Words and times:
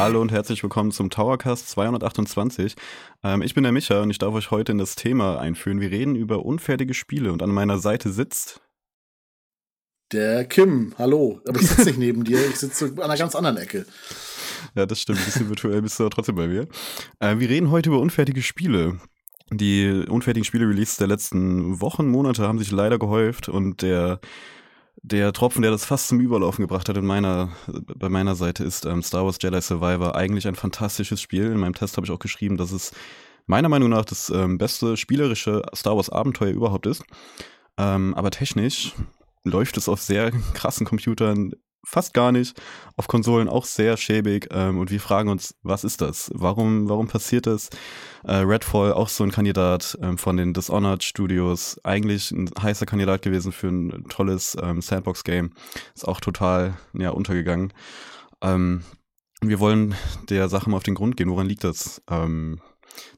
Hallo 0.00 0.22
und 0.22 0.32
herzlich 0.32 0.62
willkommen 0.62 0.92
zum 0.92 1.10
Towercast 1.10 1.68
228. 1.68 2.74
Ähm, 3.22 3.42
ich 3.42 3.52
bin 3.52 3.64
der 3.64 3.72
Micha 3.72 4.00
und 4.00 4.08
ich 4.08 4.16
darf 4.16 4.32
euch 4.32 4.50
heute 4.50 4.72
in 4.72 4.78
das 4.78 4.94
Thema 4.94 5.38
einführen. 5.38 5.78
Wir 5.78 5.90
reden 5.90 6.16
über 6.16 6.42
unfertige 6.46 6.94
Spiele 6.94 7.30
und 7.34 7.42
an 7.42 7.50
meiner 7.50 7.78
Seite 7.78 8.08
sitzt 8.10 8.62
der 10.10 10.46
Kim. 10.46 10.94
Hallo. 10.96 11.42
Aber 11.46 11.60
ich 11.60 11.68
sitze 11.68 11.84
nicht 11.84 11.98
neben 11.98 12.24
dir, 12.24 12.38
ich 12.48 12.56
sitze 12.56 12.86
an 12.86 13.00
einer 13.02 13.18
ganz 13.18 13.34
anderen 13.34 13.58
Ecke. 13.58 13.84
Ja, 14.74 14.86
das 14.86 15.02
stimmt. 15.02 15.18
Ein 15.18 15.24
bisschen 15.26 15.48
virtuell 15.50 15.82
bist 15.82 15.98
du 15.98 16.04
aber 16.04 16.10
trotzdem 16.14 16.36
bei 16.36 16.46
mir. 16.46 16.66
Äh, 17.18 17.38
wir 17.38 17.50
reden 17.50 17.70
heute 17.70 17.90
über 17.90 18.00
unfertige 18.00 18.40
Spiele. 18.40 18.98
Die 19.52 20.06
unfertigen 20.08 20.46
Spiele-Releases 20.46 20.96
der 20.96 21.08
letzten 21.08 21.82
Wochen, 21.82 22.08
Monate 22.08 22.48
haben 22.48 22.58
sich 22.58 22.70
leider 22.70 22.98
gehäuft 22.98 23.50
und 23.50 23.82
der 23.82 24.18
der 25.02 25.32
Tropfen, 25.32 25.62
der 25.62 25.70
das 25.70 25.84
fast 25.84 26.08
zum 26.08 26.20
Überlaufen 26.20 26.62
gebracht 26.62 26.88
hat 26.88 26.96
in 26.96 27.06
meiner, 27.06 27.50
bei 27.96 28.08
meiner 28.08 28.34
Seite, 28.34 28.64
ist 28.64 28.84
ähm, 28.84 29.02
Star 29.02 29.24
Wars 29.24 29.38
Jedi 29.40 29.60
Survivor. 29.60 30.14
Eigentlich 30.14 30.46
ein 30.46 30.54
fantastisches 30.54 31.20
Spiel. 31.20 31.46
In 31.46 31.58
meinem 31.58 31.74
Test 31.74 31.96
habe 31.96 32.06
ich 32.06 32.12
auch 32.12 32.18
geschrieben, 32.18 32.56
dass 32.56 32.72
es 32.72 32.92
meiner 33.46 33.68
Meinung 33.68 33.90
nach 33.90 34.04
das 34.04 34.30
ähm, 34.30 34.58
beste 34.58 34.96
spielerische 34.96 35.62
Star 35.74 35.96
Wars 35.96 36.10
Abenteuer 36.10 36.50
überhaupt 36.50 36.86
ist. 36.86 37.02
Ähm, 37.78 38.14
aber 38.14 38.30
technisch 38.30 38.92
läuft 39.44 39.76
es 39.76 39.88
auf 39.88 40.00
sehr 40.00 40.30
krassen 40.54 40.86
Computern 40.86 41.52
fast 41.84 42.14
gar 42.14 42.32
nicht. 42.32 42.60
Auf 42.96 43.08
Konsolen 43.08 43.48
auch 43.48 43.64
sehr 43.64 43.96
schäbig. 43.96 44.48
Ähm, 44.50 44.78
und 44.78 44.90
wir 44.90 45.00
fragen 45.00 45.28
uns, 45.28 45.54
was 45.62 45.84
ist 45.84 46.00
das? 46.00 46.30
Warum, 46.34 46.88
warum 46.88 47.08
passiert 47.08 47.46
das? 47.46 47.70
Äh, 48.24 48.36
Redfall, 48.36 48.92
auch 48.92 49.08
so 49.08 49.24
ein 49.24 49.30
Kandidat 49.30 49.98
ähm, 50.02 50.18
von 50.18 50.36
den 50.36 50.52
Dishonored 50.52 51.02
Studios. 51.02 51.80
Eigentlich 51.84 52.30
ein 52.30 52.50
heißer 52.60 52.86
Kandidat 52.86 53.22
gewesen 53.22 53.52
für 53.52 53.68
ein 53.68 54.04
tolles 54.08 54.56
ähm, 54.62 54.80
Sandbox-Game. 54.80 55.52
Ist 55.94 56.06
auch 56.06 56.20
total 56.20 56.74
ja, 56.92 57.10
untergegangen. 57.10 57.72
Ähm, 58.42 58.82
wir 59.42 59.58
wollen 59.58 59.94
der 60.28 60.48
Sache 60.48 60.68
mal 60.68 60.76
auf 60.76 60.82
den 60.82 60.94
Grund 60.94 61.16
gehen. 61.16 61.30
Woran 61.30 61.46
liegt 61.46 61.64
das? 61.64 62.02
Ähm, 62.10 62.60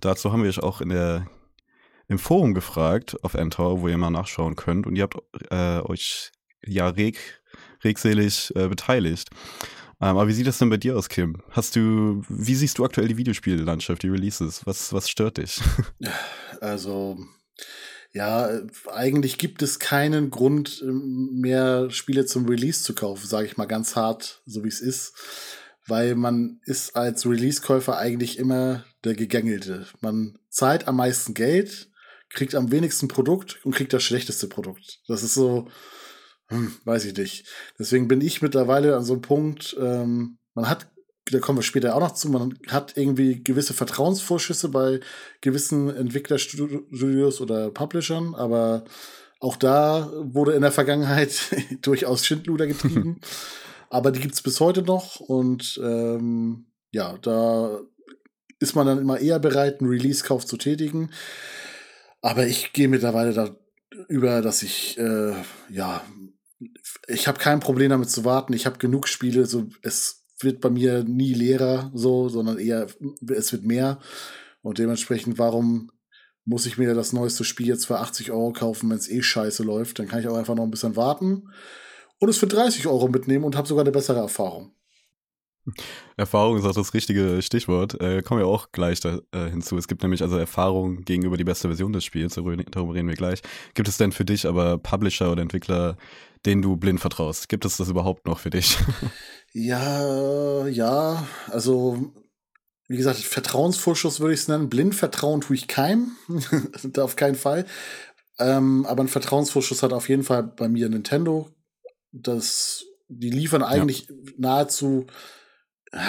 dazu 0.00 0.32
haben 0.32 0.42
wir 0.42 0.48
euch 0.48 0.62
auch 0.62 0.80
in 0.80 0.90
der 0.90 1.26
im 2.08 2.18
Forum 2.18 2.52
gefragt 2.52 3.16
auf 3.24 3.34
Enter, 3.34 3.80
wo 3.80 3.88
ihr 3.88 3.96
mal 3.96 4.10
nachschauen 4.10 4.54
könnt. 4.54 4.86
Und 4.86 4.96
ihr 4.96 5.04
habt 5.04 5.16
äh, 5.50 5.80
euch 5.80 6.30
ja 6.64 6.88
reg 6.88 7.41
regselig 7.84 8.52
äh, 8.54 8.68
beteiligt. 8.68 9.30
Ähm, 10.02 10.16
aber 10.16 10.26
wie 10.26 10.32
sieht 10.32 10.48
das 10.48 10.58
denn 10.58 10.68
bei 10.68 10.76
dir 10.76 10.96
aus, 10.96 11.08
Kim? 11.08 11.40
Hast 11.50 11.76
du, 11.76 12.22
wie 12.28 12.56
siehst 12.56 12.78
du 12.78 12.84
aktuell 12.84 13.06
die 13.06 13.16
Videospiellandschaft, 13.16 14.02
die 14.02 14.08
Releases? 14.08 14.66
Was, 14.66 14.92
was 14.92 15.08
stört 15.08 15.38
dich? 15.38 15.60
Also, 16.60 17.18
ja, 18.12 18.60
eigentlich 18.92 19.36
gibt 19.36 19.62
es 19.62 19.80
keinen 19.80 20.30
Grund 20.30 20.84
mehr, 20.86 21.90
Spiele 21.90 22.24
zum 22.24 22.46
Release 22.46 22.84
zu 22.84 22.94
kaufen, 22.94 23.26
sage 23.26 23.46
ich 23.46 23.56
mal 23.56 23.66
ganz 23.66 23.96
hart, 23.96 24.42
so 24.46 24.62
wie 24.62 24.68
es 24.68 24.80
ist. 24.80 25.14
Weil 25.88 26.14
man 26.14 26.60
ist 26.64 26.94
als 26.94 27.26
Release-Käufer 27.26 27.96
eigentlich 27.96 28.38
immer 28.38 28.84
der 29.02 29.14
Gegängelte. 29.14 29.86
Man 30.00 30.38
zahlt 30.50 30.86
am 30.86 30.96
meisten 30.98 31.34
Geld, 31.34 31.90
kriegt 32.28 32.54
am 32.54 32.70
wenigsten 32.70 33.08
Produkt 33.08 33.58
und 33.64 33.74
kriegt 33.74 33.92
das 33.92 34.04
schlechteste 34.04 34.46
Produkt. 34.46 35.00
Das 35.08 35.24
ist 35.24 35.34
so, 35.34 35.68
hm, 36.52 36.72
weiß 36.84 37.04
ich 37.06 37.16
nicht. 37.16 37.46
Deswegen 37.78 38.08
bin 38.08 38.20
ich 38.20 38.42
mittlerweile 38.42 38.96
an 38.96 39.04
so 39.04 39.14
einem 39.14 39.22
Punkt, 39.22 39.76
ähm, 39.80 40.38
man 40.54 40.68
hat, 40.68 40.90
da 41.30 41.38
kommen 41.38 41.58
wir 41.58 41.62
später 41.62 41.94
auch 41.94 42.00
noch 42.00 42.14
zu, 42.14 42.28
man 42.28 42.58
hat 42.68 42.96
irgendwie 42.96 43.42
gewisse 43.42 43.74
Vertrauensvorschüsse 43.74 44.68
bei 44.68 45.00
gewissen 45.40 45.88
Entwicklerstudios 45.94 47.40
oder 47.40 47.70
Publishern, 47.70 48.34
aber 48.34 48.84
auch 49.40 49.56
da 49.56 50.12
wurde 50.14 50.52
in 50.52 50.62
der 50.62 50.72
Vergangenheit 50.72 51.40
durchaus 51.82 52.26
Schindluder 52.26 52.66
getrieben. 52.66 53.20
aber 53.90 54.12
die 54.12 54.20
gibt 54.20 54.34
es 54.34 54.42
bis 54.42 54.60
heute 54.60 54.82
noch 54.82 55.20
und 55.20 55.80
ähm, 55.82 56.66
ja, 56.92 57.16
da 57.22 57.80
ist 58.58 58.76
man 58.76 58.86
dann 58.86 58.98
immer 58.98 59.18
eher 59.18 59.38
bereit, 59.38 59.80
einen 59.80 59.90
Release-Kauf 59.90 60.46
zu 60.46 60.56
tätigen. 60.56 61.10
Aber 62.20 62.46
ich 62.46 62.72
gehe 62.72 62.88
mittlerweile 62.88 63.32
da 63.32 63.56
über, 64.08 64.40
dass 64.40 64.62
ich 64.62 64.96
äh, 64.98 65.34
ja 65.68 66.02
ich 67.08 67.28
habe 67.28 67.38
kein 67.38 67.60
Problem 67.60 67.90
damit 67.90 68.10
zu 68.10 68.24
warten. 68.24 68.52
Ich 68.52 68.66
habe 68.66 68.78
genug 68.78 69.08
Spiele. 69.08 69.46
So, 69.46 69.68
es 69.82 70.24
wird 70.40 70.60
bei 70.60 70.70
mir 70.70 71.04
nie 71.04 71.34
leerer, 71.34 71.90
so, 71.94 72.28
sondern 72.28 72.58
eher, 72.58 72.86
es 73.28 73.52
wird 73.52 73.64
mehr. 73.64 73.98
Und 74.62 74.78
dementsprechend, 74.78 75.38
warum 75.38 75.90
muss 76.44 76.66
ich 76.66 76.78
mir 76.78 76.94
das 76.94 77.12
neueste 77.12 77.44
Spiel 77.44 77.68
jetzt 77.68 77.86
für 77.86 77.98
80 77.98 78.32
Euro 78.32 78.52
kaufen, 78.52 78.90
wenn 78.90 78.98
es 78.98 79.10
eh 79.10 79.22
scheiße 79.22 79.62
läuft? 79.62 79.98
Dann 79.98 80.08
kann 80.08 80.20
ich 80.20 80.28
auch 80.28 80.36
einfach 80.36 80.54
noch 80.54 80.64
ein 80.64 80.70
bisschen 80.70 80.96
warten 80.96 81.48
und 82.18 82.28
es 82.28 82.38
für 82.38 82.46
30 82.46 82.86
Euro 82.86 83.08
mitnehmen 83.08 83.44
und 83.44 83.56
habe 83.56 83.68
sogar 83.68 83.82
eine 83.82 83.92
bessere 83.92 84.20
Erfahrung. 84.20 84.72
Erfahrung 86.16 86.56
ist 86.56 86.64
auch 86.64 86.74
das 86.74 86.92
richtige 86.92 87.40
Stichwort. 87.40 88.00
Äh, 88.00 88.22
kommen 88.22 88.40
wir 88.40 88.46
auch 88.46 88.72
gleich 88.72 89.00
da, 89.00 89.20
äh, 89.32 89.48
hinzu. 89.50 89.76
Es 89.76 89.86
gibt 89.86 90.02
nämlich 90.02 90.22
also 90.22 90.36
Erfahrung 90.36 91.02
gegenüber 91.02 91.36
die 91.36 91.44
beste 91.44 91.68
Version 91.68 91.92
des 91.92 92.04
Spiels, 92.04 92.34
darüber 92.34 92.94
reden 92.94 93.08
wir 93.08 93.14
gleich. 93.14 93.42
Gibt 93.74 93.88
es 93.88 93.96
denn 93.96 94.12
für 94.12 94.24
dich 94.24 94.46
aber 94.46 94.78
Publisher 94.78 95.30
oder 95.30 95.42
Entwickler, 95.42 95.96
denen 96.46 96.62
du 96.62 96.76
blind 96.76 97.00
vertraust? 97.00 97.48
Gibt 97.48 97.64
es 97.64 97.76
das 97.76 97.88
überhaupt 97.88 98.26
noch 98.26 98.38
für 98.38 98.50
dich? 98.50 98.78
ja, 99.52 100.66
ja, 100.66 101.26
also 101.48 102.12
wie 102.88 102.96
gesagt, 102.96 103.18
Vertrauensvorschuss 103.18 104.20
würde 104.20 104.34
ich 104.34 104.40
es 104.40 104.48
nennen. 104.48 104.68
Blind 104.68 104.94
vertrauen 104.94 105.40
tue 105.40 105.56
ich 105.56 105.68
keinem. 105.68 106.16
auf 106.98 107.16
keinen 107.16 107.36
Fall. 107.36 107.64
Ähm, 108.38 108.84
aber 108.86 109.04
ein 109.04 109.08
Vertrauensvorschuss 109.08 109.82
hat 109.82 109.92
auf 109.92 110.08
jeden 110.08 110.24
Fall 110.24 110.42
bei 110.42 110.68
mir 110.68 110.88
Nintendo. 110.88 111.48
Das, 112.10 112.84
die 113.08 113.30
liefern 113.30 113.62
eigentlich 113.62 114.08
ja. 114.08 114.14
nahezu 114.36 115.06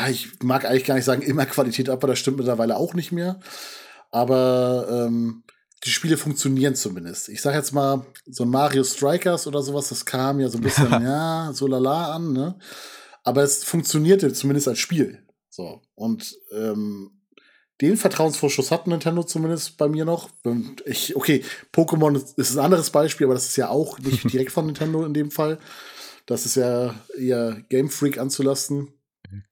ich 0.09 0.41
mag 0.41 0.65
eigentlich 0.65 0.85
gar 0.85 0.95
nicht 0.95 1.05
sagen, 1.05 1.21
immer 1.21 1.45
Qualität 1.45 1.89
ab, 1.89 1.99
aber 1.99 2.07
das 2.07 2.19
stimmt 2.19 2.37
mittlerweile 2.37 2.77
auch 2.77 2.93
nicht 2.93 3.11
mehr. 3.11 3.39
Aber 4.11 4.87
ähm, 4.89 5.42
die 5.83 5.89
Spiele 5.89 6.17
funktionieren 6.17 6.75
zumindest. 6.75 7.29
Ich 7.29 7.41
sag 7.41 7.53
jetzt 7.53 7.73
mal, 7.73 8.05
so 8.25 8.43
ein 8.43 8.49
Mario 8.49 8.83
Strikers 8.83 9.47
oder 9.47 9.61
sowas, 9.61 9.89
das 9.89 10.05
kam 10.05 10.39
ja 10.39 10.49
so 10.49 10.57
ein 10.57 10.63
bisschen, 10.63 10.89
ja, 10.89 11.51
so 11.53 11.67
lala 11.67 12.15
an, 12.15 12.33
ne? 12.33 12.57
Aber 13.23 13.43
es 13.43 13.63
funktionierte 13.63 14.31
zumindest 14.33 14.67
als 14.67 14.79
Spiel. 14.79 15.25
So. 15.49 15.81
Und 15.95 16.37
ähm, 16.51 17.11
den 17.81 17.97
Vertrauensvorschuss 17.97 18.71
hat 18.71 18.87
Nintendo 18.87 19.23
zumindest 19.23 19.77
bei 19.77 19.87
mir 19.87 20.05
noch. 20.05 20.29
Ich, 20.85 21.15
okay, 21.15 21.43
Pokémon 21.73 22.21
ist 22.37 22.55
ein 22.55 22.63
anderes 22.63 22.89
Beispiel, 22.89 23.27
aber 23.27 23.33
das 23.33 23.47
ist 23.47 23.57
ja 23.57 23.69
auch 23.69 23.99
nicht 23.99 24.23
direkt 24.31 24.51
von 24.51 24.65
Nintendo 24.65 25.05
in 25.05 25.13
dem 25.13 25.31
Fall. 25.31 25.59
Das 26.25 26.45
ist 26.45 26.55
ja 26.55 26.95
eher 27.17 27.61
Game 27.69 27.89
Freak 27.89 28.17
anzulasten. 28.17 28.93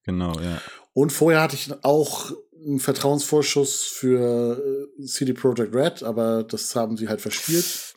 Genau, 0.03 0.39
ja. 0.39 0.61
Und 0.93 1.11
vorher 1.11 1.41
hatte 1.41 1.55
ich 1.55 1.71
auch 1.83 2.31
einen 2.65 2.79
Vertrauensvorschuss 2.79 3.83
für 3.83 4.89
äh, 4.99 5.05
CD 5.05 5.33
Projekt 5.33 5.75
Red, 5.75 6.03
aber 6.03 6.43
das 6.43 6.75
haben 6.75 6.97
sie 6.97 7.07
halt 7.07 7.21
verspielt 7.21 7.95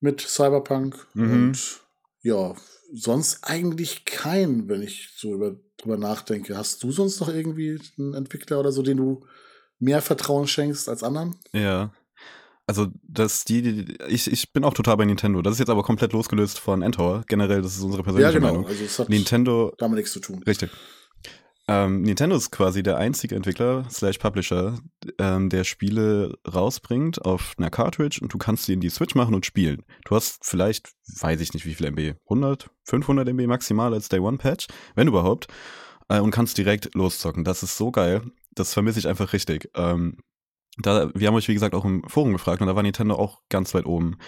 mit 0.00 0.20
Cyberpunk. 0.20 1.06
Mhm. 1.14 1.32
Und 1.32 1.80
ja, 2.22 2.54
sonst 2.92 3.44
eigentlich 3.44 4.04
kein, 4.04 4.68
wenn 4.68 4.82
ich 4.82 5.10
so 5.16 5.34
über, 5.34 5.56
drüber 5.78 5.96
nachdenke. 5.96 6.56
Hast 6.56 6.82
du 6.82 6.92
sonst 6.92 7.20
noch 7.20 7.28
irgendwie 7.28 7.78
einen 7.98 8.14
Entwickler 8.14 8.60
oder 8.60 8.72
so, 8.72 8.82
den 8.82 8.96
du 8.96 9.24
mehr 9.78 10.02
Vertrauen 10.02 10.46
schenkst 10.46 10.88
als 10.88 11.02
anderen? 11.02 11.36
Ja. 11.52 11.92
Also, 12.68 12.88
dass 13.04 13.44
die, 13.44 13.96
ich, 14.08 14.30
ich 14.30 14.52
bin 14.52 14.64
auch 14.64 14.74
total 14.74 14.96
bei 14.96 15.04
Nintendo. 15.04 15.40
Das 15.40 15.52
ist 15.52 15.60
jetzt 15.60 15.70
aber 15.70 15.84
komplett 15.84 16.12
losgelöst 16.12 16.58
von 16.58 16.82
Endtower. 16.82 17.22
Generell, 17.28 17.62
das 17.62 17.76
ist 17.76 17.82
unsere 17.82 18.02
persönliche 18.02 18.32
ja, 18.32 18.38
genau. 18.38 18.52
Meinung. 18.52 18.66
Also 18.66 18.84
es 18.84 18.98
hat 18.98 19.08
Nintendo 19.08 19.72
damit 19.78 19.98
nichts 19.98 20.12
zu 20.12 20.18
tun. 20.18 20.42
Richtig. 20.42 20.70
Ähm, 21.68 22.02
Nintendo 22.02 22.36
ist 22.36 22.52
quasi 22.52 22.84
der 22.84 22.96
einzige 22.96 23.34
Entwickler 23.34 23.86
slash 23.90 24.18
Publisher, 24.18 24.78
ähm, 25.18 25.48
der 25.48 25.64
Spiele 25.64 26.38
rausbringt 26.46 27.24
auf 27.24 27.54
einer 27.58 27.70
Cartridge 27.70 28.20
und 28.22 28.32
du 28.32 28.38
kannst 28.38 28.66
sie 28.66 28.74
in 28.74 28.80
die 28.80 28.88
Switch 28.88 29.16
machen 29.16 29.34
und 29.34 29.46
spielen. 29.46 29.84
Du 30.04 30.14
hast 30.14 30.44
vielleicht, 30.44 30.92
weiß 31.20 31.40
ich 31.40 31.54
nicht 31.54 31.66
wie 31.66 31.74
viel 31.74 31.86
MB, 31.86 32.18
100, 32.26 32.70
500 32.84 33.28
MB 33.28 33.48
maximal 33.48 33.92
als 33.92 34.08
Day 34.08 34.20
One 34.20 34.38
Patch, 34.38 34.68
wenn 34.94 35.08
überhaupt, 35.08 35.48
äh, 36.08 36.20
und 36.20 36.30
kannst 36.30 36.56
direkt 36.56 36.94
loszocken. 36.94 37.42
Das 37.42 37.64
ist 37.64 37.76
so 37.76 37.90
geil. 37.90 38.22
Das 38.54 38.72
vermisse 38.72 39.00
ich 39.00 39.08
einfach 39.08 39.32
richtig. 39.32 39.68
Ähm, 39.74 40.18
da, 40.78 41.10
wir 41.14 41.26
haben 41.26 41.34
euch, 41.34 41.48
wie 41.48 41.54
gesagt, 41.54 41.74
auch 41.74 41.84
im 41.84 42.04
Forum 42.08 42.32
gefragt 42.32 42.60
und 42.60 42.68
da 42.68 42.76
war 42.76 42.82
Nintendo 42.84 43.16
auch 43.16 43.40
ganz 43.48 43.74
weit 43.74 43.86
oben. 43.86 44.18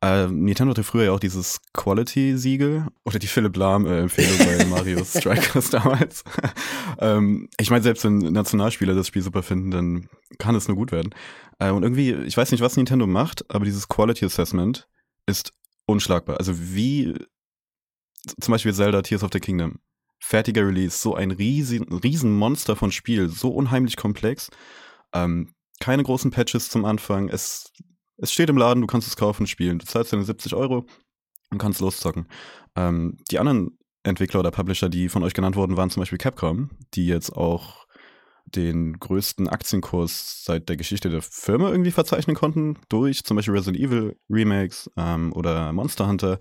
Äh, 0.00 0.28
Nintendo 0.28 0.70
hatte 0.70 0.84
früher 0.84 1.06
ja 1.06 1.12
auch 1.12 1.20
dieses 1.20 1.60
Quality-Siegel 1.72 2.86
oder 3.04 3.18
die 3.18 3.26
Philipp 3.26 3.56
Lahm-Empfehlung 3.56 4.38
bei 4.38 4.64
Mario 4.70 5.04
Strikers 5.04 5.70
damals. 5.70 6.22
ähm, 7.00 7.48
ich 7.58 7.70
meine, 7.70 7.82
selbst 7.82 8.04
wenn 8.04 8.18
Nationalspieler 8.18 8.94
das 8.94 9.08
Spiel 9.08 9.22
super 9.22 9.42
finden, 9.42 9.70
dann 9.72 10.08
kann 10.38 10.54
es 10.54 10.68
nur 10.68 10.76
gut 10.76 10.92
werden. 10.92 11.14
Äh, 11.58 11.70
und 11.70 11.82
irgendwie, 11.82 12.12
ich 12.12 12.36
weiß 12.36 12.52
nicht, 12.52 12.60
was 12.60 12.76
Nintendo 12.76 13.06
macht, 13.08 13.44
aber 13.50 13.64
dieses 13.64 13.88
Quality 13.88 14.24
Assessment 14.24 14.88
ist 15.26 15.52
unschlagbar. 15.86 16.38
Also 16.38 16.52
wie 16.56 17.14
zum 18.40 18.52
Beispiel 18.52 18.74
Zelda 18.74 19.02
Tears 19.02 19.24
of 19.24 19.30
the 19.32 19.40
Kingdom. 19.40 19.80
Fertiger 20.20 20.66
Release, 20.66 20.98
so 20.98 21.14
ein 21.14 21.30
riesen, 21.30 21.84
riesen 21.92 22.36
Monster 22.36 22.76
von 22.76 22.92
Spiel, 22.92 23.28
so 23.28 23.50
unheimlich 23.50 23.96
komplex. 23.96 24.50
Ähm, 25.12 25.54
keine 25.80 26.02
großen 26.02 26.30
Patches 26.30 26.68
zum 26.70 26.84
Anfang. 26.84 27.28
Es, 27.28 27.72
es 28.18 28.32
steht 28.32 28.50
im 28.50 28.58
Laden, 28.58 28.80
du 28.80 28.86
kannst 28.86 29.08
es 29.08 29.16
kaufen 29.16 29.46
spielen. 29.46 29.78
Du 29.78 29.86
zahlst 29.86 30.12
deine 30.12 30.24
70 30.24 30.54
Euro 30.54 30.84
und 31.50 31.58
kannst 31.58 31.80
loszocken. 31.80 32.28
Ähm, 32.76 33.16
die 33.30 33.38
anderen 33.38 33.78
Entwickler 34.02 34.40
oder 34.40 34.50
Publisher, 34.50 34.88
die 34.88 35.08
von 35.08 35.22
euch 35.22 35.34
genannt 35.34 35.56
wurden, 35.56 35.76
waren 35.76 35.90
zum 35.90 36.00
Beispiel 36.00 36.18
Capcom, 36.18 36.70
die 36.94 37.06
jetzt 37.06 37.30
auch 37.30 37.86
den 38.44 38.98
größten 38.98 39.48
Aktienkurs 39.48 40.44
seit 40.44 40.68
der 40.68 40.76
Geschichte 40.76 41.10
der 41.10 41.22
Firma 41.22 41.70
irgendwie 41.70 41.90
verzeichnen 41.90 42.34
konnten, 42.34 42.78
durch 42.88 43.24
zum 43.24 43.36
Beispiel 43.36 43.54
Resident 43.54 43.82
Evil 43.82 44.16
Remakes 44.30 44.90
ähm, 44.96 45.32
oder 45.34 45.72
Monster 45.72 46.08
Hunter. 46.08 46.38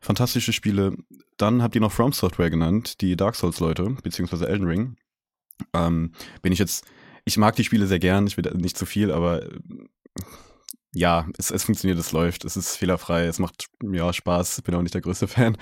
Fantastische 0.00 0.52
Spiele. 0.52 0.96
Dann 1.36 1.62
habt 1.62 1.74
ihr 1.74 1.80
noch 1.80 1.92
From 1.92 2.12
Software 2.12 2.50
genannt, 2.50 3.00
die 3.00 3.16
Dark 3.16 3.34
Souls-Leute, 3.34 3.96
beziehungsweise 4.02 4.48
Elden 4.48 4.66
Ring. 4.66 4.96
Ähm, 5.74 6.12
bin 6.40 6.52
ich 6.52 6.58
jetzt, 6.58 6.86
ich 7.24 7.36
mag 7.36 7.56
die 7.56 7.64
Spiele 7.64 7.86
sehr 7.86 7.98
gern, 7.98 8.26
ich 8.26 8.36
will 8.36 8.50
nicht 8.54 8.78
zu 8.78 8.86
viel, 8.86 9.10
aber 9.10 9.42
ja, 10.92 11.26
es, 11.38 11.50
es 11.50 11.64
funktioniert, 11.64 11.98
es 11.98 12.12
läuft, 12.12 12.44
es 12.44 12.56
ist 12.56 12.76
fehlerfrei, 12.76 13.26
es 13.26 13.38
macht 13.38 13.66
ja 13.82 14.12
Spaß, 14.12 14.62
bin 14.62 14.74
auch 14.74 14.82
nicht 14.82 14.94
der 14.94 15.00
größte 15.00 15.28
Fan. 15.28 15.56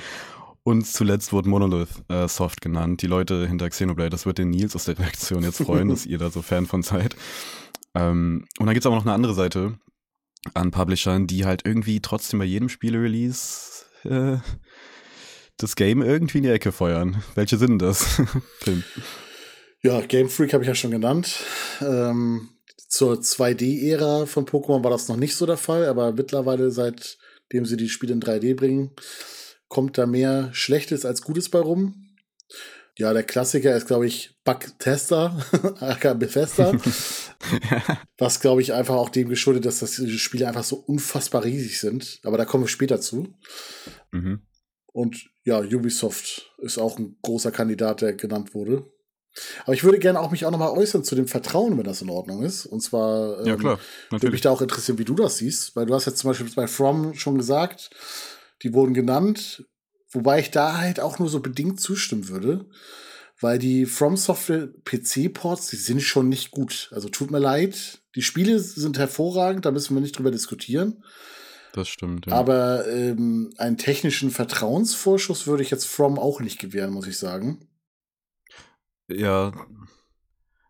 Und 0.62 0.86
zuletzt 0.86 1.32
wurde 1.32 1.48
Monolith 1.48 2.02
äh, 2.08 2.28
Soft 2.28 2.60
genannt, 2.60 3.00
die 3.00 3.06
Leute 3.06 3.46
hinter 3.46 3.70
Xenoblade. 3.70 4.10
Das 4.10 4.26
wird 4.26 4.38
den 4.38 4.50
Nils 4.50 4.76
aus 4.76 4.84
der 4.84 4.98
Redaktion 4.98 5.42
jetzt 5.42 5.62
freuen, 5.62 5.88
dass 5.88 6.04
ihr 6.04 6.18
da 6.18 6.30
so 6.30 6.42
Fan 6.42 6.66
von 6.66 6.82
seid. 6.82 7.16
Ähm, 7.94 8.44
und 8.58 8.66
dann 8.66 8.74
gibt 8.74 8.82
es 8.82 8.86
aber 8.86 8.96
noch 8.96 9.04
eine 9.06 9.14
andere 9.14 9.34
Seite 9.34 9.78
an 10.54 10.70
Publishern, 10.70 11.26
die 11.26 11.46
halt 11.46 11.62
irgendwie 11.64 12.00
trotzdem 12.00 12.38
bei 12.38 12.44
jedem 12.44 12.68
Spiele-Release 12.68 13.84
äh, 14.04 14.38
das 15.56 15.74
Game 15.74 16.02
irgendwie 16.02 16.38
in 16.38 16.44
die 16.44 16.50
Ecke 16.50 16.70
feuern. 16.70 17.22
Welche 17.34 17.56
sind 17.56 17.80
das? 17.80 18.20
Tim? 18.60 18.84
Ja, 19.82 20.00
Game 20.02 20.28
Freak 20.28 20.52
habe 20.52 20.64
ich 20.64 20.68
ja 20.68 20.74
schon 20.74 20.90
genannt. 20.90 21.44
Ähm, 21.80 22.50
zur 22.86 23.14
2D-Ära 23.14 24.26
von 24.26 24.46
Pokémon 24.46 24.84
war 24.84 24.90
das 24.90 25.08
noch 25.08 25.16
nicht 25.16 25.34
so 25.34 25.46
der 25.46 25.56
Fall, 25.56 25.86
aber 25.86 26.12
mittlerweile, 26.12 26.70
seitdem 26.70 27.66
sie 27.66 27.76
die 27.76 27.88
Spiele 27.88 28.14
in 28.14 28.22
3D 28.22 28.54
bringen, 28.54 28.92
kommt 29.68 29.98
da 29.98 30.06
mehr 30.06 30.50
Schlechtes 30.52 31.04
als 31.04 31.22
Gutes 31.22 31.48
bei 31.48 31.58
rum. 31.58 32.04
Ja, 32.96 33.12
der 33.12 33.22
Klassiker 33.22 33.76
ist, 33.76 33.86
glaube 33.86 34.06
ich, 34.06 34.36
Bugtester, 34.42 35.44
aka 35.80 36.14
Bethesda. 36.14 36.72
Was, 38.18 38.40
glaube 38.40 38.60
ich, 38.60 38.72
einfach 38.72 38.96
auch 38.96 39.08
dem 39.08 39.28
geschuldet, 39.28 39.66
dass 39.66 39.78
das 39.80 39.92
diese 39.92 40.18
Spiele 40.18 40.48
einfach 40.48 40.64
so 40.64 40.76
unfassbar 40.76 41.44
riesig 41.44 41.78
sind. 41.78 42.20
Aber 42.24 42.38
da 42.38 42.44
kommen 42.44 42.64
wir 42.64 42.68
später 42.68 43.00
zu. 43.00 43.34
Mhm. 44.10 44.40
Und 44.86 45.30
ja, 45.44 45.60
Ubisoft 45.60 46.50
ist 46.58 46.78
auch 46.78 46.98
ein 46.98 47.16
großer 47.22 47.52
Kandidat, 47.52 48.00
der 48.00 48.14
genannt 48.14 48.54
wurde. 48.54 48.90
Aber 49.64 49.74
ich 49.74 49.84
würde 49.84 49.98
gerne 49.98 50.20
auch 50.20 50.30
mich 50.30 50.46
auch 50.46 50.50
nochmal 50.50 50.70
äußern 50.70 51.04
zu 51.04 51.14
dem 51.14 51.28
Vertrauen, 51.28 51.76
wenn 51.76 51.84
das 51.84 52.02
in 52.02 52.10
Ordnung 52.10 52.42
ist. 52.42 52.66
Und 52.66 52.80
zwar 52.80 53.46
ja, 53.46 53.56
klar, 53.56 53.78
ähm, 54.10 54.22
würde 54.22 54.30
mich 54.30 54.40
da 54.40 54.50
auch 54.50 54.62
interessieren, 54.62 54.98
wie 54.98 55.04
du 55.04 55.14
das 55.14 55.38
siehst, 55.38 55.76
weil 55.76 55.86
du 55.86 55.94
hast 55.94 56.06
jetzt 56.06 56.18
zum 56.18 56.30
Beispiel 56.30 56.48
bei 56.54 56.66
From 56.66 57.14
schon 57.14 57.36
gesagt, 57.36 57.90
die 58.62 58.74
wurden 58.74 58.94
genannt, 58.94 59.64
wobei 60.10 60.40
ich 60.40 60.50
da 60.50 60.78
halt 60.78 61.00
auch 61.00 61.18
nur 61.18 61.28
so 61.28 61.40
bedingt 61.40 61.80
zustimmen 61.80 62.28
würde, 62.28 62.66
weil 63.40 63.58
die 63.58 63.86
From 63.86 64.16
Software 64.16 64.68
PC-Ports, 64.84 65.68
die 65.68 65.76
sind 65.76 66.02
schon 66.02 66.28
nicht 66.28 66.50
gut. 66.50 66.90
Also 66.92 67.08
tut 67.08 67.30
mir 67.30 67.38
leid, 67.38 68.00
die 68.14 68.22
Spiele 68.22 68.58
sind 68.58 68.98
hervorragend, 68.98 69.64
da 69.64 69.70
müssen 69.70 69.94
wir 69.94 70.00
nicht 70.00 70.18
drüber 70.18 70.30
diskutieren. 70.30 71.04
Das 71.72 71.88
stimmt, 71.88 72.26
ja. 72.26 72.32
Aber 72.32 72.88
ähm, 72.88 73.52
einen 73.58 73.76
technischen 73.76 74.30
Vertrauensvorschuss 74.30 75.46
würde 75.46 75.62
ich 75.62 75.70
jetzt 75.70 75.86
From 75.86 76.18
auch 76.18 76.40
nicht 76.40 76.58
gewähren, 76.58 76.92
muss 76.92 77.06
ich 77.06 77.18
sagen. 77.18 77.68
Ja, 79.08 79.52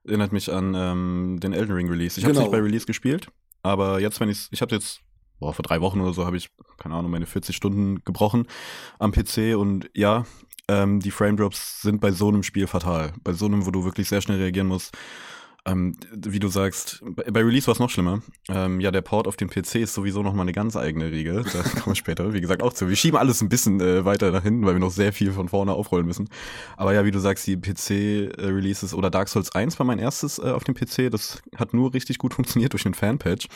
erinnert 0.05 0.33
mich 0.33 0.53
an 0.53 0.75
ähm, 0.75 1.39
den 1.41 1.53
Elden 1.53 1.75
Ring 1.75 1.89
Release. 1.89 2.19
Ich 2.19 2.25
habe 2.25 2.33
genau. 2.33 2.47
nicht 2.47 2.53
bei 2.53 2.61
Release 2.61 2.87
gespielt, 2.87 3.29
aber 3.63 4.01
jetzt, 4.01 4.21
wenn 4.21 4.29
ich 4.29 4.49
ich 4.51 4.63
habe 4.63 4.75
jetzt 4.75 5.01
boah, 5.39 5.53
vor 5.53 5.63
drei 5.63 5.81
Wochen 5.81 6.01
oder 6.01 6.13
so 6.13 6.27
habe 6.27 6.37
ich, 6.37 6.51
keine 6.79 6.95
Ahnung, 6.95 7.11
meine 7.11 7.27
40 7.27 7.55
Stunden 7.55 8.03
gebrochen 8.05 8.47
am 8.99 9.13
PC 9.13 9.57
und 9.57 9.91
ja, 9.95 10.25
ähm, 10.69 11.01
die 11.01 11.11
Frame 11.11 11.37
Drops 11.37 11.83
sind 11.83 12.01
bei 12.01 12.13
so 12.13 12.29
einem 12.29 12.43
Spiel 12.43 12.67
fatal. 12.67 13.13
Bei 13.23 13.33
so 13.33 13.47
einem, 13.47 13.67
wo 13.67 13.71
du 13.71 13.85
wirklich 13.85 14.09
sehr 14.09 14.21
schnell 14.21 14.39
reagieren 14.39 14.69
musst. 14.69 14.97
Ähm, 15.67 15.97
wie 16.13 16.39
du 16.39 16.49
sagst, 16.49 17.03
bei 17.05 17.43
Release 17.43 17.67
war 17.67 17.73
es 17.73 17.79
noch 17.79 17.91
schlimmer. 17.91 18.23
Ähm, 18.49 18.81
ja, 18.81 18.91
der 18.91 19.03
Port 19.03 19.27
auf 19.27 19.37
den 19.37 19.51
PC 19.51 19.77
ist 19.77 19.95
sowieso 19.95 20.23
noch 20.23 20.33
mal 20.33 20.43
eine 20.43 20.53
ganz 20.53 20.77
eigene 20.77 21.11
Regel. 21.11 21.45
Da 21.45 21.63
kommen 21.63 21.87
wir 21.87 21.95
später, 21.95 22.33
wie 22.33 22.41
gesagt, 22.41 22.63
auch 22.63 22.73
zu. 22.73 22.89
Wir 22.89 22.97
schieben 22.97 23.19
alles 23.19 23.43
ein 23.43 23.49
bisschen 23.49 23.81
äh, 23.81 24.05
weiter 24.05 24.31
nach 24.31 24.43
hinten, 24.43 24.65
weil 24.65 24.75
wir 24.75 24.81
noch 24.81 24.91
sehr 24.91 25.13
viel 25.13 25.33
von 25.33 25.49
vorne 25.49 25.73
aufrollen 25.73 26.07
müssen. 26.07 26.29
Aber 26.77 26.95
ja, 26.95 27.05
wie 27.05 27.11
du 27.11 27.19
sagst, 27.19 27.47
die 27.47 27.57
PC-Releases 27.57 28.95
oder 28.95 29.11
Dark 29.11 29.29
Souls 29.29 29.55
1 29.55 29.79
war 29.79 29.87
mein 29.87 29.99
erstes 29.99 30.39
äh, 30.39 30.51
auf 30.51 30.65
dem 30.65 30.75
PC. 30.75 31.11
Das 31.11 31.43
hat 31.57 31.75
nur 31.75 31.93
richtig 31.93 32.19
gut 32.19 32.35
funktioniert 32.35 32.73
durch 32.73 32.85
den 32.85 32.95
Fanpatch. 32.95 33.49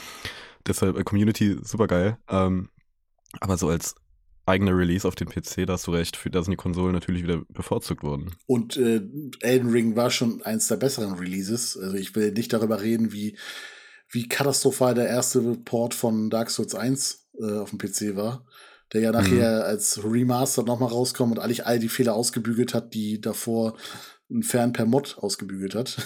Deshalb 0.67 0.99
äh, 0.99 1.05
Community 1.05 1.57
super 1.63 1.87
geil. 1.87 2.19
Ähm, 2.29 2.69
aber 3.41 3.57
so 3.57 3.69
als 3.69 3.95
eigener 4.47 4.77
Release 4.77 5.07
auf 5.07 5.15
dem 5.15 5.29
PC, 5.29 5.67
da 5.67 5.75
hast 5.75 5.87
du 5.87 5.93
recht, 5.93 6.17
für 6.17 6.31
da 6.31 6.43
sind 6.43 6.53
die 6.53 6.57
Konsolen 6.57 6.93
natürlich 6.93 7.23
wieder 7.23 7.43
bevorzugt 7.49 8.03
worden. 8.03 8.35
Und 8.47 8.77
äh, 8.77 9.03
Elden 9.41 9.71
Ring 9.71 9.97
war 9.97 10.11
schon 10.11 10.43
eins 10.43 10.69
der 10.69 10.77
besseren 10.77 11.15
Releases. 11.15 11.77
Also 11.77 11.97
ich 11.97 12.15
will 12.17 12.33
nicht 12.33 12.53
darüber 12.53 12.81
reden, 12.83 13.13
wie, 13.13 13.37
wie 14.11 14.29
katastrophal 14.29 14.95
der 14.95 15.09
erste 15.09 15.41
Port 15.65 15.95
von 15.95 16.31
Dark 16.31 16.51
Souls 16.51 16.75
1 16.75 17.29
äh, 17.41 17.59
auf 17.59 17.71
dem 17.71 17.79
PC 17.79 18.17
war. 18.17 18.45
Der 18.93 19.01
ja 19.01 19.13
nachher 19.13 19.61
mhm. 19.61 19.65
als 19.65 20.05
Remaster 20.05 20.65
nochmal 20.65 20.91
rauskommt 20.91 21.33
und 21.33 21.39
eigentlich 21.39 21.65
all 21.65 21.79
die 21.79 21.89
Fehler 21.89 22.15
ausgebügelt 22.15 22.75
hat, 22.75 22.93
die 22.93 23.21
davor 23.21 23.77
ein 24.33 24.43
Fan 24.43 24.73
per 24.73 24.87
Mod 24.87 25.19
ausgebügelt 25.19 25.75
hat. 25.75 25.97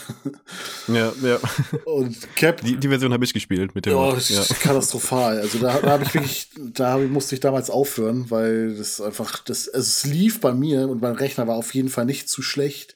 Ja, 0.88 1.12
ja. 1.22 1.38
Und 1.84 2.16
Cap. 2.36 2.60
Die, 2.60 2.76
die 2.76 2.88
Version 2.88 3.12
habe 3.12 3.24
ich 3.24 3.32
gespielt 3.32 3.74
mit 3.74 3.86
dem. 3.86 3.94
Oh, 3.94 4.12
Mod. 4.12 4.28
Ja. 4.28 4.42
katastrophal. 4.60 5.40
Also 5.40 5.58
da, 5.58 5.78
da 5.80 5.90
habe 5.90 6.04
ich 6.04 6.14
wirklich, 6.14 6.48
da 6.56 6.98
musste 6.98 7.34
ich 7.34 7.40
damals 7.40 7.70
aufhören, 7.70 8.30
weil 8.30 8.76
das 8.76 9.00
einfach, 9.00 9.42
das, 9.42 9.68
also 9.68 9.86
es 9.86 10.04
lief 10.04 10.40
bei 10.40 10.52
mir 10.52 10.88
und 10.88 11.02
mein 11.02 11.14
Rechner 11.14 11.46
war 11.46 11.56
auf 11.56 11.74
jeden 11.74 11.88
Fall 11.88 12.04
nicht 12.04 12.28
zu 12.28 12.42
schlecht. 12.42 12.94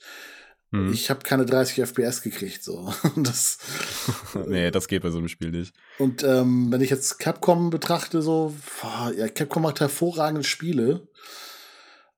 Hm. 0.73 0.93
Ich 0.93 1.11
habe 1.11 1.25
keine 1.25 1.47
30 1.47 1.81
FPS 1.83 2.23
gekriegt, 2.23 2.63
so. 2.63 2.93
Das, 3.17 3.59
nee, 4.47 4.71
das 4.71 4.87
geht 4.87 5.03
bei 5.03 5.11
so 5.11 5.19
einem 5.19 5.29
Spiel 5.29 5.51
nicht. 5.51 5.75
Und 5.99 6.23
ähm, 6.23 6.71
wenn 6.71 6.81
ich 6.81 6.91
jetzt 6.91 7.19
Capcom 7.19 7.71
betrachte, 7.71 8.23
so, 8.23 8.55
boah, 8.81 9.13
ja, 9.17 9.29
Capcom 9.29 9.63
macht 9.63 9.81
hervorragende 9.81 10.45
Spiele 10.45 11.09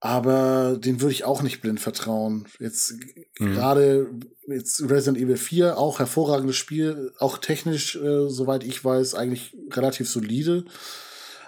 aber 0.05 0.79
den 0.79 1.01
würde 1.01 1.13
ich 1.13 1.23
auch 1.23 1.43
nicht 1.43 1.61
blind 1.61 1.79
vertrauen. 1.79 2.49
Jetzt 2.59 2.95
mhm. 3.39 3.55
gerade 3.55 4.11
jetzt 4.49 4.83
Resident 4.83 5.17
Evil 5.17 5.37
4, 5.37 5.79
auch 5.79 6.01
hervorragendes 6.01 6.57
Spiel, 6.57 7.13
auch 7.21 7.39
technisch, 7.39 7.95
äh, 7.95 8.29
soweit 8.29 8.65
ich 8.65 8.85
weiß, 8.85 9.15
eigentlich 9.15 9.57
relativ 9.71 10.11
solide. 10.11 10.65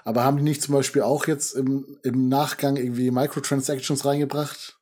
Aber 0.05 0.23
haben 0.23 0.37
die 0.37 0.45
nicht 0.45 0.63
zum 0.63 0.73
Beispiel 0.73 1.03
auch 1.03 1.27
jetzt 1.27 1.57
im, 1.57 1.99
im 2.05 2.29
Nachgang 2.29 2.77
irgendwie 2.77 3.11
Microtransactions 3.11 4.05
reingebracht? 4.05 4.79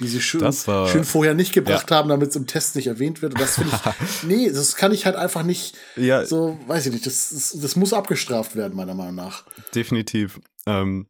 Die 0.00 0.06
sie 0.06 0.20
schön, 0.20 0.42
war, 0.42 0.86
schön 0.86 1.02
vorher 1.02 1.34
nicht 1.34 1.52
gebracht 1.52 1.90
ja. 1.90 1.96
haben, 1.96 2.08
damit 2.08 2.30
es 2.30 2.36
im 2.36 2.46
Test 2.46 2.76
nicht 2.76 2.86
erwähnt 2.86 3.20
wird. 3.20 3.34
Und 3.34 3.40
das 3.40 3.56
finde 3.56 3.72
ich, 3.74 4.22
nee, 4.28 4.48
das 4.48 4.76
kann 4.76 4.92
ich 4.92 5.06
halt 5.06 5.16
einfach 5.16 5.42
nicht, 5.42 5.74
ja. 5.96 6.24
so, 6.24 6.56
weiß 6.68 6.86
ich 6.86 6.92
nicht, 6.92 7.04
das, 7.04 7.30
das, 7.30 7.58
das 7.60 7.74
muss 7.74 7.92
abgestraft 7.92 8.54
werden, 8.54 8.76
meiner 8.76 8.94
Meinung 8.94 9.16
nach. 9.16 9.44
Definitiv. 9.74 10.38
Ähm, 10.66 11.08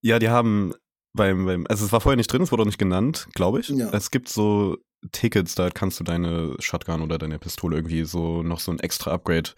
ja, 0.00 0.18
die 0.18 0.30
haben 0.30 0.72
beim, 1.12 1.46
beim, 1.46 1.66
also 1.68 1.84
es 1.84 1.92
war 1.92 2.00
vorher 2.00 2.16
nicht 2.16 2.32
drin, 2.32 2.42
es 2.42 2.52
wurde 2.52 2.62
auch 2.62 2.66
nicht 2.66 2.78
genannt, 2.78 3.28
glaube 3.34 3.60
ich. 3.60 3.68
Ja. 3.68 3.90
Es 3.90 4.10
gibt 4.10 4.28
so 4.28 4.76
Tickets, 5.12 5.54
da 5.54 5.70
kannst 5.70 5.98
du 6.00 6.04
deine 6.04 6.54
Shotgun 6.58 7.02
oder 7.02 7.18
deine 7.18 7.38
Pistole 7.38 7.76
irgendwie 7.76 8.04
so 8.04 8.42
noch 8.42 8.60
so 8.60 8.70
ein 8.70 8.80
extra 8.80 9.12
Upgrade 9.12 9.50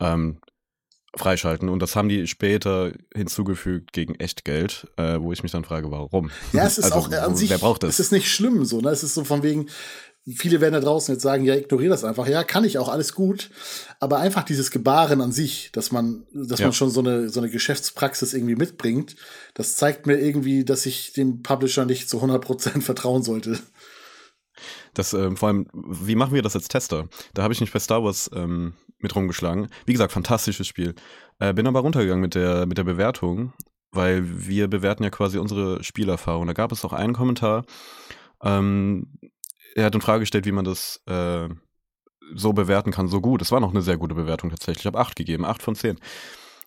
ähm, 0.00 0.40
freischalten. 1.16 1.68
Und 1.68 1.80
das 1.80 1.96
haben 1.96 2.08
die 2.08 2.26
später 2.26 2.92
hinzugefügt 3.14 3.92
gegen 3.92 4.14
Echtgeld, 4.16 4.86
äh, 4.96 5.20
wo 5.20 5.32
ich 5.32 5.42
mich 5.42 5.52
dann 5.52 5.64
frage, 5.64 5.90
warum? 5.90 6.30
Ja, 6.52 6.64
es 6.64 6.78
ist 6.78 6.92
also, 6.92 7.08
auch 7.08 7.12
an 7.12 7.36
sich, 7.36 7.50
wer 7.50 7.58
braucht 7.58 7.82
das? 7.82 7.90
es 7.90 8.00
ist 8.00 8.12
nicht 8.12 8.30
schlimm 8.30 8.64
so, 8.64 8.80
ne? 8.80 8.90
Es 8.90 9.02
ist 9.02 9.14
so 9.14 9.24
von 9.24 9.42
wegen, 9.42 9.68
viele 10.34 10.60
werden 10.60 10.74
da 10.74 10.80
draußen 10.80 11.14
jetzt 11.14 11.22
sagen, 11.22 11.44
ja, 11.44 11.54
ignoriere 11.54 11.90
das 11.90 12.04
einfach. 12.04 12.26
Ja, 12.26 12.42
kann 12.42 12.64
ich 12.64 12.78
auch, 12.78 12.88
alles 12.88 13.14
gut. 13.14 13.50
Aber 14.00 14.18
einfach 14.18 14.42
dieses 14.42 14.70
Gebaren 14.70 15.20
an 15.20 15.32
sich, 15.32 15.70
dass 15.72 15.92
man, 15.92 16.26
dass 16.32 16.58
ja. 16.58 16.66
man 16.66 16.72
schon 16.72 16.90
so 16.90 17.00
eine, 17.00 17.28
so 17.28 17.40
eine 17.40 17.50
Geschäftspraxis 17.50 18.34
irgendwie 18.34 18.56
mitbringt, 18.56 19.16
das 19.54 19.76
zeigt 19.76 20.06
mir 20.06 20.18
irgendwie, 20.18 20.64
dass 20.64 20.86
ich 20.86 21.12
dem 21.12 21.42
Publisher 21.42 21.84
nicht 21.84 22.08
zu 22.08 22.22
100% 22.22 22.82
vertrauen 22.82 23.22
sollte. 23.22 23.58
Das, 24.94 25.12
ähm, 25.12 25.36
vor 25.36 25.48
allem, 25.48 25.66
wie 25.72 26.16
machen 26.16 26.34
wir 26.34 26.42
das 26.42 26.56
als 26.56 26.68
Tester? 26.68 27.08
Da 27.34 27.42
habe 27.42 27.52
ich 27.52 27.60
mich 27.60 27.72
bei 27.72 27.78
Star 27.78 28.02
Wars 28.02 28.30
ähm, 28.34 28.72
mit 28.98 29.14
rumgeschlagen. 29.14 29.68
Wie 29.84 29.92
gesagt, 29.92 30.12
fantastisches 30.12 30.66
Spiel. 30.66 30.94
Äh, 31.38 31.52
bin 31.52 31.66
aber 31.66 31.80
runtergegangen 31.80 32.22
mit 32.22 32.34
der, 32.34 32.66
mit 32.66 32.78
der 32.78 32.84
Bewertung, 32.84 33.52
weil 33.92 34.24
wir 34.24 34.68
bewerten 34.68 35.04
ja 35.04 35.10
quasi 35.10 35.38
unsere 35.38 35.84
Spielerfahrung. 35.84 36.46
Da 36.46 36.54
gab 36.54 36.72
es 36.72 36.84
auch 36.84 36.94
einen 36.94 37.12
Kommentar, 37.12 37.64
ähm, 38.42 39.18
er 39.76 39.84
hat 39.84 39.94
in 39.94 40.00
Frage 40.00 40.20
gestellt, 40.20 40.46
wie 40.46 40.52
man 40.52 40.64
das 40.64 41.02
äh, 41.06 41.48
so 42.34 42.52
bewerten 42.54 42.92
kann, 42.92 43.08
so 43.08 43.20
gut. 43.20 43.42
Es 43.42 43.52
war 43.52 43.60
noch 43.60 43.70
eine 43.70 43.82
sehr 43.82 43.98
gute 43.98 44.14
Bewertung 44.14 44.50
tatsächlich. 44.50 44.82
Ich 44.82 44.86
habe 44.86 44.98
8 44.98 45.14
gegeben, 45.14 45.44
8 45.44 45.62
von 45.62 45.74
10. 45.74 45.98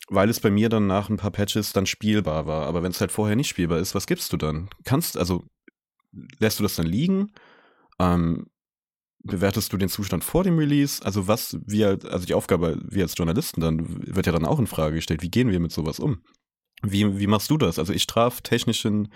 Weil 0.10 0.30
es 0.30 0.40
bei 0.40 0.52
mir 0.52 0.70
dann 0.70 0.88
nach 0.88 1.10
ein 1.10 1.18
paar 1.18 1.32
Patches 1.32 1.74
dann 1.74 1.88
spielbar 1.88 2.46
war. 2.46 2.68
Aber 2.68 2.84
wenn 2.84 2.92
es 2.92 3.02
halt 3.02 3.12
vorher 3.12 3.36
nicht 3.36 3.50
spielbar 3.50 3.80
ist, 3.80 3.96
was 3.96 4.06
gibst 4.06 4.32
du 4.32 4.38
dann? 4.38 4.70
Kannst, 4.86 5.18
also, 5.18 5.44
lässt 6.40 6.60
du 6.60 6.64
das 6.64 6.76
dann 6.76 6.86
liegen? 6.86 7.34
Ähm, 8.00 8.46
bewertest 9.24 9.74
du 9.74 9.78
den 9.78 9.90
Zustand 9.90 10.24
vor 10.24 10.44
dem 10.44 10.60
Release? 10.60 11.04
Also 11.04 11.28
was 11.28 11.58
wir, 11.66 12.00
also 12.10 12.28
die 12.28 12.36
Aufgabe, 12.36 12.80
wir 12.84 13.04
als 13.04 13.18
Journalisten 13.18 13.60
dann, 13.60 14.16
wird 14.16 14.28
ja 14.28 14.32
dann 14.32 14.46
auch 14.46 14.60
in 14.60 14.68
Frage 14.68 14.96
gestellt, 14.96 15.24
wie 15.24 15.32
gehen 15.32 15.50
wir 15.50 15.60
mit 15.60 15.72
sowas 15.72 16.00
um? 16.00 16.22
Wie, 16.84 17.20
wie 17.20 17.28
machst 17.28 17.50
du 17.50 17.58
das? 17.58 17.80
Also 17.80 17.92
ich 17.92 18.08
traf 18.08 18.42
technischen 18.42 19.10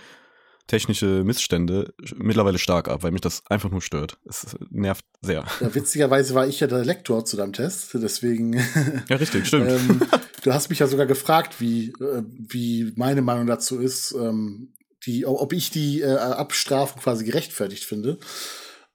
technische 0.68 1.24
Missstände 1.24 1.94
mittlerweile 2.16 2.58
stark 2.58 2.88
ab, 2.88 3.04
weil 3.04 3.12
mich 3.12 3.22
das 3.22 3.44
einfach 3.50 3.70
nur 3.70 3.82
stört. 3.82 4.18
Es 4.26 4.56
nervt 4.70 5.06
sehr. 5.22 5.46
Ja, 5.60 5.76
witzigerweise 5.76 6.34
war 6.36 6.48
ich 6.48 6.60
ja 6.60 6.68
der 6.68 6.86
Lektor 6.86 7.26
zu 7.26 7.38
deinem 7.38 7.54
Test, 7.54 7.90
deswegen. 7.94 8.54
Ja, 9.10 9.18
richtig, 9.18 9.48
stimmt. 9.48 9.70
ähm, 9.70 10.02
du 10.44 10.54
hast 10.54 10.70
mich 10.70 10.80
ja 10.80 10.88
sogar 10.88 11.06
gefragt, 11.06 11.60
wie, 11.60 11.90
äh, 12.00 12.24
wie 12.28 12.94
meine 12.96 13.22
Meinung 13.22 13.48
dazu 13.48 13.80
ist, 13.80 14.14
ähm, 14.14 14.74
die, 15.06 15.26
ob 15.26 15.52
ich 15.52 15.70
die 15.70 16.02
äh, 16.02 16.16
Abstrafung 16.16 17.02
quasi 17.02 17.26
gerechtfertigt 17.26 17.84
finde. 17.84 18.20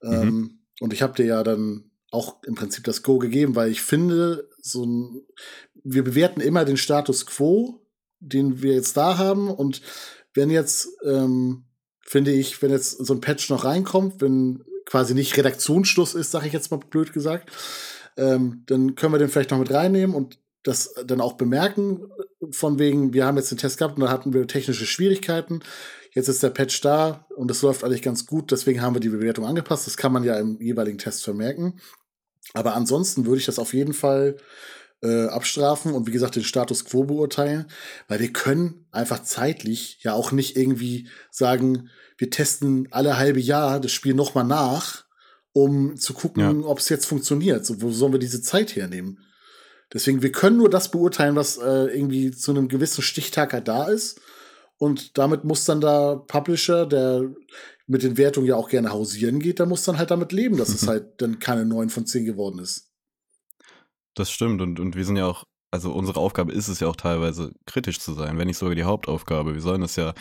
Ähm, 0.01 0.23
mhm. 0.23 0.59
Und 0.79 0.93
ich 0.93 1.01
habe 1.01 1.13
dir 1.13 1.25
ja 1.25 1.43
dann 1.43 1.91
auch 2.11 2.41
im 2.43 2.55
Prinzip 2.55 2.83
das 2.83 3.03
Go 3.03 3.19
gegeben, 3.19 3.55
weil 3.55 3.69
ich 3.69 3.81
finde, 3.81 4.49
so 4.61 4.85
ein, 4.85 5.21
wir 5.83 6.03
bewerten 6.03 6.41
immer 6.41 6.65
den 6.65 6.77
Status 6.77 7.25
quo, 7.25 7.85
den 8.19 8.61
wir 8.61 8.73
jetzt 8.73 8.97
da 8.97 9.17
haben 9.17 9.49
und 9.49 9.81
wenn 10.33 10.49
jetzt, 10.49 10.89
ähm, 11.05 11.65
finde 12.01 12.31
ich, 12.31 12.61
wenn 12.61 12.71
jetzt 12.71 12.91
so 13.05 13.13
ein 13.13 13.21
Patch 13.21 13.49
noch 13.49 13.65
reinkommt, 13.65 14.21
wenn 14.21 14.63
quasi 14.85 15.13
nicht 15.13 15.37
Redaktionsschluss 15.37 16.15
ist, 16.15 16.31
sage 16.31 16.47
ich 16.47 16.53
jetzt 16.53 16.71
mal 16.71 16.77
blöd 16.77 17.13
gesagt, 17.13 17.51
ähm, 18.17 18.63
dann 18.65 18.95
können 18.95 19.13
wir 19.13 19.19
den 19.19 19.29
vielleicht 19.29 19.51
noch 19.51 19.59
mit 19.59 19.71
reinnehmen 19.71 20.15
und 20.15 20.39
das 20.63 20.93
dann 21.05 21.21
auch 21.21 21.33
bemerken, 21.33 22.07
von 22.51 22.79
wegen, 22.79 23.13
wir 23.13 23.25
haben 23.25 23.37
jetzt 23.37 23.51
den 23.51 23.57
Test 23.57 23.77
gehabt 23.77 23.95
und 23.95 24.01
da 24.01 24.09
hatten 24.09 24.33
wir 24.33 24.47
technische 24.47 24.85
Schwierigkeiten. 24.85 25.61
Jetzt 26.13 26.27
ist 26.27 26.43
der 26.43 26.49
Patch 26.49 26.81
da 26.81 27.27
und 27.35 27.51
es 27.51 27.61
läuft 27.61 27.83
eigentlich 27.83 28.01
ganz 28.01 28.25
gut, 28.25 28.51
deswegen 28.51 28.81
haben 28.81 28.95
wir 28.95 28.99
die 28.99 29.09
Bewertung 29.09 29.45
angepasst. 29.45 29.87
Das 29.87 29.95
kann 29.95 30.11
man 30.11 30.23
ja 30.23 30.37
im 30.39 30.59
jeweiligen 30.59 30.97
Test 30.97 31.23
vermerken. 31.23 31.79
Aber 32.53 32.75
ansonsten 32.75 33.25
würde 33.25 33.39
ich 33.39 33.45
das 33.45 33.59
auf 33.59 33.73
jeden 33.73 33.93
Fall 33.93 34.37
äh, 35.01 35.27
abstrafen 35.27 35.93
und 35.93 36.07
wie 36.07 36.11
gesagt 36.11 36.35
den 36.35 36.43
Status 36.43 36.85
quo 36.85 37.03
beurteilen, 37.03 37.65
weil 38.07 38.19
wir 38.19 38.33
können 38.33 38.85
einfach 38.91 39.23
zeitlich 39.23 39.99
ja 40.01 40.13
auch 40.13 40.31
nicht 40.31 40.57
irgendwie 40.57 41.07
sagen, 41.31 41.89
wir 42.17 42.29
testen 42.29 42.87
alle 42.91 43.17
halbe 43.17 43.39
Jahr 43.39 43.79
das 43.79 43.91
Spiel 43.91 44.13
nochmal 44.13 44.43
nach, 44.43 45.05
um 45.53 45.95
zu 45.95 46.13
gucken, 46.13 46.61
ja. 46.61 46.67
ob 46.67 46.79
es 46.79 46.89
jetzt 46.89 47.05
funktioniert. 47.05 47.65
So, 47.65 47.81
wo 47.81 47.91
sollen 47.91 48.13
wir 48.13 48.19
diese 48.19 48.41
Zeit 48.41 48.75
hernehmen? 48.75 49.19
Deswegen, 49.93 50.21
wir 50.21 50.31
können 50.31 50.57
nur 50.57 50.69
das 50.69 50.91
beurteilen, 50.91 51.35
was 51.35 51.57
äh, 51.57 51.85
irgendwie 51.85 52.31
zu 52.31 52.51
einem 52.51 52.67
gewissen 52.67 53.01
Stichtag 53.01 53.53
halt 53.53 53.67
da 53.67 53.87
ist. 53.87 54.21
Und 54.77 55.17
damit 55.17 55.43
muss 55.45 55.65
dann 55.65 55.81
der 55.81 56.23
Publisher, 56.27 56.85
der 56.85 57.29
mit 57.87 58.03
den 58.03 58.17
Wertungen 58.17 58.47
ja 58.47 58.55
auch 58.55 58.69
gerne 58.69 58.91
hausieren 58.91 59.39
geht, 59.39 59.59
der 59.59 59.65
muss 59.65 59.83
dann 59.83 59.97
halt 59.97 60.11
damit 60.11 60.31
leben, 60.31 60.57
dass 60.57 60.69
es 60.69 60.87
halt 60.89 61.21
dann 61.21 61.39
keine 61.39 61.65
9 61.65 61.89
von 61.89 62.05
10 62.05 62.25
geworden 62.25 62.59
ist. 62.59 62.88
Das 64.15 64.31
stimmt 64.31 64.61
und, 64.61 64.79
und 64.79 64.95
wir 64.95 65.05
sind 65.05 65.17
ja 65.17 65.27
auch, 65.27 65.45
also 65.71 65.91
unsere 65.91 66.19
Aufgabe 66.19 66.51
ist 66.51 66.67
es 66.67 66.79
ja 66.79 66.87
auch 66.87 66.95
teilweise 66.95 67.53
kritisch 67.65 67.99
zu 67.99 68.13
sein, 68.13 68.37
wenn 68.37 68.47
nicht 68.47 68.57
sogar 68.57 68.75
die 68.75 68.83
Hauptaufgabe. 68.83 69.53
Wir 69.53 69.61
sollen 69.61 69.81
das 69.81 69.95
ja 69.95 70.13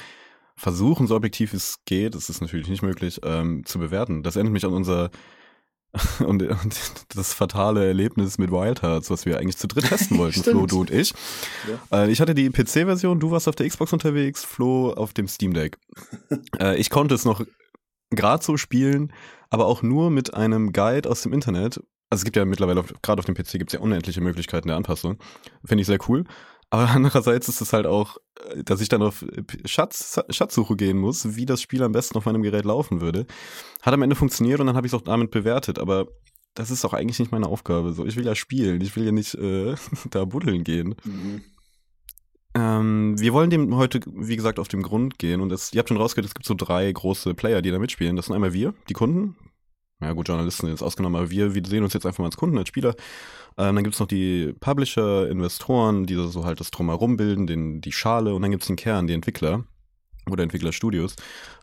versuchen, 0.57 1.07
so 1.07 1.17
objektiv 1.17 1.53
wie 1.53 1.57
es 1.57 1.79
geht, 1.85 2.15
das 2.15 2.29
ist 2.29 2.41
natürlich 2.41 2.69
nicht 2.69 2.83
möglich, 2.83 3.21
ähm, 3.23 3.65
zu 3.65 3.79
bewerten. 3.79 4.23
Das 4.23 4.37
erinnert 4.37 4.53
mich 4.53 4.65
an 4.65 4.73
unser 4.73 5.11
und, 6.19 6.43
und, 6.43 6.79
das 7.17 7.33
fatale 7.33 7.87
Erlebnis 7.87 8.37
mit 8.37 8.51
Wild 8.51 8.83
Hearts, 8.83 9.11
was 9.11 9.25
wir 9.25 9.39
eigentlich 9.39 9.57
zu 9.57 9.67
dritt 9.69 9.89
testen 9.89 10.19
wollten, 10.19 10.43
Flo, 10.43 10.67
du 10.67 10.81
und 10.81 10.91
ich. 10.91 11.15
Ja. 11.91 12.05
Äh, 12.05 12.11
ich 12.11 12.21
hatte 12.21 12.35
die 12.35 12.51
PC-Version, 12.51 13.21
du 13.21 13.31
warst 13.31 13.49
auf 13.49 13.55
der 13.55 13.67
Xbox 13.69 13.93
unterwegs, 13.93 14.45
Flo 14.45 14.93
auf 14.93 15.15
dem 15.15 15.29
Steam 15.29 15.55
Deck. 15.55 15.79
äh, 16.61 16.77
ich 16.77 16.91
konnte 16.91 17.15
es 17.15 17.25
noch 17.25 17.43
gerade 18.11 18.45
so 18.45 18.57
spielen, 18.57 19.13
aber 19.49 19.67
auch 19.67 19.83
nur 19.83 20.11
mit 20.11 20.35
einem 20.35 20.73
Guide 20.73 21.09
aus 21.09 21.23
dem 21.23 21.33
Internet, 21.33 21.81
also 22.11 22.21
es 22.21 22.25
gibt 22.25 22.37
ja 22.37 22.45
mittlerweile, 22.45 22.85
gerade 23.03 23.19
auf 23.19 23.27
dem 23.27 23.35
PC 23.35 23.53
gibt 23.53 23.69
es 23.71 23.75
ja 23.75 23.81
unendliche 23.81 24.21
Möglichkeiten 24.21 24.69
der 24.69 24.77
Anpassung. 24.77 25.19
Finde 25.65 25.83
ich 25.83 25.87
sehr 25.87 25.99
cool. 26.09 26.25
Aber 26.71 26.89
andererseits 26.91 27.49
ist 27.49 27.61
es 27.61 27.73
halt 27.73 27.87
auch, 27.87 28.17
äh, 28.51 28.65
dass 28.65 28.81
ich 28.81 28.89
dann 28.89 29.03
auf 29.03 29.25
Schatz, 29.65 30.21
Schatzsuche 30.31 30.77
gehen 30.77 30.99
muss, 30.99 31.37
wie 31.37 31.47
das 31.47 31.63
Spiel 31.63 31.83
am 31.83 31.93
besten 31.93 32.17
auf 32.17 32.27
meinem 32.27 32.43
Gerät 32.43 32.65
laufen 32.65 33.01
würde. 33.01 33.27
Hat 33.83 33.95
am 33.95 34.03
Ende 34.03 34.17
funktioniert 34.17 34.61
und 34.61 34.67
dann 34.67 34.77
habe 34.77 34.87
ich 34.87 34.93
es 34.93 34.99
auch 34.99 35.05
damit 35.05 35.31
bewertet. 35.31 35.79
Aber 35.79 36.09
das 36.55 36.71
ist 36.71 36.85
auch 36.85 36.95
eigentlich 36.95 37.19
nicht 37.19 37.33
meine 37.33 37.47
Aufgabe. 37.47 37.93
So, 37.93 38.05
ich 38.07 38.17
will 38.17 38.27
ja 38.27 38.35
spielen, 38.35 38.81
ich 38.81 38.97
will 38.97 39.05
ja 39.05 39.13
nicht 39.13 39.35
äh, 39.35 39.75
da 40.11 40.25
buddeln 40.25 40.65
gehen. 40.65 40.95
Mhm. 41.05 41.43
Ähm, 42.55 43.21
wir 43.21 43.33
wollen 43.35 43.51
dem 43.51 43.77
heute, 43.77 44.01
wie 44.07 44.37
gesagt, 44.37 44.59
auf 44.59 44.69
den 44.69 44.83
Grund 44.83 45.19
gehen. 45.19 45.41
Und 45.41 45.53
es, 45.53 45.73
ihr 45.73 45.79
habt 45.79 45.89
schon 45.89 45.99
rausgehört, 45.99 46.27
es 46.27 46.35
gibt 46.35 46.47
so 46.47 46.55
drei 46.55 46.91
große 46.91 47.35
Player, 47.35 47.61
die 47.61 47.71
da 47.71 47.79
mitspielen. 47.79 48.17
Das 48.17 48.27
sind 48.27 48.35
einmal 48.35 48.55
wir, 48.55 48.75
die 48.89 48.95
Kunden, 48.95 49.37
ja 50.01 50.13
gut, 50.13 50.29
Journalisten 50.29 50.69
jetzt 50.69 50.83
ausgenommen, 50.83 51.17
aber 51.17 51.31
wir, 51.31 51.55
wir 51.55 51.63
sehen 51.65 51.83
uns 51.83 51.93
jetzt 51.93 52.07
einfach 52.07 52.21
mal 52.21 52.27
als 52.27 52.37
Kunden, 52.37 52.59
als 52.59 52.69
Spieler. 52.69 52.95
Ähm, 53.57 53.75
dann 53.75 53.85
gibt's 53.85 53.99
noch 53.99 54.07
die 54.07 54.55
Publisher, 54.61 55.29
Investoren, 55.29 56.07
die 56.07 56.15
so 56.15 56.45
halt 56.45 56.61
das 56.61 56.71
Drumherum 56.71 57.17
bilden, 57.17 57.47
den, 57.47 57.81
die 57.81 57.93
Schale 57.93 58.35
und 58.35 58.43
dann 58.43 58.53
gibt's 58.53 58.69
den 58.69 58.77
Kern, 58.77 59.07
die 59.07 59.15
Entwickler 59.15 59.65
oder 60.31 60.45
Entwicklerstudios. 60.45 61.17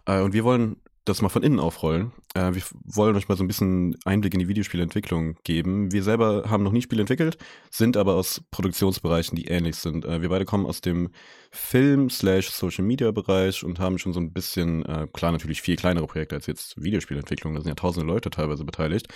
Äh, 0.06 0.22
und 0.22 0.34
wir 0.34 0.44
wollen 0.44 0.78
das 1.06 1.22
mal 1.22 1.30
von 1.30 1.44
innen 1.44 1.60
aufrollen. 1.60 2.12
Äh, 2.34 2.54
wir 2.54 2.64
wollen 2.84 3.16
euch 3.16 3.30
mal 3.30 3.38
so 3.38 3.44
ein 3.44 3.48
bisschen 3.48 3.96
Einblick 4.06 4.34
in 4.34 4.40
die 4.40 4.48
Videospielentwicklung 4.48 5.36
geben. 5.44 5.92
Wir 5.92 6.04
selber 6.04 6.50
haben 6.50 6.64
noch 6.64 6.72
nie 6.72 6.82
Spiele 6.82 7.02
entwickelt, 7.02 7.38
sind 7.70 7.96
aber 7.96 8.16
aus 8.16 8.42
Produktionsbereichen, 8.52 9.36
die 9.36 9.46
ähnlich 9.46 9.76
sind. 9.76 10.04
Äh, 10.04 10.22
wir 10.22 10.30
beide 10.30 10.46
kommen 10.46 10.66
aus 10.66 10.82
dem 10.82 11.10
Film 11.52 12.10
slash 12.10 12.50
Social 12.50 12.84
Media 12.84 13.12
Bereich 13.12 13.64
und 13.64 13.80
haben 13.80 14.00
schon 14.00 14.14
so 14.14 14.20
ein 14.20 14.34
bisschen, 14.34 14.84
äh, 14.86 15.08
klar 15.14 15.32
natürlich 15.32 15.62
viel 15.62 15.76
kleinere 15.76 16.08
Projekte 16.08 16.36
als 16.36 16.48
jetzt 16.48 16.82
Videospielentwicklung, 16.82 17.54
da 17.54 17.62
sind 17.62 17.70
ja 17.70 17.76
tausende 17.76 18.08
Leute 18.08 18.32
teilweise 18.32 18.66
beteiligt. 18.66 19.08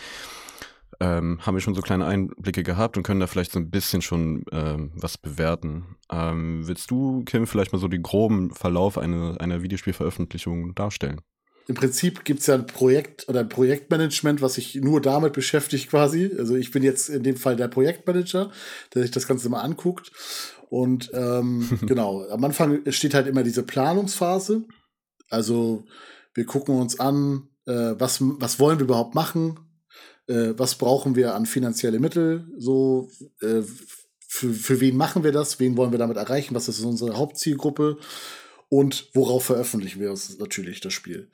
Ähm, 1.01 1.39
haben 1.46 1.55
wir 1.55 1.62
schon 1.62 1.75
so 1.75 1.81
kleine 1.81 2.05
Einblicke 2.05 2.63
gehabt 2.63 2.98
und 2.98 3.03
können 3.03 3.19
da 3.19 3.27
vielleicht 3.27 3.51
so 3.51 3.60
ein 3.60 3.69
bisschen 3.69 4.01
schon 4.01 4.43
ähm, 4.51 4.91
was 4.96 5.17
bewerten. 5.17 5.96
Ähm, 6.12 6.67
willst 6.67 6.91
du, 6.91 7.24
Kim, 7.24 7.48
vielleicht 7.48 7.72
mal 7.72 7.79
so 7.79 7.88
den 7.88 8.03
groben 8.03 8.51
Verlauf 8.51 8.98
einer, 8.98 9.39
einer 9.39 9.62
Videospielveröffentlichung 9.62 10.75
darstellen? 10.75 11.22
Im 11.70 11.76
Prinzip 11.76 12.26
gibt 12.26 12.40
es 12.40 12.48
ja 12.48 12.56
ein 12.56 12.66
Projekt 12.66 13.30
oder 13.30 13.42
ein 13.42 13.48
Projektmanagement, 13.48 14.42
was 14.42 14.56
sich 14.56 14.74
nur 14.74 15.02
damit 15.02 15.34
beschäftigt 15.34 15.92
quasi. 15.92 16.32
Also 16.36 16.56
ich 16.56 16.72
bin 16.72 16.82
jetzt 16.82 17.10
in 17.10 17.22
dem 17.22 17.38
Fall 17.38 17.56
der 17.56 17.68
Projektmanager, 17.68 18.52
der 18.96 19.04
sich 19.04 19.12
das 19.12 19.28
Ganze 19.28 19.50
mal 19.50 19.62
anguckt. 19.62 20.12
Und 20.70 21.12
ähm, 21.14 21.70
genau, 21.86 22.28
am 22.28 22.44
Anfang 22.44 22.82
steht 22.92 23.14
halt 23.14 23.28
immer 23.28 23.44
diese 23.44 23.62
Planungsphase. 23.62 24.64
Also 25.30 25.86
wir 26.34 26.48
gucken 26.48 26.76
uns 26.76 27.00
an, 27.00 27.50
äh, 27.68 27.94
was, 28.00 28.18
was 28.20 28.60
wollen 28.60 28.80
wir 28.80 28.86
überhaupt 28.86 29.14
machen, 29.14 29.60
äh, 30.26 30.54
was 30.58 30.74
brauchen 30.74 31.16
wir 31.16 31.36
an 31.36 31.46
finanzielle 31.46 32.00
Mittel, 32.00 32.48
so 32.58 33.12
äh, 33.42 33.62
für, 34.28 34.54
für 34.54 34.82
wen 34.82 34.98
machen 34.98 35.24
wir 35.24 35.32
das, 35.32 35.60
wen 35.60 35.78
wollen 35.78 35.92
wir 35.92 36.00
damit 36.00 36.18
erreichen, 36.18 36.56
was 36.56 36.68
ist 36.68 36.82
unsere 36.82 37.16
Hauptzielgruppe 37.16 38.00
und 38.70 39.10
worauf 39.14 39.46
veröffentlichen 39.46 40.00
wir 40.00 40.12
uns 40.12 40.38
natürlich 40.38 40.80
das 40.80 40.94
Spiel. 40.94 41.30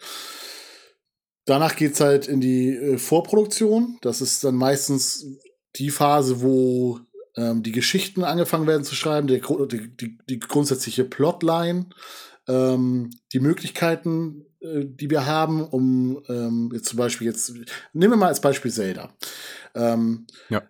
Danach 1.45 1.75
geht's 1.75 1.99
halt 1.99 2.27
in 2.27 2.41
die 2.41 2.69
äh, 2.75 2.97
Vorproduktion. 2.97 3.97
Das 4.01 4.21
ist 4.21 4.43
dann 4.43 4.55
meistens 4.55 5.27
die 5.75 5.91
Phase, 5.91 6.41
wo 6.41 6.99
ähm, 7.35 7.61
die 7.61 7.71
Geschichten 7.71 8.23
angefangen 8.23 8.67
werden 8.67 8.83
zu 8.83 8.95
schreiben, 8.95 9.27
die, 9.27 9.41
die, 9.97 10.17
die 10.27 10.39
grundsätzliche 10.39 11.03
Plotline, 11.03 11.87
ähm, 12.47 13.11
die 13.33 13.39
Möglichkeiten, 13.39 14.45
äh, 14.59 14.85
die 14.85 15.09
wir 15.09 15.25
haben, 15.25 15.63
um 15.63 16.23
ähm, 16.29 16.71
jetzt 16.73 16.89
zum 16.89 16.97
Beispiel 16.97 17.27
jetzt, 17.27 17.53
nehmen 17.93 18.13
wir 18.13 18.17
mal 18.17 18.27
als 18.27 18.41
Beispiel 18.41 18.71
Zelda. 18.71 19.13
Ähm, 19.75 20.25
ja. 20.49 20.63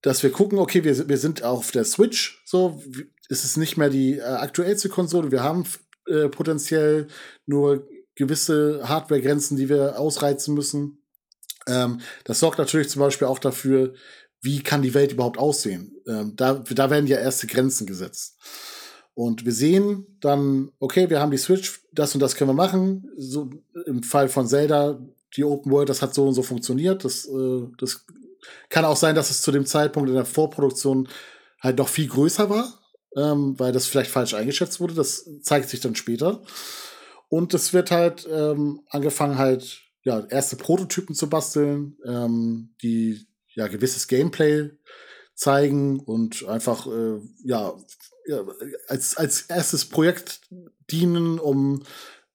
Dass 0.00 0.22
wir 0.22 0.32
gucken, 0.32 0.58
okay, 0.58 0.82
wir, 0.82 1.08
wir 1.08 1.18
sind 1.18 1.42
auf 1.42 1.70
der 1.72 1.84
Switch, 1.84 2.42
so, 2.44 2.82
ist 3.28 3.44
es 3.44 3.56
nicht 3.56 3.76
mehr 3.76 3.90
die 3.90 4.18
äh, 4.18 4.22
aktuellste 4.22 4.88
Konsole, 4.88 5.30
wir 5.30 5.42
haben 5.42 5.64
äh, 6.12 6.28
potenziell 6.28 7.08
nur 7.46 7.88
gewisse 8.14 8.88
Hardware-Grenzen, 8.88 9.56
die 9.56 9.68
wir 9.68 9.98
ausreizen 9.98 10.54
müssen. 10.54 11.02
Ähm, 11.66 12.00
das 12.24 12.40
sorgt 12.40 12.58
natürlich 12.58 12.88
zum 12.88 13.00
Beispiel 13.00 13.26
auch 13.26 13.38
dafür, 13.38 13.94
wie 14.40 14.62
kann 14.62 14.82
die 14.82 14.94
Welt 14.94 15.12
überhaupt 15.12 15.38
aussehen. 15.38 15.96
Ähm, 16.06 16.34
da, 16.36 16.54
da 16.54 16.90
werden 16.90 17.06
ja 17.06 17.18
erste 17.18 17.46
Grenzen 17.46 17.86
gesetzt. 17.86 18.38
Und 19.14 19.44
wir 19.44 19.52
sehen 19.52 20.06
dann, 20.20 20.72
okay, 20.78 21.08
wir 21.10 21.20
haben 21.20 21.30
die 21.30 21.38
Switch, 21.38 21.80
das 21.92 22.14
und 22.14 22.20
das 22.20 22.34
können 22.34 22.50
wir 22.50 22.54
machen. 22.54 23.10
So 23.16 23.50
im 23.86 24.02
Fall 24.02 24.28
von 24.28 24.46
Zelda, 24.46 24.98
die 25.36 25.44
Open 25.44 25.70
World, 25.70 25.88
das 25.88 26.02
hat 26.02 26.14
so 26.14 26.26
und 26.26 26.34
so 26.34 26.42
funktioniert. 26.42 27.04
Das, 27.04 27.26
äh, 27.26 27.62
das 27.78 28.04
kann 28.68 28.84
auch 28.84 28.96
sein, 28.96 29.14
dass 29.14 29.30
es 29.30 29.42
zu 29.42 29.52
dem 29.52 29.66
Zeitpunkt 29.66 30.08
in 30.08 30.16
der 30.16 30.24
Vorproduktion 30.24 31.08
halt 31.60 31.78
noch 31.78 31.88
viel 31.88 32.08
größer 32.08 32.50
war 32.50 32.81
ähm, 33.16 33.58
weil 33.58 33.72
das 33.72 33.86
vielleicht 33.86 34.10
falsch 34.10 34.34
eingeschätzt 34.34 34.80
wurde. 34.80 34.94
Das 34.94 35.28
zeigt 35.42 35.68
sich 35.68 35.80
dann 35.80 35.94
später. 35.94 36.42
Und 37.28 37.54
es 37.54 37.72
wird 37.72 37.90
halt 37.90 38.26
ähm, 38.30 38.80
angefangen, 38.90 39.38
halt 39.38 39.80
ja, 40.04 40.20
erste 40.26 40.56
Prototypen 40.56 41.14
zu 41.14 41.28
basteln, 41.28 41.96
ähm, 42.04 42.74
die 42.82 43.26
ja 43.54 43.68
gewisses 43.68 44.08
Gameplay 44.08 44.70
zeigen 45.34 46.00
und 46.00 46.46
einfach 46.46 46.86
äh, 46.86 47.20
ja, 47.44 47.74
ja, 48.26 48.44
als, 48.88 49.16
als 49.16 49.42
erstes 49.42 49.86
Projekt 49.86 50.40
dienen, 50.90 51.38
um 51.38 51.82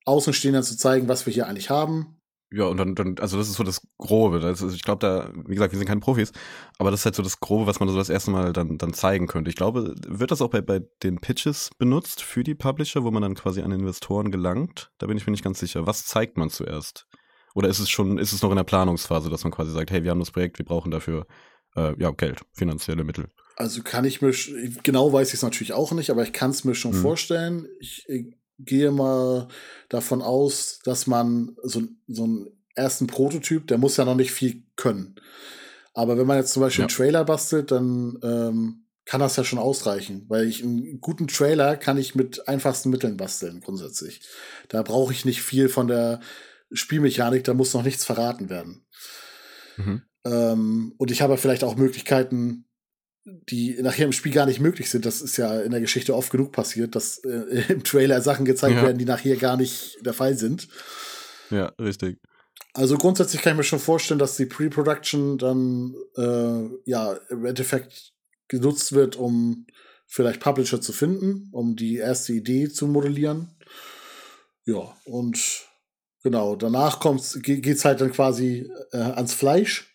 Außenstehenden 0.05 0.63
zu 0.63 0.77
zeigen, 0.77 1.07
was 1.07 1.25
wir 1.25 1.34
hier 1.34 1.48
eigentlich 1.48 1.69
haben. 1.69 2.16
Ja, 2.50 2.66
und 2.66 2.77
dann, 2.77 2.96
dann, 2.96 3.16
also 3.20 3.38
das 3.38 3.50
ist 3.50 3.56
so 3.56 3.63
das 3.63 3.82
Grobe. 3.98 4.39
Das 4.39 4.62
ist, 4.62 4.74
ich 4.74 4.84
glaube, 4.84 5.00
da, 5.00 5.32
wie 5.46 5.56
gesagt, 5.56 5.74
wir 5.74 5.77
sind 5.77 5.88
keine 5.88 6.00
Profis, 6.00 6.32
aber 6.77 6.92
das 6.92 7.01
ist 7.01 7.06
halt 7.06 7.16
so 7.16 7.24
das 7.24 7.42
Grobe, 7.42 7.68
was 7.68 7.80
man 7.80 7.89
so 7.89 7.98
das 7.98 8.10
erste 8.10 8.32
Mal 8.32 8.54
dann, 8.54 8.77
dann 8.77 8.94
zeigen 8.94 9.27
könnte. 9.27 9.50
Ich 9.50 9.58
glaube, 9.58 9.96
wird 10.08 10.32
das 10.32 10.42
auch 10.42 10.50
bei, 10.50 10.62
bei 10.62 10.82
den 11.04 11.20
Pitches 11.20 11.72
benutzt 11.77 12.24
für 12.24 12.44
die 12.44 12.56
Publisher, 12.56 13.04
wo 13.04 13.12
man 13.12 13.22
dann 13.22 13.36
quasi 13.36 13.62
an 13.62 13.72
Investoren 13.72 14.32
gelangt? 14.32 14.92
Da 14.98 15.08
bin 15.08 15.18
ich 15.18 15.27
mir 15.27 15.32
nicht 15.32 15.44
ganz 15.44 15.60
sicher. 15.60 15.86
Was 15.88 16.06
zeigt 16.06 16.38
man 16.38 16.50
zuerst? 16.50 17.06
Oder 17.54 17.68
ist 17.68 17.80
es 17.80 17.89
schon, 17.89 18.18
ist 18.18 18.32
es 18.32 18.42
noch 18.42 18.51
in 18.51 18.58
der 18.58 18.63
Planungsphase, 18.63 19.30
dass 19.30 19.44
man 19.44 19.51
quasi 19.51 19.72
sagt, 19.72 19.92
hey, 19.92 20.04
wir 20.04 20.12
haben 20.12 20.20
das 20.20 20.32
Projekt, 20.32 20.58
wir 20.58 20.66
brauchen 20.66 20.92
dafür 20.92 21.27
äh, 21.75 22.00
ja, 22.00 22.12
Geld, 22.12 22.42
finanzielle 22.54 23.04
Mittel? 23.04 23.25
Also 23.58 23.82
kann 23.82 24.06
ich 24.06 24.22
mir, 24.22 24.32
genau 24.84 25.12
weiß 25.12 25.30
ich 25.30 25.34
es 25.34 25.42
natürlich 25.42 25.74
auch 25.74 25.92
nicht, 25.92 26.12
aber 26.12 26.24
ich 26.24 26.32
kann 26.32 26.51
es 26.51 26.63
mir 26.63 26.75
schon 26.75 26.94
hm. 26.94 27.01
vorstellen. 27.01 27.68
Ich, 27.80 28.06
ich 28.08 28.37
gehe 28.59 28.91
mal 28.91 29.47
davon 29.89 30.21
aus, 30.21 30.79
dass 30.83 31.07
man 31.07 31.55
so, 31.63 31.83
so 32.07 32.23
einen 32.23 32.47
ersten 32.75 33.07
Prototyp, 33.07 33.67
der 33.67 33.77
muss 33.77 33.97
ja 33.97 34.05
noch 34.05 34.15
nicht 34.15 34.31
viel 34.31 34.63
können. 34.75 35.15
Aber 35.93 36.17
wenn 36.17 36.27
man 36.27 36.37
jetzt 36.37 36.53
zum 36.53 36.61
Beispiel 36.61 36.83
ja. 36.83 36.87
einen 36.87 36.95
Trailer 36.95 37.25
bastelt, 37.25 37.71
dann 37.71 38.17
ähm, 38.21 38.85
kann 39.05 39.21
das 39.21 39.35
ja 39.35 39.43
schon 39.43 39.57
ausreichen, 39.57 40.25
weil 40.27 40.45
ich 40.47 40.63
einen 40.63 40.99
guten 40.99 41.27
Trailer 41.27 41.77
kann 41.77 41.97
ich 41.97 42.13
mit 42.13 42.47
einfachsten 42.47 42.89
Mitteln 42.89 43.17
basteln, 43.17 43.61
grundsätzlich. 43.61 44.21
Da 44.67 44.83
brauche 44.83 45.13
ich 45.13 45.25
nicht 45.25 45.41
viel 45.41 45.69
von 45.69 45.87
der 45.87 46.19
Spielmechanik, 46.71 47.45
da 47.45 47.53
muss 47.53 47.73
noch 47.73 47.83
nichts 47.83 48.03
verraten 48.03 48.49
werden. 48.49 48.85
Mhm. 49.77 50.01
Ähm, 50.25 50.93
und 50.97 51.09
ich 51.09 51.21
habe 51.21 51.37
vielleicht 51.37 51.63
auch 51.63 51.77
Möglichkeiten, 51.77 52.66
die 53.50 53.81
nachher 53.81 54.05
im 54.05 54.13
Spiel 54.13 54.31
gar 54.31 54.46
nicht 54.46 54.60
möglich 54.60 54.89
sind. 54.89 55.05
Das 55.05 55.22
ist 55.22 55.38
ja 55.38 55.60
in 55.60 55.72
der 55.72 55.81
Geschichte 55.81 56.15
oft 56.15 56.31
genug 56.31 56.51
passiert, 56.51 56.96
dass 56.96 57.19
äh, 57.19 57.63
im 57.69 57.84
Trailer 57.84 58.22
Sachen 58.22 58.46
gezeigt 58.46 58.75
ja. 58.75 58.84
werden, 58.84 58.98
die 58.98 59.05
nachher 59.05 59.36
gar 59.36 59.57
nicht 59.57 59.98
der 60.05 60.13
Fall 60.13 60.38
sind. 60.38 60.67
Ja, 61.50 61.74
richtig. 61.79 62.19
Also 62.74 62.98
grundsätzlich 62.98 63.41
kann 63.41 63.53
ich 63.53 63.57
mir 63.57 63.63
schon 63.63 63.79
vorstellen, 63.79 64.19
dass 64.19 64.38
die 64.38 64.46
Pre-Production 64.46 65.38
dann 65.38 65.96
äh, 66.15 66.69
ja 66.86 67.13
im 67.29 67.46
Endeffekt 67.46 68.13
genutzt 68.48 68.93
wird, 68.93 69.15
um 69.15 69.65
vielleicht 70.05 70.39
Publisher 70.39 70.79
zu 70.79 70.93
finden, 70.93 71.50
um 71.51 71.75
die 71.75 71.98
erste 71.98 72.34
Idee 72.34 72.69
zu 72.69 72.88
modellieren. 72.88 73.55
Ja, 74.65 74.96
und 75.05 75.39
genau, 76.24 76.55
danach 76.55 77.00
geht 77.41 77.65
es 77.65 77.84
halt 77.84 78.00
dann 78.00 78.12
quasi 78.12 78.69
äh, 78.91 78.98
ans 78.98 79.34
Fleisch. 79.34 79.93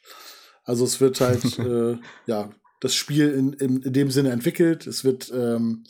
Also 0.65 0.85
es 0.85 1.01
wird 1.01 1.21
halt 1.21 1.45
äh, 1.59 1.97
ja 2.27 2.51
das 2.83 2.97
Spiel 2.97 3.31
in, 3.31 3.53
in, 3.55 3.81
in 3.83 3.93
dem 3.93 4.11
Sinne 4.11 4.31
entwickelt. 4.31 4.89
Es 4.89 5.05
wird 5.05 5.31
ähm, 5.33 5.85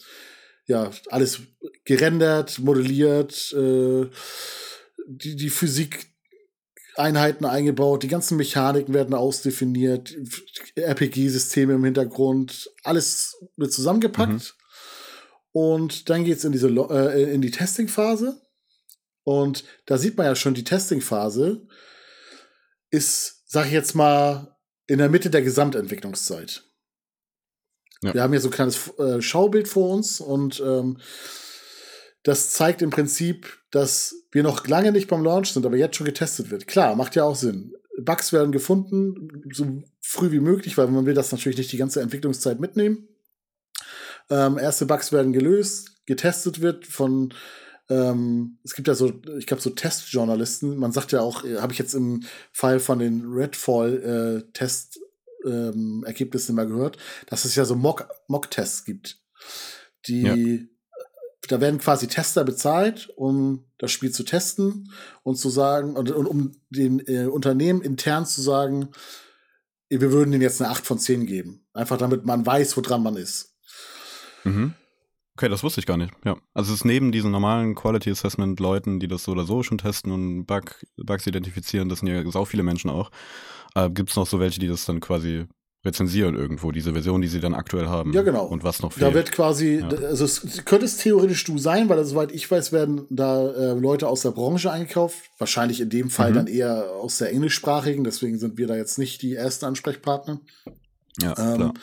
ja 0.66 0.90
alles 1.08 1.40
gerendert, 1.84 2.58
modelliert, 2.58 3.52
äh, 3.54 4.10
die, 5.06 5.34
die 5.34 5.50
Physik 5.50 6.06
Einheiten 6.94 7.46
eingebaut, 7.46 8.02
die 8.02 8.08
ganzen 8.08 8.36
Mechaniken 8.36 8.92
werden 8.92 9.14
ausdefiniert, 9.14 10.14
RPG-Systeme 10.76 11.72
im 11.72 11.84
Hintergrund, 11.84 12.70
alles 12.84 13.42
wird 13.56 13.72
zusammengepackt. 13.72 14.30
Mhm. 14.30 14.42
Und 15.52 16.10
dann 16.10 16.24
geht's 16.24 16.44
in 16.44 16.52
diese 16.52 16.68
äh, 16.68 17.32
in 17.32 17.40
die 17.40 17.50
Testing-Phase. 17.50 18.38
Und 19.24 19.64
da 19.86 19.96
sieht 19.96 20.18
man 20.18 20.26
ja 20.26 20.36
schon, 20.36 20.52
die 20.52 20.64
Testing-Phase 20.64 21.66
ist, 22.90 23.44
sag 23.46 23.66
ich 23.66 23.72
jetzt 23.72 23.94
mal, 23.94 24.58
in 24.86 24.98
der 24.98 25.08
Mitte 25.08 25.30
der 25.30 25.40
Gesamtentwicklungszeit. 25.40 26.64
Ja. 28.02 28.14
Wir 28.14 28.22
haben 28.22 28.32
hier 28.32 28.40
so 28.40 28.48
ein 28.48 28.52
kleines 28.52 28.88
äh, 28.98 29.22
Schaubild 29.22 29.68
vor 29.68 29.90
uns 29.90 30.20
und 30.20 30.60
ähm, 30.64 30.98
das 32.22 32.50
zeigt 32.50 32.82
im 32.82 32.90
Prinzip, 32.90 33.58
dass 33.70 34.14
wir 34.30 34.42
noch 34.42 34.66
lange 34.66 34.92
nicht 34.92 35.08
beim 35.08 35.24
Launch 35.24 35.52
sind, 35.52 35.66
aber 35.66 35.76
jetzt 35.76 35.96
schon 35.96 36.06
getestet 36.06 36.50
wird. 36.50 36.66
Klar, 36.66 36.94
macht 36.94 37.16
ja 37.16 37.24
auch 37.24 37.36
Sinn. 37.36 37.74
Bugs 37.98 38.32
werden 38.32 38.52
gefunden, 38.52 39.42
so 39.52 39.82
früh 40.00 40.30
wie 40.30 40.40
möglich, 40.40 40.78
weil 40.78 40.88
man 40.88 41.06
will 41.06 41.14
das 41.14 41.32
natürlich 41.32 41.58
nicht 41.58 41.72
die 41.72 41.76
ganze 41.76 42.00
Entwicklungszeit 42.00 42.58
mitnehmen. 42.58 43.08
Ähm, 44.30 44.58
erste 44.58 44.86
Bugs 44.86 45.12
werden 45.12 45.32
gelöst, 45.32 46.06
getestet 46.06 46.60
wird 46.60 46.86
von 46.86 47.34
ähm, 47.88 48.58
es 48.64 48.74
gibt 48.74 48.88
ja 48.88 48.94
so, 48.94 49.12
ich 49.38 49.46
glaube, 49.46 49.62
so 49.62 49.70
Testjournalisten. 49.70 50.76
Man 50.76 50.92
sagt 50.92 51.12
ja 51.12 51.20
auch, 51.20 51.44
äh, 51.44 51.58
habe 51.58 51.72
ich 51.72 51.78
jetzt 51.78 51.94
im 51.94 52.22
Fall 52.52 52.80
von 52.80 52.98
den 52.98 53.24
Redfall-Test 53.26 55.00
ähm, 55.44 56.04
Ergebnisse 56.06 56.52
mal 56.52 56.66
gehört, 56.66 56.98
dass 57.26 57.44
es 57.44 57.54
ja 57.54 57.64
so 57.64 57.74
Mock-Tests 57.74 58.80
Mock 58.80 58.86
gibt. 58.86 59.20
Die, 60.06 60.22
ja. 60.22 60.58
da 61.48 61.60
werden 61.60 61.78
quasi 61.78 62.08
Tester 62.08 62.44
bezahlt, 62.44 63.10
um 63.16 63.64
das 63.78 63.92
Spiel 63.92 64.10
zu 64.10 64.24
testen 64.24 64.92
und 65.22 65.36
zu 65.36 65.50
sagen, 65.50 65.96
und, 65.96 66.10
und 66.10 66.26
um 66.26 66.52
den 66.70 67.00
äh, 67.06 67.26
Unternehmen 67.26 67.82
intern 67.82 68.26
zu 68.26 68.40
sagen, 68.40 68.88
wir 69.88 70.12
würden 70.12 70.30
denen 70.30 70.42
jetzt 70.42 70.60
eine 70.60 70.70
8 70.70 70.86
von 70.86 70.98
10 70.98 71.26
geben. 71.26 71.66
Einfach 71.74 71.98
damit 71.98 72.24
man 72.24 72.46
weiß, 72.46 72.76
woran 72.76 73.02
man 73.02 73.16
ist. 73.16 73.54
Mhm. 74.44 74.74
Okay, 75.36 75.48
das 75.48 75.62
wusste 75.62 75.80
ich 75.80 75.86
gar 75.86 75.96
nicht. 75.96 76.12
Ja. 76.24 76.36
Also 76.52 76.72
es 76.72 76.80
ist 76.80 76.84
neben 76.84 77.10
diesen 77.10 77.30
normalen 77.30 77.74
Quality 77.74 78.10
Assessment 78.10 78.60
Leuten, 78.60 79.00
die 79.00 79.08
das 79.08 79.24
so 79.24 79.32
oder 79.32 79.44
so 79.44 79.62
schon 79.62 79.78
testen 79.78 80.12
und 80.12 80.44
Bug, 80.44 80.84
Bugs 80.96 81.26
identifizieren, 81.26 81.88
das 81.88 82.00
sind 82.00 82.08
ja 82.08 82.30
sau 82.30 82.44
viele 82.44 82.62
Menschen 82.62 82.90
auch. 82.90 83.10
Äh, 83.74 83.90
Gibt 83.90 84.10
es 84.10 84.16
noch 84.16 84.26
so 84.26 84.40
welche, 84.40 84.60
die 84.60 84.68
das 84.68 84.84
dann 84.84 85.00
quasi 85.00 85.46
rezensieren 85.84 86.36
irgendwo, 86.36 86.70
diese 86.70 86.92
Version, 86.92 87.22
die 87.22 87.28
sie 87.28 87.40
dann 87.40 87.54
aktuell 87.54 87.86
haben? 87.86 88.12
Ja, 88.12 88.22
genau. 88.22 88.44
Und 88.44 88.62
was 88.62 88.82
noch 88.82 88.92
fehlt. 88.92 89.02
Da 89.02 89.14
wird 89.14 89.32
quasi, 89.32 89.80
ja. 89.80 89.88
also 89.88 90.24
es 90.24 90.64
könnte 90.64 90.84
es 90.84 90.96
theoretisch 90.98 91.42
du 91.44 91.58
sein, 91.58 91.88
weil 91.88 92.04
soweit 92.04 92.30
ich 92.30 92.48
weiß, 92.48 92.70
werden 92.70 93.06
da 93.10 93.50
äh, 93.50 93.72
Leute 93.72 94.06
aus 94.06 94.22
der 94.22 94.30
Branche 94.30 94.70
eingekauft. 94.70 95.18
Wahrscheinlich 95.38 95.80
in 95.80 95.90
dem 95.90 96.08
Fall 96.08 96.30
mhm. 96.30 96.34
dann 96.34 96.46
eher 96.46 96.92
aus 96.92 97.18
der 97.18 97.32
englischsprachigen, 97.32 98.04
deswegen 98.04 98.38
sind 98.38 98.58
wir 98.58 98.68
da 98.68 98.76
jetzt 98.76 98.98
nicht 98.98 99.22
die 99.22 99.34
ersten 99.34 99.64
Ansprechpartner. 99.64 100.40
Ja, 101.20 101.34
ähm, 101.36 101.56
klar. 101.56 101.74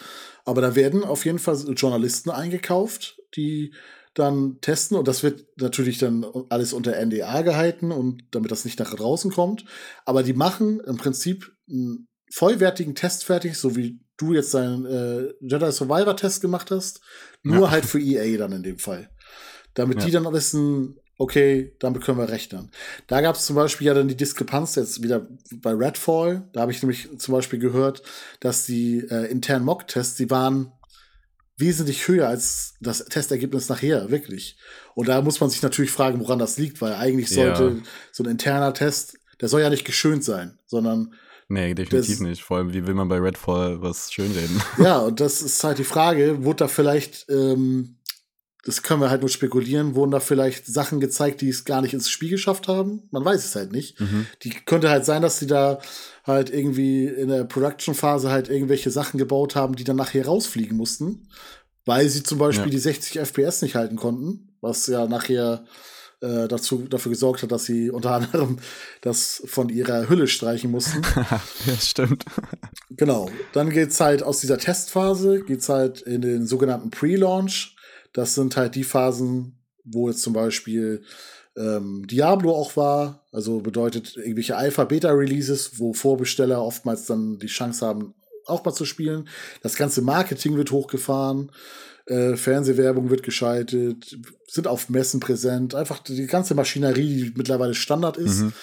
Aber 0.46 0.62
da 0.62 0.76
werden 0.76 1.04
auf 1.04 1.26
jeden 1.26 1.40
Fall 1.40 1.58
Journalisten 1.76 2.30
eingekauft, 2.30 3.20
die 3.36 3.74
dann 4.14 4.60
testen 4.62 4.98
und 4.98 5.08
das 5.08 5.24
wird 5.24 5.46
natürlich 5.58 5.98
dann 5.98 6.26
alles 6.50 6.74
unter 6.74 6.94
NDA 7.04 7.42
gehalten 7.42 7.92
und 7.92 8.24
damit 8.32 8.52
das 8.52 8.66
nicht 8.66 8.80
nach 8.80 8.94
draußen 8.94 9.32
kommt. 9.32 9.66
Aber 10.06 10.24
die 10.24 10.34
machen 10.34 10.80
im 10.80 10.98
Prinzip 10.98 11.52
einen 11.70 12.08
vollwertigen 12.32 12.96
Test 12.96 13.24
fertig, 13.24 13.58
so 13.58 13.76
wie 13.76 14.00
du 14.18 14.34
jetzt 14.34 14.54
deinen 14.54 14.86
äh, 14.86 15.34
Jedi 15.40 15.72
Survivor 15.72 16.16
Test 16.16 16.42
gemacht 16.42 16.72
hast, 16.72 17.02
nur 17.44 17.68
ja. 17.68 17.72
halt 17.72 17.86
für 17.86 18.00
EA 18.00 18.38
dann 18.38 18.52
in 18.52 18.64
dem 18.64 18.80
Fall. 18.80 19.10
Damit 19.74 20.00
ja. 20.00 20.06
die 20.06 20.12
dann 20.12 20.34
wissen, 20.34 21.00
okay, 21.18 21.76
damit 21.80 22.04
können 22.04 22.18
wir 22.18 22.30
rechnen. 22.30 22.72
Da 23.08 23.22
gab 23.22 23.36
es 23.36 23.46
zum 23.46 23.56
Beispiel 23.56 23.88
ja 23.88 23.94
dann 23.94 24.08
die 24.08 24.18
Diskrepanz 24.18 24.76
jetzt 24.76 25.04
wieder 25.04 25.28
bei 25.56 25.74
Redfall. 25.74 26.50
Da 26.54 26.62
habe 26.62 26.72
ich 26.72 26.82
nämlich 26.82 27.10
zum 27.18 27.34
Beispiel 27.34 27.60
gehört, 27.60 28.02
dass 28.40 28.66
die 28.66 29.00
äh, 29.10 29.30
internen 29.30 29.66
Mock-Tests, 29.66 30.16
die 30.16 30.30
waren 30.30 30.72
wesentlich 31.60 32.08
höher 32.08 32.28
als 32.28 32.76
das 32.80 33.06
Testergebnis 33.06 33.70
nachher, 33.70 34.10
wirklich. 34.10 34.58
Und 34.96 35.08
da 35.08 35.22
muss 35.22 35.40
man 35.40 35.50
sich 35.50 35.62
natürlich 35.62 35.92
fragen, 35.92 36.20
woran 36.20 36.40
das 36.40 36.58
liegt, 36.58 36.82
weil 36.82 36.94
eigentlich 36.94 37.30
sollte 37.30 37.64
ja. 37.64 37.84
so 38.12 38.24
ein 38.24 38.30
interner 38.30 38.74
Test, 38.74 39.18
der 39.42 39.50
soll 39.50 39.62
ja 39.62 39.70
nicht 39.70 39.86
geschönt 39.86 40.24
sein, 40.24 40.58
sondern 40.66 41.14
Nee, 41.52 41.74
definitiv 41.74 42.18
das, 42.18 42.20
nicht. 42.20 42.44
Vor 42.44 42.58
allem, 42.58 42.74
wie 42.74 42.86
will 42.86 42.94
man 42.94 43.08
bei 43.08 43.18
Redfall 43.18 43.82
was 43.82 44.14
schönreden? 44.14 44.62
Ja, 44.78 45.00
und 45.00 45.20
das 45.20 45.42
ist 45.42 45.64
halt 45.64 45.80
die 45.80 45.84
Frage, 45.84 46.44
wurde 46.44 46.58
da 46.58 46.68
vielleicht, 46.68 47.26
ähm, 47.28 47.96
das 48.64 48.84
können 48.84 49.02
wir 49.02 49.10
halt 49.10 49.22
nur 49.22 49.30
spekulieren, 49.30 49.96
wurden 49.96 50.12
da 50.12 50.20
vielleicht 50.20 50.66
Sachen 50.66 51.00
gezeigt, 51.00 51.42
die 51.42 51.50
es 51.50 51.64
gar 51.64 51.82
nicht 51.82 51.94
ins 51.94 52.10
Spiel 52.10 52.30
geschafft 52.30 52.68
haben? 52.68 53.04
Man 53.12 53.24
weiß 53.24 53.46
es 53.46 53.56
halt 53.56 53.72
nicht. 53.72 54.00
Mhm. 54.00 54.26
Die 54.44 54.50
könnte 54.50 54.90
halt 54.90 55.06
sein, 55.06 55.22
dass 55.22 55.40
sie 55.40 55.48
da 55.48 55.80
halt 56.26 56.50
irgendwie 56.50 57.06
in 57.06 57.30
der 57.30 57.46
Production-Phase 57.46 58.30
halt 58.30 58.50
irgendwelche 58.50 58.92
Sachen 58.92 59.18
gebaut 59.18 59.56
haben, 59.56 59.76
die 59.76 59.86
dann 59.86 59.96
nachher 59.96 60.26
rausfliegen 60.26 60.76
mussten, 60.76 61.30
weil 61.86 62.10
sie 62.10 62.22
zum 62.24 62.38
Beispiel 62.38 62.66
ja. 62.66 62.72
die 62.72 62.80
60 62.80 63.20
FPS 63.20 63.62
nicht 63.62 63.76
halten 63.76 63.96
konnten, 63.96 64.50
was 64.60 64.88
ja 64.88 65.08
nachher 65.08 65.64
äh, 66.22 66.50
dazu, 66.50 66.80
dafür 66.80 67.12
gesorgt 67.12 67.44
hat, 67.44 67.52
dass 67.54 67.64
sie 67.64 67.90
unter 67.90 68.12
anderem 68.12 68.58
das 69.02 69.42
von 69.46 69.70
ihrer 69.70 70.10
Hülle 70.10 70.28
streichen 70.28 70.70
mussten. 70.70 71.02
ja, 71.16 71.76
stimmt. 71.80 72.26
Genau. 72.90 73.30
Dann 73.54 73.70
geht's 73.70 74.02
halt 74.02 74.22
aus 74.22 74.42
dieser 74.42 74.58
Testphase, 74.58 75.44
geht's 75.44 75.70
halt 75.70 76.02
in 76.02 76.22
den 76.22 76.46
sogenannten 76.46 76.90
Pre-Launch. 76.90 77.78
Das 78.14 78.36
sind 78.36 78.58
halt 78.58 78.76
die 78.76 78.84
Phasen, 78.84 79.60
wo 79.84 80.10
jetzt 80.10 80.22
zum 80.22 80.34
Beispiel 80.34 81.04
ähm, 81.58 82.06
Diablo 82.08 82.56
auch 82.56 82.76
war. 82.76 83.26
Also 83.32 83.60
bedeutet 83.60 84.18
irgendwelche 84.18 84.58
Alpha-Beta-Releases, 84.58 85.80
wo 85.80 85.94
Vorbesteller 85.94 86.64
oftmals 86.64 87.06
dann 87.06 87.38
die 87.40 87.48
Chance 87.48 87.86
haben, 87.86 88.16
auch 88.46 88.64
mal 88.66 88.74
zu 88.74 88.86
spielen. 88.86 89.28
Das 89.62 89.76
ganze 89.76 90.02
Marketing 90.02 90.56
wird 90.56 90.72
hochgefahren. 90.72 91.52
Äh, 92.06 92.36
Fernsehwerbung 92.38 93.10
wird 93.10 93.22
geschaltet, 93.22 94.18
sind 94.48 94.68
auf 94.68 94.90
Messen 94.90 95.20
präsent. 95.20 95.76
Einfach 95.76 96.00
die 96.00 96.26
ganze 96.26 96.56
Maschinerie, 96.56 97.26
die 97.26 97.34
mittlerweile 97.36 97.76
Standard 97.76 98.18
ist, 98.18 98.42
mhm. 98.42 98.54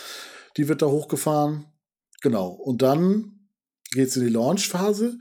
die 0.57 0.69
wird 0.69 0.83
da 0.83 0.87
hochgefahren. 0.87 1.67
Genau. 2.23 2.49
Und 2.49 2.83
dann 2.83 3.49
geht 3.93 4.09
es 4.09 4.17
in 4.17 4.25
die 4.25 4.33
Launch-Phase. 4.33 5.19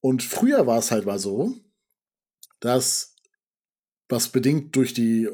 Und 0.00 0.22
früher 0.22 0.66
war 0.66 0.78
es 0.78 0.90
halt 0.90 1.04
mal 1.04 1.18
so, 1.18 1.52
dass 2.60 3.15
was 4.08 4.28
bedingt 4.28 4.76
durch 4.76 4.94
die 4.94 5.28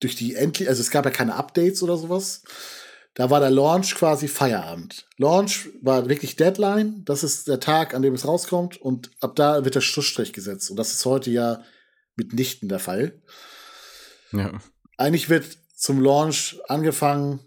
durch 0.00 0.16
die 0.16 0.34
endlich, 0.34 0.68
also 0.68 0.80
es 0.80 0.90
gab 0.90 1.04
ja 1.04 1.10
keine 1.10 1.34
Updates 1.34 1.82
oder 1.82 1.96
sowas. 1.96 2.42
da 3.14 3.30
war 3.30 3.40
der 3.40 3.50
Launch 3.50 3.94
quasi 3.94 4.28
Feierabend. 4.28 5.06
Launch 5.18 5.70
war 5.80 6.08
wirklich 6.08 6.36
Deadline. 6.36 7.04
Das 7.04 7.22
ist 7.22 7.48
der 7.48 7.60
Tag, 7.60 7.94
an 7.94 8.02
dem 8.02 8.14
es 8.14 8.26
rauskommt. 8.26 8.76
Und 8.76 9.10
ab 9.20 9.36
da 9.36 9.64
wird 9.64 9.76
der 9.76 9.80
Schlussstrich 9.80 10.32
gesetzt. 10.32 10.70
Und 10.70 10.76
das 10.76 10.92
ist 10.92 11.04
heute 11.06 11.30
ja 11.30 11.62
mitnichten 12.16 12.68
der 12.68 12.80
Fall. 12.80 13.22
Ja. 14.32 14.60
Eigentlich 14.98 15.30
wird 15.30 15.46
zum 15.76 16.00
Launch 16.02 16.58
angefangen, 16.68 17.40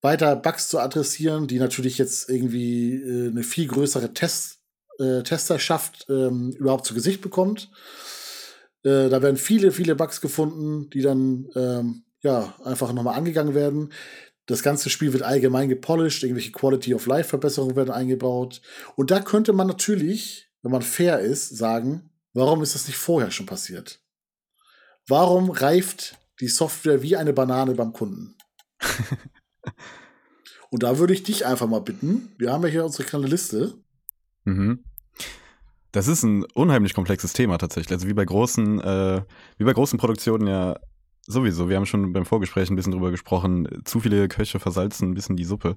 weiter 0.00 0.34
Bugs 0.36 0.68
zu 0.68 0.78
adressieren, 0.78 1.46
die 1.46 1.58
natürlich 1.58 1.98
jetzt 1.98 2.28
irgendwie 2.28 2.94
äh, 2.94 3.28
eine 3.30 3.42
viel 3.42 3.66
größere 3.66 4.14
Test, 4.14 4.60
äh, 4.98 5.22
Testerschaft 5.22 6.06
ähm, 6.08 6.52
überhaupt 6.52 6.86
zu 6.86 6.94
Gesicht 6.94 7.20
bekommt. 7.20 7.70
Äh, 8.84 9.08
da 9.08 9.22
werden 9.22 9.36
viele, 9.36 9.72
viele 9.72 9.94
Bugs 9.94 10.20
gefunden, 10.20 10.90
die 10.90 11.02
dann 11.02 11.48
ähm, 11.54 12.04
ja 12.20 12.54
einfach 12.64 12.92
nochmal 12.92 13.16
angegangen 13.16 13.54
werden. 13.54 13.92
Das 14.46 14.62
ganze 14.62 14.90
Spiel 14.90 15.12
wird 15.12 15.22
allgemein 15.22 15.68
gepolished, 15.68 16.22
irgendwelche 16.24 16.52
Quality 16.52 16.94
of 16.94 17.06
Life 17.06 17.28
Verbesserungen 17.28 17.76
werden 17.76 17.90
eingebaut. 17.90 18.60
Und 18.96 19.10
da 19.10 19.20
könnte 19.20 19.52
man 19.52 19.68
natürlich, 19.68 20.48
wenn 20.62 20.72
man 20.72 20.82
fair 20.82 21.20
ist, 21.20 21.56
sagen, 21.56 22.10
warum 22.32 22.62
ist 22.62 22.74
das 22.74 22.88
nicht 22.88 22.96
vorher 22.96 23.30
schon 23.30 23.46
passiert? 23.46 24.00
Warum 25.06 25.50
reift 25.50 26.18
die 26.40 26.48
Software 26.48 27.02
wie 27.02 27.16
eine 27.16 27.32
Banane 27.32 27.74
beim 27.74 27.92
Kunden? 27.92 28.36
Und 30.70 30.82
da 30.82 30.98
würde 30.98 31.12
ich 31.12 31.22
dich 31.22 31.44
einfach 31.44 31.66
mal 31.66 31.80
bitten. 31.80 32.32
Wir 32.38 32.50
haben 32.52 32.62
ja 32.62 32.68
hier 32.68 32.84
unsere 32.84 33.04
kleine 33.04 33.26
Liste. 33.26 33.74
Mhm. 34.44 34.82
Das 35.92 36.08
ist 36.08 36.22
ein 36.22 36.44
unheimlich 36.54 36.94
komplexes 36.94 37.32
Thema 37.34 37.58
tatsächlich. 37.58 37.92
Also 37.92 38.08
wie 38.08 38.14
bei 38.14 38.24
großen, 38.24 38.80
äh, 38.80 39.22
wie 39.58 39.64
bei 39.64 39.72
großen 39.72 39.98
Produktionen 39.98 40.46
ja 40.46 40.76
sowieso. 41.26 41.68
Wir 41.68 41.76
haben 41.76 41.86
schon 41.86 42.12
beim 42.12 42.24
Vorgespräch 42.24 42.70
ein 42.70 42.76
bisschen 42.76 42.92
drüber 42.92 43.10
gesprochen. 43.10 43.68
Zu 43.84 44.00
viele 44.00 44.26
Köche 44.28 44.58
versalzen 44.58 45.10
ein 45.10 45.14
bisschen 45.14 45.36
die 45.36 45.44
Suppe. 45.44 45.76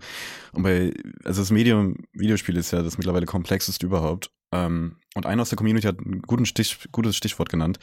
Und 0.53 0.63
bei, 0.63 0.93
also 1.23 1.41
das 1.41 1.51
Medium 1.51 1.97
Videospiel 2.13 2.57
ist 2.57 2.71
ja 2.71 2.81
das 2.81 2.97
mittlerweile 2.97 3.25
komplexeste 3.25 3.85
überhaupt. 3.85 4.31
Ähm, 4.51 4.95
und 5.15 5.25
einer 5.25 5.41
aus 5.41 5.49
der 5.49 5.57
Community 5.57 5.87
hat 5.87 5.99
ein 5.99 6.21
guten 6.21 6.45
Stich, 6.45 6.87
gutes 6.91 7.15
Stichwort 7.15 7.49
genannt. 7.49 7.79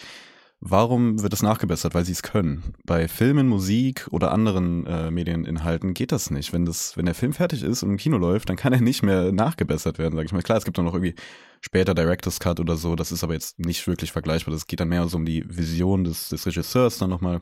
Warum 0.65 1.21
wird 1.21 1.33
es 1.33 1.43
nachgebessert? 1.43 1.93
Weil 1.93 2.05
sie 2.05 2.13
es 2.13 2.23
können. 2.23 2.75
Bei 2.85 3.09
Filmen, 3.09 3.49
Musik 3.49 4.07
oder 4.13 4.31
anderen 4.31 4.87
äh, 4.87 5.11
Medieninhalten 5.11 5.93
geht 5.93 6.13
das 6.13 6.31
nicht. 6.31 6.53
Wenn, 6.53 6.65
das, 6.65 6.97
wenn 6.97 7.05
der 7.05 7.17
Film 7.17 7.33
fertig 7.33 7.65
ist 7.65 7.83
und 7.83 7.91
im 7.91 7.97
Kino 7.97 8.17
läuft, 8.17 8.49
dann 8.49 8.55
kann 8.55 8.73
er 8.73 8.81
nicht 8.81 9.03
mehr 9.03 9.33
nachgebessert 9.33 9.99
werden, 9.99 10.15
sag 10.15 10.25
ich 10.25 10.33
mal. 10.33 10.43
Klar, 10.43 10.59
es 10.59 10.65
gibt 10.65 10.79
dann 10.79 10.85
noch 10.85 10.95
irgendwie 10.95 11.17
später 11.61 11.95
Director's 11.95 12.39
Cut 12.39 12.61
oder 12.61 12.77
so, 12.77 12.95
das 12.95 13.11
ist 13.11 13.25
aber 13.25 13.33
jetzt 13.33 13.59
nicht 13.59 13.85
wirklich 13.89 14.13
vergleichbar. 14.13 14.55
Das 14.55 14.69
geht 14.69 14.79
dann 14.79 14.89
mehr 14.89 15.09
so 15.09 15.17
um 15.17 15.25
die 15.25 15.45
Vision 15.49 16.05
des, 16.05 16.29
des 16.29 16.47
Regisseurs 16.47 16.97
dann 16.99 17.11
nochmal 17.11 17.41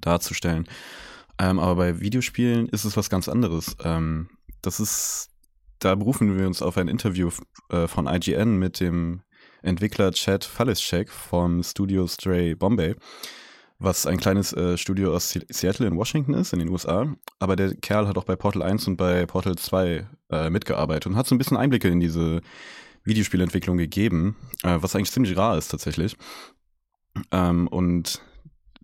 darzustellen. 0.00 0.68
Ähm, 1.38 1.58
aber 1.58 1.74
bei 1.74 2.00
Videospielen 2.00 2.68
ist 2.68 2.84
es 2.84 2.96
was 2.96 3.10
ganz 3.10 3.28
anderes. 3.28 3.76
Ähm, 3.82 4.28
das 4.62 4.78
ist, 4.78 5.30
da 5.80 5.96
berufen 5.96 6.38
wir 6.38 6.46
uns 6.46 6.62
auf 6.62 6.76
ein 6.76 6.86
Interview 6.86 7.28
äh, 7.70 7.88
von 7.88 8.06
IGN 8.06 8.56
mit 8.56 8.78
dem 8.78 9.22
Entwickler 9.66 10.12
Chad 10.12 10.44
Falischek 10.44 11.10
vom 11.10 11.62
Studio 11.62 12.06
Stray 12.06 12.54
Bombay, 12.54 12.94
was 13.78 14.06
ein 14.06 14.18
kleines 14.18 14.52
äh, 14.52 14.78
Studio 14.78 15.14
aus 15.14 15.38
Seattle 15.48 15.86
in 15.86 15.96
Washington 15.96 16.34
ist, 16.34 16.52
in 16.52 16.60
den 16.60 16.68
USA. 16.68 17.14
Aber 17.38 17.56
der 17.56 17.74
Kerl 17.74 18.06
hat 18.06 18.16
auch 18.16 18.24
bei 18.24 18.36
Portal 18.36 18.62
1 18.62 18.86
und 18.86 18.96
bei 18.96 19.26
Portal 19.26 19.56
2 19.56 20.06
äh, 20.30 20.50
mitgearbeitet 20.50 21.06
und 21.06 21.16
hat 21.16 21.26
so 21.26 21.34
ein 21.34 21.38
bisschen 21.38 21.56
Einblicke 21.56 21.88
in 21.88 22.00
diese 22.00 22.40
Videospielentwicklung 23.04 23.76
gegeben, 23.76 24.36
äh, 24.62 24.78
was 24.80 24.94
eigentlich 24.94 25.12
ziemlich 25.12 25.36
rar 25.36 25.58
ist 25.58 25.68
tatsächlich. 25.68 26.16
Ähm, 27.32 27.66
und 27.68 28.22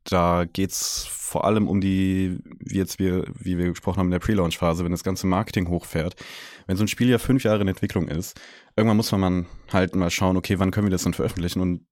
da 0.04 0.44
geht 0.44 0.72
es 0.72 1.06
vor 1.08 1.44
allem 1.44 1.68
um 1.68 1.80
die, 1.80 2.38
wie 2.58 2.78
jetzt 2.78 2.98
wir, 2.98 3.24
wie 3.38 3.56
wir 3.56 3.68
gesprochen 3.68 3.98
haben 3.98 4.08
in 4.08 4.12
der 4.12 4.18
Pre-Launch-Phase, 4.18 4.84
wenn 4.84 4.92
das 4.92 5.04
ganze 5.04 5.26
Marketing 5.26 5.68
hochfährt. 5.68 6.16
Wenn 6.66 6.76
so 6.76 6.84
ein 6.84 6.88
Spiel 6.88 7.08
ja 7.08 7.18
fünf 7.18 7.44
Jahre 7.44 7.60
in 7.60 7.68
Entwicklung 7.68 8.08
ist, 8.08 8.40
irgendwann 8.76 8.96
muss 8.96 9.12
man 9.12 9.46
halt 9.72 9.96
mal 9.96 10.10
schauen, 10.10 10.36
okay, 10.36 10.58
wann 10.58 10.70
können 10.70 10.86
wir 10.86 10.92
das 10.92 11.04
dann 11.04 11.14
veröffentlichen? 11.14 11.60
Und 11.60 11.86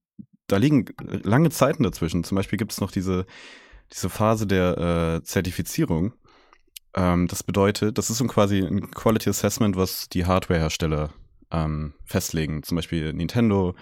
da 0.46 0.56
liegen 0.56 0.87
lange 1.00 1.50
Zeiten 1.50 1.83
dazwischen. 1.83 2.24
Zum 2.24 2.37
Beispiel 2.37 2.59
gibt 2.59 2.72
es 2.72 2.80
noch 2.80 2.90
diese, 2.90 3.26
diese 3.92 4.09
Phase 4.09 4.46
der 4.46 5.18
äh, 5.18 5.22
Zertifizierung. 5.22 6.12
Ähm, 6.94 7.28
das 7.28 7.42
bedeutet, 7.42 7.98
das 7.98 8.11
ist 8.11 8.18
so 8.18 8.26
quasi 8.26 8.59
ein 8.61 8.90
Quality 8.90 9.30
Assessment, 9.30 9.76
was 9.76 10.09
die 10.09 10.26
Hardware-Hersteller 10.26 11.11
ähm, 11.50 11.94
festlegen. 12.04 12.62
Zum 12.62 12.76
Beispiel 12.76 13.12
Nintendo, 13.12 13.74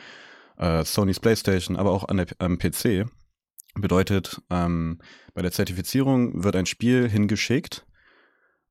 äh, 0.57 0.85
Sony's 0.85 1.21
PlayStation, 1.21 1.77
aber 1.77 1.93
auch 1.93 2.05
an 2.09 2.19
der, 2.19 2.27
am 2.39 2.59
PC. 2.59 3.07
Bedeutet, 3.75 4.43
ähm, 4.51 4.99
bei 5.35 5.43
der 5.43 5.53
Zertifizierung 5.53 6.43
wird 6.43 6.57
ein 6.57 6.67
Spiel 6.67 7.09
hingeschickt 7.09 7.87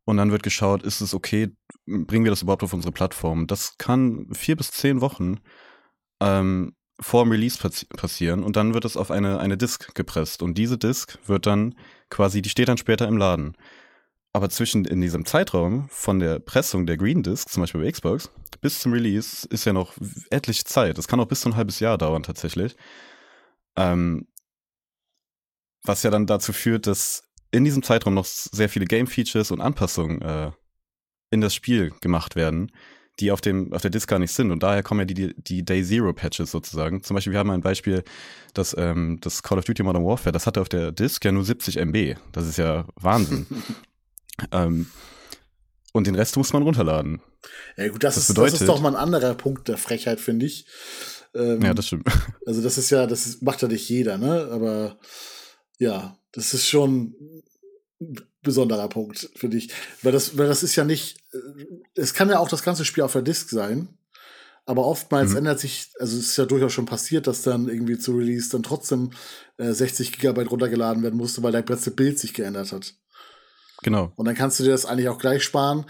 und 0.06 0.18
dann 0.18 0.32
wird 0.32 0.44
geschaut, 0.44 0.84
ist 0.84 1.02
es 1.02 1.14
okay, 1.14 1.50
bringen 1.88 2.26
wir 2.26 2.32
das 2.32 2.42
überhaupt 2.42 2.64
auf 2.64 2.74
unsere 2.74 2.92
Plattform? 2.92 3.48
Das 3.48 3.78
kann 3.78 4.28
vier 4.34 4.56
bis 4.56 4.72
zehn 4.72 5.02
Wochen 5.02 5.40
ähm, 6.22 6.76
vor 7.00 7.24
dem 7.24 7.32
Release 7.32 7.58
passi 7.58 7.86
passieren 7.86 8.44
und 8.44 8.56
dann 8.56 8.74
wird 8.74 8.86
es 8.86 8.98
auf 8.98 9.12
eine, 9.12 9.40
eine 9.40 9.58
Disk 9.58 9.94
gepresst 9.96 10.42
und 10.42 10.58
diese 10.58 10.78
Disk 10.78 11.18
wird 11.28 11.46
dann 11.46 11.76
quasi, 12.10 12.42
die 12.42 12.50
steht 12.50 12.68
dann 12.68 12.78
später 12.78 13.08
im 13.08 13.18
Laden. 13.18 13.56
Aber 14.34 14.50
zwischen 14.50 14.86
in 14.86 15.02
diesem 15.02 15.26
Zeitraum 15.26 15.88
von 15.90 16.20
der 16.20 16.40
Pressung 16.40 16.86
der 16.86 16.98
Green 16.98 17.24
Disk, 17.24 17.50
zum 17.50 17.64
Beispiel 17.64 17.82
bei 17.82 17.92
Xbox, 17.92 18.30
bis 18.62 18.80
zum 18.80 18.94
Release 18.94 19.48
ist 19.50 19.66
ja 19.66 19.74
noch 19.74 19.94
etliche 20.30 20.64
Zeit. 20.64 20.98
Das 20.98 21.08
kann 21.08 21.20
auch 21.20 21.28
bis 21.28 21.42
zu 21.42 21.50
ein 21.50 21.56
halbes 21.56 21.80
Jahr 21.80 21.98
dauern 21.98 22.24
tatsächlich. 22.24 22.76
Ähm, 23.76 24.28
was 25.84 26.04
ja 26.04 26.12
dann 26.12 26.28
dazu 26.28 26.54
führt, 26.54 26.86
dass 26.88 27.24
in 27.52 27.64
diesem 27.64 27.82
Zeitraum 27.82 28.14
noch 28.14 28.26
sehr 28.26 28.70
viele 28.70 28.86
Game-Features 28.86 29.52
und 29.52 29.62
Anpassungen 29.62 30.22
äh, 30.22 30.52
in 31.30 31.42
das 31.42 31.54
Spiel 31.54 31.92
gemacht 32.02 32.36
werden, 32.36 32.72
die 33.20 33.32
auf, 33.32 33.42
dem, 33.42 33.74
auf 33.74 33.82
der 33.82 33.92
Disk 33.92 34.08
gar 34.10 34.20
nicht 34.20 34.32
sind. 34.32 34.52
Und 34.52 34.64
daher 34.64 34.84
kommen 34.84 35.02
ja 35.02 35.06
die, 35.06 35.34
die 35.36 35.66
Day 35.66 35.84
Zero 35.84 36.14
Patches 36.14 36.52
sozusagen. 36.52 37.04
Zum 37.04 37.16
Beispiel, 37.16 37.34
wir 37.34 37.40
haben 37.40 37.50
ein 37.50 37.62
Beispiel, 37.62 38.04
dass 38.54 38.76
ähm, 38.78 39.18
das 39.22 39.44
Call 39.44 39.58
of 39.58 39.66
Duty 39.66 39.84
Modern 39.84 40.06
Warfare, 40.06 40.32
das 40.32 40.46
hatte 40.46 40.62
auf 40.62 40.70
der 40.70 40.92
Disk 40.92 41.26
ja 41.26 41.32
nur 41.32 41.44
70 41.44 41.78
MB. 41.78 42.16
Das 42.32 42.48
ist 42.48 42.58
ja 42.58 42.86
Wahnsinn. 42.96 43.48
ähm, 44.52 44.88
und 45.94 46.06
den 46.06 46.16
Rest 46.16 46.38
muss 46.38 46.54
man 46.54 46.64
runterladen. 46.64 47.22
Ja, 47.76 47.88
gut, 47.88 48.04
das, 48.04 48.16
das, 48.16 48.24
ist, 48.24 48.36
bedeutet, 48.36 48.56
das 48.56 48.62
ist 48.62 48.68
doch 48.68 48.82
mal 48.82 48.90
ein 48.90 49.02
anderer 49.02 49.34
Punkt 49.34 49.68
der 49.68 49.78
Frechheit, 49.78 50.20
finde 50.20 50.46
ich. 50.46 50.68
Ähm, 51.34 51.62
ja, 51.62 51.74
das 51.74 51.88
stimmt. 51.88 52.08
Also, 52.46 52.62
das 52.62 52.78
ist 52.78 52.92
ja, 52.92 53.08
das 53.08 53.26
ist, 53.26 53.42
macht 53.42 53.62
ja 53.62 53.68
nicht 53.68 53.90
jeder, 53.90 54.18
ne? 54.18 54.48
Aber 54.52 54.98
ja, 55.80 56.18
das 56.32 56.54
ist 56.54 56.68
schon 56.68 57.14
besonderer 58.48 58.90
Punkt, 58.90 59.30
finde 59.36 59.58
ich. 59.58 59.70
Weil 60.02 60.12
das, 60.12 60.38
weil 60.38 60.48
das 60.48 60.64
ist 60.64 60.76
ja 60.76 60.84
nicht, 60.84 61.20
äh, 61.34 61.38
es 61.96 62.14
kann 62.14 62.30
ja 62.30 62.40
auch 62.40 62.50
das 62.50 62.64
ganze 62.64 62.86
Spiel 62.86 63.04
auf 63.04 63.14
der 63.14 63.22
Disk 63.22 63.50
sein. 63.50 63.90
Aber 64.66 64.86
oftmals 64.86 65.32
mhm. 65.32 65.38
ändert 65.38 65.60
sich, 65.60 65.92
also 65.98 66.18
es 66.18 66.28
ist 66.30 66.38
ja 66.38 66.46
durchaus 66.46 66.74
schon 66.74 66.86
passiert, 66.86 67.26
dass 67.26 67.42
dann 67.42 67.70
irgendwie 67.70 67.98
zu 67.98 68.12
Release 68.18 68.50
dann 68.50 68.64
trotzdem 68.64 69.12
äh, 69.58 69.72
60 69.72 70.12
Gigabyte 70.12 70.52
runtergeladen 70.52 71.04
werden 71.04 71.16
musste, 71.16 71.42
weil 71.42 71.54
dein 71.54 71.64
ganze 71.64 71.92
Bild 71.92 72.20
sich 72.20 72.34
geändert 72.34 72.74
hat. 72.74 72.94
Genau. 73.84 74.12
Und 74.16 74.26
dann 74.26 74.36
kannst 74.36 74.60
du 74.60 74.64
dir 74.64 74.72
das 74.72 74.86
eigentlich 74.86 75.08
auch 75.08 75.20
gleich 75.20 75.44
sparen 75.44 75.86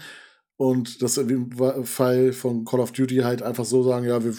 und 0.56 1.02
das 1.02 1.16
im 1.16 1.50
Fall 1.86 2.32
von 2.32 2.64
Call 2.64 2.80
of 2.80 2.92
Duty 2.92 3.18
halt 3.18 3.42
einfach 3.42 3.64
so 3.64 3.82
sagen, 3.82 4.06
ja, 4.06 4.22
wir 4.22 4.34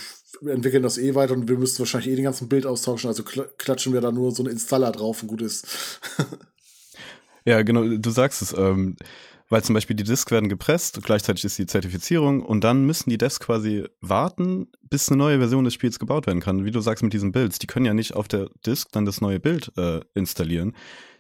entwickeln 0.48 0.84
das 0.84 0.98
eh 0.98 1.16
weiter 1.16 1.34
und 1.34 1.50
wir 1.50 1.58
müssten 1.58 1.80
wahrscheinlich 1.80 2.10
eh 2.10 2.16
den 2.16 2.24
ganzen 2.26 2.48
Bild 2.48 2.66
austauschen, 2.66 3.08
also 3.08 3.24
klatschen 3.24 3.94
wir 3.94 4.02
da 4.02 4.12
nur 4.12 4.32
so 4.32 4.44
einen 4.44 4.54
Installer 4.54 4.92
drauf 4.92 5.22
und 5.22 5.28
gut 5.28 5.42
ist. 5.42 5.66
ja, 7.46 7.62
genau, 7.62 7.84
du 7.84 8.10
sagst 8.10 8.42
es. 8.42 8.54
Ähm, 8.58 8.96
weil 9.50 9.64
zum 9.64 9.74
Beispiel 9.74 9.96
die 9.96 10.04
Disks 10.04 10.32
werden 10.32 10.48
gepresst, 10.48 11.02
gleichzeitig 11.04 11.44
ist 11.44 11.58
die 11.58 11.66
Zertifizierung 11.66 12.44
und 12.44 12.64
dann 12.64 12.86
müssen 12.86 13.10
die 13.10 13.18
Disks 13.18 13.40
quasi 13.40 13.86
warten, 14.00 14.68
bis 14.84 15.10
eine 15.10 15.18
neue 15.18 15.40
Version 15.40 15.64
des 15.64 15.74
Spiels 15.74 15.98
gebaut 15.98 16.28
werden 16.28 16.40
kann. 16.40 16.66
Wie 16.66 16.72
du 16.72 16.80
sagst 16.82 17.04
mit 17.04 17.14
diesen 17.14 17.32
Builds, 17.32 17.58
die 17.58 17.66
können 17.66 17.86
ja 17.86 17.96
nicht 17.96 18.14
auf 18.14 18.28
der 18.28 18.50
Disk 18.66 18.90
dann 18.92 19.06
das 19.06 19.22
neue 19.22 19.40
Bild 19.40 19.72
äh, 19.76 20.02
installieren. 20.14 20.76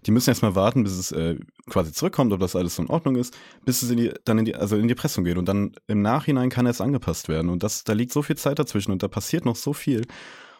Die 0.05 0.12
müssen 0.12 0.29
erstmal 0.29 0.55
warten, 0.55 0.84
bis 0.84 0.93
es 0.93 1.12
äh, 1.12 1.38
quasi 1.69 1.91
zurückkommt, 1.91 2.32
ob 2.32 2.39
das 2.39 2.55
alles 2.55 2.75
so 2.75 2.84
in 2.84 2.89
Ordnung 2.89 3.15
ist, 3.15 3.36
bis 3.65 3.82
es 3.82 3.89
in 3.89 3.97
die, 3.97 4.13
dann 4.25 4.38
in 4.38 4.45
die, 4.45 4.55
also 4.55 4.77
in 4.77 4.88
die 4.88 4.95
Pressung 4.95 5.23
geht. 5.23 5.38
Und 5.38 5.45
dann 5.45 5.73
im 5.88 6.01
Nachhinein 6.03 6.49
kann 6.49 6.67
es 6.67 6.82
angepasst 6.82 7.29
werden. 7.29 7.49
Und 7.49 7.63
das, 7.63 7.84
da 7.84 7.93
liegt 7.93 8.13
so 8.13 8.21
viel 8.21 8.38
Zeit 8.38 8.60
dazwischen 8.60 8.91
und 8.91 9.01
da 9.01 9.08
passiert 9.08 9.43
noch 9.43 9.55
so 9.55 9.73
viel. 9.73 10.05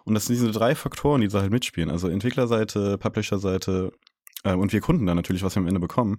Und 0.06 0.16
das 0.16 0.26
sind 0.26 0.36
diese 0.36 0.52
drei 0.52 0.74
Faktoren, 0.74 1.22
die 1.22 1.28
da 1.28 1.42
halt 1.42 1.52
mitspielen. 1.52 1.92
Also 1.92 2.08
Entwicklerseite, 2.08 2.98
Publisherseite 2.98 3.92
äh, 4.44 4.54
und 4.54 4.74
wir 4.74 4.82
Kunden 4.82 5.06
dann 5.06 5.16
natürlich, 5.16 5.44
was 5.44 5.56
wir 5.56 5.62
am 5.62 5.68
Ende 5.68 5.80
bekommen. 5.80 6.18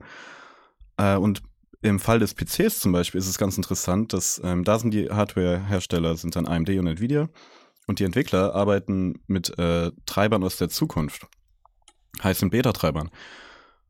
Äh, 0.96 1.16
und 1.16 1.42
im 1.82 1.98
Fall 1.98 2.18
des 2.18 2.34
PCs 2.34 2.80
zum 2.80 2.92
Beispiel 2.92 3.18
ist 3.18 3.28
es 3.28 3.38
ganz 3.38 3.56
interessant, 3.56 4.12
dass 4.12 4.40
ähm, 4.44 4.64
da 4.64 4.78
sind 4.78 4.92
die 4.92 5.10
Hardware-Hersteller, 5.10 6.16
sind 6.16 6.36
dann 6.36 6.46
AMD 6.46 6.68
und 6.70 6.86
Nvidia. 6.86 7.28
Und 7.86 7.98
die 7.98 8.04
Entwickler 8.04 8.54
arbeiten 8.54 9.20
mit 9.26 9.58
äh, 9.58 9.90
Treibern 10.06 10.44
aus 10.44 10.56
der 10.56 10.68
Zukunft. 10.68 11.26
Heißt 12.22 12.42
in 12.42 12.50
Beta-Treibern. 12.50 13.10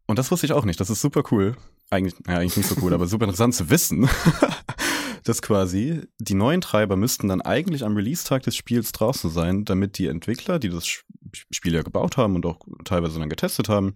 Und 0.07 0.19
das 0.19 0.31
wusste 0.31 0.47
ich 0.47 0.53
auch 0.53 0.65
nicht. 0.65 0.81
Das 0.81 0.91
ist 0.91 1.01
super 1.01 1.23
cool. 1.31 1.57
Eigentlich, 1.91 2.15
ja, 2.27 2.39
eigentlich 2.39 2.57
nicht 2.57 2.69
so 2.69 2.77
cool, 2.81 2.95
aber 2.95 3.07
super 3.07 3.25
interessant 3.25 3.55
zu 3.55 3.69
wissen, 3.69 4.09
dass 5.25 5.43
quasi 5.43 6.03
die 6.19 6.35
neuen 6.35 6.61
Treiber 6.61 6.97
müssten 6.97 7.29
dann 7.29 7.43
eigentlich 7.43 7.85
am 7.85 7.97
Release-Tag 7.97 8.43
des 8.43 8.57
Spiels 8.57 8.93
draußen 8.93 9.31
sein, 9.31 9.65
damit 9.65 9.99
die 9.99 10.07
Entwickler, 10.07 10.59
die 10.59 10.69
das 10.69 10.87
Spiel 10.87 11.75
ja 11.75 11.83
gebaut 11.83 12.17
haben 12.17 12.35
und 12.35 12.47
auch 12.47 12.59
teilweise 12.85 13.19
dann 13.19 13.29
getestet 13.29 13.69
haben, 13.69 13.95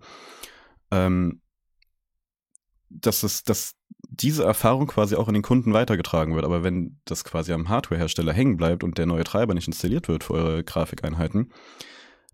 ähm, 0.90 1.40
dass 2.90 3.22
es, 3.22 3.42
dass 3.44 3.74
diese 4.08 4.44
Erfahrung 4.44 4.86
quasi 4.86 5.16
auch 5.16 5.28
an 5.28 5.34
den 5.34 5.42
Kunden 5.42 5.72
weitergetragen 5.72 6.34
wird. 6.34 6.44
Aber 6.44 6.62
wenn 6.62 7.00
das 7.04 7.24
quasi 7.24 7.52
am 7.52 7.68
Hardwarehersteller 7.68 8.32
hängen 8.32 8.56
bleibt 8.56 8.84
und 8.84 8.98
der 8.98 9.06
neue 9.06 9.24
Treiber 9.24 9.54
nicht 9.54 9.66
installiert 9.66 10.08
wird 10.08 10.24
für 10.24 10.34
eure 10.34 10.64
Grafikeinheiten, 10.64 11.52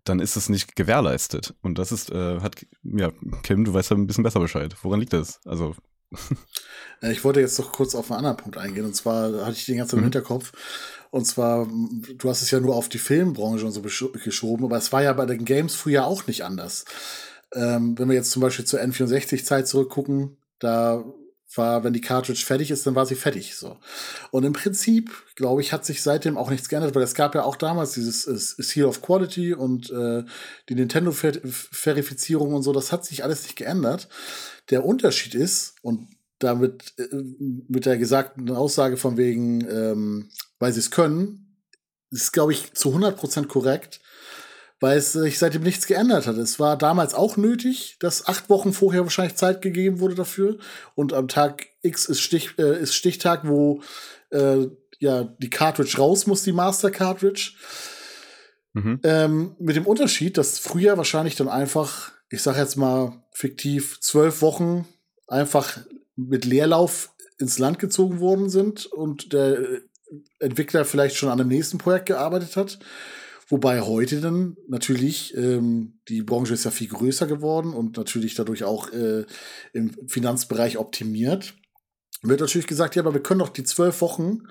dann 0.03 0.19
ist 0.19 0.35
es 0.35 0.49
nicht 0.49 0.75
gewährleistet. 0.75 1.55
Und 1.61 1.77
das 1.77 1.91
ist, 1.91 2.11
äh, 2.11 2.39
hat, 2.41 2.65
ja, 2.83 3.11
Kim, 3.43 3.65
du 3.65 3.73
weißt 3.73 3.91
ja 3.91 3.97
ein 3.97 4.07
bisschen 4.07 4.23
besser 4.23 4.39
Bescheid. 4.39 4.75
Woran 4.81 4.99
liegt 4.99 5.13
das? 5.13 5.39
Also. 5.45 5.75
Äh, 7.01 7.13
ich 7.13 7.23
wollte 7.23 7.39
jetzt 7.39 7.57
noch 7.57 7.71
kurz 7.71 7.95
auf 7.95 8.11
einen 8.11 8.19
anderen 8.19 8.37
Punkt 8.37 8.57
eingehen. 8.59 8.85
Und 8.85 8.95
zwar 8.95 9.43
hatte 9.43 9.57
ich 9.57 9.65
den 9.65 9.77
ganzen 9.77 9.95
mhm. 9.95 10.01
im 10.01 10.03
Hinterkopf. 10.05 10.51
Und 11.09 11.25
zwar, 11.25 11.67
du 11.67 12.29
hast 12.29 12.41
es 12.41 12.51
ja 12.51 12.59
nur 12.59 12.75
auf 12.75 12.89
die 12.89 12.99
Filmbranche 12.99 13.65
und 13.65 13.71
so 13.71 13.81
geschoben, 13.81 14.65
aber 14.65 14.77
es 14.77 14.93
war 14.93 15.01
ja 15.01 15.11
bei 15.13 15.25
den 15.25 15.43
Games 15.43 15.73
früher 15.75 16.05
auch 16.05 16.27
nicht 16.27 16.45
anders. 16.45 16.85
Ähm, 17.53 17.97
wenn 17.97 18.07
wir 18.07 18.15
jetzt 18.15 18.31
zum 18.31 18.41
Beispiel 18.41 18.65
zur 18.65 18.79
N64-Zeit 18.79 19.67
zurückgucken, 19.67 20.37
da 20.59 21.03
war, 21.57 21.83
wenn 21.83 21.91
die 21.93 22.01
Cartridge 22.01 22.45
fertig 22.45 22.71
ist, 22.71 22.87
dann 22.87 22.95
war 22.95 23.05
sie 23.05 23.15
fertig. 23.15 23.55
So. 23.55 23.77
Und 24.31 24.45
im 24.45 24.53
Prinzip, 24.53 25.11
glaube 25.35 25.61
ich, 25.61 25.73
hat 25.73 25.85
sich 25.85 26.01
seitdem 26.01 26.37
auch 26.37 26.49
nichts 26.49 26.69
geändert, 26.69 26.95
weil 26.95 27.03
es 27.03 27.13
gab 27.13 27.35
ja 27.35 27.43
auch 27.43 27.55
damals 27.55 27.91
dieses 27.91 28.25
äh, 28.27 28.37
Seal 28.63 28.85
of 28.85 29.01
Quality 29.01 29.53
und 29.53 29.89
äh, 29.89 30.23
die 30.69 30.75
Nintendo-Verifizierung 30.75 32.53
und 32.53 32.63
so, 32.63 32.71
das 32.71 32.93
hat 32.93 33.05
sich 33.05 33.23
alles 33.23 33.43
nicht 33.43 33.57
geändert. 33.57 34.07
Der 34.69 34.85
Unterschied 34.85 35.35
ist, 35.35 35.75
und 35.81 36.07
damit 36.39 36.93
äh, 36.97 37.07
mit 37.67 37.85
der 37.85 37.97
gesagten 37.97 38.49
Aussage 38.51 38.97
von 38.97 39.17
wegen, 39.17 39.67
ähm, 39.69 40.29
weil 40.59 40.73
sie 40.73 40.79
es 40.79 40.91
können, 40.91 41.57
ist, 42.09 42.33
glaube 42.33 42.51
ich, 42.51 42.73
zu 42.73 42.89
100% 42.89 43.47
korrekt 43.47 44.01
weil 44.81 44.97
es 44.97 45.13
sich 45.13 45.37
seitdem 45.37 45.61
nichts 45.61 45.85
geändert 45.85 46.25
hat. 46.25 46.37
Es 46.37 46.59
war 46.59 46.75
damals 46.75 47.13
auch 47.13 47.37
nötig, 47.37 47.97
dass 47.99 48.27
acht 48.27 48.49
Wochen 48.49 48.73
vorher 48.73 49.03
wahrscheinlich 49.03 49.35
Zeit 49.37 49.61
gegeben 49.61 49.99
wurde 49.99 50.15
dafür. 50.15 50.57
Und 50.95 51.13
am 51.13 51.27
Tag 51.27 51.67
X 51.83 52.07
ist, 52.07 52.19
Stich, 52.19 52.57
äh, 52.57 52.81
ist 52.81 52.95
Stichtag, 52.95 53.47
wo 53.47 53.81
äh, 54.31 54.67
ja 54.99 55.23
die 55.37 55.51
Cartridge 55.51 55.97
raus 55.97 56.25
muss, 56.25 56.43
die 56.43 56.51
Master 56.51 56.89
Cartridge. 56.89 57.53
Mhm. 58.73 58.99
Ähm, 59.03 59.55
mit 59.59 59.75
dem 59.75 59.85
Unterschied, 59.85 60.37
dass 60.37 60.57
früher 60.57 60.97
wahrscheinlich 60.97 61.35
dann 61.35 61.47
einfach, 61.47 62.11
ich 62.31 62.41
sag 62.41 62.57
jetzt 62.57 62.77
mal 62.77 63.21
fiktiv, 63.31 63.99
zwölf 63.99 64.41
Wochen 64.41 64.87
einfach 65.27 65.79
mit 66.15 66.45
Leerlauf 66.45 67.13
ins 67.37 67.59
Land 67.59 67.77
gezogen 67.77 68.19
worden 68.19 68.49
sind 68.49 68.85
und 68.85 69.33
der 69.33 69.81
Entwickler 70.39 70.85
vielleicht 70.85 71.17
schon 71.17 71.29
an 71.29 71.37
dem 71.37 71.49
nächsten 71.49 71.77
Projekt 71.77 72.07
gearbeitet 72.07 72.55
hat. 72.55 72.79
Wobei 73.49 73.81
heute 73.81 74.21
dann 74.21 74.55
natürlich, 74.69 75.35
ähm, 75.35 75.99
die 76.07 76.21
Branche 76.21 76.53
ist 76.53 76.63
ja 76.63 76.71
viel 76.71 76.87
größer 76.87 77.27
geworden 77.27 77.73
und 77.73 77.97
natürlich 77.97 78.33
dadurch 78.33 78.63
auch 78.63 78.93
äh, 78.93 79.25
im 79.73 79.91
Finanzbereich 80.07 80.77
optimiert. 80.77 81.53
Wird 82.21 82.39
natürlich 82.39 82.67
gesagt, 82.67 82.95
ja, 82.95 83.01
aber 83.01 83.13
wir 83.13 83.23
können 83.23 83.39
doch 83.41 83.49
die 83.49 83.65
zwölf 83.65 83.99
Wochen, 83.99 84.43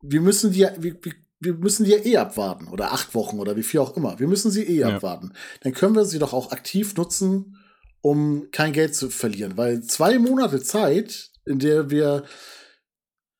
wir 0.00 0.20
müssen 0.20 0.52
die, 0.52 0.68
wir, 0.78 0.96
müssen 1.40 1.84
die 1.84 1.90
ja 1.90 1.98
eh 1.98 2.16
abwarten 2.16 2.68
oder 2.68 2.92
acht 2.92 3.14
Wochen 3.14 3.38
oder 3.38 3.56
wie 3.56 3.62
viel 3.62 3.80
auch 3.80 3.96
immer. 3.96 4.18
Wir 4.18 4.28
müssen 4.28 4.50
sie 4.50 4.64
eh 4.64 4.80
ja. 4.80 4.96
abwarten. 4.96 5.32
Dann 5.60 5.74
können 5.74 5.94
wir 5.94 6.04
sie 6.04 6.18
doch 6.18 6.32
auch 6.32 6.50
aktiv 6.52 6.96
nutzen, 6.96 7.58
um 8.00 8.48
kein 8.52 8.72
Geld 8.72 8.94
zu 8.94 9.10
verlieren. 9.10 9.56
Weil 9.56 9.82
zwei 9.82 10.18
Monate 10.18 10.62
Zeit, 10.62 11.30
in 11.44 11.58
der 11.58 11.90
wir 11.90 12.24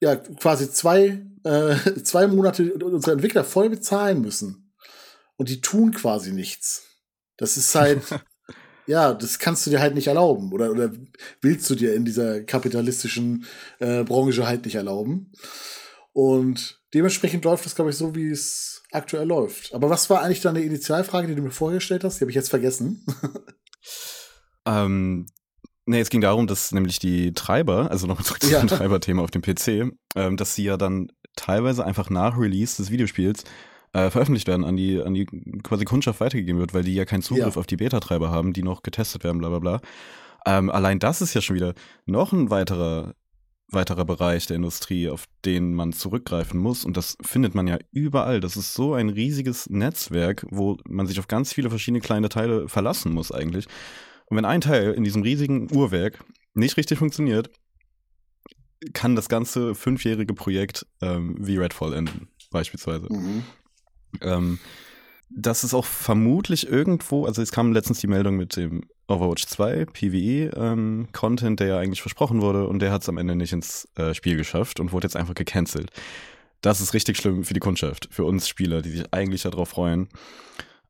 ja 0.01 0.17
quasi 0.17 0.71
zwei, 0.71 1.25
äh, 1.45 1.77
zwei 2.03 2.27
Monate 2.27 2.75
unsere 2.75 3.13
Entwickler 3.13 3.45
voll 3.45 3.71
bezahlen 3.71 4.21
müssen, 4.21 4.67
und 5.37 5.49
die 5.49 5.61
tun 5.61 5.93
quasi 5.93 6.33
nichts. 6.33 6.85
Das 7.37 7.57
ist 7.57 7.75
halt, 7.75 8.03
ja, 8.87 9.15
das 9.15 9.39
kannst 9.39 9.67
du 9.67 9.71
dir 9.71 9.81
halt 9.81 9.95
nicht 9.95 10.07
erlauben 10.07 10.53
oder, 10.53 10.71
oder 10.71 10.93
willst 11.41 11.69
du 11.71 11.75
dir 11.75 11.95
in 11.95 12.05
dieser 12.05 12.43
kapitalistischen 12.43 13.45
äh, 13.79 14.05
Branche 14.05 14.47
halt 14.47 14.65
nicht 14.65 14.75
erlauben. 14.75 15.33
Und 16.13 16.76
dementsprechend 16.95 17.45
läuft 17.45 17.65
das, 17.65 17.75
glaube 17.75 17.91
ich, 17.91 17.97
so, 17.97 18.15
wie 18.15 18.31
es 18.31 18.83
aktuell 18.93 19.27
läuft. 19.27 19.75
Aber 19.75 19.91
was 19.91 20.09
war 20.11 20.23
eigentlich 20.23 20.41
deine 20.41 20.61
Initialfrage, 20.61 21.29
die 21.29 21.35
du 21.35 21.43
mir 21.43 21.51
vorgestellt 21.51 22.05
hast? 22.05 22.19
Die 22.19 22.23
habe 22.23 22.31
ich 22.31 22.37
jetzt 22.37 22.51
vergessen. 22.51 23.05
ähm, 24.67 25.27
Nee, 25.89 26.01
es 26.01 26.11
ging 26.11 26.21
darum, 26.21 26.49
dass 26.49 26.73
nämlich 26.73 26.99
die 26.99 27.33
Treiber, 27.33 27.93
also 27.93 28.09
nochmal 28.09 28.25
zurück 28.25 28.43
zu 28.43 28.51
ja. 28.51 28.59
dem 28.59 28.67
Treiber-Thema 28.67 29.23
auf 29.23 29.31
dem 29.31 29.41
PC, 29.41 29.93
ähm, 30.17 30.37
dass 30.37 30.57
sie 30.57 30.65
ja 30.65 30.77
dann 30.77 31.13
teilweise 31.37 31.85
einfach 31.85 32.11
nach 32.11 32.37
Release 32.37 32.77
des 32.77 32.91
Videospiels 32.91 33.45
äh, 33.93 34.11
veröffentlicht 34.11 34.49
werden, 34.49 34.65
an 34.65 34.77
die, 34.77 35.01
an 35.01 35.15
die 35.15 35.27
quasi 35.63 35.85
Kundschaft 35.85 36.21
weitergegeben 36.21 36.61
wird, 36.61 36.75
weil 36.75 36.83
die 36.83 36.95
ja 36.95 37.05
keinen 37.05 37.23
Zugriff 37.23 37.55
ja. 37.55 37.61
auf 37.61 37.69
die 37.69 37.77
Beta-Treiber 37.77 38.31
haben, 38.31 38.53
die 38.53 38.65
noch 38.65 38.83
getestet 38.83 39.23
werden, 39.23 39.39
bla 39.39 39.49
bla 39.49 39.61
bla. 39.61 39.81
Ähm, 40.45 40.71
allein 40.71 40.99
das 40.99 41.23
ist 41.23 41.35
ja 41.35 41.41
schon 41.41 41.55
wieder 41.55 41.75
noch 42.05 42.33
ein 42.33 42.51
weiterer, 42.51 43.15
weiterer 43.69 44.05
Bereich 44.05 44.47
der 44.47 44.57
Industrie, 44.57 45.09
auf 45.09 45.25
den 45.45 45.75
man 45.75 45.93
zurückgreifen 45.93 46.59
muss. 46.59 46.85
Und 46.85 46.97
das 46.97 47.17
findet 47.23 47.55
man 47.55 47.67
ja 47.67 47.79
überall. 47.91 48.41
Das 48.41 48.57
ist 48.57 48.75
so 48.75 48.95
ein 48.95 49.09
riesiges 49.09 49.69
Netzwerk, 49.69 50.47
wo 50.51 50.77
man 50.89 51.07
sich 51.07 51.19
auf 51.19 51.29
ganz 51.29 51.53
viele 51.53 51.71
verschiedene 51.71 52.01
kleine 52.01 52.29
Teile 52.29 52.69
verlassen 52.69 53.13
muss 53.13 53.33
eigentlich. 53.33 53.67
Und 54.27 54.37
wenn 54.37 54.45
ein 54.45 54.61
Teil 54.61 54.93
in 54.93 55.05
diesem 55.05 55.23
riesigen 55.23 55.73
Uhrwerk 55.75 56.25
nicht 56.55 56.77
richtig 56.77 56.99
funktioniert, 56.99 57.51
kann 58.93 59.17
das 59.17 59.29
ganze 59.29 59.75
fünfjährige 59.75 60.35
Projekt 60.35 60.87
ähm, 61.01 61.37
wie 61.39 61.57
Redfall 61.57 61.95
enden, 61.95 62.29
beispielsweise. 62.51 63.09
Mhm. 63.11 63.43
Ähm, 64.21 64.59
das 65.29 65.65
ist 65.65 65.75
auch 65.75 65.85
vermutlich 65.85 66.69
irgendwo, 66.69 67.25
also 67.27 67.43
es 67.43 67.51
kam 67.51 67.73
letztens 67.73 68.01
die 68.01 68.07
Meldung 68.07 68.37
mit 68.37 68.57
dem 68.57 68.85
Overwatch 69.09 69.47
2 69.47 69.87
PvE-Content, 69.87 71.51
ähm, 71.51 71.57
der 71.57 71.67
ja 71.67 71.79
eigentlich 71.79 72.03
versprochen 72.03 72.41
wurde 72.41 72.67
und 72.67 72.81
der 72.81 72.93
hat 72.93 73.03
es 73.03 73.09
am 73.09 73.19
Ende 73.19 73.37
nicht 73.37 73.53
ins 73.53 73.89
äh, 73.97 74.15
Spiel 74.15 74.37
geschafft 74.37 74.81
und 74.81 74.93
wurde 74.93 75.07
jetzt 75.07 75.17
einfach 75.17 75.35
gecancelt. 75.35 75.91
Das 76.61 76.81
ist 76.81 76.95
richtig 76.95 77.17
schlimm 77.17 77.45
für 77.45 77.55
die 77.55 77.61
Kundschaft, 77.61 78.09
für 78.11 78.25
uns 78.25 78.49
Spieler, 78.49 78.83
die 78.83 78.91
sich 78.91 79.13
eigentlich 79.13 79.43
darauf 79.43 79.69
freuen. 79.69 80.09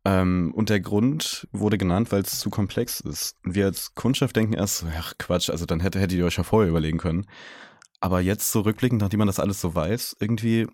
Ähm, 0.05 0.53
und 0.55 0.71
der 0.71 0.81
Grund 0.81 1.49
wurde 1.53 1.79
genannt, 1.79 2.13
weil 2.13 2.23
es 2.23 2.39
zu 2.39 2.49
komplex 2.49 3.01
ist. 3.01 3.37
Wir 3.43 3.67
als 3.67 3.95
Kundschaft 3.95 4.37
denken 4.37 4.55
erst, 4.55 4.85
ach 4.97 5.15
Quatsch, 5.19 5.51
also 5.51 5.67
dann 5.67 5.81
hätte, 5.81 5.99
hättet 5.99 6.19
ihr 6.19 6.25
euch 6.25 6.37
ja 6.37 6.45
vorher 6.45 6.71
überlegen 6.71 6.99
können. 6.99 7.27
Aber 8.01 8.21
jetzt 8.21 8.51
so 8.51 8.61
rückblickend, 8.61 9.03
nachdem 9.03 9.19
man 9.19 9.27
das 9.27 9.41
alles 9.41 9.61
so 9.61 9.75
weiß, 9.75 10.17
irgendwie 10.21 10.67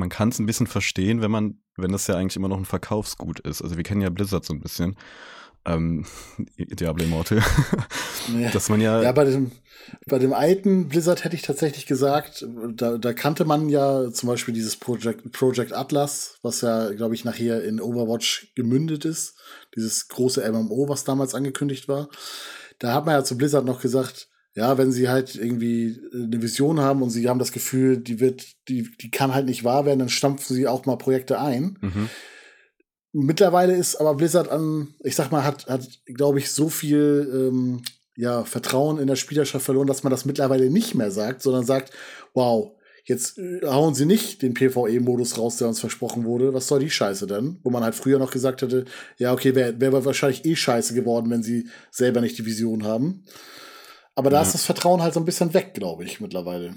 man 0.00 0.08
kann 0.08 0.30
es 0.30 0.40
ein 0.40 0.46
bisschen 0.46 0.66
verstehen, 0.66 1.22
wenn 1.22 1.30
man, 1.30 1.60
wenn 1.76 1.92
das 1.92 2.08
ja 2.08 2.16
eigentlich 2.16 2.36
immer 2.36 2.48
noch 2.48 2.56
ein 2.56 2.64
Verkaufsgut 2.64 3.38
ist. 3.40 3.62
Also 3.62 3.76
wir 3.76 3.84
kennen 3.84 4.00
ja 4.00 4.10
Blizzard 4.10 4.44
so 4.44 4.52
ein 4.52 4.60
bisschen. 4.60 4.96
Ähm, 5.66 6.06
Diablo 6.58 7.04
Immortal. 7.04 7.42
ja. 8.38 8.50
Dass 8.50 8.68
man 8.68 8.80
ja. 8.80 9.02
Ja, 9.02 9.12
bei 9.12 9.24
dem, 9.24 9.50
bei 10.06 10.18
dem 10.18 10.32
alten 10.32 10.88
Blizzard 10.88 11.24
hätte 11.24 11.36
ich 11.36 11.42
tatsächlich 11.42 11.86
gesagt, 11.86 12.46
da, 12.74 12.98
da 12.98 13.12
kannte 13.12 13.44
man 13.44 13.68
ja 13.68 14.10
zum 14.12 14.28
Beispiel 14.28 14.54
dieses 14.54 14.76
Project, 14.76 15.32
Project 15.32 15.72
Atlas, 15.72 16.38
was 16.42 16.60
ja, 16.62 16.90
glaube 16.90 17.14
ich, 17.14 17.24
nachher 17.24 17.62
in 17.64 17.80
Overwatch 17.80 18.52
gemündet 18.54 19.04
ist. 19.04 19.36
Dieses 19.76 20.08
große 20.08 20.50
MMO, 20.50 20.88
was 20.88 21.04
damals 21.04 21.34
angekündigt 21.34 21.88
war. 21.88 22.08
Da 22.78 22.94
hat 22.94 23.06
man 23.06 23.14
ja 23.14 23.24
zu 23.24 23.36
Blizzard 23.36 23.64
noch 23.64 23.80
gesagt, 23.80 24.28
ja, 24.54 24.78
wenn 24.78 24.90
sie 24.90 25.08
halt 25.08 25.36
irgendwie 25.36 26.00
eine 26.12 26.42
Vision 26.42 26.80
haben 26.80 27.02
und 27.02 27.10
sie 27.10 27.28
haben 27.28 27.38
das 27.38 27.52
Gefühl, 27.52 27.98
die 27.98 28.18
wird, 28.18 28.46
die, 28.68 28.90
die 29.00 29.10
kann 29.10 29.32
halt 29.32 29.46
nicht 29.46 29.62
wahr 29.62 29.86
werden, 29.86 30.00
dann 30.00 30.08
stampfen 30.08 30.56
sie 30.56 30.66
auch 30.66 30.86
mal 30.86 30.96
Projekte 30.96 31.40
ein. 31.40 31.78
Mhm. 31.80 32.08
Mittlerweile 33.12 33.74
ist 33.74 33.96
aber 33.96 34.14
Blizzard 34.14 34.48
an, 34.50 34.94
ich 35.00 35.16
sag 35.16 35.32
mal, 35.32 35.44
hat, 35.44 35.66
hat 35.66 35.88
glaube 36.06 36.38
ich, 36.38 36.50
so 36.52 36.68
viel 36.68 37.28
ähm, 37.32 37.82
ja, 38.16 38.44
Vertrauen 38.44 38.98
in 38.98 39.06
der 39.06 39.16
Spielerschaft 39.16 39.64
verloren, 39.64 39.86
dass 39.86 40.04
man 40.04 40.10
das 40.10 40.24
mittlerweile 40.24 40.70
nicht 40.70 40.94
mehr 40.94 41.10
sagt, 41.10 41.42
sondern 41.42 41.64
sagt, 41.64 41.92
wow, 42.34 42.72
jetzt 43.04 43.38
äh, 43.38 43.60
hauen 43.66 43.94
sie 43.94 44.06
nicht 44.06 44.42
den 44.42 44.54
PvE-Modus 44.54 45.38
raus, 45.38 45.56
der 45.56 45.68
uns 45.68 45.80
versprochen 45.80 46.24
wurde. 46.24 46.54
Was 46.54 46.68
soll 46.68 46.80
die 46.80 46.90
Scheiße 46.90 47.26
denn? 47.26 47.58
Wo 47.62 47.70
man 47.70 47.82
halt 47.82 47.94
früher 47.94 48.18
noch 48.18 48.30
gesagt 48.30 48.62
hätte, 48.62 48.84
ja, 49.18 49.32
okay, 49.32 49.54
wäre 49.54 49.80
wär 49.80 50.04
wahrscheinlich 50.04 50.44
eh 50.44 50.54
scheiße 50.54 50.94
geworden, 50.94 51.30
wenn 51.30 51.42
sie 51.42 51.68
selber 51.90 52.20
nicht 52.20 52.38
die 52.38 52.46
Vision 52.46 52.84
haben. 52.84 53.24
Aber 54.14 54.30
da 54.30 54.36
ja. 54.36 54.42
ist 54.42 54.54
das 54.54 54.64
Vertrauen 54.64 55.02
halt 55.02 55.14
so 55.14 55.20
ein 55.20 55.26
bisschen 55.26 55.54
weg, 55.54 55.74
glaube 55.74 56.04
ich, 56.04 56.20
mittlerweile. 56.20 56.74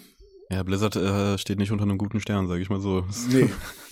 Ja, 0.50 0.64
Blizzard 0.64 0.96
äh, 0.96 1.38
steht 1.38 1.60
nicht 1.60 1.72
unter 1.72 1.84
einem 1.84 1.98
guten 1.98 2.20
Stern, 2.20 2.48
sage 2.48 2.62
ich 2.62 2.70
mal 2.70 2.80
so. 2.80 3.06
Nee. 3.30 3.50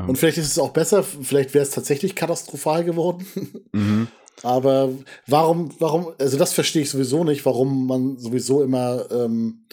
ja. 0.00 0.06
Und 0.06 0.16
vielleicht 0.16 0.38
ist 0.38 0.46
es 0.46 0.58
auch 0.58 0.72
besser, 0.72 1.02
vielleicht 1.02 1.54
wäre 1.54 1.62
es 1.62 1.70
tatsächlich 1.70 2.14
katastrophal 2.14 2.84
geworden. 2.84 3.26
Mhm. 3.72 4.08
Aber 4.42 4.90
warum, 5.26 5.70
warum, 5.78 6.12
also 6.18 6.38
das 6.38 6.54
verstehe 6.54 6.82
ich 6.82 6.90
sowieso 6.90 7.24
nicht, 7.24 7.44
warum 7.44 7.86
man 7.86 8.18
sowieso 8.18 8.62
immer 8.62 9.04
ähm, 9.10 9.66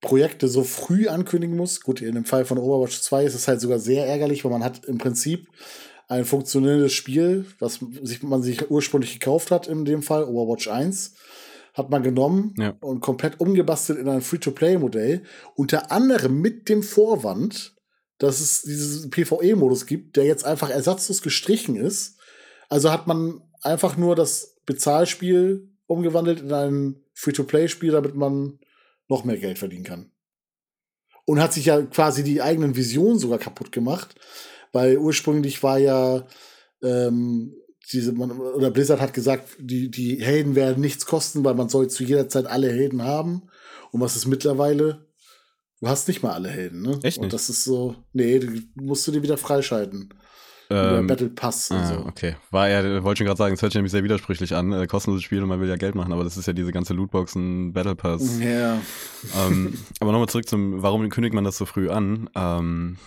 Projekte 0.00 0.48
so 0.48 0.64
früh 0.64 1.08
ankündigen 1.08 1.56
muss. 1.56 1.80
Gut, 1.80 2.02
in 2.02 2.14
dem 2.14 2.24
Fall 2.24 2.44
von 2.44 2.58
Overwatch 2.58 3.00
2 3.00 3.24
ist 3.24 3.34
es 3.34 3.48
halt 3.48 3.60
sogar 3.60 3.78
sehr 3.78 4.06
ärgerlich, 4.06 4.44
weil 4.44 4.52
man 4.52 4.64
hat 4.64 4.84
im 4.84 4.98
Prinzip 4.98 5.48
ein 6.08 6.24
funktionierendes 6.24 6.92
Spiel, 6.92 7.46
was 7.58 7.80
sich, 8.02 8.22
man 8.22 8.42
sich 8.42 8.70
ursprünglich 8.70 9.18
gekauft 9.18 9.50
hat, 9.50 9.66
in 9.66 9.84
dem 9.84 10.02
Fall 10.02 10.24
Overwatch 10.24 10.68
1 10.68 11.14
hat 11.74 11.90
man 11.90 12.02
genommen 12.02 12.54
ja. 12.58 12.74
und 12.80 13.00
komplett 13.00 13.40
umgebastelt 13.40 13.98
in 13.98 14.08
ein 14.08 14.20
Free-to-Play-Modell. 14.20 15.22
Unter 15.54 15.90
anderem 15.90 16.40
mit 16.40 16.68
dem 16.68 16.82
Vorwand, 16.82 17.71
dass 18.22 18.38
es 18.38 18.62
diesen 18.62 19.10
PvE-Modus 19.10 19.84
gibt, 19.84 20.16
der 20.16 20.24
jetzt 20.24 20.44
einfach 20.44 20.70
ersatzlos 20.70 21.22
gestrichen 21.22 21.74
ist. 21.74 22.18
Also 22.68 22.92
hat 22.92 23.08
man 23.08 23.42
einfach 23.62 23.96
nur 23.96 24.14
das 24.14 24.60
Bezahlspiel 24.64 25.68
umgewandelt 25.86 26.40
in 26.40 26.52
ein 26.52 27.02
Free-to-Play-Spiel, 27.14 27.90
damit 27.90 28.14
man 28.14 28.60
noch 29.08 29.24
mehr 29.24 29.38
Geld 29.38 29.58
verdienen 29.58 29.82
kann. 29.82 30.12
Und 31.24 31.40
hat 31.40 31.52
sich 31.52 31.64
ja 31.64 31.82
quasi 31.82 32.22
die 32.22 32.40
eigenen 32.40 32.76
Visionen 32.76 33.18
sogar 33.18 33.38
kaputt 33.38 33.72
gemacht, 33.72 34.14
weil 34.70 34.98
ursprünglich 34.98 35.60
war 35.64 35.78
ja 35.78 36.24
ähm, 36.80 37.56
diese, 37.92 38.12
man, 38.12 38.30
oder 38.30 38.70
Blizzard 38.70 39.00
hat 39.00 39.14
gesagt, 39.14 39.48
die, 39.58 39.90
die 39.90 40.22
Helden 40.22 40.54
werden 40.54 40.80
nichts 40.80 41.06
kosten, 41.06 41.44
weil 41.44 41.54
man 41.54 41.68
soll 41.68 41.90
zu 41.90 42.04
jeder 42.04 42.28
Zeit 42.28 42.46
alle 42.46 42.70
Helden 42.70 43.02
haben. 43.02 43.48
Und 43.90 44.00
was 44.00 44.14
ist 44.14 44.26
mittlerweile? 44.26 45.11
Du 45.82 45.88
hast 45.88 46.06
nicht 46.06 46.22
mal 46.22 46.30
alle 46.30 46.48
Helden, 46.48 46.80
ne? 46.82 46.92
Echt 47.02 47.02
nicht? 47.02 47.18
Und 47.18 47.32
das 47.32 47.48
ist 47.48 47.64
so, 47.64 47.96
nee, 48.12 48.38
du 48.38 48.52
musst 48.76 49.04
du 49.04 49.10
dir 49.10 49.20
wieder 49.20 49.36
freischalten. 49.36 50.14
Ähm, 50.70 51.08
Battle 51.08 51.28
Pass 51.28 51.72
und 51.72 51.78
ah, 51.78 51.86
so. 51.86 52.06
okay. 52.06 52.36
War 52.52 52.68
ja, 52.68 53.02
wollte 53.02 53.18
schon 53.18 53.26
gerade 53.26 53.36
sagen, 53.36 53.54
es 53.54 53.62
hört 53.62 53.72
sich 53.72 53.78
nämlich 53.78 53.90
sehr 53.90 54.04
widersprüchlich 54.04 54.54
an. 54.54 54.72
Äh, 54.72 54.86
kostenloses 54.86 55.24
Spiel 55.24 55.42
und 55.42 55.48
man 55.48 55.60
will 55.60 55.68
ja 55.68 55.74
Geld 55.74 55.96
machen, 55.96 56.12
aber 56.12 56.22
das 56.22 56.36
ist 56.36 56.46
ja 56.46 56.52
diese 56.52 56.70
ganze 56.70 56.94
Lootboxen, 56.94 57.72
Battle 57.72 57.96
Pass. 57.96 58.38
Ja. 58.38 58.80
ähm, 59.36 59.76
aber 60.00 60.12
nochmal 60.12 60.28
zurück 60.28 60.48
zum, 60.48 60.82
warum 60.82 61.08
kündigt 61.08 61.34
man 61.34 61.42
das 61.42 61.58
so 61.58 61.66
früh 61.66 61.90
an? 61.90 62.30
Ähm, 62.36 62.98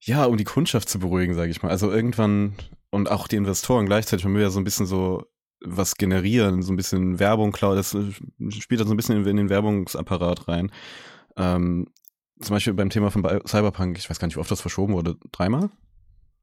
ja, 0.00 0.24
um 0.24 0.38
die 0.38 0.44
Kundschaft 0.44 0.88
zu 0.88 0.98
beruhigen, 0.98 1.34
sage 1.34 1.50
ich 1.50 1.62
mal. 1.62 1.68
Also 1.68 1.92
irgendwann 1.92 2.54
und 2.88 3.10
auch 3.10 3.28
die 3.28 3.36
Investoren 3.36 3.84
gleichzeitig, 3.84 4.24
man 4.24 4.34
will 4.34 4.42
ja 4.42 4.50
so 4.50 4.60
ein 4.60 4.64
bisschen 4.64 4.86
so 4.86 5.26
was 5.64 5.96
generieren, 5.96 6.62
so 6.62 6.72
ein 6.72 6.76
bisschen 6.76 7.18
Werbung, 7.18 7.52
klar, 7.52 7.74
das 7.74 7.94
äh, 7.94 8.12
spielt 8.50 8.80
dann 8.80 8.88
so 8.88 8.94
ein 8.94 8.96
bisschen 8.96 9.24
in, 9.24 9.36
den 9.36 9.48
Werbungsapparat 9.48 10.48
rein. 10.48 10.70
Ähm, 11.36 11.88
zum 12.40 12.54
Beispiel 12.54 12.74
beim 12.74 12.90
Thema 12.90 13.10
von 13.10 13.22
Cyberpunk, 13.46 13.98
ich 13.98 14.10
weiß 14.10 14.18
gar 14.18 14.26
nicht, 14.26 14.36
wie 14.36 14.40
oft 14.40 14.50
das 14.50 14.60
verschoben 14.60 14.94
wurde. 14.94 15.16
Dreimal? 15.30 15.70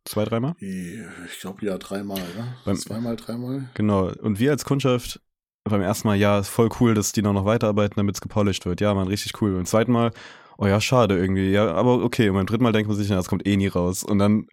Zwei, 0.06 0.24
dreimal? 0.24 0.56
Ich 0.60 1.40
glaube 1.42 1.66
ja, 1.66 1.78
dreimal, 1.78 2.20
ne? 2.20 2.56
Beim, 2.66 2.78
Zweimal, 2.78 3.16
dreimal. 3.16 3.70
Genau. 3.74 4.12
Und 4.22 4.40
wir 4.40 4.52
als 4.52 4.64
Kundschaft 4.64 5.22
beim 5.66 5.82
ersten 5.82 6.08
Mal, 6.08 6.16
ja, 6.16 6.40
ist 6.40 6.50
voll 6.50 6.70
cool, 6.80 6.94
dass 6.94 7.12
die 7.12 7.22
noch, 7.22 7.34
noch 7.34 7.46
weiterarbeiten, 7.46 7.96
damit 7.98 8.16
es 8.16 8.22
gepolished 8.22 8.66
wird. 8.66 8.82
Ja, 8.82 8.94
man, 8.94 9.08
richtig 9.08 9.40
cool. 9.42 9.54
Beim 9.54 9.66
zweiten 9.66 9.92
Mal, 9.92 10.12
oh 10.58 10.68
ja, 10.68 10.80
schade 10.82 11.18
irgendwie. 11.18 11.52
Ja, 11.52 11.72
aber 11.74 12.04
okay. 12.04 12.30
Und 12.30 12.36
beim 12.36 12.46
dritten 12.46 12.64
Mal 12.64 12.72
denkt 12.72 12.88
man 12.88 12.98
sich, 12.98 13.10
na, 13.10 13.18
das 13.18 13.28
kommt 13.28 13.46
eh 13.46 13.58
nie 13.58 13.68
raus. 13.68 14.04
Und 14.04 14.20
dann 14.20 14.48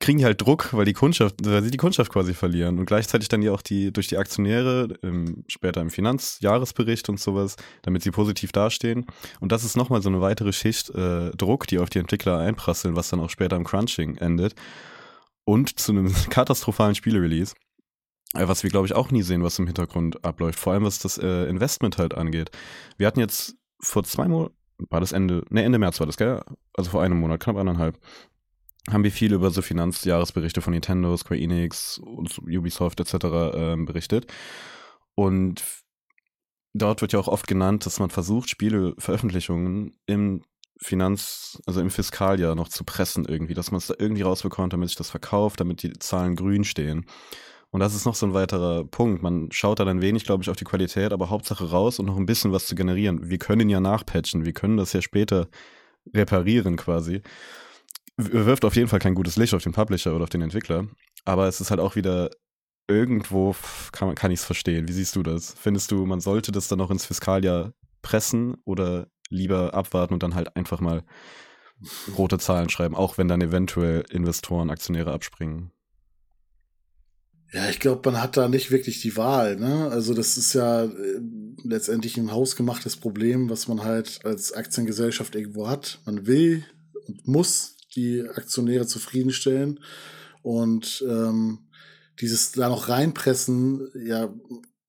kriegen 0.00 0.18
die 0.18 0.24
halt 0.24 0.40
Druck, 0.40 0.72
weil 0.72 0.86
die 0.86 0.94
Kundschaft, 0.94 1.36
weil 1.44 1.62
sie 1.62 1.70
die 1.70 1.76
Kundschaft 1.76 2.10
quasi 2.10 2.32
verlieren 2.32 2.78
und 2.78 2.86
gleichzeitig 2.86 3.28
dann 3.28 3.42
ja 3.42 3.52
auch 3.52 3.62
die 3.62 3.92
durch 3.92 4.08
die 4.08 4.16
Aktionäre 4.16 4.88
im, 5.02 5.44
später 5.46 5.82
im 5.82 5.90
Finanzjahresbericht 5.90 7.08
und 7.10 7.20
sowas, 7.20 7.56
damit 7.82 8.02
sie 8.02 8.10
positiv 8.10 8.50
dastehen. 8.50 9.06
Und 9.40 9.52
das 9.52 9.62
ist 9.62 9.76
nochmal 9.76 10.00
so 10.00 10.08
eine 10.08 10.22
weitere 10.22 10.52
Schicht 10.52 10.90
äh, 10.90 11.30
Druck, 11.36 11.66
die 11.66 11.78
auf 11.78 11.90
die 11.90 11.98
Entwickler 11.98 12.38
einprasseln, 12.38 12.96
was 12.96 13.10
dann 13.10 13.20
auch 13.20 13.30
später 13.30 13.56
im 13.56 13.64
Crunching 13.64 14.16
endet 14.16 14.54
und 15.44 15.78
zu 15.78 15.92
einem 15.92 16.12
katastrophalen 16.30 16.94
Spielerelease. 16.94 17.54
Äh, 18.34 18.48
was 18.48 18.62
wir, 18.62 18.70
glaube 18.70 18.86
ich, 18.86 18.94
auch 18.94 19.10
nie 19.10 19.22
sehen, 19.22 19.42
was 19.42 19.58
im 19.58 19.66
Hintergrund 19.66 20.24
abläuft. 20.24 20.58
Vor 20.58 20.72
allem, 20.72 20.84
was 20.84 20.98
das 20.98 21.18
äh, 21.18 21.44
Investment 21.44 21.98
halt 21.98 22.14
angeht. 22.14 22.50
Wir 22.96 23.06
hatten 23.06 23.20
jetzt 23.20 23.56
vor 23.82 24.04
zwei 24.04 24.28
Monaten, 24.28 24.54
war 24.88 25.00
das 25.00 25.12
Ende, 25.12 25.44
ne, 25.50 25.62
Ende 25.62 25.78
März 25.78 26.00
war 26.00 26.06
das, 26.06 26.16
gell? 26.16 26.40
Also 26.72 26.90
vor 26.90 27.02
einem 27.02 27.18
Monat, 27.20 27.40
knapp 27.40 27.56
anderthalb, 27.56 27.98
haben 28.88 29.04
wir 29.04 29.12
viel 29.12 29.32
über 29.32 29.50
so 29.50 29.62
Finanzjahresberichte 29.62 30.62
von 30.62 30.72
Nintendo, 30.72 31.16
Square 31.16 31.40
Enix 31.40 31.98
und 31.98 32.38
Ubisoft 32.38 33.00
etc. 33.00 33.14
Ähm, 33.54 33.84
berichtet. 33.84 34.26
Und 35.14 35.62
dort 36.72 37.02
wird 37.02 37.12
ja 37.12 37.18
auch 37.18 37.28
oft 37.28 37.46
genannt, 37.46 37.84
dass 37.86 37.98
man 37.98 38.10
versucht, 38.10 38.48
Spieleveröffentlichungen 38.48 39.98
im 40.06 40.42
Finanz-, 40.78 41.60
also 41.66 41.80
im 41.80 41.90
Fiskaljahr 41.90 42.54
noch 42.54 42.68
zu 42.68 42.84
pressen 42.84 43.26
irgendwie, 43.26 43.54
dass 43.54 43.70
man 43.70 43.78
es 43.78 43.88
da 43.88 43.94
irgendwie 43.98 44.22
rausbekommt, 44.22 44.72
damit 44.72 44.88
sich 44.88 44.96
das 44.96 45.10
verkauft, 45.10 45.60
damit 45.60 45.82
die 45.82 45.92
Zahlen 45.98 46.36
grün 46.36 46.64
stehen. 46.64 47.04
Und 47.70 47.80
das 47.80 47.94
ist 47.94 48.04
noch 48.04 48.14
so 48.14 48.26
ein 48.26 48.34
weiterer 48.34 48.84
Punkt. 48.84 49.22
Man 49.22 49.48
schaut 49.52 49.78
da 49.78 49.84
dann 49.84 50.02
wenig, 50.02 50.24
glaube 50.24 50.42
ich, 50.42 50.50
auf 50.50 50.56
die 50.56 50.64
Qualität, 50.64 51.12
aber 51.12 51.30
Hauptsache 51.30 51.70
raus 51.70 51.98
und 51.98 52.06
noch 52.06 52.16
ein 52.16 52.26
bisschen 52.26 52.50
was 52.50 52.66
zu 52.66 52.74
generieren. 52.74 53.30
Wir 53.30 53.38
können 53.38 53.68
ja 53.68 53.78
nachpatchen, 53.78 54.44
wir 54.44 54.52
können 54.52 54.76
das 54.76 54.92
ja 54.92 55.02
später 55.02 55.48
reparieren 56.12 56.76
quasi 56.76 57.22
wirft 58.20 58.64
auf 58.64 58.76
jeden 58.76 58.88
Fall 58.88 58.98
kein 58.98 59.14
gutes 59.14 59.36
Licht 59.36 59.54
auf 59.54 59.62
den 59.62 59.72
Publisher 59.72 60.14
oder 60.14 60.24
auf 60.24 60.30
den 60.30 60.42
Entwickler. 60.42 60.86
Aber 61.24 61.48
es 61.48 61.60
ist 61.60 61.70
halt 61.70 61.80
auch 61.80 61.96
wieder 61.96 62.30
irgendwo, 62.88 63.54
kann, 63.92 64.14
kann 64.14 64.30
ich 64.30 64.40
es 64.40 64.44
verstehen. 64.44 64.88
Wie 64.88 64.92
siehst 64.92 65.16
du 65.16 65.22
das? 65.22 65.54
Findest 65.58 65.90
du, 65.90 66.06
man 66.06 66.20
sollte 66.20 66.52
das 66.52 66.68
dann 66.68 66.78
noch 66.78 66.90
ins 66.90 67.06
Fiskaljahr 67.06 67.72
pressen 68.02 68.56
oder 68.64 69.08
lieber 69.28 69.74
abwarten 69.74 70.14
und 70.14 70.22
dann 70.22 70.34
halt 70.34 70.56
einfach 70.56 70.80
mal 70.80 71.04
rote 72.16 72.38
Zahlen 72.38 72.68
schreiben, 72.68 72.94
auch 72.94 73.16
wenn 73.16 73.28
dann 73.28 73.40
eventuell 73.40 74.04
Investoren, 74.10 74.70
Aktionäre 74.70 75.12
abspringen? 75.12 75.70
Ja, 77.52 77.68
ich 77.68 77.80
glaube, 77.80 78.10
man 78.10 78.22
hat 78.22 78.36
da 78.36 78.48
nicht 78.48 78.70
wirklich 78.70 79.00
die 79.00 79.16
Wahl. 79.16 79.56
Ne? 79.56 79.88
Also 79.90 80.14
das 80.14 80.36
ist 80.36 80.52
ja 80.52 80.84
äh, 80.84 81.20
letztendlich 81.64 82.16
ein 82.16 82.30
hausgemachtes 82.30 82.96
Problem, 82.96 83.50
was 83.50 83.66
man 83.66 83.82
halt 83.82 84.20
als 84.24 84.52
Aktiengesellschaft 84.52 85.34
irgendwo 85.34 85.68
hat. 85.68 86.00
Man 86.04 86.26
will 86.26 86.64
und 87.08 87.26
muss 87.26 87.76
die 87.96 88.22
Aktionäre 88.22 88.86
zufriedenstellen. 88.86 89.80
Und 90.42 91.04
ähm, 91.08 91.58
dieses 92.20 92.52
da 92.52 92.68
noch 92.68 92.88
reinpressen, 92.88 93.88
ja, 93.94 94.32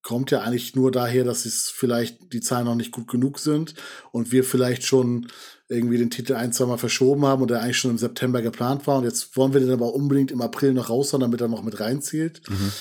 kommt 0.04 0.32
ja 0.32 0.42
eigentlich 0.42 0.76
nur 0.76 0.92
daher, 0.92 1.24
dass 1.24 1.46
es 1.46 1.70
vielleicht 1.70 2.34
die 2.34 2.42
Zahlen 2.42 2.66
noch 2.66 2.76
nicht 2.76 2.92
gut 2.92 3.08
genug 3.08 3.40
sind 3.40 3.76
und 4.12 4.32
wir 4.32 4.44
vielleicht 4.44 4.84
schon 4.84 5.28
irgendwie 5.70 5.98
den 5.98 6.10
Titel 6.10 6.34
ein, 6.34 6.52
zwei 6.52 6.66
Mal 6.66 6.78
verschoben 6.78 7.26
haben 7.26 7.42
und 7.42 7.52
der 7.52 7.62
eigentlich 7.62 7.78
schon 7.78 7.92
im 7.92 7.98
September 7.98 8.42
geplant 8.42 8.88
war 8.88 8.98
und 8.98 9.04
jetzt 9.04 9.38
wollen 9.38 9.54
wir 9.54 9.62
den 9.62 9.72
aber 9.72 9.94
unbedingt 9.94 10.32
im 10.32 10.42
April 10.42 10.74
noch 10.74 10.90
raushauen, 10.90 11.22
damit 11.22 11.40
er 11.40 11.48
noch 11.48 11.64
mit 11.64 11.80
reinzielt. 11.80 12.42
Mhm. 12.50 12.72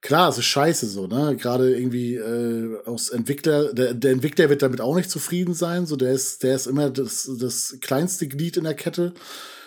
Klar, 0.00 0.28
es 0.28 0.38
ist 0.38 0.44
scheiße 0.44 0.86
so, 0.86 1.08
ne? 1.08 1.36
Gerade 1.36 1.76
irgendwie 1.76 2.14
äh, 2.14 2.82
aus 2.84 3.08
Entwickler, 3.08 3.72
der, 3.72 3.94
der 3.94 4.12
Entwickler 4.12 4.48
wird 4.48 4.62
damit 4.62 4.80
auch 4.80 4.94
nicht 4.94 5.10
zufrieden 5.10 5.54
sein. 5.54 5.86
So, 5.86 5.96
der 5.96 6.12
ist, 6.12 6.44
der 6.44 6.54
ist 6.54 6.66
immer 6.66 6.90
das, 6.90 7.28
das 7.40 7.78
kleinste 7.80 8.28
Glied 8.28 8.56
in 8.56 8.64
der 8.64 8.74
Kette. 8.74 9.12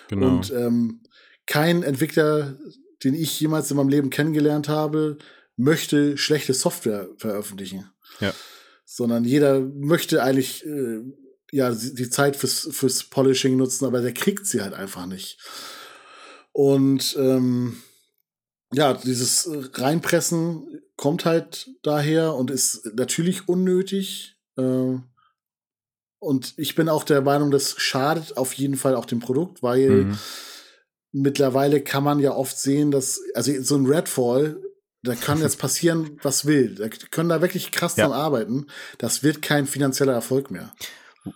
Genau. 0.07 0.27
Und 0.27 0.51
ähm, 0.51 1.01
kein 1.45 1.83
Entwickler, 1.83 2.57
den 3.03 3.13
ich 3.13 3.39
jemals 3.41 3.71
in 3.71 3.77
meinem 3.77 3.89
Leben 3.89 4.09
kennengelernt 4.09 4.69
habe, 4.69 5.17
möchte 5.57 6.17
schlechte 6.17 6.53
Software 6.53 7.09
veröffentlichen. 7.17 7.89
Ja. 8.21 8.33
Sondern 8.85 9.25
jeder 9.25 9.59
möchte 9.59 10.23
eigentlich 10.23 10.65
äh, 10.65 11.01
ja 11.51 11.71
die 11.71 12.09
Zeit 12.09 12.37
fürs, 12.37 12.69
fürs 12.71 13.03
Polishing 13.03 13.57
nutzen, 13.57 13.85
aber 13.85 14.01
der 14.01 14.13
kriegt 14.13 14.45
sie 14.45 14.61
halt 14.61 14.73
einfach 14.73 15.07
nicht. 15.07 15.39
Und 16.53 17.17
ähm, 17.19 17.81
ja, 18.73 18.93
dieses 18.93 19.49
Reinpressen 19.73 20.81
kommt 20.95 21.25
halt 21.25 21.69
daher 21.83 22.35
und 22.35 22.51
ist 22.51 22.91
natürlich 22.95 23.47
unnötig. 23.47 24.37
Äh, 24.57 24.97
und 26.19 26.53
ich 26.57 26.75
bin 26.75 26.87
auch 26.87 27.03
der 27.03 27.21
Meinung, 27.21 27.51
das 27.51 27.75
schadet 27.77 28.37
auf 28.37 28.53
jeden 28.53 28.75
Fall 28.77 28.95
auch 28.95 29.05
dem 29.05 29.19
Produkt, 29.19 29.63
weil 29.63 30.05
mhm. 30.05 30.17
mittlerweile 31.11 31.81
kann 31.81 32.03
man 32.03 32.19
ja 32.19 32.33
oft 32.33 32.57
sehen, 32.57 32.91
dass, 32.91 33.19
also 33.33 33.51
so 33.61 33.75
ein 33.75 33.87
Redfall, 33.87 34.61
da 35.03 35.15
kann 35.15 35.41
jetzt 35.41 35.59
passieren, 35.59 36.19
was 36.21 36.45
will. 36.45 36.75
Da 36.75 36.87
können 36.89 37.29
da 37.29 37.41
wirklich 37.41 37.71
krass 37.71 37.97
ja. 37.97 38.07
dran 38.07 38.17
arbeiten. 38.17 38.67
Das 38.99 39.23
wird 39.23 39.41
kein 39.41 39.65
finanzieller 39.65 40.13
Erfolg 40.13 40.51
mehr. 40.51 40.71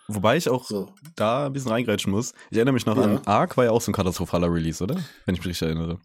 Wobei 0.07 0.37
ich 0.37 0.49
auch 0.49 0.65
so. 0.67 0.93
da 1.15 1.47
ein 1.47 1.53
bisschen 1.53 1.71
reingrätschen 1.71 2.11
muss. 2.11 2.33
Ich 2.49 2.57
erinnere 2.57 2.73
mich 2.73 2.85
noch 2.85 2.97
ja. 2.97 3.03
an 3.03 3.21
Ark, 3.25 3.57
war 3.57 3.65
ja 3.65 3.71
auch 3.71 3.81
so 3.81 3.91
ein 3.91 3.95
katastrophaler 3.95 4.51
Release, 4.51 4.83
oder? 4.83 4.95
Wenn 5.25 5.35
ich 5.35 5.41
mich 5.41 5.49
richtig 5.49 5.67
erinnere. 5.67 5.99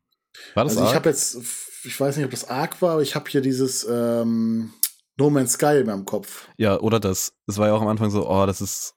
War 0.55 0.65
das 0.65 0.77
also 0.77 0.89
ich 0.89 0.95
habe 0.95 1.09
jetzt, 1.09 1.37
ich 1.85 1.99
weiß 1.99 2.17
nicht, 2.17 2.25
ob 2.25 2.31
das 2.31 2.49
Ark 2.49 2.81
war, 2.83 2.93
aber 2.93 3.03
ich 3.03 3.15
habe 3.15 3.31
hier 3.31 3.41
dieses 3.41 3.87
ähm, 3.89 4.73
No 5.17 5.31
Man's 5.31 5.53
Sky 5.53 5.79
in 5.81 5.87
meinem 5.87 6.05
Kopf. 6.05 6.49
Ja, 6.57 6.81
oder 6.81 7.01
das. 7.01 7.33
Es 7.47 7.59
war 7.59 7.69
ja 7.69 7.75
auch 7.75 7.83
am 7.83 7.89
Anfang 7.89 8.11
so, 8.11 8.29
oh, 8.29 8.47
das 8.47 8.61
ist 8.61 8.95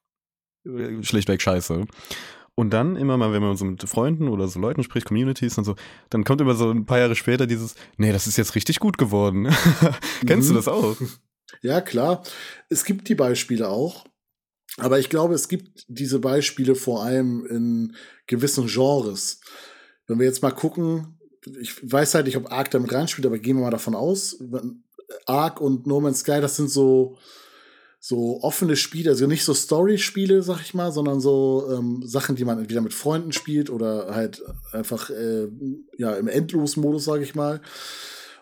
äh, 0.65 1.03
schlichtweg 1.03 1.41
scheiße. 1.41 1.85
Und 2.55 2.69
dann 2.69 2.95
immer 2.95 3.17
mal, 3.17 3.33
wenn 3.33 3.41
man 3.41 3.57
so 3.57 3.65
mit 3.65 3.87
Freunden 3.89 4.27
oder 4.27 4.47
so 4.47 4.59
Leuten 4.59 4.83
spricht, 4.83 5.07
Communities 5.07 5.57
und 5.57 5.63
so, 5.63 5.75
dann 6.09 6.23
kommt 6.23 6.39
immer 6.39 6.53
so 6.53 6.69
ein 6.69 6.85
paar 6.85 6.99
Jahre 6.99 7.15
später 7.15 7.47
dieses, 7.47 7.75
nee, 7.97 8.11
das 8.11 8.27
ist 8.27 8.37
jetzt 8.37 8.55
richtig 8.55 8.79
gut 8.79 8.97
geworden. 8.97 9.45
Kennst 10.25 10.49
mhm. 10.49 10.53
du 10.53 10.59
das 10.59 10.67
auch? 10.67 10.95
Ja, 11.61 11.81
klar. 11.81 12.23
Es 12.69 12.85
gibt 12.85 13.09
die 13.09 13.15
Beispiele 13.15 13.69
auch. 13.69 14.05
Aber 14.77 14.99
ich 14.99 15.09
glaube, 15.09 15.33
es 15.33 15.47
gibt 15.47 15.85
diese 15.87 16.19
Beispiele 16.19 16.75
vor 16.75 17.03
allem 17.03 17.45
in 17.45 17.95
gewissen 18.27 18.67
Genres. 18.67 19.41
Wenn 20.07 20.19
wir 20.19 20.25
jetzt 20.25 20.41
mal 20.41 20.51
gucken, 20.51 21.19
ich 21.59 21.91
weiß 21.91 22.15
halt 22.15 22.25
nicht, 22.25 22.37
ob 22.37 22.51
Ark 22.51 22.71
damit 22.71 22.93
reinspielt, 22.93 23.25
aber 23.25 23.39
gehen 23.39 23.57
wir 23.57 23.63
mal 23.63 23.71
davon 23.71 23.95
aus. 23.95 24.37
Ark 25.25 25.61
und 25.61 25.87
No 25.87 25.99
Man's 25.99 26.19
Sky, 26.19 26.41
das 26.41 26.55
sind 26.55 26.69
so, 26.69 27.17
so 27.99 28.41
offene 28.41 28.75
Spiele, 28.75 29.11
also 29.11 29.27
nicht 29.27 29.43
so 29.43 29.53
Story-Spiele, 29.53 30.43
sag 30.43 30.61
ich 30.61 30.73
mal, 30.73 30.91
sondern 30.91 31.21
so 31.21 31.69
ähm, 31.71 32.03
Sachen, 32.05 32.35
die 32.35 32.45
man 32.45 32.59
entweder 32.59 32.81
mit 32.81 32.93
Freunden 32.93 33.31
spielt 33.31 33.69
oder 33.69 34.15
halt 34.15 34.41
einfach 34.71 35.09
äh, 35.09 35.47
ja, 35.97 36.15
im 36.15 36.27
Endlos-Modus, 36.27 37.05
sag 37.05 37.21
ich 37.21 37.35
mal. 37.35 37.61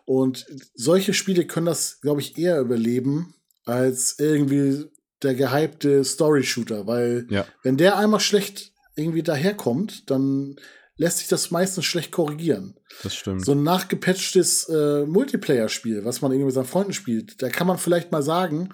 Und 0.06 0.46
solche 0.74 1.14
Spiele 1.14 1.46
können 1.46 1.68
das, 1.68 2.02
glaube 2.02 2.22
ich, 2.22 2.38
eher 2.38 2.60
überleben 2.60 3.36
als 3.66 4.16
irgendwie 4.18 4.86
der 5.22 5.36
gehypte 5.36 6.04
Story-Shooter, 6.04 6.88
weil 6.88 7.28
ja. 7.30 7.46
wenn 7.64 7.78
der 7.78 7.98
einmal 7.98 8.20
schlecht 8.20 8.74
irgendwie 8.96 9.24
daherkommt, 9.24 10.10
dann 10.10 10.56
lässt 11.02 11.18
sich 11.18 11.28
das 11.28 11.50
meistens 11.50 11.86
schlecht 11.86 12.12
korrigieren. 12.12 12.76
Das 13.02 13.16
stimmt. 13.16 13.44
So 13.44 13.54
ein 13.54 13.64
nachgepatchtes 13.64 14.70
äh, 14.70 15.06
Multiplayer-Spiel, 15.08 16.06
was 16.06 16.22
man 16.22 16.32
irgendwie 16.32 16.46
mit 16.46 16.54
seinen 16.54 16.66
Freunden 16.66 16.94
spielt, 16.94 17.42
da 17.42 17.50
kann 17.50 17.66
man 17.66 17.80
vielleicht 17.80 18.12
mal 18.12 18.22
sagen, 18.22 18.70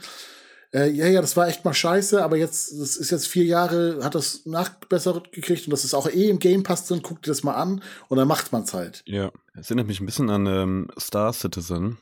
äh, 0.74 0.90
ja, 0.90 1.08
ja, 1.08 1.22
das 1.22 1.38
war 1.38 1.48
echt 1.48 1.64
mal 1.64 1.74
scheiße, 1.74 2.22
aber 2.22 2.36
jetzt, 2.36 2.74
das 2.78 2.98
ist 2.98 3.12
jetzt 3.12 3.28
vier 3.28 3.46
Jahre, 3.46 4.04
hat 4.04 4.14
das 4.14 4.46
nachgebessert 4.46 5.32
gekriegt 5.32 5.68
und 5.68 5.72
das 5.72 5.86
ist 5.86 5.94
auch 5.94 6.10
eh 6.10 6.30
im 6.30 6.40
Game 6.40 6.64
Pass 6.64 6.86
drin, 6.86 7.02
guckt 7.02 7.26
dir 7.26 7.32
das 7.32 7.44
mal 7.44 7.56
an 7.56 7.82
und 8.10 8.18
dann 8.18 8.28
macht 8.28 8.52
man's 8.52 8.74
halt. 8.74 9.04
Ja, 9.06 9.32
es 9.58 9.68
erinnert 9.68 9.88
mich 9.88 10.02
ein 10.02 10.06
bisschen 10.06 10.30
an 10.30 10.46
ähm, 10.48 10.88
Star 11.00 11.32
Citizen. 11.32 11.98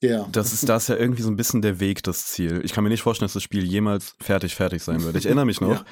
Ja. 0.00 0.26
Das 0.32 0.52
ist, 0.52 0.68
das 0.68 0.84
ist 0.84 0.88
ja 0.88 0.96
irgendwie 0.96 1.22
so 1.22 1.30
ein 1.30 1.36
bisschen 1.36 1.62
der 1.62 1.78
Weg, 1.78 2.02
das 2.02 2.26
Ziel. 2.26 2.62
Ich 2.64 2.72
kann 2.72 2.82
mir 2.82 2.90
nicht 2.90 3.02
vorstellen, 3.02 3.26
dass 3.26 3.34
das 3.34 3.42
Spiel 3.44 3.62
jemals 3.62 4.16
fertig, 4.18 4.56
fertig 4.56 4.82
sein 4.82 5.04
wird. 5.04 5.14
Ich 5.14 5.26
erinnere 5.26 5.46
mich 5.46 5.60
noch, 5.60 5.76
Ja. 5.76 5.84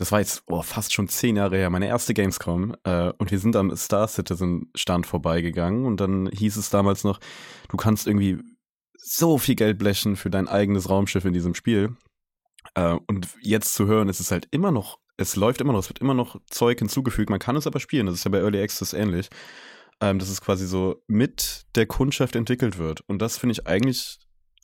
Das 0.00 0.12
war 0.12 0.20
jetzt 0.20 0.44
oh, 0.46 0.62
fast 0.62 0.94
schon 0.94 1.08
zehn 1.08 1.36
Jahre 1.36 1.58
her, 1.58 1.68
meine 1.68 1.86
erste 1.86 2.14
Gamescom. 2.14 2.74
Äh, 2.84 3.12
und 3.18 3.30
wir 3.30 3.38
sind 3.38 3.54
am 3.54 3.76
Star 3.76 4.08
Citizen 4.08 4.70
Stand 4.74 5.06
vorbeigegangen 5.06 5.84
und 5.84 6.00
dann 6.00 6.26
hieß 6.26 6.56
es 6.56 6.70
damals 6.70 7.04
noch, 7.04 7.20
du 7.68 7.76
kannst 7.76 8.06
irgendwie 8.06 8.38
so 8.96 9.36
viel 9.36 9.56
Geld 9.56 9.78
blechen 9.78 10.16
für 10.16 10.30
dein 10.30 10.48
eigenes 10.48 10.88
Raumschiff 10.88 11.26
in 11.26 11.34
diesem 11.34 11.54
Spiel. 11.54 11.96
Äh, 12.74 12.96
und 13.08 13.28
jetzt 13.42 13.74
zu 13.74 13.88
hören, 13.88 14.08
es 14.08 14.20
ist 14.20 14.30
halt 14.30 14.48
immer 14.50 14.70
noch, 14.70 14.98
es 15.18 15.36
läuft 15.36 15.60
immer 15.60 15.74
noch, 15.74 15.80
es 15.80 15.90
wird 15.90 15.98
immer 15.98 16.14
noch 16.14 16.40
Zeug 16.48 16.78
hinzugefügt, 16.78 17.28
man 17.28 17.38
kann 17.38 17.56
es 17.56 17.66
aber 17.66 17.78
spielen, 17.78 18.06
das 18.06 18.14
ist 18.14 18.24
ja 18.24 18.30
bei 18.30 18.38
Early 18.38 18.62
Access 18.62 18.94
ähnlich. 18.94 19.28
Ähm, 20.00 20.18
dass 20.18 20.30
es 20.30 20.40
quasi 20.40 20.66
so 20.66 21.02
mit 21.08 21.66
der 21.74 21.84
Kundschaft 21.84 22.36
entwickelt 22.36 22.78
wird. 22.78 23.02
Und 23.02 23.20
das 23.20 23.36
finde 23.36 23.52
ich 23.52 23.66
eigentlich 23.66 24.16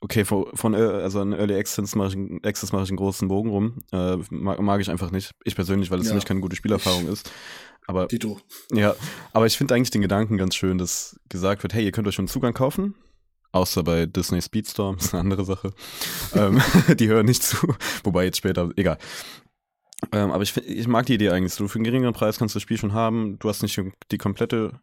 Okay, 0.03 0.25
von, 0.25 0.47
von 0.55 0.75
äh, 0.75 0.77
also 0.79 1.21
an 1.21 1.33
Early 1.33 1.55
Access 1.57 1.95
mache 1.95 2.09
ich, 2.09 2.15
einen- 2.17 2.45
Access 2.45 2.73
mache 2.73 2.83
ich 2.85 2.91
einen 2.91 2.99
großen 2.99 3.29
Bogen 3.29 3.49
rum. 3.51 3.79
Äh, 3.93 4.17
mag, 4.31 4.61
mag 4.61 4.81
ich 4.81 4.91
einfach 4.91 5.11
nicht. 5.11 5.33
Ich 5.45 5.55
persönlich, 5.57 5.91
weil 5.91 5.99
es 6.01 6.07
Ja. 6.07 6.11
für 6.11 6.17
mich 6.17 6.27
keine 6.27 6.41
gute 6.41 6.55
Spielerfahrung 6.57 7.09
ist. 7.09 7.31
Aber 7.87 8.09
Tito. 8.09 8.39
ja, 8.73 8.95
aber 9.33 9.47
ich 9.47 9.57
finde 9.57 9.75
eigentlich 9.75 9.91
den 9.93 10.03
Gedanken 10.03 10.37
ganz 10.37 10.55
schön, 10.57 10.77
dass 10.77 11.19
gesagt 11.29 11.63
wird, 11.63 11.73
hey, 11.73 11.85
ihr 11.85 11.93
könnt 11.93 12.07
euch 12.09 12.15
schon 12.17 12.29
Zugang 12.29 12.53
kaufen. 12.53 12.95
Außer 13.53 13.85
bei 13.85 14.05
Disney 14.07 14.43
Speedstorm, 14.43 14.97
ist 14.99 15.15
eine 15.15 15.21
andere 15.23 15.45
Sache. 15.45 15.73
ähm, 16.35 16.61
die 16.99 17.09
hören 17.09 17.27
nicht 17.27 17.43
zu. 17.43 17.75
Wobei 18.05 18.25
jetzt 18.25 18.37
später, 18.39 18.71
egal. 18.77 18.99
Ähm, 20.13 20.31
aber 20.31 20.43
ich, 20.43 20.53
find- 20.53 20.67
ich 20.67 20.87
mag 20.89 21.07
die 21.07 21.15
Idee 21.15 21.31
eigentlich. 21.31 21.55
So, 21.55 21.69
für 21.69 21.77
einen 21.77 21.85
geringeren 21.85 22.13
Preis 22.13 22.39
kannst 22.39 22.55
du 22.55 22.59
das 22.59 22.63
Spiel 22.63 22.77
schon 22.77 22.93
haben. 22.93 23.39
Du 23.39 23.49
hast 23.49 23.63
nicht 23.63 23.77
die- 23.77 23.93
die 24.11 24.19
komplette, 24.19 24.79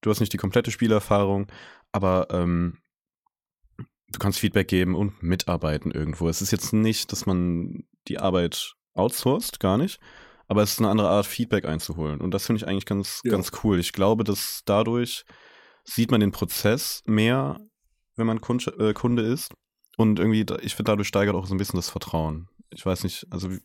du 0.00 0.10
hast 0.10 0.18
nicht 0.20 0.32
die 0.32 0.38
komplette 0.38 0.70
Spielerfahrung, 0.72 1.46
aber 1.92 2.26
ähm, 2.30 2.78
du 4.14 4.18
kannst 4.18 4.38
Feedback 4.38 4.68
geben 4.68 4.94
und 4.94 5.22
mitarbeiten 5.22 5.90
irgendwo. 5.90 6.28
Es 6.28 6.40
ist 6.42 6.50
jetzt 6.52 6.72
nicht, 6.72 7.12
dass 7.12 7.26
man 7.26 7.84
die 8.08 8.18
Arbeit 8.18 8.74
outsourced, 8.94 9.60
gar 9.60 9.76
nicht. 9.78 9.98
Aber 10.46 10.62
es 10.62 10.72
ist 10.72 10.78
eine 10.78 10.90
andere 10.90 11.08
Art, 11.08 11.26
Feedback 11.26 11.64
einzuholen. 11.64 12.20
Und 12.20 12.32
das 12.32 12.46
finde 12.46 12.58
ich 12.58 12.68
eigentlich 12.68 12.86
ganz, 12.86 13.20
Ja. 13.24 13.32
ganz 13.32 13.50
cool. 13.62 13.78
Ich 13.80 13.92
glaube, 13.92 14.24
dass 14.24 14.62
dadurch 14.66 15.24
sieht 15.84 16.10
man 16.10 16.20
den 16.20 16.32
Prozess 16.32 17.02
mehr, 17.06 17.60
wenn 18.16 18.26
man 18.26 18.40
Kunde, 18.40 18.70
äh, 18.78 18.92
Kunde 18.92 19.22
ist. 19.22 19.52
Und 19.96 20.18
irgendwie, 20.18 20.44
ich 20.62 20.74
finde, 20.74 20.90
dadurch 20.92 21.08
steigert 21.08 21.34
auch 21.34 21.46
so 21.46 21.54
ein 21.54 21.58
bisschen 21.58 21.76
das 21.76 21.88
Vertrauen. 21.88 22.48
Ich 22.70 22.84
weiß 22.84 23.04
nicht, 23.04 23.26
also 23.30 23.50
wie, 23.50 23.60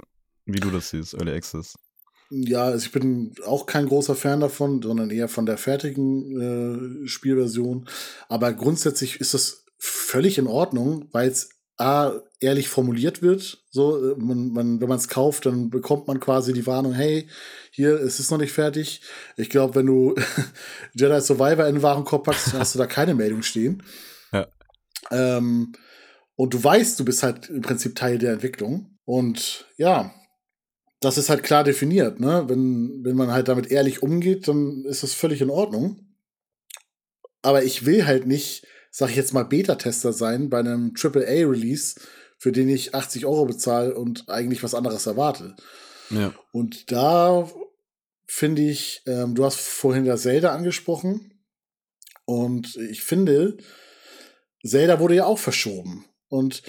wie 0.46 0.60
du 0.60 0.70
das 0.70 0.90
siehst, 0.90 1.14
Early 1.16 1.32
Access. 1.34 1.76
Ja, 2.30 2.66
also 2.66 2.86
ich 2.86 2.92
bin 2.92 3.34
auch 3.46 3.66
kein 3.66 3.88
großer 3.88 4.16
Fan 4.16 4.40
davon, 4.40 4.82
sondern 4.82 5.10
eher 5.10 5.28
von 5.28 5.48
der 5.48 5.58
fertigen 5.58 7.04
äh, 7.04 7.08
Spielversion. 7.08 7.90
Aber 8.28 8.54
grundsätzlich 8.54 9.20
ist 9.20 9.34
das 9.34 9.66
völlig 9.80 10.38
in 10.38 10.48
Ordnung, 10.48 11.08
weil 11.12 11.30
es 11.30 11.50
A, 11.78 12.22
ehrlich 12.42 12.68
formuliert 12.68 13.22
wird. 13.22 13.64
So, 13.72 14.12
äh, 14.12 14.16
man, 14.18 14.52
man, 14.52 14.82
wenn 14.82 14.90
man 14.90 14.98
es 14.98 15.08
kauft, 15.08 15.46
dann 15.46 15.70
bekommt 15.70 16.08
man 16.08 16.20
quasi 16.20 16.52
die 16.52 16.68
Warnung, 16.68 16.92
hey, 16.94 17.30
hier, 17.72 17.94
es 17.94 18.20
ist 18.20 18.32
noch 18.32 18.38
nicht 18.38 18.52
fertig. 18.52 19.02
Ich 19.38 19.50
glaube, 19.50 19.76
wenn 19.76 19.86
du 19.86 20.14
Jedi 20.94 21.22
Survivor 21.22 21.66
in 21.68 21.76
den 21.76 21.84
Warenkorb 21.84 22.26
packst, 22.26 22.54
hast 22.54 22.76
du 22.76 22.80
da 22.80 22.86
keine 22.88 23.16
Meldung 23.16 23.44
stehen. 23.44 23.82
Ja. 24.34 24.48
Ähm, 25.10 25.72
und 26.36 26.54
du 26.54 26.62
weißt, 26.62 27.00
du 27.00 27.06
bist 27.06 27.24
halt 27.24 27.50
im 27.50 27.62
Prinzip 27.62 27.96
Teil 27.96 28.18
der 28.18 28.34
Entwicklung. 28.34 28.98
Und 29.06 29.66
ja, 29.78 30.14
das 31.00 31.18
ist 31.18 31.30
halt 31.30 31.44
klar 31.44 31.64
definiert, 31.64 32.20
ne? 32.20 32.44
Wenn, 32.48 33.06
wenn 33.06 33.16
man 33.16 33.32
halt 33.32 33.48
damit 33.48 33.72
ehrlich 33.72 34.04
umgeht, 34.04 34.50
dann 34.50 34.84
ist 34.84 35.04
das 35.04 35.14
völlig 35.14 35.42
in 35.42 35.50
Ordnung. 35.50 36.08
Aber 37.42 37.64
ich 37.64 37.86
will 37.86 38.06
halt 38.06 38.28
nicht, 38.28 38.68
sag 38.92 39.10
ich 39.10 39.16
jetzt 39.16 39.34
mal, 39.34 39.44
Beta-Tester 39.44 40.14
sein 40.14 40.50
bei 40.50 40.60
einem 40.60 40.94
AAA-Release, 40.96 42.00
für 42.38 42.52
den 42.52 42.70
ich 42.70 42.96
80 42.96 43.26
Euro 43.26 43.46
bezahle 43.46 43.96
und 43.96 44.30
eigentlich 44.30 44.64
was 44.64 44.76
anderes 44.76 45.06
erwarte. 45.06 45.56
Ja. 46.10 46.34
Und 46.52 46.92
da 46.92 47.50
finde 48.26 48.62
ich, 48.62 49.02
ähm, 49.06 49.36
du 49.36 49.44
hast 49.44 49.60
vorhin 49.60 50.06
das 50.06 50.22
Zelda 50.22 50.54
angesprochen. 50.54 51.44
Und 52.26 52.76
ich 52.76 53.02
finde, 53.02 53.58
Zelda 54.64 55.00
wurde 55.00 55.16
ja 55.16 55.26
auch 55.26 55.40
verschoben. 55.40 56.06
Und 56.28 56.64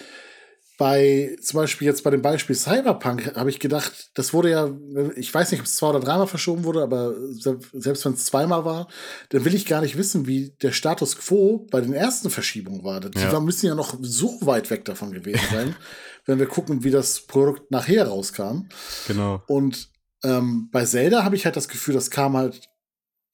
bei, 0.81 1.37
zum 1.43 1.59
Beispiel 1.59 1.87
jetzt 1.87 2.03
bei 2.05 2.09
dem 2.11 2.23
Beispiel 2.23 2.57
Cyberpunk, 2.57 3.37
habe 3.37 3.51
ich 3.51 3.61
gedacht, 3.61 4.11
das 4.15 4.33
wurde 4.33 4.51
ja, 4.51 4.71
ich 5.15 5.33
weiß 5.33 5.51
nicht, 5.51 5.61
ob 5.61 5.67
es 5.67 5.77
zwei 5.77 5.89
oder 5.91 6.01
dreimal 6.01 6.27
verschoben 6.27 6.65
wurde, 6.65 6.83
aber 6.83 7.15
se- 7.33 7.59
selbst 7.75 8.07
wenn 8.07 8.15
es 8.15 8.25
zweimal 8.25 8.65
war, 8.65 8.89
dann 9.29 9.45
will 9.45 9.55
ich 9.55 9.67
gar 9.67 9.83
nicht 9.83 9.99
wissen, 9.99 10.27
wie 10.27 10.53
der 10.63 10.73
Status 10.73 11.19
quo 11.19 11.67
bei 11.71 11.83
den 11.83 11.93
ersten 11.93 12.31
Verschiebungen 12.31 12.83
war. 12.83 12.99
Die 13.01 13.19
Ja. 13.19 13.39
müssen 13.41 13.67
ja 13.67 13.75
noch 13.75 13.99
so 14.01 14.39
weit 14.47 14.71
weg 14.71 14.87
davon 14.87 15.13
gewesen 15.13 15.43
sein, 15.53 15.77
wenn 16.25 16.39
wir 16.39 16.47
gucken, 16.47 16.83
wie 16.83 16.91
das 16.91 17.21
Produkt 17.27 17.71
nachher 17.71 18.09
rauskam. 18.09 18.63
Genau. 19.07 19.43
Und 19.49 19.91
ähm, 20.25 20.71
bei 20.73 20.87
Zelda 20.87 21.25
habe 21.25 21.37
ich 21.37 21.45
halt 21.45 21.57
das 21.57 21.69
Gefühl, 21.69 21.93
das 21.93 22.11
kam 22.11 22.39
halt, 22.39 22.71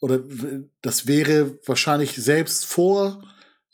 oder 0.01 0.19
das 0.83 1.07
wäre 1.07 1.61
wahrscheinlich 1.65 2.17
selbst 2.17 2.67
vor 2.67 3.23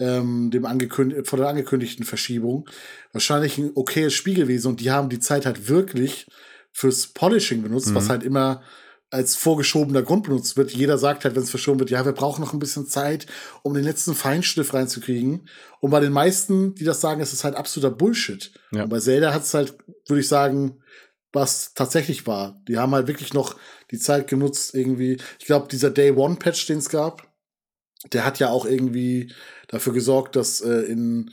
ähm, 0.02 0.50
dem 0.50 0.64
angekünd 0.66 1.26
vor 1.28 1.38
der 1.38 1.48
angekündigten 1.48 2.04
Verschiebung 2.04 2.68
wahrscheinlich 3.12 3.58
ein 3.58 3.70
okayes 3.74 4.12
Spiel 4.14 4.34
gewesen 4.34 4.68
und 4.68 4.80
die 4.80 4.90
haben 4.90 5.08
die 5.08 5.20
Zeit 5.20 5.46
halt 5.46 5.68
wirklich 5.68 6.26
fürs 6.72 7.06
Polishing 7.08 7.62
benutzt, 7.62 7.90
Mhm. 7.90 7.94
was 7.94 8.08
halt 8.08 8.22
immer 8.22 8.62
als 9.10 9.36
vorgeschobener 9.36 10.02
Grund 10.02 10.22
benutzt 10.24 10.56
wird. 10.56 10.70
Jeder 10.72 10.96
sagt 10.96 11.24
halt, 11.24 11.34
wenn 11.36 11.42
es 11.42 11.50
verschoben 11.50 11.78
wird, 11.80 11.90
ja, 11.90 12.02
wir 12.06 12.12
brauchen 12.12 12.40
noch 12.40 12.54
ein 12.54 12.58
bisschen 12.58 12.86
Zeit, 12.86 13.26
um 13.62 13.74
den 13.74 13.84
letzten 13.84 14.14
Feinschliff 14.14 14.72
reinzukriegen. 14.72 15.46
Und 15.80 15.90
bei 15.90 16.00
den 16.00 16.12
meisten, 16.12 16.74
die 16.74 16.84
das 16.84 17.02
sagen, 17.02 17.20
ist 17.20 17.34
es 17.34 17.44
halt 17.44 17.54
absoluter 17.54 17.94
Bullshit. 17.94 18.52
Ja. 18.70 18.84
Und 18.84 18.88
bei 18.88 19.00
Zelda 19.00 19.34
hat 19.34 19.42
es 19.42 19.52
halt, 19.52 19.74
würde 20.08 20.20
ich 20.20 20.28
sagen, 20.28 20.78
was 21.34 21.74
tatsächlich 21.74 22.26
war. 22.26 22.58
Die 22.68 22.78
haben 22.78 22.94
halt 22.94 23.06
wirklich 23.06 23.34
noch 23.34 23.56
die 23.90 23.98
Zeit 23.98 24.28
genutzt, 24.28 24.74
irgendwie. 24.74 25.18
Ich 25.38 25.44
glaube, 25.44 25.68
dieser 25.70 25.90
Day 25.90 26.12
One 26.12 26.36
Patch, 26.36 26.66
den 26.66 26.78
es 26.78 26.88
gab, 26.88 27.30
der 28.12 28.24
hat 28.24 28.38
ja 28.38 28.50
auch 28.50 28.66
irgendwie 28.66 29.32
dafür 29.68 29.92
gesorgt, 29.92 30.36
dass 30.36 30.60
äh, 30.60 30.80
in 30.82 31.30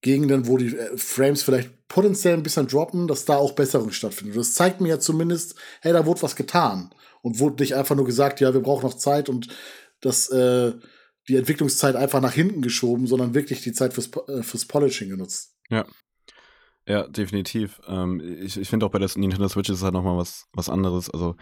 Gegenden, 0.00 0.46
wo 0.46 0.56
die 0.56 0.76
äh, 0.76 0.96
Frames 0.96 1.42
vielleicht 1.42 1.88
potenziell 1.88 2.34
ein 2.34 2.42
bisschen 2.42 2.66
droppen, 2.66 3.08
dass 3.08 3.24
da 3.24 3.36
auch 3.36 3.52
Besserung 3.52 3.90
stattfindet. 3.90 4.36
Das 4.36 4.54
zeigt 4.54 4.80
mir 4.80 4.88
ja 4.88 4.98
zumindest, 4.98 5.56
hey, 5.80 5.92
da 5.92 6.06
wurde 6.06 6.22
was 6.22 6.36
getan. 6.36 6.90
Und 7.22 7.38
wurde 7.38 7.62
nicht 7.62 7.74
einfach 7.74 7.96
nur 7.96 8.06
gesagt, 8.06 8.40
ja, 8.40 8.54
wir 8.54 8.62
brauchen 8.62 8.86
noch 8.86 8.94
Zeit 8.94 9.28
und 9.28 9.48
das, 10.00 10.30
äh, 10.30 10.72
die 11.28 11.36
Entwicklungszeit 11.36 11.94
einfach 11.94 12.22
nach 12.22 12.32
hinten 12.32 12.62
geschoben, 12.62 13.06
sondern 13.06 13.34
wirklich 13.34 13.60
die 13.60 13.72
Zeit 13.72 13.92
fürs, 13.92 14.10
äh, 14.28 14.42
fürs 14.42 14.64
Polishing 14.64 15.10
genutzt. 15.10 15.54
Ja, 16.86 17.06
definitiv. 17.06 17.80
Ähm, 17.86 18.20
ich 18.40 18.56
ich 18.56 18.68
finde 18.68 18.86
auch 18.86 18.90
bei 18.90 18.98
der 18.98 19.10
Nintendo 19.16 19.48
Switch 19.48 19.68
ist 19.68 19.76
es 19.78 19.82
halt 19.84 19.92
nochmal 19.92 20.16
was, 20.16 20.46
was 20.52 20.70
anderes. 20.70 21.10
Also 21.10 21.36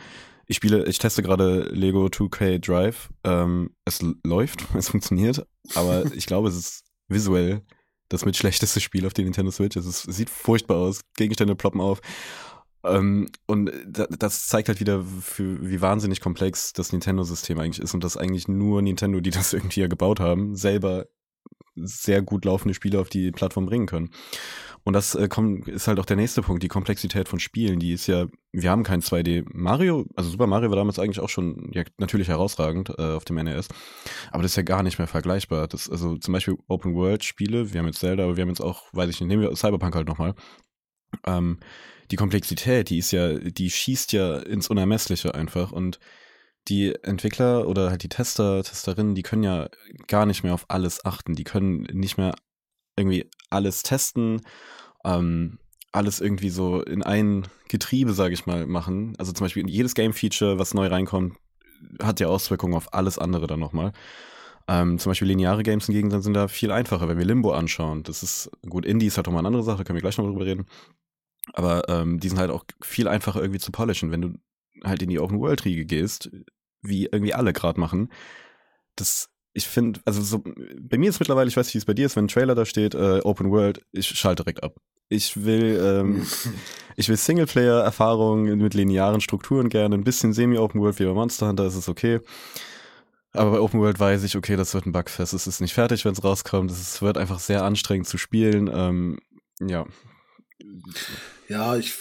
ich 0.49 0.57
spiele, 0.57 0.87
ich 0.87 0.99
teste 0.99 1.23
gerade 1.23 1.69
Lego 1.73 2.07
2K 2.07 2.59
Drive. 2.59 3.11
Ähm, 3.23 3.71
es 3.85 4.01
läuft, 4.25 4.65
es 4.75 4.89
funktioniert, 4.89 5.47
aber 5.75 6.05
ich 6.15 6.27
glaube, 6.27 6.49
es 6.49 6.57
ist 6.57 6.85
visuell 7.07 7.63
das 8.09 8.25
mit 8.25 8.37
schlechteste 8.37 8.81
Spiel 8.81 9.07
auf 9.07 9.13
der 9.13 9.25
Nintendo 9.25 9.51
Switch. 9.53 9.77
Es, 9.77 9.85
ist, 9.85 10.09
es 10.09 10.17
sieht 10.17 10.31
furchtbar 10.31 10.79
aus, 10.79 11.03
Gegenstände 11.17 11.55
ploppen 11.55 11.83
auf. 11.83 12.01
Ähm, 12.83 13.29
und 13.47 13.71
da, 13.87 14.07
das 14.07 14.47
zeigt 14.47 14.69
halt 14.69 14.81
wieder, 14.81 15.05
für, 15.05 15.69
wie 15.69 15.83
wahnsinnig 15.83 16.23
komplex 16.23 16.73
das 16.73 16.93
Nintendo-System 16.93 17.59
eigentlich 17.59 17.83
ist 17.83 17.93
und 17.93 18.03
dass 18.03 18.17
eigentlich 18.17 18.49
nur 18.49 18.81
Nintendo, 18.81 19.21
die 19.21 19.31
das 19.31 19.53
irgendwie 19.53 19.81
ja 19.81 19.87
gebaut 19.89 20.19
haben, 20.19 20.57
selber 20.57 21.07
sehr 21.83 22.23
gut 22.23 22.45
laufende 22.45 22.75
Spiele 22.75 23.01
auf 23.01 23.09
die 23.09 23.31
Plattform 23.31 23.67
bringen 23.67 23.87
können. 23.87 24.11
Und 24.85 24.95
das 24.95 25.15
äh, 25.15 25.29
kommt, 25.29 25.69
ist 25.69 25.87
halt 25.87 25.99
auch 26.01 26.07
der 26.07 26.17
nächste 26.17 26.41
Punkt, 26.41 26.63
die 26.63 26.69
Komplexität 26.69 27.29
von 27.29 27.41
Spielen. 27.41 27.79
Die 27.79 27.93
ist 27.93 28.07
ja, 28.07 28.27
wir 28.53 28.71
haben 28.71 28.85
kein 28.85 29.03
2D. 29.03 29.45
Mario, 29.53 30.07
also 30.17 30.31
Super 30.31 30.47
Mario 30.47 30.71
war 30.71 30.77
damals 30.77 30.99
eigentlich 30.99 31.21
auch 31.21 31.29
schon 31.29 31.71
ja, 31.73 31.85
natürlich 31.99 32.29
herausragend 32.29 32.91
äh, 32.97 33.15
auf 33.15 33.25
dem 33.25 33.37
NES, 33.37 33.69
aber 34.31 34.43
das 34.43 34.53
ist 34.53 34.57
ja 34.57 34.63
gar 34.63 34.83
nicht 34.83 34.99
mehr 34.99 35.07
vergleichbar. 35.07 35.69
Das, 35.69 35.91
also 35.91 36.17
zum 36.17 36.33
Beispiel 36.33 36.57
Open 36.69 36.95
World 36.95 37.25
Spiele, 37.25 37.73
wir 37.73 37.81
haben 37.81 37.87
jetzt 37.87 38.01
Zelda, 38.01 38.25
aber 38.25 38.37
wir 38.37 38.43
haben 38.43 38.49
jetzt 38.49 38.63
auch, 38.63 38.85
weiß 38.93 39.11
ich 39.11 39.21
nicht, 39.21 39.29
nehmen 39.29 39.43
wir 39.43 39.55
Cyberpunk 39.55 39.95
halt 39.95 40.09
nochmal. 40.09 40.35
Ähm, 41.27 41.59
die 42.11 42.17
Komplexität, 42.17 42.89
die 42.89 42.99
ist 42.99 43.11
ja, 43.11 43.35
die 43.35 43.71
schießt 43.71 44.13
ja 44.13 44.39
ins 44.39 44.69
Unermessliche 44.69 45.35
einfach 45.35 45.73
und 45.73 45.99
die 46.69 46.95
Entwickler 47.03 47.67
oder 47.67 47.91
halt 47.91 48.03
die 48.03 48.09
Tester, 48.09 48.63
Testerinnen, 48.63 49.15
die 49.15 49.23
können 49.23 49.43
ja 49.43 49.69
gar 50.07 50.27
nicht 50.27 50.43
mehr 50.43 50.55
auf 50.55 50.67
alles 50.69 51.05
achten. 51.05 51.35
Die 51.35 51.45
können 51.45 51.83
nicht 51.93 52.19
mehr 52.19 52.35
irgendwie 52.97 53.31
alles 53.51 53.83
testen, 53.83 54.43
ähm, 55.05 55.59
alles 55.93 56.21
irgendwie 56.21 56.51
so 56.51 56.83
in 56.83 57.03
ein 57.03 57.47
Getriebe, 57.69 58.13
sage 58.13 58.35
ich 58.35 58.47
mal, 58.47 58.67
machen. 58.67 59.15
Also 59.19 59.33
zum 59.33 59.45
Beispiel 59.45 59.69
jedes 59.69 59.95
Game-Feature, 59.95 60.59
was 60.59 60.75
neu 60.75 60.89
reinkommt, 60.89 61.37
hat 62.03 62.21
ja 62.21 62.29
Auswirkungen 62.29 62.75
auf 62.75 62.93
alles 62.93 63.19
andere 63.19 63.47
dann 63.47 63.61
nochmal. 63.61 63.93
Ähm, 64.67 64.99
zum 64.99 65.11
Beispiel 65.11 65.29
lineare 65.29 65.63
Games 65.63 65.87
hingegen 65.87 66.21
sind 66.21 66.35
da 66.35 66.47
viel 66.47 66.71
einfacher, 66.71 67.09
wenn 67.09 67.19
wir 67.19 67.25
Limbo 67.25 67.53
anschauen. 67.53 68.03
Das 68.03 68.23
ist, 68.23 68.51
gut, 68.69 68.85
Indie 68.85 69.07
ist 69.07 69.17
halt 69.17 69.27
nochmal 69.27 69.41
eine 69.41 69.49
andere 69.49 69.63
Sache, 69.63 69.85
können 69.85 69.97
wir 69.97 70.03
gleich 70.03 70.19
noch 70.19 70.27
drüber 70.27 70.45
reden. 70.45 70.67
Aber 71.55 71.89
ähm, 71.89 72.21
die 72.21 72.29
sind 72.29 72.39
halt 72.39 72.51
auch 72.51 72.65
viel 72.83 73.09
einfacher 73.09 73.41
irgendwie 73.41 73.61
zu 73.61 73.73
polishen, 73.73 74.11
wenn 74.11 74.21
du 74.21 74.35
halt 74.85 75.03
in 75.03 75.09
die 75.09 75.19
Open-World-Riege 75.19 75.87
gehst, 75.87 76.31
wie 76.83 77.07
irgendwie 77.07 77.35
alle 77.35 77.53
gerade 77.53 77.81
machen. 77.81 78.13
Das, 78.97 79.31
ich 79.53 79.67
finde, 79.67 80.01
also 80.05 80.23
so, 80.23 80.43
bei 80.81 80.99
mir 80.99 81.11
ist 81.11 81.21
mittlerweile, 81.21 81.49
ich 81.49 81.57
weiß 81.57 81.67
nicht, 81.67 81.75
wie 81.75 81.79
es 81.79 81.85
bei 81.85 81.95
dir 81.95 82.07
ist, 82.07 82.17
wenn 82.17 82.27
ein 82.27 82.29
Trailer 82.29 82.55
da 82.55 82.65
steht, 82.65 82.95
äh, 82.95 83.21
Open 83.23 83.51
World, 83.51 83.85
ich 83.93 84.09
schalte 84.09 84.45
direkt 84.45 84.63
ab. 84.63 84.77
Ich 85.09 85.45
will, 85.45 85.81
ähm, 85.83 86.27
ich 86.97 87.09
will 87.09 87.17
Singleplayer-Erfahrungen 87.17 88.59
mit 88.59 88.75
linearen 88.75 89.21
Strukturen 89.21 89.69
gerne, 89.69 89.95
ein 89.95 90.05
bisschen 90.05 90.33
Semi-Open 90.33 90.81
World 90.81 90.99
wie 90.99 91.05
bei 91.05 91.15
Monster 91.15 91.49
Hunter 91.49 91.67
ist 91.67 91.77
es 91.77 91.89
okay. 91.89 92.21
Aber 93.33 93.53
bei 93.53 93.61
Open 93.61 93.81
World 93.81 94.01
weiß 94.01 94.25
ich, 94.25 94.37
okay, 94.37 94.57
das 94.57 94.75
wird 94.75 94.87
ein 94.87 94.93
Bugfest. 94.93 95.35
Es 95.35 95.47
ist 95.47 95.61
nicht 95.61 95.75
fertig, 95.75 96.05
wenn 96.05 96.13
es 96.13 96.25
rauskommt. 96.25 96.71
Es 96.71 97.03
wird 97.03 97.19
einfach 97.19 97.39
sehr 97.39 97.63
anstrengend 97.63 98.09
zu 98.09 98.17
spielen. 98.17 98.71
Ähm, 98.73 99.19
ja. 99.61 99.87
Ja, 101.49 101.77
ich, 101.77 101.95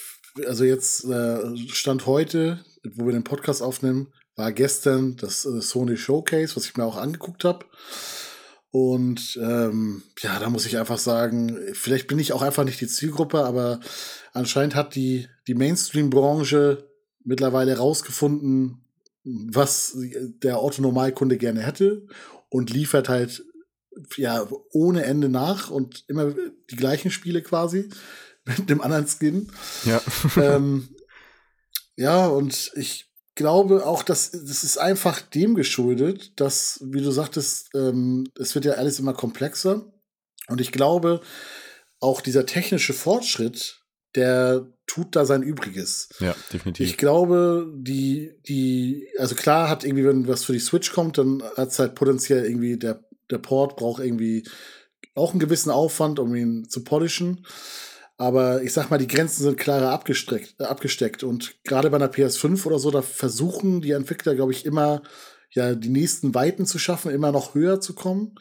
also 0.47 0.63
jetzt 0.63 1.05
äh, 1.05 1.57
Stand 1.69 2.05
heute, 2.05 2.63
wo 2.83 3.05
wir 3.05 3.13
den 3.13 3.23
Podcast 3.23 3.61
aufnehmen, 3.61 4.13
war 4.37 4.53
gestern 4.53 5.17
das 5.17 5.45
äh, 5.45 5.61
Sony 5.61 5.97
Showcase, 5.97 6.55
was 6.55 6.65
ich 6.65 6.77
mir 6.77 6.85
auch 6.85 6.95
angeguckt 6.95 7.43
habe. 7.43 7.65
Und 8.69 9.39
ähm, 9.41 10.03
ja, 10.19 10.39
da 10.39 10.49
muss 10.49 10.65
ich 10.65 10.77
einfach 10.77 10.99
sagen, 10.99 11.57
vielleicht 11.73 12.07
bin 12.07 12.19
ich 12.19 12.31
auch 12.31 12.41
einfach 12.41 12.63
nicht 12.63 12.79
die 12.79 12.87
Zielgruppe, 12.87 13.43
aber 13.43 13.79
anscheinend 14.33 14.75
hat 14.75 14.95
die, 14.95 15.27
die 15.47 15.55
Mainstream-Branche 15.55 16.87
mittlerweile 17.23 17.77
rausgefunden, 17.77 18.85
was 19.23 19.97
der 19.97 20.59
Autonormalkunde 20.59 21.37
gerne 21.37 21.61
hätte 21.61 22.07
und 22.49 22.69
liefert 22.69 23.09
halt 23.09 23.43
ja 24.15 24.47
ohne 24.71 25.03
Ende 25.03 25.27
nach 25.27 25.71
und 25.71 26.03
immer 26.07 26.33
die 26.69 26.75
gleichen 26.75 27.09
Spiele 27.09 27.41
quasi 27.41 27.89
mit 28.45 28.69
dem 28.69 28.81
anderen 28.81 29.07
Skin. 29.07 29.51
Ja. 29.85 30.01
ähm, 30.37 30.89
ja, 31.95 32.27
und 32.27 32.71
ich 32.75 33.06
glaube 33.37 33.85
auch, 33.85 34.03
dass 34.03 34.31
das 34.31 34.65
ist 34.65 34.77
einfach 34.77 35.21
dem 35.21 35.55
geschuldet, 35.55 36.33
dass, 36.41 36.81
wie 36.83 37.01
du 37.01 37.11
sagtest, 37.11 37.69
ähm, 37.73 38.27
es 38.37 38.53
wird 38.55 38.65
ja 38.65 38.73
alles 38.73 38.99
immer 38.99 39.13
komplexer. 39.13 39.85
Und 40.49 40.59
ich 40.59 40.73
glaube, 40.73 41.21
auch 41.99 42.19
dieser 42.19 42.45
technische 42.45 42.93
Fortschritt, 42.93 43.79
der 44.15 44.67
tut 44.87 45.15
da 45.15 45.25
sein 45.25 45.43
Übriges. 45.43 46.09
Ja, 46.19 46.35
definitiv. 46.51 46.87
Ich 46.87 46.97
glaube, 46.97 47.71
die, 47.75 48.33
die, 48.47 49.07
also 49.19 49.35
klar 49.35 49.69
hat 49.69 49.83
irgendwie, 49.83 50.05
wenn 50.05 50.27
was 50.27 50.43
für 50.43 50.53
die 50.53 50.59
Switch 50.59 50.91
kommt, 50.91 51.17
dann 51.17 51.43
hat 51.55 51.69
es 51.69 51.79
halt 51.79 51.93
potenziell 51.95 52.45
irgendwie, 52.45 52.77
der, 52.77 53.03
der 53.29 53.37
Port 53.37 53.75
braucht 53.75 54.01
irgendwie 54.01 54.47
auch 55.13 55.31
einen 55.31 55.39
gewissen 55.39 55.69
Aufwand, 55.69 56.19
um 56.19 56.33
ihn 56.33 56.67
zu 56.69 56.83
polischen. 56.83 57.45
Aber 58.17 58.63
ich 58.63 58.73
sag 58.73 58.89
mal, 58.89 58.97
die 58.97 59.07
Grenzen 59.07 59.43
sind 59.43 59.57
klarer 59.57 59.91
abgesteckt, 59.91 60.55
äh, 60.59 60.63
abgesteckt. 60.63 61.23
Und 61.23 61.55
gerade 61.63 61.89
bei 61.89 61.97
einer 61.97 62.11
PS5 62.11 62.65
oder 62.65 62.79
so, 62.79 62.89
da 62.91 63.01
versuchen 63.01 63.81
die 63.81 63.91
Entwickler, 63.91 64.35
glaube 64.35 64.51
ich, 64.51 64.65
immer 64.65 65.03
ja 65.51 65.75
die 65.75 65.89
nächsten 65.89 66.33
Weiten 66.33 66.65
zu 66.65 66.79
schaffen, 66.79 67.11
immer 67.11 67.31
noch 67.31 67.53
höher 67.53 67.79
zu 67.79 67.93
kommen, 67.93 68.35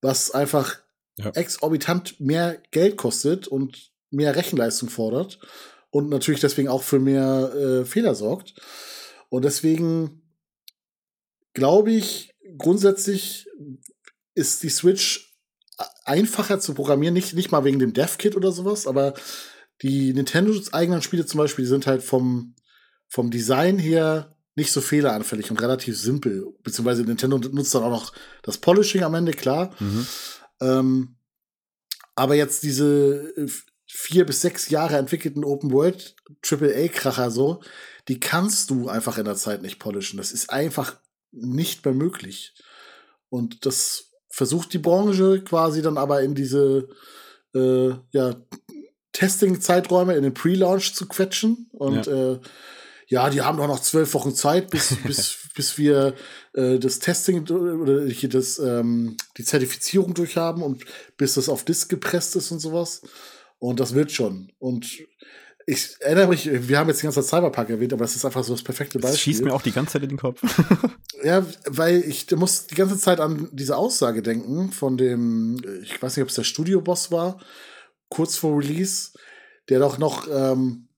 was 0.00 0.30
einfach 0.30 0.78
ja. 1.18 1.30
exorbitant 1.30 2.20
mehr 2.20 2.62
Geld 2.70 2.96
kostet 2.96 3.48
und 3.48 3.92
mehr 4.10 4.36
Rechenleistung 4.36 4.88
fordert 4.88 5.40
und 5.90 6.08
natürlich 6.08 6.40
deswegen 6.40 6.68
auch 6.68 6.82
für 6.82 6.98
mehr 6.98 7.52
äh, 7.54 7.84
Fehler 7.84 8.14
sorgt. 8.14 8.54
Und 9.28 9.44
deswegen 9.44 10.22
glaube 11.52 11.90
ich, 11.92 12.34
grundsätzlich 12.58 13.48
ist 14.34 14.62
die 14.62 14.68
Switch 14.68 15.25
einfacher 16.04 16.60
zu 16.60 16.74
programmieren, 16.74 17.14
nicht, 17.14 17.34
nicht 17.34 17.52
mal 17.52 17.64
wegen 17.64 17.78
dem 17.78 17.92
Dev-Kit 17.92 18.36
oder 18.36 18.52
sowas, 18.52 18.86
aber 18.86 19.14
die 19.82 20.12
Nintendos 20.14 20.72
eigenen 20.72 21.02
Spiele 21.02 21.26
zum 21.26 21.38
Beispiel, 21.38 21.64
die 21.64 21.70
sind 21.70 21.86
halt 21.86 22.02
vom, 22.02 22.54
vom 23.08 23.30
Design 23.30 23.78
her 23.78 24.36
nicht 24.54 24.72
so 24.72 24.80
fehleranfällig 24.80 25.50
und 25.50 25.60
relativ 25.60 25.98
simpel. 25.98 26.46
Beziehungsweise 26.62 27.02
Nintendo 27.02 27.38
nutzt 27.38 27.74
dann 27.74 27.82
auch 27.82 27.90
noch 27.90 28.12
das 28.42 28.56
Polishing 28.56 29.02
am 29.02 29.14
Ende, 29.14 29.32
klar. 29.32 29.74
Mhm. 29.78 30.06
Ähm, 30.60 31.16
aber 32.14 32.34
jetzt 32.34 32.62
diese 32.62 33.34
äh, 33.36 33.46
vier 33.86 34.24
bis 34.24 34.40
sechs 34.40 34.70
Jahre 34.70 34.96
entwickelten 34.96 35.44
Open 35.44 35.72
World 35.72 36.16
AAA-Kracher 36.42 37.30
so, 37.30 37.62
die 38.08 38.18
kannst 38.18 38.70
du 38.70 38.88
einfach 38.88 39.18
in 39.18 39.26
der 39.26 39.36
Zeit 39.36 39.60
nicht 39.60 39.78
polishen. 39.78 40.16
Das 40.16 40.32
ist 40.32 40.48
einfach 40.50 40.98
nicht 41.32 41.84
mehr 41.84 41.94
möglich. 41.94 42.54
Und 43.28 43.66
das 43.66 44.05
versucht 44.36 44.74
die 44.74 44.78
Branche 44.78 45.42
quasi 45.42 45.80
dann 45.80 45.96
aber 45.96 46.20
in 46.20 46.34
diese 46.34 46.90
äh, 47.54 47.88
ja, 48.10 48.34
Testing-Zeiträume, 49.12 50.14
in 50.14 50.24
den 50.24 50.34
Pre-Launch 50.34 50.94
zu 50.94 51.08
quetschen. 51.08 51.70
Und 51.72 52.06
ja. 52.06 52.32
Äh, 52.32 52.40
ja, 53.08 53.30
die 53.30 53.40
haben 53.40 53.56
doch 53.56 53.66
noch 53.66 53.80
zwölf 53.80 54.12
Wochen 54.12 54.34
Zeit, 54.34 54.68
bis, 54.68 54.94
bis, 55.06 55.38
bis 55.54 55.78
wir 55.78 56.12
äh, 56.52 56.78
das 56.78 56.98
Testing 56.98 57.48
oder 57.48 58.04
hier 58.08 58.28
das, 58.28 58.58
ähm, 58.58 59.16
die 59.38 59.44
Zertifizierung 59.44 60.12
durchhaben 60.12 60.62
und 60.62 60.84
bis 61.16 61.32
das 61.34 61.48
auf 61.48 61.64
Disk 61.64 61.88
gepresst 61.88 62.36
ist 62.36 62.50
und 62.50 62.58
sowas. 62.58 63.00
Und 63.58 63.80
das 63.80 63.94
wird 63.94 64.12
schon. 64.12 64.52
Und 64.58 64.98
ich 65.68 65.96
erinnere 65.98 66.28
mich, 66.28 66.48
wir 66.68 66.78
haben 66.78 66.88
jetzt 66.88 67.02
die 67.02 67.06
ganze 67.06 67.20
Zeit 67.22 67.40
Cyberpunk 67.40 67.68
erwähnt, 67.70 67.92
aber 67.92 68.04
das 68.04 68.14
ist 68.14 68.24
einfach 68.24 68.44
so 68.44 68.54
das 68.54 68.62
perfekte 68.62 69.00
Beispiel. 69.00 69.12
Das 69.12 69.20
schießt 69.20 69.44
mir 69.44 69.52
auch 69.52 69.62
die 69.62 69.72
ganze 69.72 69.94
Zeit 69.94 70.04
in 70.04 70.10
den 70.10 70.18
Kopf. 70.18 70.40
ja, 71.24 71.44
weil 71.66 72.04
ich 72.06 72.30
muss 72.30 72.68
die 72.68 72.76
ganze 72.76 72.96
Zeit 72.96 73.18
an 73.18 73.48
diese 73.52 73.76
Aussage 73.76 74.22
denken 74.22 74.70
von 74.70 74.96
dem, 74.96 75.60
ich 75.82 76.00
weiß 76.00 76.16
nicht, 76.16 76.22
ob 76.22 76.28
es 76.28 76.36
der 76.36 76.44
Studioboss 76.44 77.10
war, 77.10 77.40
kurz 78.08 78.36
vor 78.36 78.56
Release, 78.56 79.10
der 79.68 79.80
doch 79.80 79.98
noch 79.98 80.28
ähm, 80.30 80.88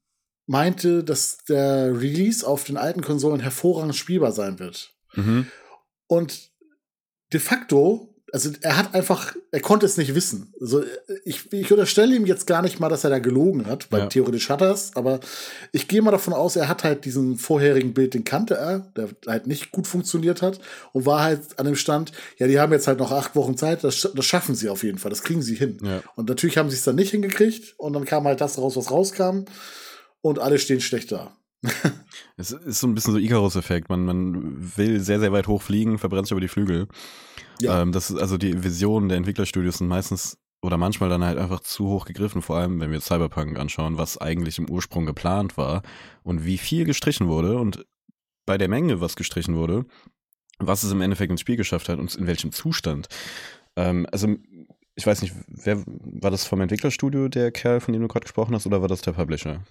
meinte, 0.44 1.02
dass 1.02 1.38
der 1.48 1.98
Release 1.98 2.46
auf 2.46 2.64
den 2.64 2.76
alten 2.76 3.00
Konsolen 3.00 3.40
hervorragend 3.40 3.96
spielbar 3.96 4.32
sein 4.32 4.58
wird. 4.58 4.94
Mhm. 5.14 5.46
Und 6.06 6.50
de 7.32 7.40
facto 7.40 8.14
also 8.32 8.50
er 8.60 8.76
hat 8.76 8.94
einfach, 8.94 9.34
er 9.50 9.60
konnte 9.60 9.86
es 9.86 9.96
nicht 9.96 10.14
wissen. 10.14 10.52
Also 10.60 10.82
ich, 11.24 11.52
ich 11.52 11.70
unterstelle 11.70 12.14
ihm 12.14 12.26
jetzt 12.26 12.46
gar 12.46 12.62
nicht 12.62 12.80
mal, 12.80 12.88
dass 12.88 13.04
er 13.04 13.10
da 13.10 13.18
gelogen 13.18 13.66
hat, 13.66 13.90
weil 13.90 14.00
ja. 14.00 14.06
theoretisch 14.06 14.48
hat 14.50 14.60
er 14.60 14.72
es, 14.72 14.94
aber 14.96 15.20
ich 15.72 15.88
gehe 15.88 16.02
mal 16.02 16.10
davon 16.10 16.34
aus, 16.34 16.56
er 16.56 16.68
hat 16.68 16.84
halt 16.84 17.04
diesen 17.04 17.36
vorherigen 17.36 17.94
Bild, 17.94 18.14
den 18.14 18.24
kannte 18.24 18.54
er, 18.54 18.80
der 18.96 19.08
halt 19.26 19.46
nicht 19.46 19.72
gut 19.72 19.86
funktioniert 19.86 20.42
hat 20.42 20.60
und 20.92 21.06
war 21.06 21.22
halt 21.22 21.58
an 21.58 21.66
dem 21.66 21.76
Stand, 21.76 22.12
ja, 22.38 22.46
die 22.46 22.60
haben 22.60 22.72
jetzt 22.72 22.86
halt 22.86 22.98
noch 22.98 23.12
acht 23.12 23.34
Wochen 23.34 23.56
Zeit, 23.56 23.84
das, 23.84 24.08
das 24.14 24.24
schaffen 24.24 24.54
sie 24.54 24.68
auf 24.68 24.82
jeden 24.82 24.98
Fall, 24.98 25.10
das 25.10 25.22
kriegen 25.22 25.42
sie 25.42 25.54
hin. 25.54 25.78
Ja. 25.82 26.02
Und 26.16 26.28
natürlich 26.28 26.58
haben 26.58 26.70
sie 26.70 26.76
es 26.76 26.84
dann 26.84 26.96
nicht 26.96 27.10
hingekriegt 27.10 27.74
und 27.78 27.92
dann 27.94 28.04
kam 28.04 28.24
halt 28.24 28.40
das 28.40 28.58
raus, 28.58 28.76
was 28.76 28.90
rauskam 28.90 29.44
und 30.20 30.38
alle 30.38 30.58
stehen 30.58 30.80
schlecht 30.80 31.12
da. 31.12 31.32
es 32.36 32.52
ist 32.52 32.80
so 32.80 32.86
ein 32.86 32.94
bisschen 32.94 33.14
so 33.14 33.18
Icarus-Effekt. 33.18 33.88
Man, 33.88 34.04
man 34.04 34.76
will 34.76 35.00
sehr, 35.00 35.18
sehr 35.18 35.32
weit 35.32 35.48
hoch 35.48 35.62
fliegen, 35.62 35.98
verbrennt 35.98 36.26
sich 36.26 36.32
über 36.32 36.40
die 36.40 36.48
Flügel. 36.48 36.86
Ja. 37.60 37.82
Ähm, 37.82 37.92
das 37.92 38.10
ist 38.10 38.18
also 38.18 38.38
die 38.38 38.62
Visionen 38.62 39.08
der 39.08 39.18
Entwicklerstudios 39.18 39.78
sind 39.78 39.88
meistens 39.88 40.38
oder 40.60 40.76
manchmal 40.76 41.08
dann 41.08 41.24
halt 41.24 41.38
einfach 41.38 41.60
zu 41.60 41.86
hoch 41.88 42.04
gegriffen, 42.04 42.42
vor 42.42 42.56
allem 42.56 42.80
wenn 42.80 42.90
wir 42.90 43.00
Cyberpunk 43.00 43.58
anschauen, 43.58 43.96
was 43.96 44.18
eigentlich 44.18 44.58
im 44.58 44.68
Ursprung 44.68 45.06
geplant 45.06 45.56
war 45.56 45.82
und 46.24 46.44
wie 46.44 46.58
viel 46.58 46.84
gestrichen 46.84 47.28
wurde 47.28 47.58
und 47.58 47.86
bei 48.44 48.58
der 48.58 48.68
Menge, 48.68 49.00
was 49.00 49.14
gestrichen 49.14 49.54
wurde, 49.54 49.84
was 50.58 50.82
es 50.82 50.90
im 50.90 51.00
Endeffekt 51.00 51.30
ins 51.30 51.40
Spiel 51.40 51.56
geschafft 51.56 51.88
hat 51.88 51.98
und 51.98 52.14
in 52.14 52.26
welchem 52.26 52.50
Zustand. 52.50 53.08
Ähm, 53.76 54.06
also 54.10 54.34
ich 54.96 55.06
weiß 55.06 55.22
nicht, 55.22 55.32
wer 55.46 55.84
war 55.86 56.32
das 56.32 56.44
vom 56.44 56.60
Entwicklerstudio 56.60 57.28
der 57.28 57.52
Kerl, 57.52 57.80
von 57.80 57.92
dem 57.92 58.02
du 58.02 58.08
gerade 58.08 58.24
gesprochen 58.24 58.54
hast, 58.54 58.66
oder 58.66 58.80
war 58.80 58.88
das 58.88 59.00
der 59.00 59.12
Publisher? 59.12 59.62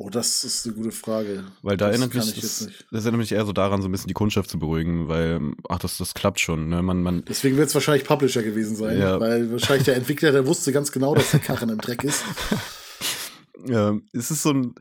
Oh, 0.00 0.10
das 0.10 0.44
ist 0.44 0.64
eine 0.64 0.76
gute 0.76 0.92
Frage. 0.92 1.42
Weil 1.60 1.76
da 1.76 1.88
das 1.88 1.96
erinnert 1.96 2.14
mich, 2.14 2.40
das, 2.40 2.68
das, 2.92 3.04
erinnert 3.04 3.18
mich 3.18 3.32
eher 3.32 3.44
so 3.44 3.52
daran, 3.52 3.82
so 3.82 3.88
ein 3.88 3.90
bisschen 3.90 4.06
die 4.06 4.14
Kundschaft 4.14 4.48
zu 4.48 4.56
beruhigen, 4.56 5.08
weil, 5.08 5.40
ach, 5.68 5.80
das, 5.80 5.98
das 5.98 6.14
klappt 6.14 6.38
schon. 6.38 6.68
Ne? 6.68 6.82
Man, 6.82 7.02
man, 7.02 7.24
Deswegen 7.24 7.56
wird 7.56 7.66
es 7.66 7.74
wahrscheinlich 7.74 8.04
Publisher 8.04 8.44
gewesen 8.44 8.76
sein, 8.76 8.96
ja. 8.96 9.18
weil 9.18 9.50
wahrscheinlich 9.50 9.86
der 9.86 9.96
Entwickler, 9.96 10.30
der 10.30 10.46
wusste 10.46 10.70
ganz 10.70 10.92
genau, 10.92 11.16
dass 11.16 11.32
der 11.32 11.40
Karren 11.40 11.70
im 11.70 11.78
Dreck 11.78 12.04
ist. 12.04 12.22
Ja, 13.66 13.98
es 14.12 14.30
ist 14.30 14.44
so 14.44 14.52
ein, 14.52 14.76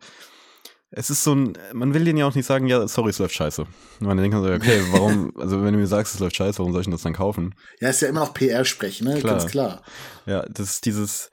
es 0.92 1.10
ist 1.10 1.24
so 1.24 1.34
ein, 1.34 1.58
man 1.74 1.96
will 1.96 2.06
denen 2.06 2.20
ja 2.20 2.28
auch 2.28 2.36
nicht 2.36 2.46
sagen, 2.46 2.68
ja, 2.68 2.88
sorry, 2.88 3.10
es 3.10 3.18
läuft 3.18 3.34
scheiße. 3.34 3.66
Man 4.02 4.18
denkt 4.18 4.38
so, 4.38 4.44
okay, 4.44 4.84
warum, 4.92 5.36
also 5.36 5.64
wenn 5.64 5.74
du 5.74 5.80
mir 5.80 5.88
sagst, 5.88 6.14
es 6.14 6.20
läuft 6.20 6.36
scheiße, 6.36 6.60
warum 6.60 6.74
soll 6.74 6.82
ich 6.82 6.86
denn 6.86 6.92
das 6.92 7.02
dann 7.02 7.14
kaufen? 7.14 7.56
Ja, 7.82 7.90
ist 7.90 8.04
ja 8.04 8.08
immer 8.08 8.20
noch 8.20 8.36
PR-Sprech, 8.36 9.02
ne? 9.02 9.20
Klar. 9.20 9.40
Ganz 9.40 9.50
klar. 9.50 9.82
Ja, 10.28 10.46
das 10.48 10.70
ist 10.70 10.86
dieses, 10.86 11.32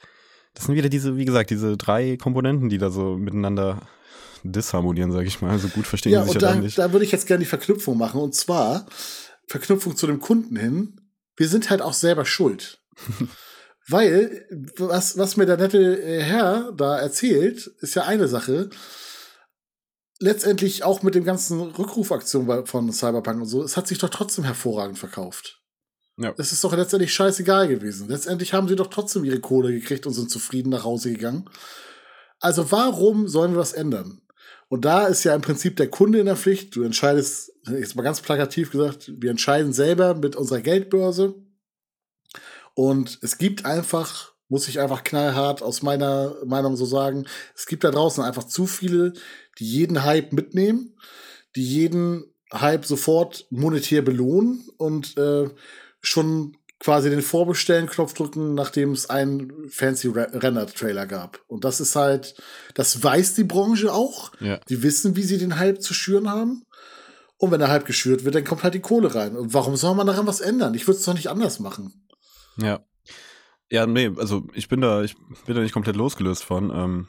das 0.54 0.64
sind 0.64 0.76
wieder 0.76 0.88
diese, 0.88 1.16
wie 1.16 1.24
gesagt, 1.24 1.50
diese 1.50 1.76
drei 1.76 2.16
Komponenten, 2.16 2.68
die 2.68 2.78
da 2.78 2.90
so 2.90 3.16
miteinander 3.16 3.82
disharmonieren, 4.44 5.10
sage 5.10 5.26
ich 5.26 5.40
mal. 5.40 5.50
Also 5.50 5.68
gut 5.68 5.86
verstehen 5.86 6.12
ja, 6.12 6.22
sich 6.24 6.34
und 6.34 6.42
ja 6.42 6.52
da, 6.52 6.54
nicht. 6.54 6.78
Da 6.78 6.92
würde 6.92 7.04
ich 7.04 7.12
jetzt 7.12 7.26
gerne 7.26 7.42
die 7.42 7.48
Verknüpfung 7.48 7.98
machen. 7.98 8.20
Und 8.20 8.34
zwar 8.34 8.86
Verknüpfung 9.48 9.96
zu 9.96 10.06
dem 10.06 10.20
Kunden 10.20 10.56
hin. 10.56 11.00
Wir 11.36 11.48
sind 11.48 11.70
halt 11.70 11.82
auch 11.82 11.94
selber 11.94 12.24
schuld. 12.24 12.80
Weil, 13.88 14.46
was, 14.78 15.18
was 15.18 15.36
mir 15.36 15.44
der 15.44 15.58
nette 15.58 16.02
äh, 16.02 16.22
Herr 16.22 16.72
da 16.72 16.98
erzählt, 16.98 17.66
ist 17.80 17.94
ja 17.94 18.04
eine 18.04 18.28
Sache. 18.28 18.70
letztendlich 20.20 20.84
auch 20.84 21.02
mit 21.02 21.14
dem 21.14 21.24
ganzen 21.24 21.60
Rückrufaktion 21.60 22.66
von 22.66 22.92
Cyberpunk 22.92 23.42
und 23.42 23.46
so, 23.46 23.62
es 23.62 23.76
hat 23.76 23.86
sich 23.88 23.98
doch 23.98 24.08
trotzdem 24.08 24.44
hervorragend 24.44 24.98
verkauft. 24.98 25.63
Ja. 26.16 26.32
Es 26.38 26.52
ist 26.52 26.62
doch 26.62 26.76
letztendlich 26.76 27.12
scheißegal 27.12 27.68
gewesen. 27.68 28.08
Letztendlich 28.08 28.52
haben 28.52 28.68
sie 28.68 28.76
doch 28.76 28.86
trotzdem 28.86 29.24
ihre 29.24 29.40
Kohle 29.40 29.72
gekriegt 29.72 30.06
und 30.06 30.12
sind 30.12 30.30
zufrieden 30.30 30.70
nach 30.70 30.84
Hause 30.84 31.12
gegangen. 31.12 31.50
Also 32.40 32.70
warum 32.70 33.26
sollen 33.26 33.52
wir 33.52 33.58
was 33.58 33.72
ändern? 33.72 34.20
Und 34.68 34.84
da 34.84 35.06
ist 35.06 35.24
ja 35.24 35.34
im 35.34 35.42
Prinzip 35.42 35.76
der 35.76 35.90
Kunde 35.90 36.20
in 36.20 36.26
der 36.26 36.36
Pflicht. 36.36 36.74
Du 36.76 36.82
entscheidest, 36.82 37.52
jetzt 37.66 37.96
mal 37.96 38.02
ganz 38.02 38.20
plakativ 38.20 38.70
gesagt, 38.70 39.12
wir 39.16 39.30
entscheiden 39.30 39.72
selber 39.72 40.14
mit 40.14 40.36
unserer 40.36 40.60
Geldbörse. 40.60 41.34
Und 42.74 43.18
es 43.22 43.38
gibt 43.38 43.64
einfach, 43.64 44.32
muss 44.48 44.68
ich 44.68 44.80
einfach 44.80 45.04
knallhart 45.04 45.62
aus 45.62 45.82
meiner 45.82 46.36
Meinung 46.44 46.76
so 46.76 46.86
sagen, 46.86 47.26
es 47.54 47.66
gibt 47.66 47.84
da 47.84 47.90
draußen 47.90 48.22
einfach 48.22 48.44
zu 48.44 48.66
viele, 48.66 49.12
die 49.58 49.66
jeden 49.66 50.04
Hype 50.04 50.32
mitnehmen, 50.32 50.96
die 51.56 51.64
jeden 51.64 52.24
Hype 52.52 52.84
sofort 52.84 53.46
monetär 53.50 54.02
belohnen 54.02 54.68
und 54.76 55.16
äh, 55.16 55.50
schon 56.04 56.56
quasi 56.80 57.08
den 57.08 57.22
Vorbestellen-Knopf 57.22 58.12
drücken, 58.14 58.54
nachdem 58.54 58.92
es 58.92 59.08
einen 59.08 59.68
fancy 59.70 60.08
Render-Trailer 60.08 61.06
gab. 61.06 61.40
Und 61.46 61.64
das 61.64 61.80
ist 61.80 61.96
halt, 61.96 62.34
das 62.74 63.02
weiß 63.02 63.34
die 63.34 63.44
Branche 63.44 63.92
auch. 63.92 64.32
Ja. 64.40 64.58
Die 64.68 64.82
wissen, 64.82 65.16
wie 65.16 65.22
sie 65.22 65.38
den 65.38 65.58
Hype 65.58 65.80
zu 65.80 65.94
schüren 65.94 66.28
haben. 66.28 66.64
Und 67.36 67.50
wenn 67.50 67.60
der 67.60 67.70
Hype 67.70 67.86
geschürt 67.86 68.24
wird, 68.24 68.34
dann 68.34 68.44
kommt 68.44 68.62
halt 68.62 68.74
die 68.74 68.80
Kohle 68.80 69.14
rein. 69.14 69.36
Und 69.36 69.54
warum 69.54 69.76
soll 69.76 69.94
man 69.94 70.06
daran 70.06 70.26
was 70.26 70.40
ändern? 70.40 70.74
Ich 70.74 70.86
würde 70.86 70.98
es 70.98 71.04
doch 71.04 71.14
nicht 71.14 71.30
anders 71.30 71.58
machen. 71.58 72.06
Ja. 72.58 72.84
Ja, 73.70 73.86
nee, 73.86 74.10
also 74.16 74.46
ich 74.52 74.68
bin 74.68 74.80
da, 74.80 75.02
ich 75.02 75.16
bin 75.46 75.56
da 75.56 75.62
nicht 75.62 75.72
komplett 75.72 75.96
losgelöst 75.96 76.44
von. 76.44 76.70
Ähm, 76.70 77.08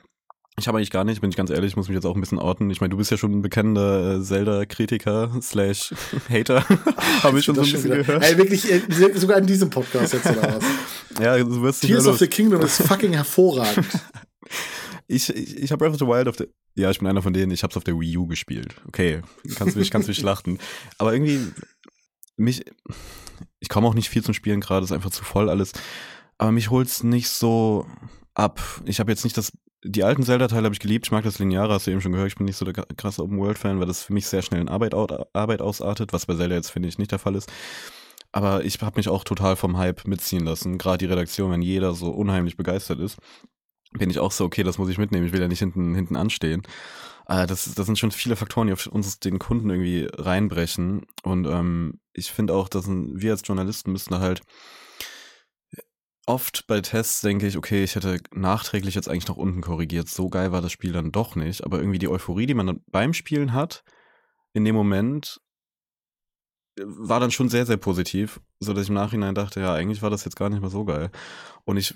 ich 0.57 0.67
habe 0.67 0.77
eigentlich 0.77 0.91
gar 0.91 1.03
nicht, 1.03 1.19
bin 1.19 1.29
ich 1.29 1.35
ganz 1.35 1.49
ehrlich, 1.49 1.71
ich 1.71 1.75
muss 1.75 1.89
mich 1.89 1.95
jetzt 1.95 2.05
auch 2.05 2.15
ein 2.15 2.21
bisschen 2.21 2.39
orten. 2.39 2.69
Ich 2.69 2.79
meine, 2.79 2.91
du 2.91 2.97
bist 2.97 3.11
ja 3.11 3.17
schon 3.17 3.33
ein 3.33 3.41
bekennender 3.41 4.15
äh, 4.15 4.21
Zelda-Kritiker 4.23 5.31
slash 5.41 5.93
Hater. 6.29 6.65
habe 7.23 7.39
ich 7.39 7.45
schon 7.45 7.55
so 7.55 7.61
ein 7.61 7.71
bisschen 7.71 7.91
gehört. 7.91 8.23
Ey, 8.23 8.37
wirklich, 8.37 8.71
äh, 8.71 8.81
sogar 9.15 9.37
in 9.37 9.47
diesem 9.47 9.69
Podcast 9.69 10.13
jetzt 10.13 10.25
oder 10.27 10.55
was? 10.55 10.63
ja, 11.21 11.37
du 11.37 11.61
wirst 11.61 11.81
Tears 11.81 12.07
of 12.07 12.19
the 12.19 12.27
Kingdom 12.27 12.61
ist 12.61 12.81
fucking 12.81 13.11
hervorragend. 13.11 13.85
ich 15.07 15.29
ich, 15.29 15.57
ich 15.57 15.71
habe 15.73 15.83
Breath 15.83 15.93
of 15.93 15.99
the 15.99 16.07
Wild 16.07 16.29
auf 16.29 16.37
der, 16.37 16.47
ja, 16.75 16.89
ich 16.89 16.99
bin 16.99 17.07
einer 17.07 17.21
von 17.21 17.33
denen, 17.33 17.51
ich 17.51 17.63
habe 17.63 17.71
es 17.71 17.77
auf 17.77 17.83
der 17.83 17.99
Wii 17.99 18.17
U 18.17 18.25
gespielt. 18.25 18.75
Okay, 18.87 19.23
kannst 19.55 19.75
du 19.75 19.79
mich, 19.79 19.91
kannst 19.91 20.07
mich 20.07 20.17
schlachten. 20.17 20.59
Aber 20.97 21.11
irgendwie, 21.11 21.51
mich, 22.37 22.63
ich 23.59 23.67
komme 23.67 23.87
auch 23.87 23.93
nicht 23.93 24.09
viel 24.09 24.23
zum 24.23 24.33
Spielen 24.33 24.61
gerade, 24.61 24.85
ist 24.85 24.93
einfach 24.93 25.09
zu 25.11 25.25
voll 25.25 25.49
alles. 25.49 25.73
Aber 26.37 26.53
mich 26.53 26.69
holt's 26.69 27.03
nicht 27.03 27.27
so 27.27 27.85
ab. 28.35 28.61
Ich 28.85 29.01
habe 29.01 29.11
jetzt 29.11 29.25
nicht 29.25 29.37
das 29.37 29.51
die 29.87 30.03
alten 30.03 30.23
Zelda-Teile 30.23 30.65
habe 30.65 30.73
ich 30.73 30.79
geliebt. 30.79 31.05
Ich 31.05 31.11
mag 31.11 31.23
das 31.23 31.39
Lineare, 31.39 31.73
hast 31.73 31.85
du 31.85 31.91
eben 31.91 32.01
schon 32.01 32.11
gehört. 32.11 32.29
Ich 32.29 32.35
bin 32.35 32.45
nicht 32.45 32.57
so 32.57 32.65
der 32.65 32.85
krasse 32.97 33.23
Open-World-Fan, 33.23 33.79
weil 33.79 33.85
das 33.85 34.03
für 34.03 34.13
mich 34.13 34.27
sehr 34.27 34.41
schnell 34.41 34.61
in 34.61 34.67
Arbeit, 34.67 34.93
Arbeit 34.95 35.61
ausartet, 35.61 36.11
was 36.11 36.25
bei 36.25 36.35
Zelda 36.35 36.55
jetzt, 36.55 36.71
finde 36.71 36.89
ich, 36.89 36.97
nicht 36.97 37.11
der 37.11 37.19
Fall 37.19 37.35
ist. 37.35 37.51
Aber 38.31 38.65
ich 38.65 38.81
habe 38.81 38.97
mich 38.97 39.07
auch 39.07 39.23
total 39.23 39.55
vom 39.55 39.77
Hype 39.77 40.07
mitziehen 40.07 40.43
lassen. 40.43 40.77
Gerade 40.77 40.97
die 40.97 41.05
Redaktion, 41.05 41.51
wenn 41.51 41.61
jeder 41.61 41.93
so 41.93 42.09
unheimlich 42.09 42.57
begeistert 42.57 42.99
ist, 42.99 43.17
bin 43.93 44.09
ich 44.09 44.19
auch 44.19 44.31
so, 44.31 44.43
okay, 44.43 44.63
das 44.63 44.77
muss 44.77 44.89
ich 44.89 44.97
mitnehmen. 44.97 45.25
Ich 45.25 45.33
will 45.33 45.41
ja 45.41 45.47
nicht 45.47 45.59
hinten, 45.59 45.95
hinten 45.95 46.15
anstehen. 46.15 46.63
Äh, 47.27 47.47
das, 47.47 47.73
das 47.73 47.85
sind 47.85 47.99
schon 47.99 48.11
viele 48.11 48.35
Faktoren, 48.35 48.67
die 48.67 48.73
auf 48.73 48.87
uns 48.87 49.19
den 49.19 49.39
Kunden 49.39 49.69
irgendwie 49.69 50.07
reinbrechen. 50.11 51.05
Und 51.23 51.45
ähm, 51.45 51.99
ich 52.13 52.31
finde 52.31 52.53
auch, 52.53 52.69
dass 52.69 52.87
wir 52.87 53.31
als 53.31 53.43
Journalisten 53.45 53.91
müssen 53.91 54.19
halt 54.19 54.41
oft 56.25 56.65
bei 56.67 56.81
Tests 56.81 57.21
denke 57.21 57.47
ich, 57.47 57.57
okay, 57.57 57.83
ich 57.83 57.95
hätte 57.95 58.19
nachträglich 58.31 58.95
jetzt 58.95 59.09
eigentlich 59.09 59.27
noch 59.27 59.37
unten 59.37 59.61
korrigiert. 59.61 60.09
So 60.09 60.29
geil 60.29 60.51
war 60.51 60.61
das 60.61 60.71
Spiel 60.71 60.91
dann 60.91 61.11
doch 61.11 61.35
nicht. 61.35 61.63
Aber 61.63 61.79
irgendwie 61.79 61.99
die 61.99 62.07
Euphorie, 62.07 62.45
die 62.45 62.53
man 62.53 62.67
dann 62.67 62.81
beim 62.87 63.13
Spielen 63.13 63.53
hat, 63.53 63.83
in 64.53 64.65
dem 64.65 64.75
Moment 64.75 65.41
äh, 66.77 66.83
war 66.85 67.19
dann 67.19 67.31
schon 67.31 67.49
sehr, 67.49 67.65
sehr 67.65 67.77
positiv, 67.77 68.41
so 68.59 68.73
dass 68.73 68.83
ich 68.83 68.89
im 68.89 68.95
Nachhinein 68.95 69.35
dachte, 69.35 69.59
ja, 69.59 69.73
eigentlich 69.73 70.01
war 70.01 70.09
das 70.09 70.25
jetzt 70.25 70.35
gar 70.35 70.49
nicht 70.49 70.61
mal 70.61 70.69
so 70.69 70.85
geil. 70.85 71.11
Und 71.65 71.77
ich 71.77 71.93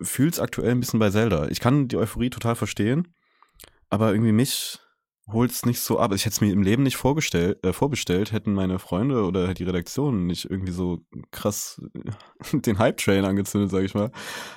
fühle 0.00 0.30
es 0.30 0.40
aktuell 0.40 0.70
ein 0.70 0.80
bisschen 0.80 1.00
bei 1.00 1.10
Zelda. 1.10 1.48
Ich 1.48 1.60
kann 1.60 1.88
die 1.88 1.96
Euphorie 1.96 2.30
total 2.30 2.54
verstehen, 2.54 3.14
aber 3.90 4.12
irgendwie 4.12 4.32
mich 4.32 4.78
holt 5.32 5.50
es 5.50 5.66
nicht 5.66 5.80
so 5.80 5.98
ab. 5.98 6.12
Ich 6.14 6.24
hätte 6.24 6.34
es 6.34 6.40
mir 6.40 6.52
im 6.52 6.62
Leben 6.62 6.82
nicht 6.82 6.96
vorgestellt, 6.96 7.64
äh, 7.64 7.72
vorbestellt, 7.72 8.32
hätten 8.32 8.54
meine 8.54 8.78
Freunde 8.78 9.24
oder 9.24 9.52
die 9.54 9.64
Redaktion 9.64 10.26
nicht 10.26 10.50
irgendwie 10.50 10.72
so 10.72 11.00
krass 11.30 11.80
den 12.52 12.78
Hype-Train 12.78 13.24
angezündet, 13.24 13.70
sag 13.70 13.84
ich 13.84 13.94
mal. 13.94 14.10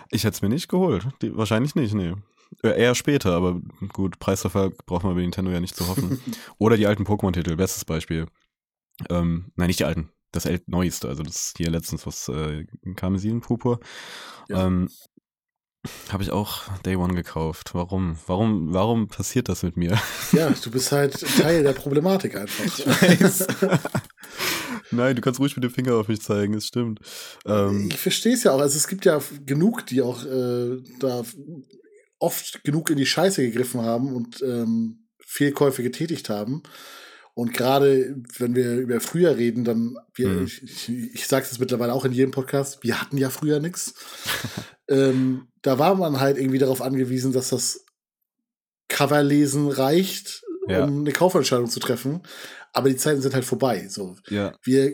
Ich 0.09 0.23
hätte 0.23 0.35
es 0.35 0.41
mir 0.41 0.49
nicht 0.49 0.69
geholt. 0.69 1.07
Die, 1.21 1.35
wahrscheinlich 1.35 1.75
nicht, 1.75 1.93
nee. 1.93 2.13
Äh, 2.63 2.79
eher 2.79 2.95
später, 2.95 3.33
aber 3.33 3.61
gut, 3.93 4.19
Preisverfall 4.19 4.71
braucht 4.85 5.03
man 5.03 5.15
bei 5.15 5.21
Nintendo 5.21 5.51
ja 5.51 5.59
nicht 5.59 5.75
zu 5.75 5.87
hoffen. 5.87 6.19
oder 6.57 6.77
die 6.77 6.87
alten 6.87 7.03
Pokémon-Titel, 7.03 7.55
bestes 7.55 7.85
Beispiel. 7.85 8.27
Ähm, 9.09 9.51
nein, 9.55 9.67
nicht 9.67 9.79
die 9.79 9.85
alten, 9.85 10.09
das 10.31 10.47
neueste, 10.67 11.07
also 11.07 11.23
das 11.23 11.53
hier 11.57 11.69
letztens 11.69 12.05
was 12.05 12.27
äh, 12.29 12.65
Karmesin 12.95 13.41
Purpur. 13.41 13.79
Ja. 14.47 14.67
Ähm, 14.67 14.89
habe 16.09 16.23
ich 16.23 16.31
auch 16.31 16.63
Day 16.79 16.95
One 16.95 17.15
gekauft. 17.15 17.71
Warum? 17.73 18.17
Warum, 18.27 18.73
warum 18.73 19.07
passiert 19.07 19.49
das 19.49 19.63
mit 19.63 19.77
mir? 19.77 19.99
Ja, 20.31 20.49
du 20.49 20.71
bist 20.71 20.91
halt 20.91 21.19
Teil 21.37 21.63
der 21.63 21.73
Problematik 21.73 22.35
einfach. 22.35 22.65
Ich 22.65 22.85
weiß. 22.85 23.47
Nein, 24.91 25.15
du 25.15 25.21
kannst 25.21 25.39
ruhig 25.39 25.55
mit 25.55 25.63
dem 25.63 25.71
Finger 25.71 25.95
auf 25.95 26.07
mich 26.07 26.21
zeigen, 26.21 26.53
es 26.53 26.67
stimmt. 26.67 26.99
Ähm, 27.45 27.89
ich 27.91 27.97
verstehe 27.97 28.33
es 28.33 28.43
ja 28.43 28.51
auch. 28.51 28.59
Also 28.59 28.77
es 28.77 28.87
gibt 28.87 29.05
ja 29.05 29.19
genug, 29.45 29.85
die 29.87 30.01
auch 30.01 30.25
äh, 30.25 30.77
da 30.99 31.23
oft 32.19 32.63
genug 32.63 32.89
in 32.89 32.97
die 32.97 33.05
Scheiße 33.05 33.41
gegriffen 33.41 33.81
haben 33.81 34.13
und 34.13 34.41
ähm, 34.41 35.07
Fehlkäufe 35.25 35.81
getätigt 35.81 36.29
haben. 36.29 36.61
Und 37.41 37.55
gerade 37.55 38.21
wenn 38.37 38.53
wir 38.53 38.75
über 38.75 39.01
früher 39.01 39.35
reden, 39.35 39.63
dann, 39.63 39.97
wir, 40.13 40.27
mhm. 40.27 40.45
ich, 40.45 40.61
ich, 40.61 40.89
ich 40.89 41.27
sage 41.27 41.47
es 41.49 41.57
mittlerweile 41.57 41.91
auch 41.91 42.05
in 42.05 42.11
jedem 42.11 42.29
Podcast, 42.29 42.83
wir 42.83 43.01
hatten 43.01 43.17
ja 43.17 43.31
früher 43.31 43.59
nichts. 43.59 43.95
ähm, 44.87 45.47
da 45.63 45.79
war 45.79 45.95
man 45.95 46.19
halt 46.19 46.37
irgendwie 46.37 46.59
darauf 46.59 46.83
angewiesen, 46.83 47.33
dass 47.33 47.49
das 47.49 47.83
Coverlesen 48.89 49.69
reicht, 49.69 50.43
ja. 50.67 50.83
um 50.83 50.99
eine 50.99 51.11
Kaufentscheidung 51.13 51.67
zu 51.67 51.79
treffen. 51.79 52.21
Aber 52.73 52.89
die 52.89 52.95
Zeiten 52.95 53.21
sind 53.21 53.33
halt 53.33 53.45
vorbei. 53.45 53.87
So. 53.89 54.17
Ja. 54.29 54.53
Wir 54.61 54.93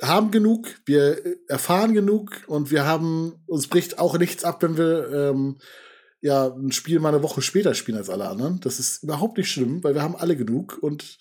haben 0.00 0.30
genug, 0.30 0.66
wir 0.86 1.22
erfahren 1.46 1.92
genug 1.92 2.42
und 2.46 2.70
wir 2.70 2.86
haben, 2.86 3.34
uns 3.46 3.66
bricht 3.68 3.98
auch 3.98 4.16
nichts 4.16 4.44
ab, 4.44 4.62
wenn 4.62 4.78
wir 4.78 5.12
ähm, 5.12 5.58
ja 6.22 6.46
ein 6.46 6.72
Spiel 6.72 7.00
mal 7.00 7.10
eine 7.10 7.22
Woche 7.22 7.42
später 7.42 7.74
spielen 7.74 7.98
als 7.98 8.08
alle 8.08 8.30
anderen. 8.30 8.60
Das 8.60 8.78
ist 8.78 9.02
überhaupt 9.02 9.36
nicht 9.36 9.50
schlimm, 9.50 9.84
weil 9.84 9.92
wir 9.92 10.02
haben 10.02 10.16
alle 10.16 10.38
genug 10.38 10.78
und 10.80 11.18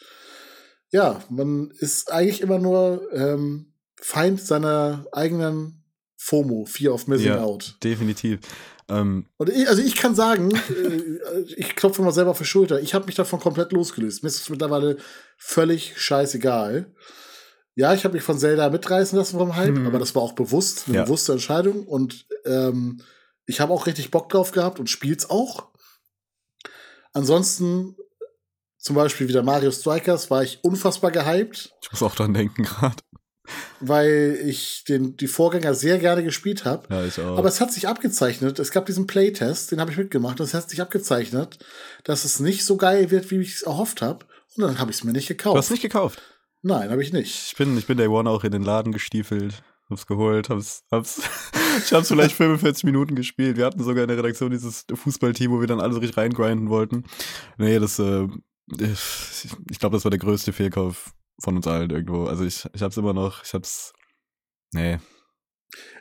ja, 0.91 1.21
man 1.29 1.71
ist 1.79 2.11
eigentlich 2.11 2.41
immer 2.41 2.59
nur 2.59 3.07
ähm, 3.13 3.73
Feind 3.95 4.41
seiner 4.41 5.05
eigenen 5.11 5.83
FOMO, 6.17 6.65
Fear 6.65 6.93
of 6.93 7.07
Missing 7.07 7.27
ja, 7.27 7.41
Out. 7.41 7.75
Definitiv. 7.83 8.39
Ähm, 8.89 9.25
und 9.37 9.49
ich, 9.49 9.69
also 9.69 9.81
ich 9.81 9.95
kann 9.95 10.15
sagen, 10.15 10.51
äh, 10.69 11.41
ich 11.55 11.75
klopfe 11.75 12.01
mal 12.01 12.11
selber 12.11 12.31
auf 12.31 12.39
die 12.39 12.45
Schulter, 12.45 12.81
ich 12.81 12.93
habe 12.93 13.05
mich 13.05 13.15
davon 13.15 13.39
komplett 13.39 13.71
losgelöst. 13.71 14.23
Mir 14.23 14.29
ist 14.29 14.41
es 14.41 14.49
mittlerweile 14.49 14.97
völlig 15.37 15.93
scheißegal. 15.97 16.91
Ja, 17.75 17.93
ich 17.93 18.03
habe 18.03 18.15
mich 18.15 18.23
von 18.23 18.37
Zelda 18.37 18.69
mitreißen 18.69 19.17
lassen 19.17 19.37
vom 19.37 19.55
Hype, 19.55 19.77
mhm. 19.77 19.87
aber 19.87 19.99
das 19.99 20.15
war 20.15 20.21
auch 20.21 20.33
bewusst, 20.33 20.85
eine 20.87 20.97
ja. 20.97 21.03
bewusste 21.03 21.33
Entscheidung. 21.33 21.85
Und 21.87 22.25
ähm, 22.45 23.01
ich 23.45 23.61
habe 23.61 23.71
auch 23.71 23.85
richtig 23.85 24.11
Bock 24.11 24.29
drauf 24.29 24.51
gehabt 24.51 24.79
und 24.79 24.89
spiel's 24.89 25.29
auch. 25.29 25.69
Ansonsten 27.13 27.95
zum 28.79 28.95
Beispiel 28.95 29.27
wieder 29.27 29.43
Mario 29.43 29.71
Strikers 29.71 30.31
war 30.31 30.41
ich 30.41 30.63
unfassbar 30.63 31.11
gehypt. 31.11 31.75
Ich 31.83 31.91
muss 31.91 32.01
auch 32.01 32.15
dran 32.15 32.33
denken 32.33 32.63
gerade. 32.63 33.03
Weil 33.79 34.39
ich 34.45 34.83
den, 34.87 35.17
die 35.17 35.27
Vorgänger 35.27 35.73
sehr 35.73 35.97
gerne 35.97 36.23
gespielt 36.23 36.65
habe. 36.65 36.87
Ja, 36.89 37.03
ich 37.03 37.19
auch. 37.19 37.37
Aber 37.37 37.49
es 37.49 37.59
hat 37.59 37.73
sich 37.73 37.87
abgezeichnet. 37.87 38.59
Es 38.59 38.71
gab 38.71 38.85
diesen 38.85 39.07
Playtest, 39.07 39.71
den 39.71 39.81
habe 39.81 39.91
ich 39.91 39.97
mitgemacht. 39.97 40.39
Und 40.39 40.45
es 40.45 40.53
hat 40.53 40.69
sich 40.69 40.81
abgezeichnet, 40.81 41.57
dass 42.03 42.25
es 42.25 42.39
nicht 42.39 42.63
so 42.63 42.77
geil 42.77 43.11
wird, 43.11 43.31
wie 43.31 43.39
ich 43.39 43.55
es 43.55 43.61
erhofft 43.63 44.01
habe. 44.01 44.25
Und 44.55 44.63
dann 44.63 44.79
habe 44.79 44.91
ich 44.91 44.97
es 44.97 45.03
mir 45.03 45.13
nicht 45.13 45.27
gekauft. 45.27 45.55
Du 45.55 45.59
hast 45.59 45.71
nicht 45.71 45.81
gekauft? 45.81 46.21
Nein, 46.61 46.91
habe 46.91 47.01
ich 47.01 47.11
nicht. 47.11 47.47
Ich 47.47 47.55
bin, 47.55 47.77
ich 47.77 47.87
bin 47.87 47.97
Day 47.97 48.07
One 48.07 48.29
auch 48.29 48.43
in 48.43 48.51
den 48.51 48.63
Laden 48.63 48.91
gestiefelt 48.91 49.63
hab's 49.89 50.05
geholt, 50.05 50.49
hab's, 50.49 50.83
hab's, 50.91 51.21
ich 51.83 51.93
hab's 51.93 52.09
vielleicht 52.09 52.35
45 52.35 52.83
Minuten 52.83 53.15
gespielt. 53.15 53.57
Wir 53.57 53.65
hatten 53.65 53.83
sogar 53.83 54.03
in 54.03 54.07
der 54.07 54.17
Redaktion 54.17 54.51
dieses 54.51 54.85
Fußballteam, 54.93 55.51
wo 55.51 55.59
wir 55.59 55.67
dann 55.67 55.81
alle 55.81 55.93
so 55.93 55.99
richtig 55.99 56.17
reingrinden 56.17 56.69
wollten. 56.69 57.05
Nee, 57.57 57.79
das, 57.79 57.99
äh, 57.99 58.27
ich 59.69 59.79
glaube, 59.79 59.95
das 59.95 60.03
war 60.03 60.11
der 60.11 60.19
größte 60.19 60.53
Fehlkauf 60.53 61.13
von 61.41 61.55
uns 61.55 61.67
allen 61.67 61.89
irgendwo. 61.89 62.25
Also 62.25 62.43
ich, 62.43 62.65
ich 62.73 62.81
hab's 62.81 62.97
immer 62.97 63.13
noch, 63.13 63.43
ich 63.43 63.53
hab's, 63.53 63.93
nee. 64.73 64.99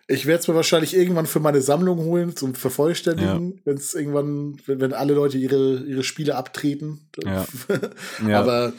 Ich 0.07 0.25
werde 0.25 0.41
es 0.41 0.49
mir 0.49 0.55
wahrscheinlich 0.55 0.97
irgendwann 0.97 1.27
für 1.27 1.41
meine 1.41 1.61
Sammlung 1.61 1.99
holen, 1.99 2.35
zum 2.35 2.55
Vervollständigen, 2.55 3.53
ja. 3.53 3.63
wenn 3.65 3.77
es 3.77 3.95
irgendwann, 3.95 4.57
wenn, 4.65 4.81
wenn 4.81 4.95
alle 4.95 5.13
Leute 5.13 5.37
ihre, 5.37 5.85
ihre 5.85 6.03
Spiele 6.03 6.37
abtreten. 6.37 7.11
Ja. 7.25 7.47
ja. 8.27 8.41
Aber 8.41 8.73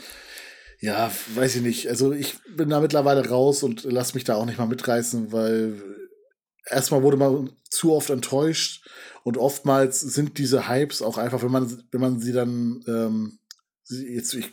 ja, 0.79 1.11
weiß 1.35 1.57
ich 1.57 1.61
nicht. 1.61 1.87
Also 1.89 2.13
ich 2.13 2.37
bin 2.55 2.69
da 2.69 2.79
mittlerweile 2.79 3.27
raus 3.27 3.63
und 3.63 3.83
lass 3.83 4.15
mich 4.15 4.23
da 4.23 4.35
auch 4.35 4.45
nicht 4.45 4.57
mal 4.57 4.67
mitreißen, 4.67 5.31
weil 5.31 5.79
erstmal 6.65 7.03
wurde 7.03 7.17
man 7.17 7.51
zu 7.69 7.93
oft 7.93 8.09
enttäuscht 8.09 8.87
und 9.23 9.37
oftmals 9.37 9.99
sind 10.01 10.37
diese 10.37 10.67
Hypes 10.67 11.01
auch 11.01 11.17
einfach, 11.17 11.43
wenn 11.43 11.51
man, 11.51 11.83
wenn 11.91 12.01
man 12.01 12.19
sie 12.19 12.31
dann 12.31 12.83
ähm, 12.87 13.39
jetzt 13.89 14.33
ich, 14.33 14.51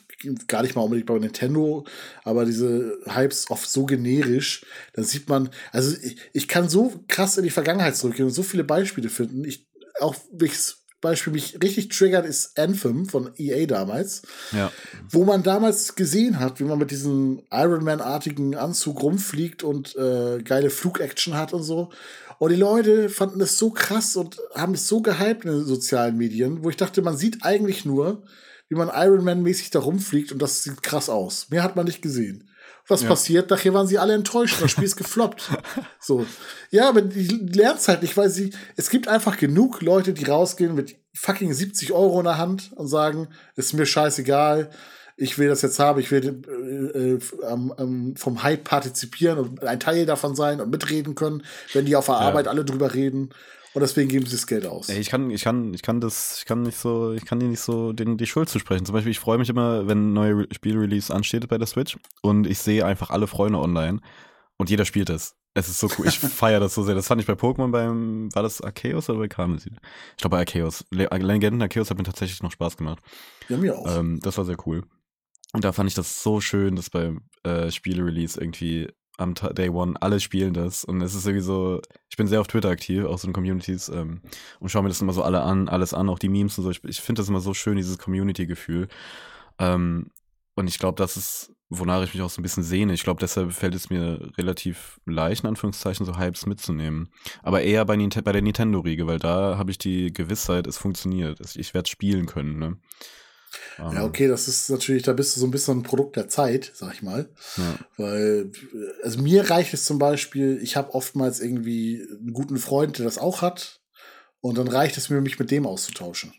gar 0.49 0.63
nicht 0.63 0.75
mal 0.75 0.83
unbedingt 0.83 1.07
bei 1.07 1.19
Nintendo, 1.19 1.87
aber 2.25 2.45
diese 2.45 2.99
Hypes 3.07 3.51
oft 3.51 3.69
so 3.69 3.87
generisch, 3.87 4.65
da 4.95 5.03
sieht 5.03 5.29
man, 5.29 5.51
also 5.73 5.97
ich, 6.03 6.17
ich 6.33 6.49
kann 6.49 6.69
so 6.69 7.05
krass 7.09 7.37
in 7.37 7.45
die 7.45 7.51
Vergangenheit 7.51 7.97
zurückgehen 7.97 8.29
und 8.29 8.35
so 8.35 8.43
viele 8.43 8.65
Beispiele 8.65 9.09
finden. 9.09 9.45
Ich 9.45 9.67
auch 10.01 10.15
welches 10.31 10.87
Beispiel 11.01 11.33
mich 11.33 11.59
richtig 11.63 11.89
triggert, 11.89 12.27
ist 12.27 12.59
Anthem 12.59 13.07
von 13.07 13.31
EA 13.37 13.67
damals. 13.67 14.23
Ja. 14.53 14.73
Wo 15.09 15.25
man 15.25 15.43
damals 15.43 15.95
gesehen 15.95 16.41
hat, 16.41 16.59
wie 16.59 16.65
man 16.65 16.79
mit 16.79 16.91
diesem 16.91 17.43
Iron 17.51 17.85
Man-artigen 17.85 18.57
Anzug 18.57 19.03
rumfliegt 19.03 19.63
und 19.63 19.95
äh, 19.97 20.43
geile 20.43 20.71
Flugaction 20.71 21.37
hat 21.37 21.53
und 21.53 21.63
so. 21.63 21.91
Und 22.39 22.51
die 22.51 22.57
Leute 22.57 23.09
fanden 23.09 23.39
das 23.39 23.59
so 23.59 23.71
krass 23.71 24.17
und 24.17 24.39
haben 24.55 24.75
es 24.75 24.89
so 24.89 25.01
gehypt 25.01 25.45
in 25.45 25.53
den 25.53 25.65
sozialen 25.65 26.17
Medien, 26.17 26.65
wo 26.65 26.71
ich 26.71 26.77
dachte, 26.77 27.03
man 27.03 27.17
sieht 27.17 27.45
eigentlich 27.45 27.85
nur, 27.85 28.23
wie 28.69 28.75
man 28.75 28.91
Iron 28.93 29.25
Man-mäßig 29.25 29.71
da 29.71 29.79
rumfliegt 29.79 30.33
und 30.33 30.41
das 30.41 30.63
sieht 30.63 30.83
krass 30.83 31.09
aus. 31.09 31.49
Mehr 31.51 31.63
hat 31.63 31.77
man 31.77 31.87
nicht 31.87 32.03
gesehen. 32.03 32.51
Was 32.89 33.03
ja. 33.03 33.09
passiert? 33.09 33.51
Nachher 33.51 33.75
waren 33.75 33.87
sie 33.87 33.99
alle 33.99 34.15
enttäuscht. 34.15 34.61
Das 34.61 34.71
Spiel 34.71 34.85
ist 34.85 34.97
gefloppt. 34.97 35.51
so. 36.01 36.25
Ja, 36.71 36.89
aber 36.89 37.03
die 37.03 37.27
lernen 37.27 37.79
es 37.79 37.89
halt 37.89 38.03
nicht, 38.03 38.17
weil 38.17 38.31
sie, 38.31 38.53
es 38.77 38.91
gibt 38.91 39.09
einfach 39.09 39.39
genug 39.39 39.83
Leute, 39.83 40.13
die 40.13 40.25
rausgehen 40.25 40.75
mit 40.75 40.97
fucking 41.13 41.53
70 41.53 41.93
Euro 41.93 42.19
in 42.19 42.25
der 42.25 42.39
Hand 42.39 42.73
und 42.77 42.87
sagen, 42.87 43.29
ist 43.57 43.73
mir 43.73 43.87
scheißegal, 43.87 44.71
ich 45.17 45.39
will 45.39 45.49
das 45.49 45.63
jetzt 45.63 45.79
haben, 45.79 45.99
ich 45.99 46.11
will 46.11 46.43
äh, 46.47 47.15
äh, 47.15 47.19
ähm, 47.49 48.15
vom 48.17 48.43
Hype 48.43 48.65
partizipieren 48.65 49.39
und 49.39 49.65
ein 49.65 49.81
Teil 49.81 50.05
davon 50.05 50.37
sein 50.37 50.61
und 50.61 50.71
mitreden 50.71 51.15
können, 51.15 51.43
wenn 51.73 51.87
die 51.87 51.97
auf 51.97 52.07
der 52.07 52.17
ja. 52.17 52.21
Arbeit 52.21 52.49
alle 52.49 52.65
drüber 52.65 52.93
reden. 52.95 53.31
Und 53.77 53.83
deswegen 53.83 54.09
geben 54.09 54.25
sie 54.25 54.37
das 54.37 54.47
Geld 54.47 54.65
aus. 54.65 54.89
Ich 54.89 55.11
kann, 55.11 55.31
ich 55.31 55.45
kann, 55.45 55.75
ich 55.75 55.83
kann 55.83 56.01
das, 56.01 56.39
ich 56.39 56.47
kann 56.47 56.63
nicht 56.63 56.79
so, 56.79 57.13
ich 57.13 57.27
kann 57.27 57.41
dir 57.41 57.47
nicht 57.47 57.61
so 57.61 57.93
den, 57.93 58.17
die 58.17 58.25
Schuld 58.25 58.49
zusprechen. 58.49 58.87
Zum 58.87 58.95
Beispiel, 58.95 59.11
ich 59.11 59.19
freue 59.19 59.37
mich 59.37 59.51
immer, 59.51 59.87
wenn 59.87 59.99
ein 59.99 60.13
neues 60.15 60.47
Spielrelease 60.55 61.15
ansteht 61.15 61.47
bei 61.47 61.59
der 61.59 61.67
Switch 61.67 61.99
und 62.23 62.47
ich 62.47 62.57
sehe 62.57 62.87
einfach 62.87 63.11
alle 63.11 63.27
Freunde 63.27 63.59
online 63.59 64.01
und 64.57 64.71
jeder 64.71 64.87
spielt 64.87 65.11
es. 65.11 65.37
Es 65.53 65.69
ist 65.69 65.79
so 65.79 65.91
cool. 65.99 66.09
Ich 66.09 66.19
feiere 66.19 66.59
das 66.59 66.75
so 66.75 66.85
sehr. 66.85 66.95
Das 66.95 67.07
fand 67.07 67.21
ich 67.21 67.27
bei 67.27 67.35
Pokémon 67.35 67.71
beim, 67.71 68.35
war 68.35 68.43
das 68.43 68.63
Arceus 68.63 69.11
oder 69.11 69.19
bei 69.19 69.29
Karmesin? 69.29 69.79
Ich 70.13 70.23
glaube 70.23 70.37
bei 70.37 70.41
Arceus. 70.41 70.87
Legenden 70.91 71.61
Arceus 71.61 71.91
hat 71.91 71.99
mir 71.99 72.05
tatsächlich 72.05 72.43
noch 72.43 72.53
Spaß 72.53 72.79
gemacht. 72.79 73.01
Ja, 73.51 73.59
mir 73.59 73.77
auch. 73.77 73.99
Ähm, 73.99 74.21
das 74.23 74.39
war 74.39 74.47
sehr 74.47 74.57
cool. 74.65 74.85
Und 75.53 75.67
da 75.67 75.73
fand 75.73 75.91
ich 75.91 75.95
das 75.95 76.23
so 76.23 76.41
schön, 76.41 76.77
dass 76.77 76.89
beim 76.89 77.25
äh, 77.43 77.71
Spiele-Release 77.71 78.41
irgendwie 78.41 78.89
am 79.17 79.35
Day 79.35 79.69
One, 79.69 79.95
alle 80.01 80.21
spielen 80.21 80.55
das. 80.55 80.85
Und 80.85 81.01
es 81.01 81.15
ist 81.15 81.27
irgendwie 81.27 81.45
so, 81.45 81.81
ich 82.09 82.17
bin 82.17 82.27
sehr 82.27 82.41
auf 82.41 82.49
Twitter 82.49 82.69
aktiv, 82.69 83.05
auch 83.05 83.19
so 83.19 83.27
in 83.27 83.33
Communities, 83.33 83.89
ähm, 83.89 84.21
und 84.61 84.69
schaue 84.69 84.83
mir 84.83 84.89
das 84.89 85.01
immer 85.01 85.13
so 85.13 85.23
alle 85.23 85.43
an, 85.43 85.69
alles 85.69 85.95
an, 85.95 86.09
auch 86.09 86.19
die 86.19 86.29
Memes 86.29 86.59
und 86.59 86.65
so. 86.65 86.71
Ich, 86.71 86.85
ich 86.85 87.01
finde 87.01 87.21
das 87.21 87.29
immer 87.29 87.41
so 87.41 87.55
schön, 87.55 87.77
dieses 87.77 87.99
Community-Gefühl. 87.99 88.89
Ähm, 89.59 90.11
und 90.55 90.69
ich 90.69 90.79
glaube, 90.79 90.97
das 90.97 91.17
ist, 91.17 91.53
wonach 91.69 92.03
ich 92.03 92.15
mich 92.15 92.23
auch 92.23 92.31
so 92.31 92.41
ein 92.41 92.43
bisschen 92.43 92.63
sehne. 92.63 92.95
Ich 92.95 93.05
glaube, 93.05 93.21
deshalb 93.21 93.53
fällt 93.53 93.75
es 93.75 93.91
mir 93.91 94.33
relativ 94.39 95.01
leicht, 95.05 95.45
in 95.45 95.49
Anführungszeichen, 95.49 96.07
so 96.07 96.19
Hypes 96.19 96.47
mitzunehmen. 96.47 97.11
Aber 97.43 97.63
eher 97.63 97.85
bei, 97.85 97.97
bei 97.97 98.33
der 98.33 98.43
Nintendo-Riege, 98.43 99.07
weil 99.07 99.19
da 99.19 99.59
habe 99.59 99.71
ich 99.71 99.79
die 99.79 100.13
Gewissheit, 100.13 100.67
es 100.67 100.79
funktioniert. 100.79 101.41
Ich 101.57 101.75
werde 101.75 101.89
spielen 101.89 102.27
können, 102.27 102.59
ne? 102.59 102.77
Ja, 103.79 104.05
okay, 104.05 104.27
das 104.27 104.49
ist 104.49 104.71
natürlich, 104.71 105.03
da 105.03 105.13
bist 105.13 105.37
du 105.37 105.41
so 105.41 105.47
ein 105.47 105.51
bisschen 105.51 105.79
ein 105.79 105.83
Produkt 105.83 106.17
der 106.17 106.29
Zeit, 106.29 106.73
sag 106.75 106.95
ich 106.95 107.03
mal. 107.03 107.29
Ja. 107.57 107.79
Weil, 107.97 108.51
also 109.03 109.21
mir 109.21 109.51
reicht 109.51 109.75
es 109.75 109.85
zum 109.85 109.99
Beispiel, 109.99 110.59
ich 110.63 110.77
habe 110.77 110.95
oftmals 110.95 111.41
irgendwie 111.41 112.07
einen 112.11 112.33
guten 112.33 112.57
Freund, 112.57 112.99
der 112.99 113.05
das 113.05 113.19
auch 113.19 113.43
hat. 113.43 113.81
Und 114.41 114.59
dann 114.59 114.69
reicht 114.69 114.97
es 114.97 115.11
mir, 115.11 115.21
mich 115.21 115.39
mit 115.39 115.51
dem 115.51 115.67
auszutauschen. 115.67 116.33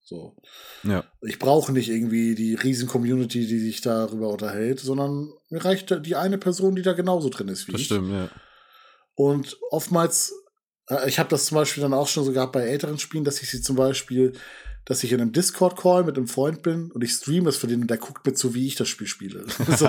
So. 0.00 0.36
Ja. 0.84 1.04
Ich 1.20 1.38
brauche 1.38 1.72
nicht 1.72 1.90
irgendwie 1.90 2.34
die 2.34 2.54
riesen 2.54 2.88
Community, 2.88 3.46
die 3.46 3.58
sich 3.58 3.82
darüber 3.82 4.30
unterhält, 4.30 4.80
sondern 4.80 5.32
mir 5.50 5.64
reicht 5.64 6.06
die 6.06 6.16
eine 6.16 6.38
Person, 6.38 6.76
die 6.76 6.82
da 6.82 6.94
genauso 6.94 7.28
drin 7.28 7.48
ist 7.48 7.68
wie 7.68 7.72
das 7.72 7.80
ich. 7.82 7.86
Stimmt, 7.88 8.10
ja. 8.10 8.30
Und 9.14 9.58
oftmals, 9.70 10.32
äh, 10.88 11.08
ich 11.08 11.18
habe 11.18 11.28
das 11.28 11.46
zum 11.46 11.56
Beispiel 11.56 11.82
dann 11.82 11.92
auch 11.92 12.08
schon 12.08 12.24
so 12.24 12.32
gehabt 12.32 12.52
bei 12.52 12.62
älteren 12.62 12.98
Spielen, 12.98 13.24
dass 13.24 13.42
ich 13.42 13.50
sie 13.50 13.60
zum 13.60 13.76
Beispiel 13.76 14.32
dass 14.88 15.04
ich 15.04 15.12
in 15.12 15.20
einem 15.20 15.32
Discord-Call 15.32 16.04
mit 16.04 16.16
einem 16.16 16.28
Freund 16.28 16.62
bin 16.62 16.90
und 16.90 17.04
ich 17.04 17.12
streame 17.12 17.44
das 17.44 17.58
für 17.58 17.66
den 17.66 17.82
und 17.82 17.90
der 17.90 17.98
guckt 17.98 18.24
mir 18.24 18.32
zu, 18.32 18.54
wie 18.54 18.66
ich 18.66 18.74
das 18.74 18.88
Spiel 18.88 19.06
spiele. 19.06 19.44
so, 19.76 19.86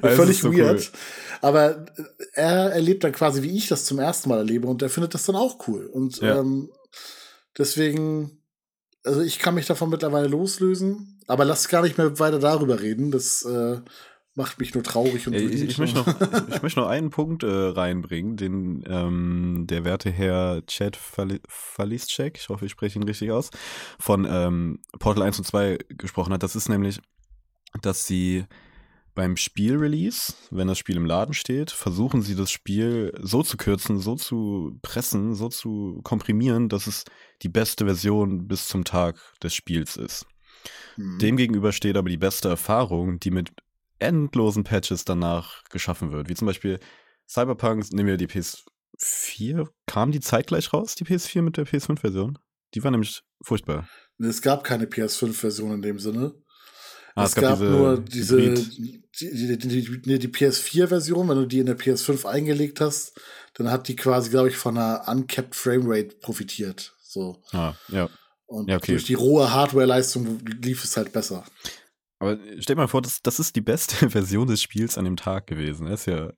völlig 0.00 0.40
so 0.40 0.50
weird. 0.50 0.90
Cool. 0.90 0.98
Aber 1.42 1.84
er 2.32 2.70
erlebt 2.70 3.04
dann 3.04 3.12
quasi, 3.12 3.42
wie 3.42 3.54
ich 3.54 3.68
das 3.68 3.84
zum 3.84 3.98
ersten 3.98 4.30
Mal 4.30 4.38
erlebe 4.38 4.66
und 4.66 4.80
er 4.80 4.88
findet 4.88 5.12
das 5.12 5.26
dann 5.26 5.36
auch 5.36 5.68
cool. 5.68 5.84
Und 5.84 6.22
ja. 6.22 6.38
ähm, 6.38 6.70
deswegen, 7.58 8.42
also 9.04 9.20
ich 9.20 9.38
kann 9.38 9.54
mich 9.54 9.66
davon 9.66 9.90
mittlerweile 9.90 10.28
loslösen, 10.28 11.20
aber 11.26 11.44
lass 11.44 11.68
gar 11.68 11.82
nicht 11.82 11.98
mehr 11.98 12.18
weiter 12.18 12.38
darüber 12.38 12.80
reden. 12.80 13.10
Das 13.10 13.44
äh, 13.44 13.82
macht 14.38 14.58
mich 14.60 14.72
nur 14.72 14.82
traurig 14.82 15.26
und 15.26 15.34
ich, 15.34 15.62
ich, 15.62 15.78
möchte 15.78 15.98
noch, 15.98 16.06
ich, 16.54 16.62
möchte 16.62 16.80
noch 16.80 16.88
einen 16.88 17.10
Punkt 17.10 17.42
äh, 17.42 17.46
reinbringen, 17.46 18.36
den 18.36 18.84
ähm, 18.88 19.66
der 19.68 19.84
werte 19.84 20.10
Herr 20.10 20.64
Chad 20.66 20.96
Faliszek, 20.96 22.38
ich 22.38 22.48
hoffe, 22.48 22.64
ich 22.64 22.72
spreche 22.72 22.98
ihn 22.98 23.02
richtig 23.02 23.32
aus, 23.32 23.50
von 23.98 24.26
ähm, 24.30 24.78
Portal 24.98 25.24
1 25.24 25.38
und 25.38 25.44
2 25.44 25.78
gesprochen 25.88 26.32
hat. 26.32 26.42
Das 26.42 26.56
ist 26.56 26.68
nämlich, 26.68 27.00
dass 27.82 28.06
sie 28.06 28.44
beim 29.14 29.36
Spielrelease, 29.36 30.34
wenn 30.52 30.68
das 30.68 30.78
Spiel 30.78 30.96
im 30.96 31.04
Laden 31.04 31.34
steht, 31.34 31.72
versuchen 31.72 32.22
sie 32.22 32.36
das 32.36 32.52
Spiel 32.52 33.12
so 33.20 33.42
zu 33.42 33.56
kürzen, 33.56 33.98
so 33.98 34.14
zu 34.14 34.78
pressen, 34.80 35.34
so 35.34 35.48
zu 35.48 36.00
komprimieren, 36.04 36.68
dass 36.68 36.86
es 36.86 37.04
die 37.42 37.48
beste 37.48 37.84
Version 37.84 38.46
bis 38.46 38.68
zum 38.68 38.84
Tag 38.84 39.16
des 39.42 39.52
Spiels 39.52 39.96
ist. 39.96 40.26
Mhm. 40.96 41.18
Demgegenüber 41.18 41.72
steht 41.72 41.96
aber 41.96 42.08
die 42.08 42.16
beste 42.16 42.48
Erfahrung, 42.48 43.18
die 43.18 43.32
mit 43.32 43.50
endlosen 43.98 44.64
Patches 44.64 45.04
danach 45.04 45.64
geschaffen 45.70 46.12
wird. 46.12 46.28
Wie 46.28 46.34
zum 46.34 46.46
Beispiel 46.46 46.80
Cyberpunk, 47.28 47.92
nehmen 47.92 48.08
wir 48.08 48.16
die 48.16 48.26
PS4, 48.26 49.68
kam 49.86 50.12
die 50.12 50.20
zeitgleich 50.20 50.72
raus, 50.72 50.94
die 50.94 51.04
PS4 51.04 51.42
mit 51.42 51.56
der 51.56 51.66
PS5-Version? 51.66 52.38
Die 52.74 52.84
war 52.84 52.90
nämlich 52.90 53.22
furchtbar. 53.42 53.88
Es 54.18 54.42
gab 54.42 54.64
keine 54.64 54.86
PS5-Version 54.86 55.74
in 55.74 55.82
dem 55.82 55.98
Sinne. 55.98 56.34
Ah, 57.14 57.24
es, 57.24 57.30
es, 57.30 57.34
gab, 57.36 57.42
gab 57.42 57.58
diese 57.58 57.70
nur 57.70 57.98
diese 58.00 58.36
die, 58.36 59.02
die, 59.20 59.58
die, 59.58 60.18
die 60.18 60.28
PS4-Version, 60.28 61.28
wenn 61.28 61.36
du 61.36 61.46
die 61.46 61.58
in 61.58 61.66
der 61.66 61.78
PS5 61.78 62.24
eingelegt 62.26 62.80
hast, 62.80 63.20
dann 63.54 63.70
hat 63.70 63.88
die 63.88 63.96
quasi, 63.96 64.30
glaube 64.30 64.48
ich, 64.48 64.56
von 64.56 64.76
einer 64.76 65.04
uncapped 65.08 65.54
Framerate 65.54 66.16
profitiert. 66.20 66.94
So. 67.02 67.42
Ah, 67.52 67.74
ja. 67.88 68.08
Und 68.46 68.70
ja, 68.70 68.76
okay. 68.76 68.92
durch 68.92 69.04
die 69.04 69.14
rohe 69.14 69.52
Hardware-Leistung 69.52 70.40
lief 70.62 70.84
es 70.84 70.96
halt 70.96 71.12
besser. 71.12 71.44
Aber 72.20 72.38
stell 72.58 72.74
dir 72.74 72.82
mal 72.82 72.88
vor, 72.88 73.02
das, 73.02 73.22
das 73.22 73.38
ist 73.38 73.54
die 73.56 73.60
beste 73.60 74.10
Version 74.10 74.48
des 74.48 74.62
Spiels 74.62 74.98
an 74.98 75.04
dem 75.04 75.16
Tag 75.16 75.46
gewesen. 75.46 75.86
Das 75.86 76.00
ist 76.00 76.06
ja. 76.06 76.32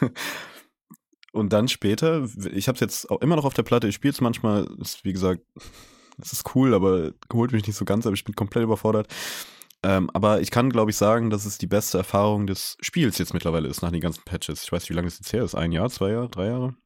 Und 1.32 1.54
dann 1.54 1.66
später, 1.68 2.28
ich 2.52 2.68
habe 2.68 2.76
es 2.76 2.80
jetzt 2.80 3.10
auch 3.10 3.22
immer 3.22 3.36
noch 3.36 3.46
auf 3.46 3.54
der 3.54 3.62
Platte, 3.62 3.88
ich 3.88 3.94
spiele 3.94 4.12
es 4.12 4.20
manchmal, 4.20 4.68
ist, 4.78 5.02
wie 5.04 5.14
gesagt, 5.14 5.42
es 6.20 6.32
ist 6.32 6.54
cool, 6.54 6.74
aber 6.74 7.12
holt 7.32 7.52
mich 7.52 7.66
nicht 7.66 7.76
so 7.76 7.86
ganz, 7.86 8.06
aber 8.06 8.14
ich 8.14 8.24
bin 8.24 8.34
komplett 8.34 8.64
überfordert. 8.64 9.08
Ähm, 9.84 10.10
aber 10.12 10.40
ich 10.40 10.50
kann, 10.50 10.70
glaube 10.70 10.90
ich, 10.90 10.96
sagen, 10.96 11.30
dass 11.30 11.44
es 11.44 11.58
die 11.58 11.66
beste 11.66 11.98
Erfahrung 11.98 12.46
des 12.46 12.76
Spiels 12.80 13.18
jetzt 13.18 13.34
mittlerweile 13.34 13.66
ist, 13.66 13.82
nach 13.82 13.90
den 13.90 14.00
ganzen 14.00 14.22
Patches. 14.24 14.62
Ich 14.62 14.70
weiß 14.70 14.82
nicht, 14.82 14.90
wie 14.90 14.94
lange 14.94 15.08
es 15.08 15.18
jetzt 15.18 15.32
her 15.32 15.42
ist. 15.42 15.56
Ein 15.56 15.72
Jahr, 15.72 15.90
zwei 15.90 16.10
Jahre, 16.10 16.28
drei 16.28 16.46
Jahre? 16.46 16.76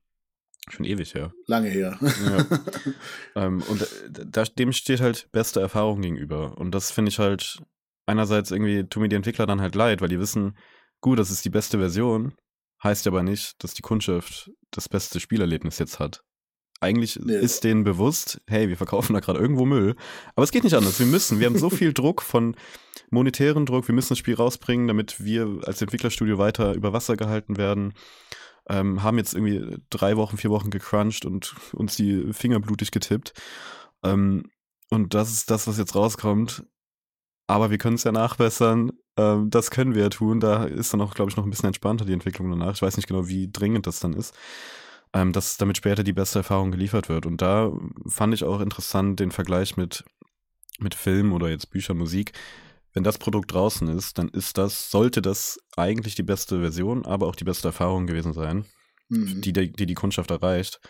Schon 0.68 0.86
ewig 0.86 1.14
her. 1.14 1.32
Lange 1.46 1.68
her. 1.68 1.98
Ja. 2.00 3.44
ähm, 3.44 3.62
und 3.68 3.82
äh, 3.82 3.86
da, 4.26 4.44
dem 4.44 4.72
steht 4.72 5.00
halt 5.00 5.28
beste 5.30 5.60
Erfahrung 5.60 6.00
gegenüber. 6.00 6.56
Und 6.56 6.70
das 6.72 6.90
finde 6.90 7.10
ich 7.10 7.18
halt 7.18 7.60
einerseits 8.06 8.50
irgendwie 8.50 8.84
tun 8.84 9.02
mir 9.02 9.08
die 9.08 9.16
Entwickler 9.16 9.46
dann 9.46 9.60
halt 9.60 9.74
leid, 9.74 10.00
weil 10.00 10.08
die 10.08 10.20
wissen, 10.20 10.56
gut, 11.00 11.18
das 11.18 11.30
ist 11.30 11.44
die 11.44 11.50
beste 11.50 11.78
Version, 11.78 12.34
heißt 12.82 13.06
aber 13.06 13.22
nicht, 13.22 13.62
dass 13.62 13.74
die 13.74 13.82
Kundschaft 13.82 14.50
das 14.70 14.88
beste 14.88 15.20
Spielerlebnis 15.20 15.78
jetzt 15.78 15.98
hat. 15.98 16.22
Eigentlich 16.78 17.18
nee. 17.18 17.34
ist 17.34 17.64
denen 17.64 17.84
bewusst, 17.84 18.40
hey, 18.46 18.68
wir 18.68 18.76
verkaufen 18.76 19.14
da 19.14 19.20
gerade 19.20 19.38
irgendwo 19.38 19.64
Müll. 19.64 19.96
Aber 20.34 20.44
es 20.44 20.50
geht 20.50 20.64
nicht 20.64 20.74
anders. 20.74 20.98
Wir 20.98 21.06
müssen. 21.06 21.40
Wir 21.40 21.46
haben 21.46 21.58
so 21.58 21.70
viel 21.70 21.94
Druck 21.94 22.20
von 22.20 22.54
monetären 23.10 23.64
Druck. 23.64 23.88
Wir 23.88 23.94
müssen 23.94 24.10
das 24.10 24.18
Spiel 24.18 24.34
rausbringen, 24.34 24.86
damit 24.86 25.24
wir 25.24 25.60
als 25.64 25.80
Entwicklerstudio 25.80 26.36
weiter 26.36 26.74
über 26.74 26.92
Wasser 26.92 27.16
gehalten 27.16 27.56
werden. 27.56 27.94
Ähm, 28.68 29.02
haben 29.02 29.16
jetzt 29.16 29.32
irgendwie 29.32 29.78
drei 29.88 30.18
Wochen, 30.18 30.36
vier 30.36 30.50
Wochen 30.50 30.68
gecrunched 30.68 31.24
und 31.24 31.54
uns 31.72 31.96
die 31.96 32.32
Finger 32.34 32.60
blutig 32.60 32.90
getippt. 32.90 33.32
Ähm, 34.02 34.50
und 34.90 35.14
das 35.14 35.32
ist 35.32 35.50
das, 35.50 35.66
was 35.66 35.78
jetzt 35.78 35.94
rauskommt 35.94 36.62
aber 37.46 37.70
wir 37.70 37.78
können 37.78 37.96
es 37.96 38.04
ja 38.04 38.12
nachbessern. 38.12 38.92
Ähm, 39.16 39.50
das 39.50 39.70
können 39.70 39.94
wir 39.94 40.02
ja 40.02 40.08
tun. 40.08 40.40
Da 40.40 40.64
ist 40.64 40.92
dann 40.92 41.00
auch, 41.00 41.14
glaube 41.14 41.30
ich, 41.30 41.36
noch 41.36 41.44
ein 41.44 41.50
bisschen 41.50 41.68
entspannter 41.68 42.04
die 42.04 42.12
Entwicklung 42.12 42.50
danach. 42.50 42.74
Ich 42.74 42.82
weiß 42.82 42.96
nicht 42.96 43.08
genau, 43.08 43.28
wie 43.28 43.50
dringend 43.50 43.86
das 43.86 44.00
dann 44.00 44.12
ist. 44.12 44.34
Ähm, 45.12 45.32
dass 45.32 45.56
damit 45.56 45.76
später 45.76 46.02
die 46.02 46.12
beste 46.12 46.40
Erfahrung 46.40 46.72
geliefert 46.72 47.08
wird. 47.08 47.26
Und 47.26 47.40
da 47.40 47.72
fand 48.06 48.34
ich 48.34 48.44
auch 48.44 48.60
interessant 48.60 49.20
den 49.20 49.30
Vergleich 49.30 49.76
mit, 49.76 50.04
mit 50.78 50.94
Film 50.94 51.32
oder 51.32 51.48
jetzt 51.48 51.70
Bücher, 51.70 51.94
Musik. 51.94 52.32
Wenn 52.92 53.04
das 53.04 53.18
Produkt 53.18 53.52
draußen 53.52 53.88
ist, 53.88 54.18
dann 54.18 54.28
ist 54.28 54.58
das, 54.58 54.90
sollte 54.90 55.22
das 55.22 55.58
eigentlich 55.76 56.14
die 56.14 56.22
beste 56.22 56.60
Version, 56.60 57.04
aber 57.04 57.26
auch 57.26 57.36
die 57.36 57.44
beste 57.44 57.68
Erfahrung 57.68 58.06
gewesen 58.06 58.32
sein, 58.32 58.64
mhm. 59.08 59.42
die, 59.42 59.52
die, 59.52 59.70
die 59.70 59.86
die 59.86 59.94
Kundschaft 59.94 60.30
erreicht. 60.30 60.80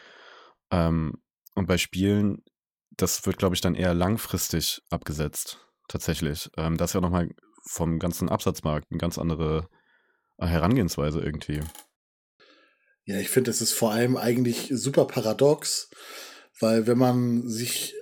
Ähm, 0.70 1.14
und 1.54 1.66
bei 1.66 1.78
Spielen, 1.78 2.44
das 2.96 3.26
wird, 3.26 3.38
glaube 3.38 3.54
ich, 3.54 3.61
dann 3.61 3.74
eher 3.74 3.92
langfristig 3.92 4.82
abgesetzt. 4.88 5.66
Tatsächlich. 5.89 6.51
Ähm, 6.57 6.76
das 6.76 6.91
ist 6.91 6.95
ja 6.95 7.01
nochmal 7.01 7.30
vom 7.64 7.99
ganzen 7.99 8.28
Absatzmarkt 8.28 8.89
eine 8.91 8.99
ganz 8.99 9.18
andere 9.18 9.68
äh, 10.39 10.47
Herangehensweise 10.47 11.20
irgendwie. 11.20 11.61
Ja, 13.05 13.18
ich 13.18 13.28
finde, 13.28 13.51
es 13.51 13.61
ist 13.61 13.72
vor 13.72 13.93
allem 13.93 14.16
eigentlich 14.16 14.68
super 14.72 15.05
paradox, 15.07 15.91
weil 16.59 16.87
wenn 16.87 16.99
man 16.99 17.49
sich, 17.49 17.95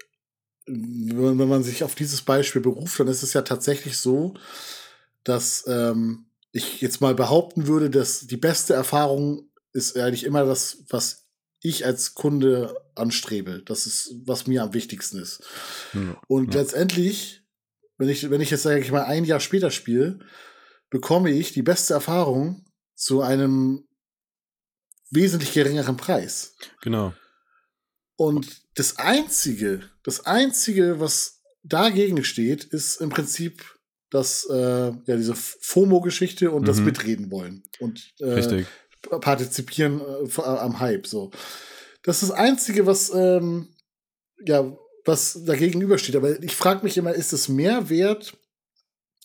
wenn 0.66 1.36
man 1.36 1.62
sich 1.62 1.84
auf 1.84 1.94
dieses 1.94 2.22
Beispiel 2.22 2.62
beruft, 2.62 2.98
dann 2.98 3.08
ist 3.08 3.22
es 3.22 3.34
ja 3.34 3.42
tatsächlich 3.42 3.98
so, 3.98 4.34
dass 5.22 5.64
ähm, 5.66 6.26
ich 6.52 6.80
jetzt 6.80 7.00
mal 7.00 7.14
behaupten 7.14 7.66
würde, 7.66 7.90
dass 7.90 8.26
die 8.26 8.36
beste 8.36 8.74
Erfahrung 8.74 9.50
ist 9.72 9.98
eigentlich 9.98 10.24
immer 10.24 10.44
das, 10.44 10.84
was 10.88 11.26
ich 11.60 11.84
als 11.84 12.14
Kunde 12.14 12.76
anstrebe. 12.94 13.62
Das 13.64 13.86
ist, 13.86 14.14
was 14.24 14.46
mir 14.46 14.62
am 14.62 14.74
wichtigsten 14.74 15.18
ist. 15.18 15.42
Ja, 15.92 16.20
Und 16.28 16.54
ja. 16.54 16.60
letztendlich, 16.60 17.43
wenn 17.98 18.08
ich, 18.08 18.30
wenn 18.30 18.40
ich 18.40 18.50
jetzt, 18.50 18.62
sage 18.62 18.80
ich 18.80 18.90
mal, 18.90 19.04
ein 19.04 19.24
Jahr 19.24 19.40
später 19.40 19.70
spiele, 19.70 20.18
bekomme 20.90 21.30
ich 21.30 21.52
die 21.52 21.62
beste 21.62 21.94
Erfahrung 21.94 22.64
zu 22.94 23.22
einem 23.22 23.86
wesentlich 25.10 25.52
geringeren 25.52 25.96
Preis. 25.96 26.56
Genau. 26.82 27.14
Und 28.16 28.62
das 28.74 28.98
Einzige, 28.98 29.82
das 30.02 30.26
Einzige, 30.26 31.00
was 31.00 31.42
dagegen 31.62 32.24
steht, 32.24 32.64
ist 32.64 33.00
im 33.00 33.10
Prinzip 33.10 33.64
das, 34.10 34.46
äh, 34.48 34.54
ja, 34.56 35.16
diese 35.16 35.34
FOMO-Geschichte 35.34 36.50
und 36.50 36.62
mhm. 36.62 36.66
das 36.66 36.80
Mitreden 36.80 37.30
wollen. 37.30 37.64
Und 37.80 38.12
äh, 38.20 38.26
Richtig. 38.26 38.66
partizipieren 39.20 40.00
äh, 40.00 40.40
am 40.40 40.78
Hype. 40.78 41.06
So. 41.06 41.32
Das 42.04 42.22
ist 42.22 42.30
das 42.30 42.38
Einzige, 42.38 42.86
was, 42.86 43.10
ähm, 43.12 43.74
ja, 44.46 44.76
was 45.04 45.44
dagegen 45.44 45.80
übersteht. 45.80 46.16
Aber 46.16 46.42
ich 46.42 46.56
frage 46.56 46.84
mich 46.84 46.96
immer, 46.96 47.14
ist 47.14 47.32
es 47.32 47.48
mehr 47.48 47.88
wert, 47.88 48.36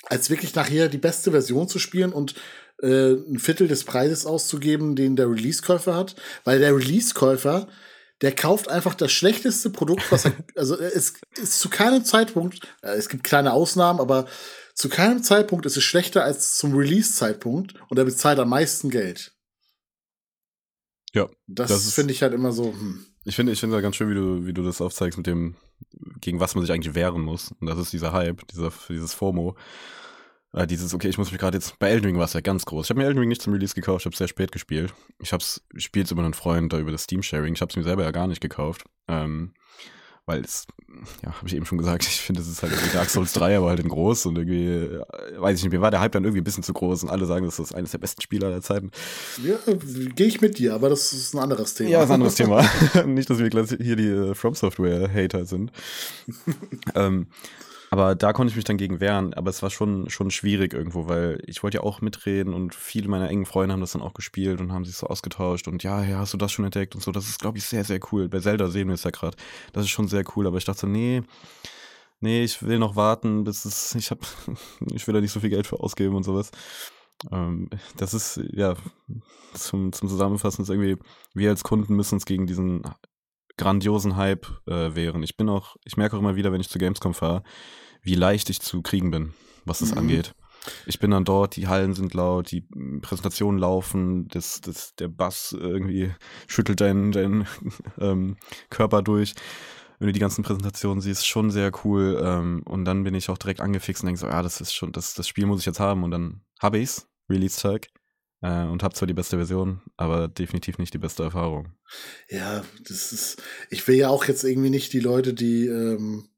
als 0.06 0.30
wirklich 0.30 0.56
nachher 0.56 0.88
die 0.90 0.98
beste 0.98 1.32
Version 1.32 1.68
zu 1.68 1.80
spielen 1.80 2.14
und 2.14 2.36
äh, 2.82 3.14
ein 3.14 3.40
Viertel 3.40 3.68
des 3.68 3.84
Preises 3.84 4.26
auszugeben, 4.26 4.96
den 4.96 5.16
der 5.16 5.30
Release-Käufer 5.30 5.96
hat? 5.96 6.16
Weil 6.44 6.60
der 6.60 6.76
Release-Käufer 6.76 7.68
der 8.22 8.36
kauft 8.36 8.68
einfach 8.68 8.96
das 8.96 9.12
schlechteste 9.12 9.70
Produkt, 9.70 10.12
was 10.12 10.26
er, 10.26 10.34
also 10.56 10.78
es 10.78 11.14
ist 11.38 11.60
zu 11.60 11.70
keinem 11.70 12.04
Zeitpunkt, 12.04 12.60
äh, 12.82 12.92
es 12.92 13.10
gibt 13.10 13.24
kleine 13.24 13.54
Ausnahmen, 13.54 14.00
aber 14.00 14.28
zu 14.74 14.90
keinem 14.90 15.24
Zeitpunkt 15.24 15.66
ist 15.66 15.78
es 15.78 15.84
schlechter 15.84 16.24
als 16.24 16.58
zum 16.58 16.76
Release-Zeitpunkt 16.76 17.76
und 17.90 17.98
er 17.98 18.06
bezahlt 18.06 18.40
am 18.40 18.50
meisten 18.50 18.90
Geld. 18.90 19.34
Ja. 21.14 21.30
Das, 21.48 21.70
das 21.70 21.94
finde 21.94 22.14
ich 22.14 22.22
halt 22.22 22.34
immer 22.34 22.52
so. 22.52 22.72
Hm. 22.72 23.06
Ich 23.30 23.36
finde, 23.36 23.52
ich 23.52 23.60
finde 23.60 23.76
ja 23.76 23.82
ganz 23.82 23.96
schön, 23.96 24.10
wie 24.10 24.16
du, 24.16 24.48
wie 24.48 24.54
du 24.54 24.64
das 24.64 24.82
aufzeigst 24.82 25.16
mit 25.16 25.28
dem, 25.28 25.54
gegen 26.20 26.40
was 26.40 26.56
man 26.56 26.64
sich 26.66 26.74
eigentlich 26.74 26.96
wehren 26.96 27.22
muss. 27.22 27.52
Und 27.60 27.68
das 27.68 27.78
ist 27.78 27.94
dieser 27.94 28.12
Hype, 28.12 28.48
dieser, 28.48 28.74
dieses 28.90 29.14
FOMO. 29.14 29.56
Äh, 30.52 30.66
dieses, 30.66 30.96
okay, 30.96 31.10
ich 31.10 31.20
muss 31.20 31.32
mich 31.32 31.40
gerade 31.40 31.56
jetzt, 31.56 31.78
bei 31.78 31.90
Elden 31.90 32.06
Ring 32.06 32.18
war 32.18 32.26
es 32.26 32.34
ja 32.34 32.42
ganz 32.42 32.66
groß. 32.66 32.88
Ich 32.88 32.90
habe 32.90 33.00
mir 33.00 33.06
Elden 33.06 33.20
Ring 33.20 33.30
nicht 33.30 33.44
zum 33.44 33.54
Release 33.54 33.76
gekauft, 33.76 34.02
ich 34.02 34.06
habe 34.08 34.16
sehr 34.16 34.28
spät 34.28 34.52
gespielt. 34.52 34.96
Ich 35.20 35.32
habe 35.32 35.44
es, 35.44 35.64
spiele 35.78 36.08
über 36.10 36.24
einen 36.24 36.34
Freund 36.34 36.74
da 36.74 36.80
über 36.80 36.92
das 36.92 37.04
Steam-Sharing. 37.04 37.54
Ich 37.54 37.62
habe 37.62 37.70
es 37.70 37.76
mir 37.76 37.84
selber 37.84 38.02
ja 38.02 38.10
gar 38.10 38.26
nicht 38.26 38.42
gekauft. 38.42 38.86
Ähm, 39.08 39.54
weil 40.30 40.42
es, 40.42 40.68
ja, 41.24 41.34
habe 41.34 41.48
ich 41.48 41.56
eben 41.56 41.66
schon 41.66 41.80
gesagt, 41.80 42.04
ich 42.08 42.22
finde, 42.22 42.42
es 42.42 42.48
ist 42.48 42.62
halt 42.62 42.72
irgendwie 42.72 42.94
Dark 42.94 43.10
Souls 43.10 43.34
3, 43.34 43.58
aber 43.58 43.70
halt 43.70 43.80
in 43.80 43.90
groß 43.90 44.28
und 44.28 44.38
irgendwie, 44.38 44.68
äh, 44.68 45.04
weiß 45.40 45.58
ich 45.58 45.64
nicht, 45.64 45.74
mir 45.74 45.82
war 45.82 45.90
der 45.90 46.02
Hype 46.02 46.12
dann 46.12 46.24
irgendwie 46.24 46.42
ein 46.42 46.44
bisschen 46.44 46.64
zu 46.64 46.72
groß 46.72 47.04
und 47.04 47.10
alle 47.10 47.26
sagen, 47.26 47.46
das 47.46 47.58
ist 47.58 47.74
eines 47.74 47.92
der 47.92 47.98
besten 47.98 48.22
Spieler 48.22 48.48
aller 48.48 48.62
Zeiten. 48.62 48.92
Ja, 49.44 49.58
gehe 50.16 50.28
ich 50.28 50.40
mit 50.40 50.60
dir, 50.60 50.76
aber 50.76 50.90
das 50.90 51.12
ist 51.14 51.34
ein 51.34 51.40
anderes 51.40 51.74
Thema. 51.74 51.90
Ja, 51.90 52.04
ist 52.04 52.10
ein 52.10 52.14
anderes 52.14 52.36
Thema. 52.36 52.64
nicht, 53.06 53.30
dass 53.30 53.40
wir 53.40 53.50
hier 53.50 53.96
die 53.96 54.08
äh, 54.08 54.36
From 54.36 54.54
Software 54.54 55.12
Hater 55.12 55.46
sind. 55.46 55.72
ähm, 56.96 57.26
aber 57.92 58.16
da 58.16 58.34
konnte 58.34 58.52
ich 58.52 58.56
mich 58.56 58.66
dann 58.66 58.78
gegen 58.78 59.00
wehren. 59.00 59.34
Aber 59.34 59.50
es 59.50 59.62
war 59.64 59.70
schon, 59.70 60.10
schon 60.10 60.32
schwierig 60.32 60.74
irgendwo, 60.74 61.08
weil 61.08 61.42
ich 61.48 61.64
wollte 61.64 61.78
ja 61.78 61.84
auch 61.84 62.02
mitreden 62.02 62.54
und 62.54 62.76
viele 62.76 63.08
meiner 63.08 63.30
engen 63.30 63.46
Freunde 63.46 63.74
haben 63.74 63.82
das 63.82 63.94
dann 63.94 64.02
auch 64.02 64.14
gespielt 64.14 64.62
und 64.62 64.72
haben 64.72 64.86
sich 64.86 64.96
so 64.96 65.08
ausgetauscht 65.08 65.68
und 65.68 65.84
ja, 65.84 66.04
ja, 66.04 66.20
hast 66.20 66.34
du 66.34 66.38
das 66.38 66.52
schon 66.52 66.66
entdeckt 66.66 66.96
und 66.96 67.02
so. 67.02 67.12
Das 67.12 67.28
ist, 67.28 67.40
glaube 67.40 67.58
ich, 67.58 67.66
sehr, 67.66 67.84
sehr 67.84 68.00
cool. 68.12 68.30
Bei 68.30 68.40
Zelda 68.40 68.68
sehen 68.68 68.88
wir 68.88 68.96
es 68.96 69.04
ja 69.04 69.12
gerade. 69.12 69.38
Das 69.74 69.86
ist 69.86 69.90
schon 69.90 70.08
sehr 70.08 70.24
cool. 70.36 70.48
Aber 70.48 70.58
ich 70.58 70.66
dachte 70.66 70.88
nee, 70.88 71.24
nee, 72.20 72.44
ich 72.44 72.62
will 72.64 72.80
noch 72.80 72.96
warten, 72.96 73.44
bis 73.44 73.66
es, 73.66 73.96
ich 73.96 74.12
habe, 74.12 74.22
ich 74.94 75.08
will 75.08 75.14
da 75.14 75.22
nicht 75.22 75.32
so 75.32 75.40
viel 75.40 75.50
Geld 75.50 75.68
für 75.68 75.80
ausgeben 75.80 76.16
und 76.16 76.24
sowas. 76.24 76.52
Ähm, 77.32 77.70
das 77.98 78.14
ist, 78.14 78.40
ja, 78.54 78.76
zum, 79.54 79.92
zum 79.94 80.10
Zusammenfassen 80.10 80.62
ist 80.64 80.70
irgendwie, 80.70 80.98
wir 81.34 81.50
als 81.50 81.64
Kunden 81.64 81.96
müssen 81.96 82.16
uns 82.16 82.26
gegen 82.26 82.48
diesen 82.48 82.84
grandiosen 83.60 84.16
Hype 84.16 84.48
äh, 84.68 84.96
wehren. 84.96 85.22
Ich 85.22 85.38
bin 85.38 85.50
auch, 85.50 85.76
ich 85.84 85.98
merke 85.98 86.16
auch 86.16 86.20
immer 86.20 86.36
wieder, 86.36 86.52
wenn 86.52 86.62
ich 86.62 86.70
zu 86.70 86.80
Gamescom 86.80 87.14
fahre, 87.14 87.44
wie 88.02 88.16
leicht 88.16 88.50
ich 88.50 88.62
zu 88.62 88.82
kriegen 88.82 89.12
bin, 89.12 89.34
was 89.66 89.80
das 89.80 89.92
mhm. 89.92 90.00
angeht. 90.00 90.34
Ich 90.86 91.00
bin 91.00 91.12
dann 91.12 91.26
dort, 91.26 91.56
die 91.56 91.68
Hallen 91.68 91.94
sind 91.94 92.14
laut, 92.14 92.52
die 92.52 92.62
Präsentationen 93.02 93.60
laufen, 93.60 94.28
das, 94.30 94.62
das, 94.62 94.96
der 94.96 95.10
Bass 95.10 95.56
irgendwie 95.58 96.12
schüttelt 96.48 96.82
deinen, 96.82 97.12
deinen 97.12 97.48
ähm, 98.00 98.38
Körper 98.70 99.02
durch. 99.02 99.36
Wenn 100.00 100.08
du 100.08 100.14
die 100.14 100.20
ganzen 100.20 100.44
Präsentationen 100.44 101.02
siehst, 101.02 101.28
schon 101.28 101.52
sehr 101.52 101.72
cool. 101.84 102.22
Ähm, 102.24 102.62
und 102.64 102.86
dann 102.86 103.04
bin 103.04 103.14
ich 103.14 103.30
auch 103.30 103.38
direkt 103.38 103.60
angefixt 103.60 104.04
und 104.04 104.08
denke 104.08 104.22
so, 104.22 104.28
ja, 104.28 104.42
das 104.42 104.62
ist 104.62 104.74
schon, 104.74 104.94
das, 104.94 105.14
das 105.14 105.28
Spiel 105.28 105.46
muss 105.46 105.60
ich 105.60 105.66
jetzt 105.66 105.82
haben. 105.82 106.04
Und 106.04 106.12
dann 106.12 106.42
habe 106.62 106.80
ich's, 106.80 107.10
Release-Tag. 107.30 107.88
Äh, 108.42 108.64
und 108.64 108.84
habe 108.84 108.94
zwar 108.94 109.08
die 109.08 109.14
beste 109.14 109.38
Version, 109.38 109.82
aber 109.98 110.28
definitiv 110.28 110.78
nicht 110.78 110.94
die 110.94 111.00
beste 111.00 111.24
Erfahrung. 111.24 111.74
Ja, 112.30 112.64
das 112.88 113.12
ist. 113.12 113.42
Ich 113.70 113.88
will 113.88 113.96
ja 113.96 114.10
auch 114.10 114.26
jetzt 114.26 114.44
irgendwie 114.44 114.70
nicht 114.70 114.94
die 114.94 115.02
Leute, 115.02 115.34
die 115.34 115.68
ähm, 115.68 116.30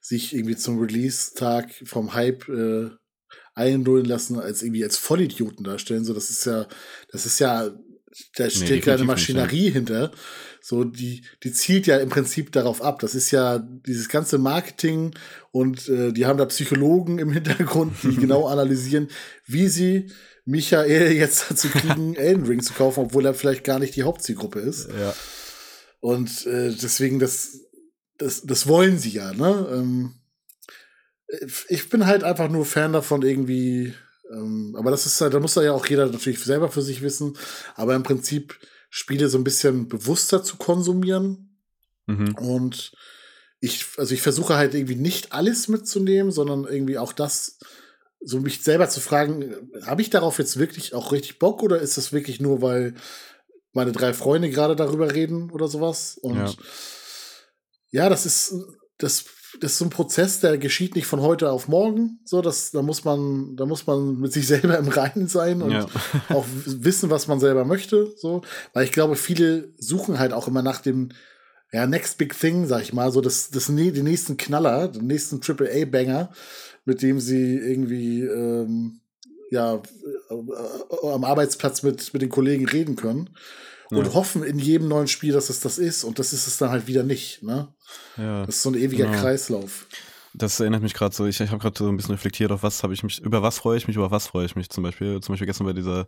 sich 0.00 0.34
irgendwie 0.34 0.56
zum 0.56 0.78
Release-Tag 0.78 1.72
vom 1.84 2.14
Hype 2.14 2.48
äh, 2.48 2.90
einlullen 3.54 4.04
lassen, 4.04 4.38
als 4.38 4.62
irgendwie 4.62 4.84
als 4.84 4.96
Vollidioten 4.96 5.64
darstellen. 5.64 6.04
So, 6.04 6.14
das 6.14 6.30
ist 6.30 6.44
ja, 6.44 6.66
das 7.10 7.26
ist 7.26 7.38
ja, 7.38 7.70
da 8.36 8.50
steht 8.50 8.86
nee, 8.86 8.92
eine 8.92 9.04
Maschinerie 9.04 9.64
nicht, 9.64 9.72
hinter. 9.72 10.12
So, 10.60 10.84
die, 10.84 11.24
die 11.42 11.52
zielt 11.52 11.86
ja 11.86 11.98
im 11.98 12.08
Prinzip 12.08 12.52
darauf 12.52 12.82
ab. 12.82 13.00
Das 13.00 13.14
ist 13.14 13.30
ja 13.30 13.58
dieses 13.58 14.08
ganze 14.08 14.38
Marketing 14.38 15.14
und 15.50 15.88
äh, 15.88 16.12
die 16.12 16.26
haben 16.26 16.38
da 16.38 16.46
Psychologen 16.46 17.18
im 17.18 17.32
Hintergrund, 17.32 17.94
die 18.02 18.16
genau 18.20 18.46
analysieren, 18.46 19.08
wie 19.46 19.68
sie 19.68 20.10
Michael 20.48 21.12
jetzt 21.16 21.50
dazu 21.50 21.68
kriegen, 21.68 22.16
Elden 22.16 22.46
Ring 22.46 22.62
zu 22.62 22.72
kaufen, 22.72 23.00
obwohl 23.04 23.26
er 23.26 23.34
vielleicht 23.34 23.64
gar 23.64 23.78
nicht 23.78 23.94
die 23.96 24.02
Hauptzielgruppe 24.02 24.60
ist. 24.60 24.88
Ja. 24.88 25.14
Und 26.00 26.46
äh, 26.46 26.74
deswegen, 26.74 27.18
das, 27.18 27.60
das, 28.16 28.42
das 28.42 28.66
wollen 28.66 28.98
sie 28.98 29.10
ja, 29.10 29.32
ne? 29.34 29.68
Ähm, 29.70 30.14
ich 31.68 31.90
bin 31.90 32.06
halt 32.06 32.24
einfach 32.24 32.48
nur 32.48 32.64
Fan 32.64 32.94
davon, 32.94 33.20
irgendwie, 33.20 33.92
ähm, 34.32 34.74
aber 34.78 34.90
das 34.90 35.04
ist 35.04 35.20
halt, 35.20 35.34
da 35.34 35.40
muss 35.40 35.56
ja 35.56 35.72
auch 35.72 35.84
jeder 35.84 36.06
natürlich 36.06 36.42
selber 36.42 36.70
für 36.70 36.80
sich 36.80 37.02
wissen, 37.02 37.36
aber 37.74 37.94
im 37.94 38.02
Prinzip 38.02 38.58
Spiele 38.88 39.28
so 39.28 39.36
ein 39.36 39.44
bisschen 39.44 39.88
bewusster 39.88 40.42
zu 40.42 40.56
konsumieren. 40.56 41.58
Mhm. 42.06 42.34
Und 42.36 42.92
ich, 43.60 43.84
also 43.98 44.14
ich 44.14 44.22
versuche 44.22 44.56
halt 44.56 44.74
irgendwie 44.74 44.94
nicht 44.94 45.32
alles 45.32 45.68
mitzunehmen, 45.68 46.32
sondern 46.32 46.64
irgendwie 46.64 46.96
auch 46.96 47.12
das 47.12 47.58
so 48.20 48.40
mich 48.40 48.62
selber 48.62 48.88
zu 48.88 49.00
fragen, 49.00 49.54
habe 49.86 50.02
ich 50.02 50.10
darauf 50.10 50.38
jetzt 50.38 50.58
wirklich 50.58 50.94
auch 50.94 51.12
richtig 51.12 51.38
Bock 51.38 51.62
oder 51.62 51.80
ist 51.80 51.96
das 51.96 52.12
wirklich 52.12 52.40
nur, 52.40 52.62
weil 52.62 52.94
meine 53.72 53.92
drei 53.92 54.12
Freunde 54.12 54.50
gerade 54.50 54.76
darüber 54.76 55.14
reden 55.14 55.50
oder 55.50 55.68
sowas? 55.68 56.18
Und 56.20 56.36
ja, 56.36 56.54
ja 57.90 58.08
das 58.08 58.26
ist 58.26 58.54
das, 58.98 59.24
das 59.60 59.72
ist 59.72 59.78
so 59.78 59.84
ein 59.86 59.90
Prozess, 59.90 60.40
der 60.40 60.58
geschieht 60.58 60.94
nicht 60.94 61.06
von 61.06 61.22
heute 61.22 61.50
auf 61.50 61.68
morgen. 61.68 62.20
So, 62.24 62.42
das, 62.42 62.72
da 62.72 62.82
muss 62.82 63.04
man, 63.04 63.56
da 63.56 63.64
muss 63.64 63.86
man 63.86 64.18
mit 64.18 64.32
sich 64.32 64.46
selber 64.48 64.76
im 64.76 64.88
Reinen 64.88 65.28
sein 65.28 65.62
und 65.62 65.70
ja. 65.70 65.86
auch 66.28 66.44
wissen, 66.66 67.10
was 67.10 67.28
man 67.28 67.40
selber 67.40 67.64
möchte. 67.64 68.12
So, 68.16 68.42
weil 68.74 68.84
ich 68.84 68.92
glaube, 68.92 69.16
viele 69.16 69.72
suchen 69.78 70.18
halt 70.18 70.32
auch 70.32 70.48
immer 70.48 70.62
nach 70.62 70.80
dem 70.80 71.10
ja, 71.72 71.86
Next 71.86 72.18
Big 72.18 72.38
Thing, 72.38 72.66
sag 72.66 72.82
ich 72.82 72.92
mal, 72.92 73.12
so 73.12 73.20
das, 73.20 73.50
das, 73.50 73.66
den 73.66 74.04
nächsten 74.04 74.36
Knaller, 74.38 74.88
den 74.88 75.06
nächsten 75.06 75.40
Triple 75.40 75.70
A 75.70 75.84
Banger 75.84 76.30
mit 76.88 77.02
dem 77.02 77.20
sie 77.20 77.56
irgendwie 77.58 78.22
ähm, 78.22 79.00
ja 79.50 79.74
äh, 80.30 81.06
am 81.12 81.22
Arbeitsplatz 81.22 81.82
mit, 81.82 82.14
mit 82.14 82.22
den 82.22 82.30
Kollegen 82.30 82.66
reden 82.66 82.96
können. 82.96 83.30
Und 83.90 84.06
ja. 84.06 84.14
hoffen 84.14 84.42
in 84.42 84.58
jedem 84.58 84.88
neuen 84.88 85.06
Spiel, 85.06 85.32
dass 85.32 85.48
es 85.48 85.60
das 85.60 85.78
ist. 85.78 86.04
Und 86.04 86.18
das 86.18 86.34
ist 86.34 86.46
es 86.46 86.58
dann 86.58 86.70
halt 86.70 86.86
wieder 86.86 87.04
nicht. 87.04 87.42
Ne? 87.42 87.68
Ja, 88.18 88.44
das 88.44 88.56
ist 88.56 88.62
so 88.62 88.70
ein 88.70 88.74
ewiger 88.74 89.06
genau. 89.06 89.18
Kreislauf. 89.18 89.86
Das 90.34 90.60
erinnert 90.60 90.82
mich 90.82 90.92
gerade 90.92 91.14
so, 91.14 91.24
ich, 91.26 91.40
ich 91.40 91.50
habe 91.50 91.60
gerade 91.60 91.78
so 91.78 91.88
ein 91.88 91.96
bisschen 91.96 92.14
reflektiert, 92.14 92.52
auf 92.52 92.62
was 92.62 92.82
habe 92.82 92.92
ich 92.92 93.02
mich, 93.02 93.18
über 93.20 93.42
was 93.42 93.58
freue 93.58 93.78
ich 93.78 93.86
mich, 93.86 93.96
über 93.96 94.10
was 94.10 94.26
freue 94.26 94.44
ich 94.44 94.56
mich 94.56 94.68
zum 94.68 94.82
Beispiel. 94.82 95.20
Zum 95.20 95.32
Beispiel 95.32 95.46
gestern 95.46 95.66
bei 95.66 95.72
dieser, 95.72 96.06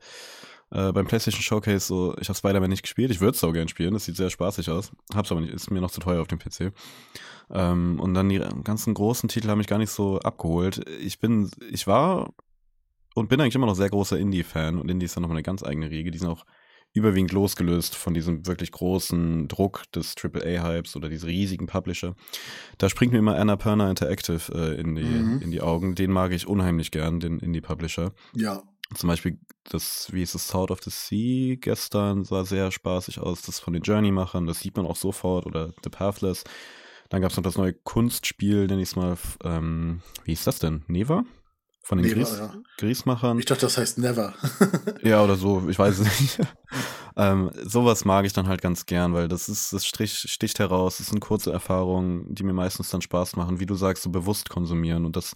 äh, 0.70 0.92
beim 0.92 1.06
PlayStation 1.06 1.42
Showcase, 1.42 1.86
so, 1.86 2.16
ich 2.20 2.28
habe 2.28 2.38
Spider-Man 2.38 2.70
nicht 2.70 2.82
gespielt, 2.82 3.10
ich 3.10 3.20
würde 3.20 3.36
es 3.36 3.44
auch 3.44 3.52
gerne 3.52 3.68
spielen, 3.68 3.92
das 3.92 4.04
sieht 4.04 4.16
sehr 4.16 4.30
spaßig 4.30 4.70
aus. 4.70 4.92
Hab's 5.14 5.32
aber 5.32 5.40
nicht, 5.40 5.52
ist 5.52 5.70
mir 5.70 5.80
noch 5.80 5.90
zu 5.90 6.00
teuer 6.00 6.20
auf 6.20 6.28
dem 6.28 6.38
PC. 6.38 6.72
Ähm, 7.50 7.98
und 8.00 8.14
dann 8.14 8.28
die 8.28 8.40
ganzen 8.62 8.94
großen 8.94 9.28
Titel 9.28 9.48
haben 9.48 9.58
mich 9.58 9.66
gar 9.66 9.78
nicht 9.78 9.90
so 9.90 10.20
abgeholt. 10.20 10.88
Ich 11.00 11.18
bin, 11.18 11.50
ich 11.70 11.86
war 11.86 12.32
und 13.14 13.28
bin 13.28 13.40
eigentlich 13.40 13.56
immer 13.56 13.66
noch 13.66 13.74
sehr 13.74 13.90
großer 13.90 14.18
Indie-Fan 14.18 14.78
und 14.78 14.90
Indie 14.90 15.06
ist 15.06 15.16
dann 15.16 15.22
nochmal 15.22 15.38
eine 15.38 15.42
ganz 15.42 15.62
eigene 15.64 15.90
Riege. 15.90 16.10
Die 16.10 16.18
sind 16.18 16.28
auch 16.28 16.44
überwiegend 16.92 17.32
losgelöst 17.32 17.94
von 17.94 18.14
diesem 18.14 18.46
wirklich 18.46 18.72
großen 18.72 19.46
Druck 19.46 19.82
des 19.92 20.14
AAA-Hypes 20.16 20.96
oder 20.96 21.08
diese 21.08 21.26
riesigen 21.26 21.66
Publisher. 21.66 22.16
Da 22.78 22.88
springt 22.88 23.12
mir 23.12 23.18
immer 23.18 23.36
Anna 23.36 23.56
Perner 23.56 23.90
Interactive 23.90 24.52
äh, 24.52 24.80
in, 24.80 24.96
die, 24.96 25.02
mhm. 25.02 25.40
in 25.40 25.50
die 25.50 25.60
Augen. 25.60 25.94
Den 25.94 26.10
mag 26.10 26.32
ich 26.32 26.48
unheimlich 26.48 26.90
gern, 26.90 27.20
den 27.20 27.38
Indie-Publisher. 27.38 28.12
Ja. 28.34 28.62
Zum 28.94 29.08
Beispiel 29.08 29.38
das, 29.64 30.12
wie 30.12 30.22
ist 30.22 30.34
es, 30.34 30.48
South 30.48 30.70
of 30.70 30.82
the 30.82 30.90
Sea 30.90 31.56
gestern 31.56 32.24
sah 32.24 32.44
sehr 32.44 32.72
spaßig 32.72 33.20
aus, 33.20 33.42
das 33.42 33.60
von 33.60 33.72
den 33.72 33.82
Journey-Machern, 33.82 34.46
das 34.46 34.60
sieht 34.60 34.76
man 34.76 34.86
auch 34.86 34.96
sofort, 34.96 35.46
oder 35.46 35.72
The 35.84 35.90
Pathless. 35.90 36.44
Dann 37.08 37.22
gab 37.22 37.30
es 37.30 37.36
noch 37.36 37.44
das 37.44 37.56
neue 37.56 37.72
Kunstspiel, 37.72 38.66
nenne 38.66 38.82
ich 38.82 38.90
es 38.90 38.96
mal, 38.96 39.16
ähm, 39.44 40.00
wie 40.24 40.32
ist 40.32 40.46
das 40.46 40.58
denn? 40.58 40.84
Neva? 40.86 41.24
Von 41.82 41.98
den 41.98 42.12
Gries, 42.12 42.38
ja. 42.38 42.54
Griesmachern. 42.76 43.38
Ich 43.38 43.46
dachte, 43.46 43.62
das 43.62 43.78
heißt 43.78 43.98
Never. 43.98 44.34
ja, 45.02 45.24
oder 45.24 45.34
so, 45.34 45.68
ich 45.68 45.78
weiß 45.78 45.98
es 45.98 46.20
nicht. 46.20 46.38
ähm, 47.16 47.50
sowas 47.64 48.04
mag 48.04 48.26
ich 48.26 48.32
dann 48.32 48.46
halt 48.46 48.62
ganz 48.62 48.86
gern, 48.86 49.14
weil 49.14 49.28
das 49.28 49.48
ist, 49.48 49.72
das 49.72 49.86
strich, 49.86 50.12
sticht 50.12 50.58
heraus, 50.58 50.98
das 50.98 51.08
sind 51.08 51.20
kurze 51.20 51.52
Erfahrungen, 51.52 52.32
die 52.32 52.44
mir 52.44 52.52
meistens 52.52 52.90
dann 52.90 53.00
Spaß 53.00 53.34
machen, 53.36 53.60
wie 53.60 53.66
du 53.66 53.74
sagst, 53.74 54.02
so 54.02 54.10
bewusst 54.10 54.50
konsumieren. 54.50 55.04
Und 55.04 55.16
das, 55.16 55.34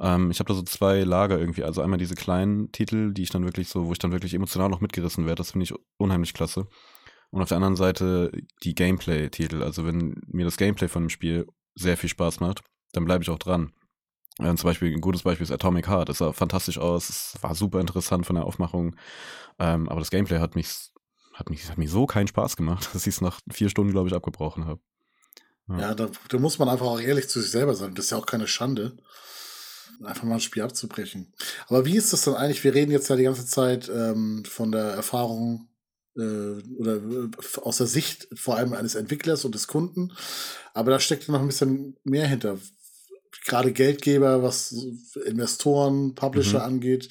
ähm, 0.00 0.30
ich 0.30 0.38
habe 0.40 0.48
da 0.48 0.54
so 0.54 0.62
zwei 0.62 1.02
Lager 1.02 1.38
irgendwie. 1.38 1.64
Also 1.64 1.82
einmal 1.82 1.98
diese 1.98 2.14
kleinen 2.14 2.70
Titel, 2.72 3.12
die 3.12 3.22
ich 3.22 3.30
dann 3.30 3.44
wirklich 3.44 3.68
so, 3.68 3.86
wo 3.86 3.92
ich 3.92 3.98
dann 3.98 4.12
wirklich 4.12 4.34
emotional 4.34 4.68
noch 4.68 4.80
mitgerissen 4.80 5.26
werde, 5.26 5.36
das 5.36 5.52
finde 5.52 5.64
ich 5.64 5.74
unheimlich 5.96 6.34
klasse. 6.34 6.66
Und 7.30 7.42
auf 7.42 7.48
der 7.48 7.56
anderen 7.56 7.76
Seite 7.76 8.30
die 8.62 8.74
Gameplay-Titel. 8.74 9.62
Also 9.62 9.84
wenn 9.84 10.20
mir 10.26 10.44
das 10.44 10.56
Gameplay 10.56 10.88
von 10.88 11.04
dem 11.04 11.10
Spiel 11.10 11.46
sehr 11.74 11.96
viel 11.96 12.08
Spaß 12.08 12.40
macht, 12.40 12.62
dann 12.92 13.04
bleibe 13.04 13.22
ich 13.22 13.30
auch 13.30 13.38
dran. 13.38 13.72
Äh, 14.38 14.54
zum 14.54 14.68
Beispiel 14.68 14.92
ein 14.92 15.00
gutes 15.00 15.22
Beispiel 15.22 15.44
ist 15.44 15.50
Atomic 15.52 15.88
Heart. 15.88 16.10
Es 16.10 16.18
sah 16.18 16.32
fantastisch 16.32 16.78
aus, 16.78 17.08
es 17.08 17.34
war 17.40 17.54
super 17.54 17.80
interessant 17.80 18.26
von 18.26 18.36
der 18.36 18.44
Aufmachung. 18.44 18.96
Ähm, 19.58 19.88
aber 19.88 20.00
das 20.00 20.10
Gameplay 20.10 20.38
hat 20.38 20.54
mich, 20.54 20.90
hat 21.32 21.50
mich, 21.50 21.68
hat 21.68 21.78
mich 21.78 21.90
so 21.90 22.06
keinen 22.06 22.28
Spaß 22.28 22.56
gemacht, 22.56 22.88
dass 22.94 23.06
ich 23.06 23.14
es 23.14 23.20
nach 23.20 23.40
vier 23.50 23.68
Stunden, 23.68 23.92
glaube 23.92 24.08
ich, 24.08 24.14
abgebrochen 24.14 24.66
habe. 24.66 24.80
Ja, 25.68 25.80
ja 25.80 25.94
da, 25.94 26.08
da, 26.28 26.38
muss 26.38 26.58
man 26.58 26.68
einfach 26.68 26.86
auch 26.86 27.00
ehrlich 27.00 27.28
zu 27.28 27.40
sich 27.40 27.50
selber 27.50 27.74
sein. 27.74 27.94
Das 27.94 28.06
ist 28.06 28.10
ja 28.10 28.18
auch 28.18 28.26
keine 28.26 28.46
Schande, 28.46 28.96
einfach 30.02 30.24
mal 30.24 30.34
ein 30.34 30.40
Spiel 30.40 30.62
abzubrechen. 30.62 31.32
Aber 31.68 31.84
wie 31.84 31.96
ist 31.96 32.12
das 32.12 32.22
dann 32.22 32.34
eigentlich? 32.34 32.64
Wir 32.64 32.74
reden 32.74 32.92
jetzt 32.92 33.08
ja 33.08 33.16
die 33.16 33.24
ganze 33.24 33.46
Zeit 33.46 33.88
ähm, 33.88 34.44
von 34.44 34.72
der 34.72 34.84
Erfahrung 34.84 35.68
äh, 36.16 36.20
oder 36.20 36.96
äh, 36.96 37.30
aus 37.62 37.78
der 37.78 37.86
Sicht 37.86 38.28
vor 38.34 38.56
allem 38.56 38.72
eines 38.72 38.94
Entwicklers 38.94 39.44
und 39.44 39.54
des 39.54 39.66
Kunden. 39.66 40.12
Aber 40.74 40.90
da 40.90 41.00
steckt 41.00 41.28
noch 41.28 41.40
ein 41.40 41.46
bisschen 41.46 41.96
mehr 42.04 42.26
hinter 42.26 42.58
gerade 43.46 43.72
Geldgeber, 43.72 44.42
was 44.42 44.74
Investoren, 45.24 46.14
Publisher 46.14 46.58
mhm. 46.58 46.64
angeht. 46.64 47.08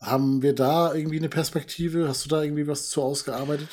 Haben 0.00 0.42
wir 0.42 0.54
da 0.54 0.94
irgendwie 0.94 1.18
eine 1.18 1.28
Perspektive? 1.28 2.08
Hast 2.08 2.24
du 2.24 2.28
da 2.28 2.42
irgendwie 2.42 2.66
was 2.66 2.88
zu 2.88 3.02
ausgearbeitet? 3.02 3.68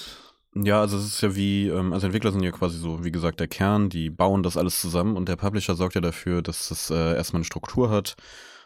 Ja, 0.56 0.82
also 0.82 0.98
es 0.98 1.06
ist 1.06 1.22
ja 1.22 1.36
wie, 1.36 1.68
ähm, 1.68 1.94
also 1.94 2.08
Entwickler 2.08 2.32
sind 2.32 2.42
ja 2.42 2.52
quasi 2.52 2.78
so, 2.80 3.04
wie 3.04 3.12
gesagt, 3.12 3.40
der 3.40 3.48
Kern, 3.48 3.90
die 3.90 4.10
bauen 4.10 4.42
das 4.42 4.58
alles 4.58 4.82
zusammen 4.82 5.16
und 5.16 5.30
der 5.30 5.36
Publisher 5.36 5.76
sorgt 5.76 5.96
ja 5.96 6.02
dafür, 6.02 6.42
dass 6.42 6.72
es 6.72 6.90
äh, 6.90 7.16
erstmal 7.16 7.40
eine 7.40 7.46
Struktur 7.46 7.92
hat 7.92 8.16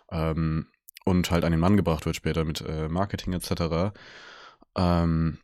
ähm, 0.09 0.67
und 1.05 1.29
halt 1.29 1.43
an 1.43 1.51
den 1.51 1.59
Mann 1.59 1.75
gebracht 1.75 2.05
wird 2.05 2.15
später 2.15 2.45
mit 2.45 2.61
äh, 2.61 2.87
Marketing 2.87 3.33
etc. 3.33 3.93
Ähm, 4.77 5.39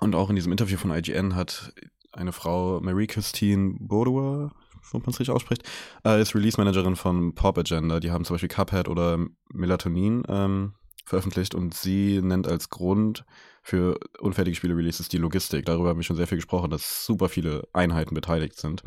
und 0.00 0.14
auch 0.14 0.28
in 0.28 0.36
diesem 0.36 0.52
Interview 0.52 0.76
von 0.76 0.90
IGN 0.90 1.34
hat 1.34 1.72
eine 2.12 2.32
Frau, 2.32 2.80
Marie-Christine 2.80 3.76
Bourdois, 3.78 4.50
ob 4.92 5.02
man 5.02 5.12
es 5.12 5.20
richtig 5.20 5.34
ausspricht, 5.34 5.62
äh, 6.04 6.20
ist 6.20 6.34
Release-Managerin 6.34 6.96
von 6.96 7.34
Pop 7.34 7.56
Agenda. 7.56 8.00
Die 8.00 8.10
haben 8.10 8.24
zum 8.24 8.34
Beispiel 8.34 8.48
Cuphead 8.48 8.88
oder 8.88 9.18
Melatonin 9.52 10.24
ähm, 10.28 10.74
veröffentlicht 11.06 11.54
und 11.54 11.74
sie 11.74 12.20
nennt 12.22 12.46
als 12.46 12.68
Grund 12.68 13.24
für 13.70 14.00
unfertige 14.18 14.56
Spiele-Releases 14.56 15.08
die 15.08 15.18
Logistik. 15.18 15.64
Darüber 15.64 15.90
haben 15.90 15.98
wir 15.98 16.02
schon 16.02 16.16
sehr 16.16 16.26
viel 16.26 16.38
gesprochen, 16.38 16.70
dass 16.70 17.06
super 17.06 17.28
viele 17.28 17.68
Einheiten 17.72 18.16
beteiligt 18.16 18.56
sind. 18.56 18.82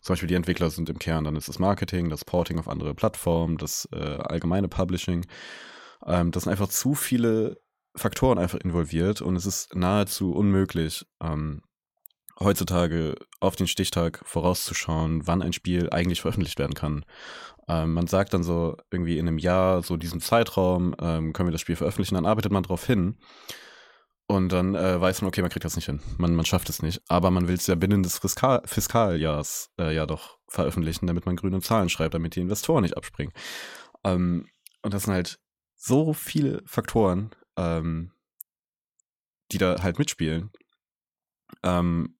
Zum 0.00 0.14
Beispiel 0.14 0.26
die 0.26 0.34
Entwickler 0.34 0.70
sind 0.70 0.88
im 0.88 0.98
Kern, 0.98 1.24
dann 1.24 1.36
ist 1.36 1.48
das 1.48 1.58
Marketing, 1.58 2.08
das 2.08 2.24
Porting 2.24 2.58
auf 2.58 2.66
andere 2.66 2.94
Plattformen, 2.94 3.58
das 3.58 3.86
äh, 3.92 3.98
allgemeine 3.98 4.68
Publishing. 4.68 5.26
Ähm, 6.06 6.30
das 6.30 6.44
sind 6.44 6.50
einfach 6.50 6.68
zu 6.68 6.94
viele 6.94 7.60
Faktoren 7.94 8.38
einfach 8.38 8.58
involviert 8.58 9.20
und 9.20 9.36
es 9.36 9.44
ist 9.44 9.76
nahezu 9.76 10.32
unmöglich, 10.32 11.04
ähm, 11.22 11.60
heutzutage 12.40 13.16
auf 13.38 13.54
den 13.54 13.68
Stichtag 13.68 14.22
vorauszuschauen, 14.24 15.26
wann 15.26 15.42
ein 15.42 15.52
Spiel 15.52 15.90
eigentlich 15.90 16.22
veröffentlicht 16.22 16.58
werden 16.58 16.74
kann. 16.74 17.04
Ähm, 17.68 17.92
man 17.92 18.06
sagt 18.06 18.32
dann 18.32 18.42
so 18.42 18.78
irgendwie 18.90 19.18
in 19.18 19.28
einem 19.28 19.36
Jahr, 19.36 19.82
so 19.82 19.98
diesem 19.98 20.22
Zeitraum, 20.22 20.96
ähm, 21.02 21.34
können 21.34 21.48
wir 21.48 21.52
das 21.52 21.60
Spiel 21.60 21.76
veröffentlichen, 21.76 22.14
dann 22.14 22.24
arbeitet 22.24 22.50
man 22.50 22.62
darauf 22.62 22.86
hin. 22.86 23.18
Und 24.32 24.48
dann 24.48 24.74
äh, 24.74 24.98
weiß 24.98 25.20
man, 25.20 25.28
okay, 25.28 25.42
man 25.42 25.50
kriegt 25.50 25.66
das 25.66 25.76
nicht 25.76 25.84
hin. 25.84 26.00
Man, 26.16 26.34
man 26.34 26.46
schafft 26.46 26.70
es 26.70 26.82
nicht. 26.82 27.02
Aber 27.06 27.30
man 27.30 27.48
will 27.48 27.54
es 27.54 27.66
ja 27.66 27.74
binnen 27.74 28.02
des 28.02 28.16
Fiskal 28.16 28.62
Fiskaljahrs 28.64 29.70
äh, 29.78 29.94
ja 29.94 30.06
doch 30.06 30.38
veröffentlichen, 30.48 31.06
damit 31.06 31.26
man 31.26 31.36
grüne 31.36 31.60
Zahlen 31.60 31.90
schreibt, 31.90 32.14
damit 32.14 32.34
die 32.34 32.40
Investoren 32.40 32.80
nicht 32.80 32.96
abspringen. 32.96 33.34
Ähm, 34.04 34.48
und 34.80 34.94
das 34.94 35.02
sind 35.02 35.12
halt 35.12 35.38
so 35.76 36.14
viele 36.14 36.62
Faktoren, 36.64 37.32
ähm, 37.58 38.12
die 39.52 39.58
da 39.58 39.82
halt 39.82 39.98
mitspielen. 39.98 40.50
Ähm, 41.62 42.16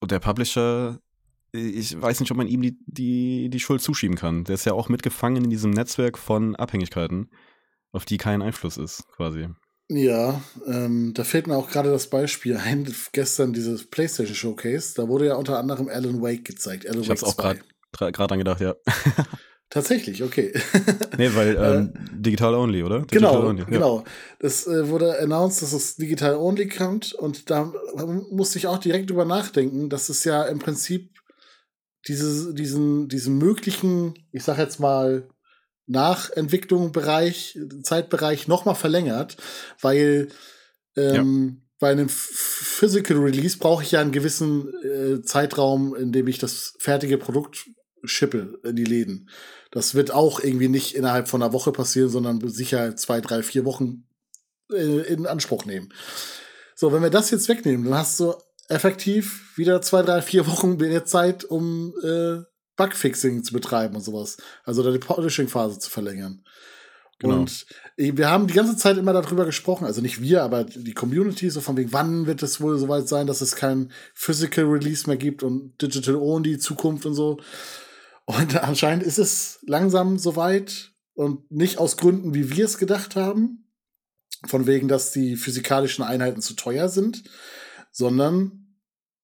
und 0.00 0.12
der 0.12 0.20
Publisher, 0.20 0.98
ich 1.52 2.00
weiß 2.00 2.20
nicht, 2.20 2.30
ob 2.30 2.38
man 2.38 2.48
ihm 2.48 2.62
die, 2.62 2.78
die, 2.86 3.50
die 3.50 3.60
Schuld 3.60 3.82
zuschieben 3.82 4.16
kann. 4.16 4.44
Der 4.44 4.54
ist 4.54 4.64
ja 4.64 4.72
auch 4.72 4.88
mitgefangen 4.88 5.44
in 5.44 5.50
diesem 5.50 5.72
Netzwerk 5.72 6.16
von 6.16 6.56
Abhängigkeiten, 6.56 7.30
auf 7.92 8.06
die 8.06 8.16
kein 8.16 8.40
Einfluss 8.40 8.78
ist, 8.78 9.06
quasi. 9.08 9.50
Ja, 9.92 10.40
ähm, 10.66 11.12
da 11.14 11.24
fällt 11.24 11.48
mir 11.48 11.56
auch 11.56 11.68
gerade 11.68 11.90
das 11.90 12.06
Beispiel 12.06 12.56
ein, 12.56 12.92
gestern 13.12 13.52
dieses 13.52 13.90
PlayStation 13.90 14.36
Showcase, 14.36 14.94
da 14.94 15.08
wurde 15.08 15.26
ja 15.26 15.34
unter 15.34 15.58
anderem 15.58 15.88
Alan 15.88 16.22
Wake 16.22 16.44
gezeigt. 16.44 16.86
Alan 16.86 17.02
ich 17.02 17.08
Wake 17.08 17.20
hab's 17.20 17.38
auch 17.38 18.12
gerade 18.12 18.32
angedacht, 18.32 18.60
ja. 18.60 18.76
Tatsächlich, 19.68 20.22
okay. 20.22 20.52
nee, 21.18 21.30
weil 21.34 21.56
äh, 21.56 21.76
ähm, 21.76 21.92
digital 22.12 22.54
only, 22.54 22.82
oder? 22.82 23.00
Digital 23.00 23.32
genau, 23.36 23.48
only, 23.48 23.62
ja. 23.62 23.68
genau. 23.68 24.04
Es 24.38 24.66
äh, 24.66 24.88
wurde 24.88 25.20
announced, 25.20 25.62
dass 25.62 25.72
es 25.72 25.96
digital 25.96 26.36
only 26.36 26.68
kommt 26.68 27.12
und 27.12 27.50
da 27.50 27.72
musste 28.30 28.58
ich 28.58 28.68
auch 28.68 28.78
direkt 28.78 29.10
drüber 29.10 29.24
nachdenken, 29.24 29.88
dass 29.88 30.08
es 30.08 30.22
ja 30.24 30.44
im 30.44 30.60
Prinzip 30.60 31.10
diese, 32.06 32.54
diesen, 32.54 33.08
diesen 33.08 33.38
möglichen, 33.38 34.14
ich 34.32 34.44
sag 34.44 34.58
jetzt 34.58 34.78
mal, 34.78 35.28
Nachentwicklung 35.90 36.92
Bereich, 36.92 37.58
Zeitbereich 37.82 38.48
nochmal 38.48 38.74
verlängert, 38.74 39.36
weil 39.80 40.28
ähm, 40.96 41.48
ja. 41.48 41.66
bei 41.78 41.90
einem 41.90 42.08
Physical 42.08 43.18
Release 43.18 43.58
brauche 43.58 43.82
ich 43.82 43.92
ja 43.92 44.00
einen 44.00 44.12
gewissen 44.12 44.72
äh, 44.82 45.22
Zeitraum, 45.22 45.94
in 45.94 46.12
dem 46.12 46.28
ich 46.28 46.38
das 46.38 46.74
fertige 46.78 47.18
Produkt 47.18 47.66
schippe 48.04 48.58
in 48.64 48.76
die 48.76 48.84
Läden. 48.84 49.28
Das 49.70 49.94
wird 49.94 50.12
auch 50.12 50.40
irgendwie 50.40 50.68
nicht 50.68 50.94
innerhalb 50.94 51.28
von 51.28 51.42
einer 51.42 51.52
Woche 51.52 51.72
passieren, 51.72 52.08
sondern 52.08 52.46
sicher 52.48 52.96
zwei, 52.96 53.20
drei, 53.20 53.42
vier 53.42 53.64
Wochen 53.64 54.06
äh, 54.72 55.12
in 55.12 55.26
Anspruch 55.26 55.64
nehmen. 55.64 55.92
So, 56.74 56.92
wenn 56.92 57.02
wir 57.02 57.10
das 57.10 57.30
jetzt 57.30 57.48
wegnehmen, 57.48 57.84
dann 57.84 57.98
hast 57.98 58.18
du 58.20 58.34
effektiv 58.68 59.56
wieder 59.56 59.82
zwei, 59.82 60.02
drei, 60.02 60.22
vier 60.22 60.46
Wochen 60.46 60.76
mehr 60.76 61.04
Zeit, 61.04 61.44
um 61.44 61.94
äh, 62.02 62.42
Bugfixing 62.80 63.44
zu 63.44 63.52
betreiben 63.52 63.94
und 63.94 64.00
sowas. 64.00 64.38
Also 64.64 64.90
die 64.90 64.98
Polishing-Phase 64.98 65.78
zu 65.78 65.90
verlängern. 65.90 66.42
Genau. 67.18 67.40
Und 67.40 67.66
wir 67.98 68.30
haben 68.30 68.46
die 68.46 68.54
ganze 68.54 68.78
Zeit 68.78 68.96
immer 68.96 69.12
darüber 69.12 69.44
gesprochen, 69.44 69.84
also 69.84 70.00
nicht 70.00 70.22
wir, 70.22 70.42
aber 70.42 70.64
die 70.64 70.94
Community, 70.94 71.50
so 71.50 71.60
von 71.60 71.76
wegen, 71.76 71.92
wann 71.92 72.26
wird 72.26 72.42
es 72.42 72.62
wohl 72.62 72.78
soweit 72.78 73.08
sein, 73.08 73.26
dass 73.26 73.42
es 73.42 73.54
kein 73.54 73.92
Physical 74.14 74.64
Release 74.64 75.06
mehr 75.06 75.18
gibt 75.18 75.42
und 75.42 75.80
Digital 75.82 76.16
Only 76.16 76.58
Zukunft 76.58 77.04
und 77.04 77.12
so. 77.12 77.38
Und 78.24 78.56
anscheinend 78.64 79.02
ist 79.02 79.18
es 79.18 79.58
langsam 79.66 80.18
soweit 80.18 80.92
und 81.12 81.50
nicht 81.50 81.76
aus 81.76 81.98
Gründen, 81.98 82.32
wie 82.32 82.56
wir 82.56 82.64
es 82.64 82.78
gedacht 82.78 83.16
haben, 83.16 83.70
von 84.46 84.66
wegen, 84.66 84.88
dass 84.88 85.12
die 85.12 85.36
physikalischen 85.36 86.02
Einheiten 86.02 86.40
zu 86.40 86.54
teuer 86.54 86.88
sind, 86.88 87.24
sondern 87.92 88.78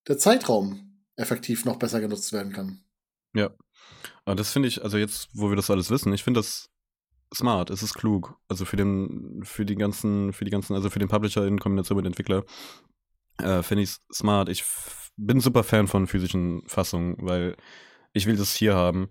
der 0.07 0.19
Zeitraum 0.19 1.01
effektiv 1.17 1.65
noch 1.65 1.79
besser 1.79 2.03
genutzt 2.03 2.35
werden 2.35 2.53
kann. 2.53 2.83
Ja. 3.37 3.51
Aber 4.25 4.35
das 4.35 4.53
finde 4.53 4.69
ich, 4.69 4.83
also 4.83 4.99
jetzt, 4.99 5.29
wo 5.33 5.49
wir 5.51 5.57
das 5.57 5.71
alles 5.71 5.91
wissen, 5.91 6.13
ich 6.13 6.25
finde 6.25 6.41
das 6.41 6.71
smart, 7.35 7.71
es 7.71 7.83
ist 7.83 7.95
klug. 7.95 8.37
Also 8.49 8.65
für 8.65 8.77
den, 8.77 9.43
für 9.45 9.65
die 9.65 9.77
ganzen, 9.77 10.33
für 10.33 10.45
die 10.45 10.51
ganzen, 10.51 10.75
also 10.75 10.91
für 10.91 10.99
den 10.99 11.09
Publisher 11.09 11.47
in 11.47 11.61
Kombination 11.61 11.97
mit 11.97 12.07
Entwickler, 12.07 12.45
äh, 13.39 13.63
finde 13.63 13.85
ich 13.85 13.91
es 13.91 14.01
smart. 14.13 14.49
Ich 14.49 14.65
bin 15.17 15.41
super 15.41 15.63
Fan 15.63 15.87
von 15.87 16.07
physischen 16.07 16.63
Fassungen, 16.67 17.17
weil 17.21 17.57
ich 18.13 18.27
will 18.27 18.37
das 18.37 18.55
hier 18.55 18.75
haben. 18.75 19.11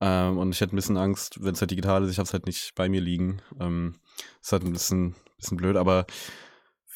Ähm, 0.00 0.38
und 0.38 0.52
ich 0.52 0.60
hätte 0.60 0.74
ein 0.74 0.76
bisschen 0.76 0.96
Angst, 0.96 1.42
wenn 1.42 1.54
es 1.54 1.60
halt 1.60 1.70
digital 1.70 2.02
ist, 2.04 2.10
ich 2.10 2.18
habe 2.18 2.26
es 2.26 2.32
halt 2.32 2.46
nicht 2.46 2.74
bei 2.74 2.88
mir 2.88 3.00
liegen. 3.00 3.40
Ähm, 3.60 3.94
ist 4.40 4.52
halt 4.52 4.64
ein 4.64 4.72
bisschen, 4.72 5.14
bisschen 5.38 5.56
blöd, 5.56 5.76
aber 5.76 6.06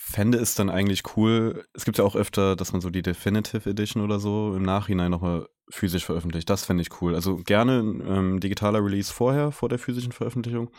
fände 0.08 0.38
es 0.38 0.54
dann 0.54 0.70
eigentlich 0.70 1.02
cool. 1.16 1.66
Es 1.74 1.84
gibt 1.84 1.98
ja 1.98 2.04
auch 2.04 2.14
öfter, 2.14 2.54
dass 2.54 2.70
man 2.70 2.80
so 2.80 2.90
die 2.90 3.02
Definitive 3.02 3.68
Edition 3.68 4.04
oder 4.04 4.20
so 4.20 4.54
im 4.54 4.62
Nachhinein 4.62 5.10
nochmal 5.10 5.48
physisch 5.68 6.06
veröffentlicht. 6.06 6.48
Das 6.48 6.64
fände 6.64 6.82
ich 6.82 7.02
cool. 7.02 7.16
Also 7.16 7.38
gerne 7.38 7.78
ähm, 8.06 8.38
digitaler 8.38 8.84
Release 8.84 9.12
vorher, 9.12 9.50
vor 9.50 9.68
der 9.68 9.80
physischen 9.80 10.12
Veröffentlichung, 10.12 10.70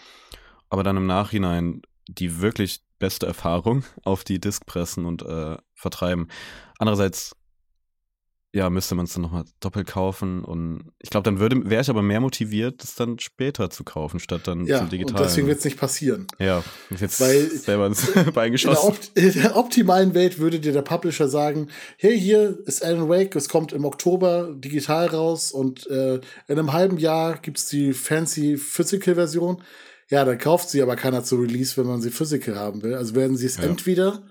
aber 0.69 0.81
dann 0.83 0.95
im 0.95 1.07
Nachhinein 1.07 1.81
die 2.07 2.39
wirklich 2.39 2.79
beste 2.99 3.27
Erfahrung 3.27 3.83
auf 4.05 4.23
die 4.23 4.39
Disk 4.39 4.65
pressen 4.65 5.05
und 5.05 5.23
äh, 5.23 5.57
vertreiben. 5.73 6.29
Andererseits 6.79 7.35
ja, 8.57 8.71
müsste 8.71 8.95
man 8.95 9.05
es 9.05 9.13
dann 9.13 9.21
nochmal 9.21 9.45
doppelt 9.59 9.85
kaufen 9.85 10.43
und 10.43 10.91
ich 10.97 11.11
glaube, 11.11 11.23
dann 11.23 11.39
würde 11.39 11.69
wäre 11.69 11.83
ich 11.83 11.89
aber 11.91 12.01
mehr 12.01 12.19
motiviert, 12.19 12.81
das 12.81 12.95
dann 12.95 13.19
später 13.19 13.69
zu 13.69 13.83
kaufen, 13.83 14.19
statt 14.19 14.41
dann 14.45 14.65
ja, 14.65 14.79
zu 14.79 14.85
digital. 14.85 15.15
Und 15.15 15.25
deswegen 15.25 15.47
wird 15.47 15.59
es 15.59 15.65
nicht 15.65 15.79
passieren. 15.79 16.25
Ja, 16.39 16.63
jetzt 16.89 17.21
Weil 17.21 17.51
selber 17.51 17.85
ins 17.85 18.11
Bein 18.33 18.51
geschossen. 18.51 18.95
In 19.13 19.23
der, 19.25 19.35
in 19.35 19.41
der, 19.43 19.55
optimalen 19.57 20.15
Welt 20.15 20.39
würde 20.39 20.59
dir 20.59 20.73
der 20.73 20.81
Publisher 20.81 21.29
sagen, 21.29 21.67
hey, 21.97 22.19
hier 22.19 22.57
ist 22.65 22.83
Alan 22.83 23.07
Wake, 23.07 23.35
es 23.35 23.47
kommt 23.47 23.73
im 23.73 23.85
Oktober 23.85 24.51
digital 24.55 25.05
raus 25.05 25.51
und 25.51 25.85
äh, 25.91 26.15
in 26.15 26.21
einem 26.47 26.73
halben 26.73 26.97
Jahr 26.97 27.37
gibt 27.37 27.59
es 27.59 27.67
die 27.67 27.93
fancy 27.93 28.57
Physical-Version. 28.57 29.61
Ja, 30.09 30.25
dann 30.25 30.39
kauft 30.39 30.71
sie 30.71 30.81
aber 30.81 30.95
keiner 30.95 31.23
zu 31.23 31.35
Release, 31.35 31.77
wenn 31.77 31.85
man 31.85 32.01
sie 32.01 32.09
Physical 32.09 32.55
haben 32.55 32.81
will. 32.81 32.95
Also 32.95 33.13
werden 33.13 33.37
sie 33.37 33.45
es 33.45 33.57
ja. 33.57 33.65
entweder 33.65 34.23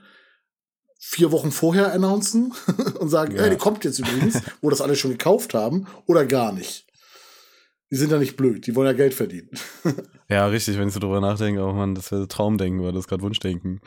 vier 0.99 1.33
Wochen 1.33 1.51
vorher 1.51 1.93
announcen 1.93 2.53
und 3.01 3.09
sagen, 3.09 3.35
ja. 3.37 3.43
hey, 3.43 3.51
die 3.51 3.57
kommt 3.57 3.85
jetzt 3.85 3.99
übrigens, 3.99 4.41
wo 4.61 4.71
das 4.71 4.81
alle 4.81 4.97
schon 4.97 5.13
gekauft 5.13 5.55
haben, 5.55 5.87
oder 6.07 6.27
gar 6.27 6.53
nicht. 6.53 6.87
Die 7.91 7.97
sind 7.97 8.11
ja 8.11 8.19
nicht 8.19 8.37
blöd, 8.37 8.67
die 8.67 8.75
wollen 8.75 8.89
ja 8.89 8.93
Geld 8.93 9.15
verdienen. 9.15 9.51
ja, 10.29 10.47
richtig, 10.47 10.77
wenn 10.79 10.89
ich 10.89 10.95
so 10.95 11.01
drüber 11.01 11.21
nachdenke, 11.21 11.63
auch 11.63 11.75
man, 11.75 11.95
das 11.95 12.11
wäre 12.11 12.27
Traumdenken 12.27 12.81
oder 12.81 12.93
das 12.93 13.07
gerade 13.07 13.23
Wunschdenken. 13.23 13.81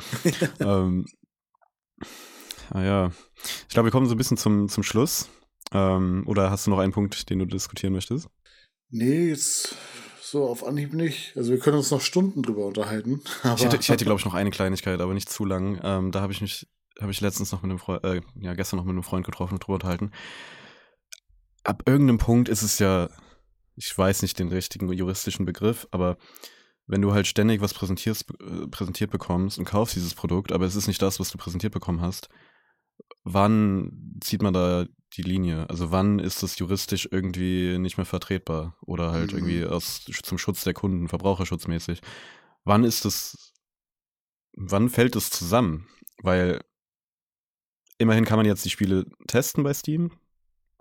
ähm, 0.60 1.06
ah 2.70 2.82
ja, 2.82 3.12
ich 3.68 3.74
glaube, 3.74 3.88
wir 3.88 3.92
kommen 3.92 4.08
so 4.08 4.16
ein 4.16 4.18
bisschen 4.18 4.38
zum, 4.38 4.70
zum 4.70 4.84
Schluss. 4.84 5.28
Ähm, 5.74 6.24
oder 6.28 6.50
hast 6.50 6.66
du 6.66 6.72
noch 6.72 6.80
einen 6.80 6.94
Punkt, 6.94 7.30
den 7.30 7.40
du 7.40 7.46
diskutieren 7.46 7.94
möchtest? 7.94 8.30
Nee, 8.90 9.30
jetzt 9.30 9.76
so 10.22 10.48
auf 10.48 10.66
Anhieb 10.66 10.94
nicht. 10.94 11.36
Also 11.36 11.52
wir 11.52 11.60
können 11.60 11.78
uns 11.78 11.92
noch 11.92 12.02
Stunden 12.02 12.42
drüber 12.42 12.66
unterhalten. 12.66 13.22
ich 13.44 13.64
hätte, 13.64 13.78
hätte 13.78 14.06
glaube 14.06 14.20
ich, 14.20 14.26
noch 14.26 14.34
eine 14.34 14.52
Kleinigkeit, 14.52 15.02
aber 15.02 15.14
nicht 15.14 15.30
zu 15.30 15.46
lang. 15.46 15.80
Ähm, 15.84 16.12
da 16.12 16.22
habe 16.22 16.34
ich 16.34 16.42
mich 16.42 16.68
habe 17.02 17.12
ich 17.12 17.22
letztens 17.22 17.52
noch 17.52 17.62
mit 17.62 17.72
einem 17.72 17.80
Freund, 17.80 18.04
äh, 18.04 18.22
ja, 18.36 18.54
gestern 18.54 18.78
noch 18.78 18.86
mit 18.86 18.94
einem 18.94 19.04
Freund 19.04 19.26
getroffen 19.26 19.56
und 19.56 19.60
drüber 19.60 19.76
unterhalten. 19.76 20.12
Ab 21.64 21.84
irgendeinem 21.86 22.18
Punkt 22.18 22.50
ist 22.50 22.62
es 22.62 22.80
ja, 22.80 23.10
ich 23.76 23.96
weiß 23.98 24.22
nicht 24.22 24.40
den 24.40 24.50
richtigen 24.50 24.92
juristischen 24.92 25.46
Begriff, 25.46 25.88
aber 25.92 26.18
wenn 26.88 27.02
du 27.02 27.14
halt 27.14 27.28
ständig 27.28 27.62
was 27.62 27.74
präsentierst, 27.74 28.26
äh, 28.42 28.68
präsentiert 28.68 29.12
bekommst 29.12 29.60
und 29.60 29.66
kaufst 29.66 29.96
dieses 29.96 30.16
Produkt, 30.16 30.52
aber 30.52 30.66
es 30.66 30.76
ist 30.76 30.88
nicht 30.88 31.02
das, 31.02 31.20
was 31.20 31.30
du 31.30 31.38
präsentiert 31.38 31.74
bekommen 31.74 32.02
hast, 32.02 32.30
wann 33.24 34.18
zieht 34.22 34.42
man 34.42 34.54
da 34.54 34.86
die 35.16 35.22
Linie? 35.22 35.70
Also 35.70 35.92
wann 35.92 36.20
ist 36.20 36.44
das 36.44 36.58
juristisch 36.60 37.08
irgendwie 37.12 37.78
nicht 37.78 37.98
mehr 37.98 38.06
vertretbar 38.06 38.76
oder 38.82 39.12
halt 39.12 39.32
mhm. 39.32 39.38
irgendwie 39.38 39.66
aus, 39.66 40.06
zum 40.24 40.38
Schutz 40.38 40.64
der 40.64 40.74
Kunden, 40.74 41.08
verbraucherschutzmäßig? 41.08 42.02
Wann 42.64 42.84
ist 42.84 43.06
das, 43.06 43.54
wann 44.56 44.90
fällt 44.90 45.16
es 45.16 45.30
zusammen? 45.30 45.88
Weil 46.22 46.62
Immerhin 48.00 48.26
kann 48.26 48.38
man 48.38 48.46
jetzt 48.46 48.66
die 48.66 48.70
Spiele 48.70 49.06
testen 49.28 49.64
bei 49.64 49.74
Steam. 49.74 50.12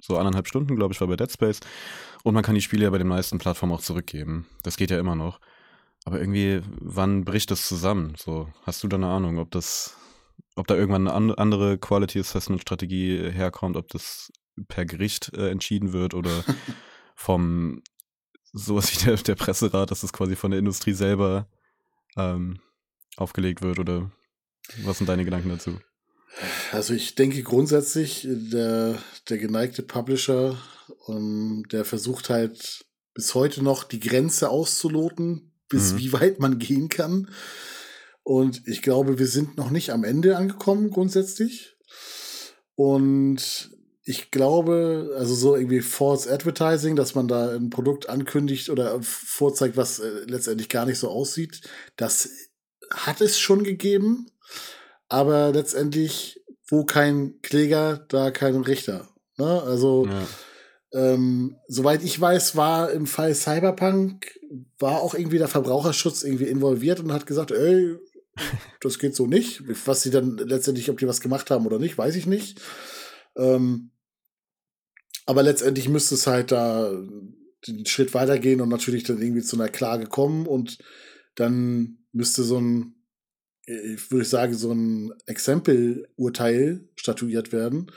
So 0.01 0.17
anderthalb 0.17 0.47
Stunden, 0.47 0.77
glaube 0.77 0.95
ich, 0.95 1.01
war 1.01 1.09
bei 1.09 1.17
Dead 1.17 1.31
Space. 1.31 1.61
Und 2.23 2.35
man 2.35 2.45
kann 2.45 2.55
die 2.55 2.63
Spiele 2.63 2.85
ja 2.85 2.91
bei 2.91 2.99
den 2.99 3.09
meisten 3.09 3.39
Plattformen 3.39 3.75
auch 3.75 3.81
zurückgeben. 3.81 4.47
Das 4.63 4.77
geht 4.77 4.91
ja 4.91 4.99
immer 4.99 5.17
noch. 5.17 5.41
Aber 6.05 6.21
irgendwie, 6.21 6.63
wann 6.81 7.25
bricht 7.25 7.51
das 7.51 7.67
zusammen? 7.67 8.15
So, 8.17 8.49
hast 8.63 8.83
du 8.83 8.89
da 8.89 8.97
eine 8.97 9.09
Ahnung, 9.09 9.39
ob 9.39 9.51
das, 9.51 9.97
ob 10.55 10.67
da 10.69 10.77
irgendwann 10.77 11.09
eine 11.09 11.39
andere 11.39 11.77
Quality 11.77 12.21
Assessment 12.21 12.63
Strategie 12.63 13.31
herkommt, 13.31 13.77
ob 13.77 13.89
das 13.89 14.33
per 14.69 14.87
Gericht 14.87 15.35
äh, 15.35 15.51
entschieden 15.51 15.93
wird 15.93 16.15
oder 16.15 16.45
vom 17.17 17.83
sowas 18.53 18.93
wie 18.93 19.05
der, 19.05 19.17
der 19.17 19.35
Presserat, 19.35 19.91
dass 19.91 20.01
das 20.01 20.13
quasi 20.13 20.37
von 20.37 20.53
der 20.53 20.61
Industrie 20.61 20.95
selber 20.95 21.49
ähm, 22.17 22.61
aufgelegt 23.17 23.63
wird 23.63 23.79
oder 23.79 24.11
was 24.85 24.99
sind 24.99 25.09
deine 25.09 25.25
Gedanken 25.25 25.49
dazu? 25.49 25.79
Also 26.73 26.95
ich 26.95 27.15
denke 27.15 27.43
grundsätzlich, 27.43 28.27
der, 28.29 28.99
der 29.29 29.39
geneigte 29.39 29.83
Publisher, 29.83 30.59
um, 31.07 31.17
ähm, 31.17 31.63
der 31.71 31.85
versucht 31.85 32.31
halt 32.31 32.85
bis 33.15 33.35
heute 33.35 33.63
noch 33.63 33.85
die 33.85 34.01
Grenze 34.01 34.51
auszuloten, 34.51 35.53
bis 35.69 35.93
mhm. 35.93 35.99
wie 35.99 36.13
weit 36.13 36.41
man 36.41 36.59
gehen 36.59 36.89
kann. 36.89 37.31
Und 38.23 38.67
ich 38.67 38.83
glaube, 38.83 39.19
wir 39.19 39.27
sind 39.27 39.57
noch 39.57 39.71
nicht 39.71 39.91
am 39.91 40.05
Ende 40.05 40.37
angekommen, 40.37 40.91
grundsätzlich. 40.91 41.77
Und 42.75 43.71
ich 44.05 44.31
glaube, 44.31 45.15
also 45.19 45.35
so 45.35 45.57
irgendwie 45.57 45.81
False 45.81 46.33
Advertising, 46.33 46.97
dass 46.97 47.15
man 47.15 47.29
da 47.29 47.55
ein 47.55 47.71
Produkt 47.71 48.09
ankündigt 48.09 48.71
oder 48.71 49.03
vorzeigt, 49.03 49.77
was 49.77 49.99
äh, 49.99 50.25
letztendlich 50.27 50.69
gar 50.69 50.87
nicht 50.87 50.99
so 50.99 51.09
aussieht, 51.09 51.61
das 51.97 52.29
hat 52.91 53.21
es 53.21 53.39
schon 53.39 53.65
gegeben. 53.65 54.27
Aber 55.09 55.53
letztendlich, 55.53 56.38
wo 56.69 56.85
kein 56.85 57.41
Kläger, 57.43 58.05
da 58.09 58.31
kein 58.31 58.57
Richter. 58.57 59.09
Ne? 59.37 59.63
Also, 59.63 60.07
ja. 60.07 60.27
ähm, 60.93 61.57
soweit 61.67 62.03
ich 62.03 62.21
weiß, 62.21 62.57
war 62.57 62.91
im 62.91 63.07
Fall 63.07 63.35
Cyberpunk, 63.35 64.39
war 64.79 65.01
auch 65.01 65.15
irgendwie 65.15 65.39
der 65.39 65.49
Verbraucherschutz 65.49 66.23
irgendwie 66.23 66.47
involviert 66.47 67.01
und 67.01 67.13
hat 67.13 67.27
gesagt, 67.27 67.51
ey, 67.51 67.97
das 68.81 68.99
geht 68.99 69.17
so 69.17 69.27
nicht. 69.27 69.63
Was 69.87 70.03
sie 70.03 70.11
dann 70.11 70.37
letztendlich, 70.37 70.91
ob 70.91 70.99
die 70.99 71.09
was 71.09 71.21
gemacht 71.21 71.51
haben 71.51 71.67
oder 71.67 71.79
nicht, 71.79 71.97
weiß 71.97 72.17
ich 72.17 72.27
nicht. 72.27 72.61
Ähm, 73.37 73.91
aber 75.27 75.43
letztendlich 75.43 75.89
müsste 75.89 76.15
es 76.15 76.27
halt 76.27 76.53
da 76.53 76.91
den 77.67 77.87
Schritt 77.87 78.15
weitergehen 78.15 78.61
und 78.61 78.69
natürlich 78.69 79.05
dann 79.05 79.21
irgendwie 79.21 79.43
zu 79.43 79.57
einer 79.57 79.69
Klage 79.69 80.07
kommen 80.07 80.47
und 80.47 80.79
dann 81.35 81.99
müsste 82.13 82.43
so 82.43 82.59
ein 82.59 82.95
ich 83.69 84.11
würde 84.11 84.25
sagen, 84.25 84.55
so 84.55 84.73
ein 84.73 85.13
Exempelurteil 85.27 86.89
statuiert 86.97 87.53
werden, 87.53 87.93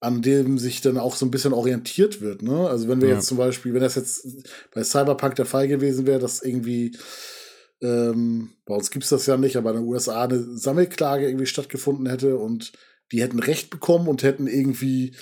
an 0.00 0.22
dem 0.22 0.58
sich 0.58 0.80
dann 0.80 0.98
auch 0.98 1.14
so 1.14 1.26
ein 1.26 1.30
bisschen 1.30 1.52
orientiert 1.52 2.20
wird. 2.20 2.42
Ne? 2.42 2.68
Also 2.68 2.88
wenn 2.88 3.00
wir 3.00 3.08
ja. 3.08 3.16
jetzt 3.16 3.26
zum 3.26 3.38
Beispiel, 3.38 3.72
wenn 3.74 3.82
das 3.82 3.94
jetzt 3.94 4.26
bei 4.74 4.82
Cyberpunk 4.82 5.36
der 5.36 5.46
Fall 5.46 5.68
gewesen 5.68 6.06
wäre, 6.06 6.18
dass 6.18 6.42
irgendwie 6.42 6.96
ähm, 7.82 8.50
bei 8.66 8.74
uns 8.74 8.90
gibt 8.90 9.04
es 9.04 9.10
das 9.10 9.26
ja 9.26 9.36
nicht, 9.36 9.56
aber 9.56 9.70
in 9.70 9.76
den 9.76 9.86
USA 9.86 10.24
eine 10.24 10.56
Sammelklage 10.56 11.26
irgendwie 11.26 11.46
stattgefunden 11.46 12.06
hätte 12.06 12.36
und 12.36 12.72
die 13.12 13.22
hätten 13.22 13.38
Recht 13.38 13.70
bekommen 13.70 14.08
und 14.08 14.22
hätten 14.22 14.46
irgendwie, 14.46 15.14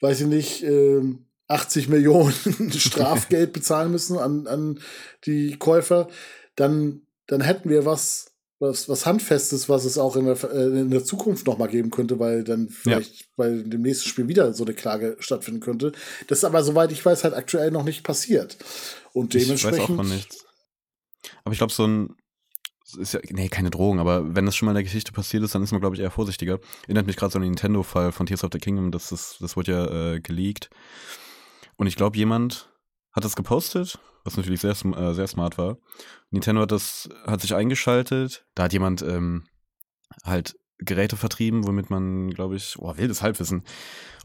weiß 0.00 0.22
ich 0.22 0.26
nicht, 0.26 0.62
äh, 0.64 1.02
80 1.48 1.88
Millionen 1.88 2.34
Strafgeld 2.72 3.52
bezahlen 3.52 3.90
müssen 3.90 4.18
an, 4.18 4.46
an 4.46 4.80
die 5.24 5.56
Käufer, 5.58 6.08
dann, 6.56 7.02
dann 7.26 7.40
hätten 7.40 7.70
wir 7.70 7.84
was, 7.84 8.32
was, 8.60 8.88
was 8.88 9.06
Handfestes, 9.06 9.68
was 9.68 9.84
es 9.84 9.98
auch 9.98 10.16
in 10.16 10.24
der, 10.24 10.36
äh, 10.52 10.80
in 10.80 10.90
der 10.90 11.04
Zukunft 11.04 11.46
noch 11.46 11.58
mal 11.58 11.68
geben 11.68 11.90
könnte, 11.90 12.18
weil 12.18 12.44
dann 12.44 12.68
vielleicht 12.68 13.20
ja. 13.20 13.26
bei 13.36 13.50
dem 13.50 13.82
nächsten 13.82 14.08
Spiel 14.08 14.28
wieder 14.28 14.52
so 14.52 14.64
eine 14.64 14.74
Klage 14.74 15.16
stattfinden 15.20 15.60
könnte. 15.60 15.92
Das 16.26 16.38
ist 16.38 16.44
aber, 16.44 16.62
soweit 16.62 16.90
ich 16.90 17.04
weiß, 17.04 17.24
halt 17.24 17.34
aktuell 17.34 17.70
noch 17.70 17.84
nicht 17.84 18.02
passiert. 18.02 18.56
Und 19.12 19.34
dementsprechend. 19.34 19.78
Ich 19.78 19.82
weiß 19.84 19.90
auch 19.90 19.96
von 19.96 20.08
nichts. 20.08 20.44
Aber 21.44 21.52
ich 21.52 21.58
glaube, 21.58 21.72
so 21.72 21.86
ein, 21.86 22.16
ist 22.98 23.14
ja, 23.14 23.20
nee, 23.30 23.48
keine 23.48 23.70
Drohung, 23.70 24.00
aber 24.00 24.34
wenn 24.34 24.46
das 24.46 24.56
schon 24.56 24.66
mal 24.66 24.72
in 24.72 24.76
der 24.76 24.84
Geschichte 24.84 25.12
passiert 25.12 25.42
ist, 25.42 25.54
dann 25.54 25.62
ist 25.62 25.72
man, 25.72 25.80
glaube 25.80 25.94
ich, 25.94 26.02
eher 26.02 26.10
vorsichtiger. 26.10 26.58
Erinnert 26.84 27.06
mich 27.06 27.16
gerade 27.16 27.32
so 27.32 27.38
an 27.38 27.42
den 27.42 27.50
Nintendo-Fall 27.50 28.12
von 28.12 28.26
Tears 28.26 28.44
of 28.44 28.50
the 28.52 28.58
Kingdom, 28.58 28.90
das, 28.90 29.12
ist, 29.12 29.36
das 29.40 29.56
wurde 29.56 29.72
ja 29.72 30.14
äh, 30.14 30.20
geleakt. 30.20 30.70
Und 31.76 31.86
ich 31.86 31.96
glaube, 31.96 32.16
jemand 32.16 32.70
hat 33.18 33.24
das 33.24 33.36
gepostet 33.36 33.98
was 34.28 34.36
natürlich 34.36 34.60
sehr, 34.60 34.72
äh, 34.72 35.14
sehr 35.14 35.26
smart 35.26 35.58
war. 35.58 35.78
Nintendo 36.30 36.62
hat 36.62 36.72
das, 36.72 37.08
hat 37.26 37.40
sich 37.40 37.54
eingeschaltet. 37.54 38.46
Da 38.54 38.64
hat 38.64 38.72
jemand 38.72 39.02
ähm, 39.02 39.44
halt 40.24 40.56
Geräte 40.78 41.16
vertrieben, 41.16 41.66
womit 41.66 41.90
man, 41.90 42.30
glaube 42.30 42.56
ich, 42.56 42.78
oh, 42.78 42.96
wildes 42.96 43.22
Halbwissen. 43.22 43.64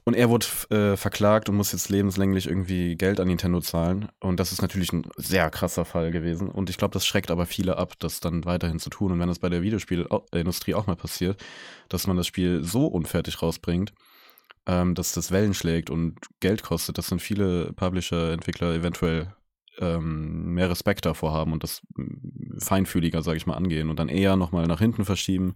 Und 0.05 0.15
er 0.15 0.29
wurde 0.29 0.45
äh, 0.69 0.97
verklagt 0.97 1.47
und 1.47 1.55
muss 1.55 1.71
jetzt 1.71 1.87
lebenslänglich 1.87 2.47
irgendwie 2.47 2.95
Geld 2.95 3.21
an 3.21 3.27
Nintendo 3.27 3.61
zahlen. 3.61 4.09
Und 4.19 4.37
das 4.41 4.51
ist 4.51 4.61
natürlich 4.61 4.91
ein 4.91 5.07
sehr 5.15 5.49
krasser 5.49 5.85
Fall 5.85 6.11
gewesen. 6.11 6.49
Und 6.49 6.69
ich 6.69 6.75
glaube, 6.75 6.91
das 6.91 7.05
schreckt 7.05 7.31
aber 7.31 7.45
viele 7.45 7.77
ab, 7.77 7.93
das 7.99 8.19
dann 8.19 8.43
weiterhin 8.43 8.79
zu 8.79 8.89
tun. 8.89 9.13
Und 9.13 9.19
wenn 9.19 9.29
das 9.29 9.39
bei 9.39 9.47
der 9.47 9.61
Videospielindustrie 9.61 10.73
auch 10.73 10.87
mal 10.87 10.97
passiert, 10.97 11.41
dass 11.87 12.05
man 12.05 12.17
das 12.17 12.27
Spiel 12.27 12.61
so 12.63 12.87
unfertig 12.87 13.41
rausbringt, 13.41 13.93
ähm, 14.65 14.95
dass 14.95 15.13
das 15.13 15.31
Wellen 15.31 15.53
schlägt 15.53 15.89
und 15.89 16.17
Geld 16.39 16.63
kostet, 16.63 16.97
dass 16.97 17.07
dann 17.07 17.19
viele 17.19 17.73
Publisher, 17.73 18.31
Entwickler 18.31 18.73
eventuell 18.73 19.33
ähm, 19.79 20.53
mehr 20.53 20.69
Respekt 20.69 21.05
davor 21.05 21.33
haben 21.33 21.51
und 21.51 21.63
das 21.63 21.81
mm, 21.95 22.59
feinfühliger, 22.59 23.23
sage 23.23 23.37
ich 23.37 23.47
mal, 23.47 23.55
angehen 23.55 23.89
und 23.89 23.99
dann 23.99 24.09
eher 24.09 24.35
nochmal 24.35 24.67
nach 24.67 24.79
hinten 24.79 25.05
verschieben, 25.05 25.55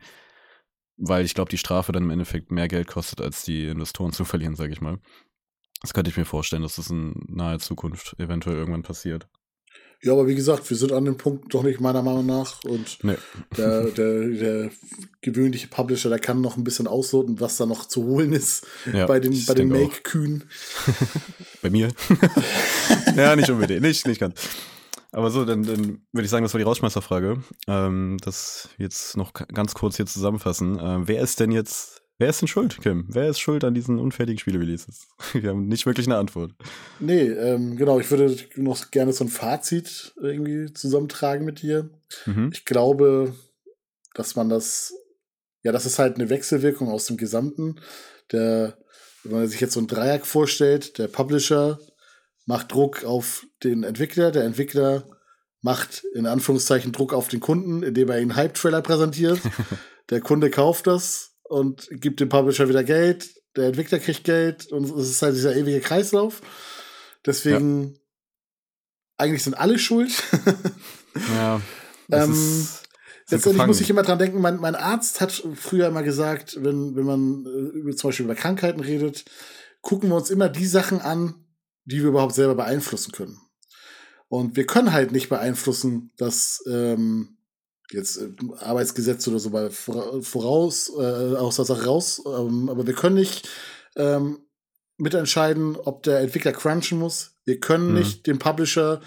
weil 0.97 1.25
ich 1.25 1.35
glaube, 1.35 1.49
die 1.49 1.57
Strafe 1.57 1.91
dann 1.91 2.03
im 2.03 2.09
Endeffekt 2.09 2.51
mehr 2.51 2.67
Geld 2.67 2.88
kostet, 2.88 3.21
als 3.21 3.43
die 3.43 3.67
Investoren 3.67 4.11
zu 4.13 4.25
verlieren, 4.25 4.55
sage 4.55 4.73
ich 4.73 4.81
mal. 4.81 4.99
Das 5.81 5.93
könnte 5.93 6.09
ich 6.09 6.17
mir 6.17 6.25
vorstellen, 6.25 6.63
dass 6.63 6.77
das 6.77 6.89
in 6.89 7.13
naher 7.27 7.59
Zukunft 7.59 8.19
eventuell 8.19 8.57
irgendwann 8.57 8.81
passiert. 8.81 9.27
Ja, 10.03 10.13
aber 10.13 10.27
wie 10.27 10.35
gesagt, 10.35 10.69
wir 10.69 10.77
sind 10.77 10.91
an 10.91 11.05
dem 11.05 11.17
Punkt 11.17 11.53
doch 11.53 11.63
nicht 11.63 11.79
meiner 11.79 12.03
Meinung 12.03 12.25
nach. 12.25 12.63
Und 12.63 12.99
nee. 13.03 13.15
der, 13.57 13.85
der, 13.85 14.27
der 14.27 14.69
gewöhnliche 15.21 15.67
Publisher, 15.67 16.09
der 16.09 16.19
kann 16.19 16.39
noch 16.41 16.55
ein 16.55 16.63
bisschen 16.63 16.87
ausloten, 16.87 17.39
was 17.39 17.57
da 17.57 17.65
noch 17.65 17.85
zu 17.85 18.03
holen 18.03 18.31
ist 18.31 18.65
ja, 18.91 19.07
bei 19.07 19.19
den, 19.19 19.45
bei 19.45 19.55
den 19.55 19.69
Make-Kühen. 19.69 20.43
bei 21.61 21.71
mir? 21.71 21.89
ja, 23.15 23.35
nicht 23.35 23.49
unbedingt. 23.49 23.81
Nicht, 23.81 24.07
nicht 24.07 24.19
ganz. 24.19 24.39
Aber 25.11 25.31
so, 25.31 25.45
dann, 25.45 25.63
dann 25.63 26.01
würde 26.11 26.25
ich 26.25 26.29
sagen, 26.29 26.43
das 26.43 26.53
war 26.53 26.59
die 26.59 26.65
Rausschmeißerfrage. 26.65 27.41
Ähm, 27.67 28.17
das 28.21 28.69
jetzt 28.77 29.17
noch 29.17 29.33
ganz 29.33 29.73
kurz 29.73 29.95
hier 29.95 30.05
zusammenfassen. 30.05 30.77
Ähm, 30.79 31.07
wer 31.07 31.21
ist 31.21 31.39
denn 31.39 31.51
jetzt, 31.51 32.03
wer 32.18 32.30
ist 32.30 32.41
denn 32.41 32.48
schuld, 32.48 32.80
Kim? 32.81 33.06
Wer 33.10 33.30
ist 33.30 33.39
schuld 33.39 33.64
an 33.64 33.73
diesen 33.73 33.99
unfertigen 33.99 34.39
Spiele-Releases? 34.39 35.07
Wir 35.34 35.49
haben 35.49 35.68
nicht 35.68 35.85
wirklich 35.85 36.07
eine 36.07 36.18
Antwort. 36.18 36.52
Nee, 36.99 37.23
ähm, 37.23 37.77
genau, 37.77 37.99
ich 37.99 38.10
würde 38.10 38.35
noch 38.56 38.91
gerne 38.91 39.14
so 39.14 39.23
ein 39.23 39.30
Fazit 39.30 40.14
irgendwie 40.22 40.73
zusammentragen 40.73 41.45
mit 41.45 41.61
dir. 41.61 41.89
Mhm. 42.26 42.49
Ich 42.53 42.65
glaube, 42.65 43.35
dass 44.14 44.35
man 44.35 44.49
das, 44.49 44.94
ja, 45.64 45.72
das 45.72 45.85
ist 45.85 45.99
halt 45.99 46.15
eine 46.15 46.30
Wechselwirkung 46.30 46.89
aus 46.89 47.06
dem 47.06 47.18
Gesamten. 47.18 47.80
Der, 48.31 48.77
wenn 49.23 49.39
man 49.39 49.48
sich 49.48 49.61
jetzt 49.61 49.73
so 49.73 49.80
ein 49.80 49.88
Dreieck 49.88 50.26
vorstellt, 50.26 50.98
der 50.98 51.07
Publisher 51.07 51.80
macht 52.45 52.72
Druck 52.72 53.03
auf 53.03 53.45
den 53.64 53.84
Entwickler, 53.84 54.31
der 54.31 54.44
Entwickler 54.44 55.06
macht 55.61 56.03
in 56.14 56.26
Anführungszeichen 56.26 56.91
Druck 56.91 57.14
auf 57.14 57.27
den 57.27 57.39
Kunden, 57.39 57.84
indem 57.84 58.10
er 58.10 58.15
einen 58.15 58.35
Hype-Trailer 58.35 58.81
präsentiert. 58.81 59.39
der 60.10 60.22
Kunde 60.22 60.49
kauft 60.49 60.88
das 60.88 61.36
und 61.49 61.87
gibt 61.91 62.19
dem 62.19 62.29
Publisher 62.29 62.69
wieder 62.69 62.83
Geld, 62.83 63.29
der 63.55 63.67
Entwickler 63.67 63.99
kriegt 63.99 64.23
Geld 64.23 64.71
und 64.71 64.83
es 64.83 65.09
ist 65.09 65.21
halt 65.21 65.35
dieser 65.35 65.55
ewige 65.55 65.81
Kreislauf. 65.81 66.41
Deswegen, 67.25 67.93
ja. 67.93 67.99
eigentlich 69.17 69.43
sind 69.43 69.55
alle 69.55 69.79
schuld. 69.79 70.11
ja. 71.35 71.61
ähm, 72.11 72.67
letztendlich 73.29 73.65
muss 73.65 73.81
ich 73.81 73.89
immer 73.89 74.03
dran 74.03 74.19
denken, 74.19 74.39
mein, 74.39 74.57
mein 74.57 74.75
Arzt 74.75 75.19
hat 75.21 75.31
früher 75.55 75.87
immer 75.87 76.03
gesagt, 76.03 76.63
wenn, 76.63 76.95
wenn 76.95 77.05
man 77.05 77.45
äh, 77.89 77.95
zum 77.95 78.09
Beispiel 78.09 78.25
über 78.25 78.35
Krankheiten 78.35 78.79
redet, 78.79 79.25
gucken 79.81 80.09
wir 80.09 80.15
uns 80.15 80.29
immer 80.29 80.49
die 80.49 80.67
Sachen 80.67 81.01
an, 81.01 81.45
die 81.85 82.01
wir 82.01 82.09
überhaupt 82.09 82.35
selber 82.35 82.55
beeinflussen 82.55 83.11
können. 83.11 83.39
Und 84.29 84.55
wir 84.55 84.65
können 84.65 84.91
halt 84.91 85.11
nicht 85.11 85.29
beeinflussen, 85.29 86.11
dass 86.17 86.61
ähm, 86.67 87.36
jetzt 87.91 88.18
äh, 88.18 88.30
Arbeitsgesetze 88.59 89.30
oder 89.30 89.39
so 89.39 89.49
bei 89.49 89.69
voraus 89.69 90.91
äh, 90.97 91.35
aus 91.35 91.55
der 91.57 91.65
Sache 91.65 91.85
raus, 91.85 92.22
ähm, 92.26 92.69
aber 92.69 92.88
wir 92.88 92.93
können 92.93 93.15
nicht 93.15 93.49
ähm, 93.95 94.39
mitentscheiden, 94.97 95.76
ob 95.76 96.03
der 96.03 96.19
Entwickler 96.19 96.53
crunchen 96.53 96.99
muss. 96.99 97.35
Wir 97.45 97.59
können 97.59 97.89
mhm. 97.89 97.99
nicht 97.99 98.27
dem 98.27 98.39
Publisher 98.39 99.01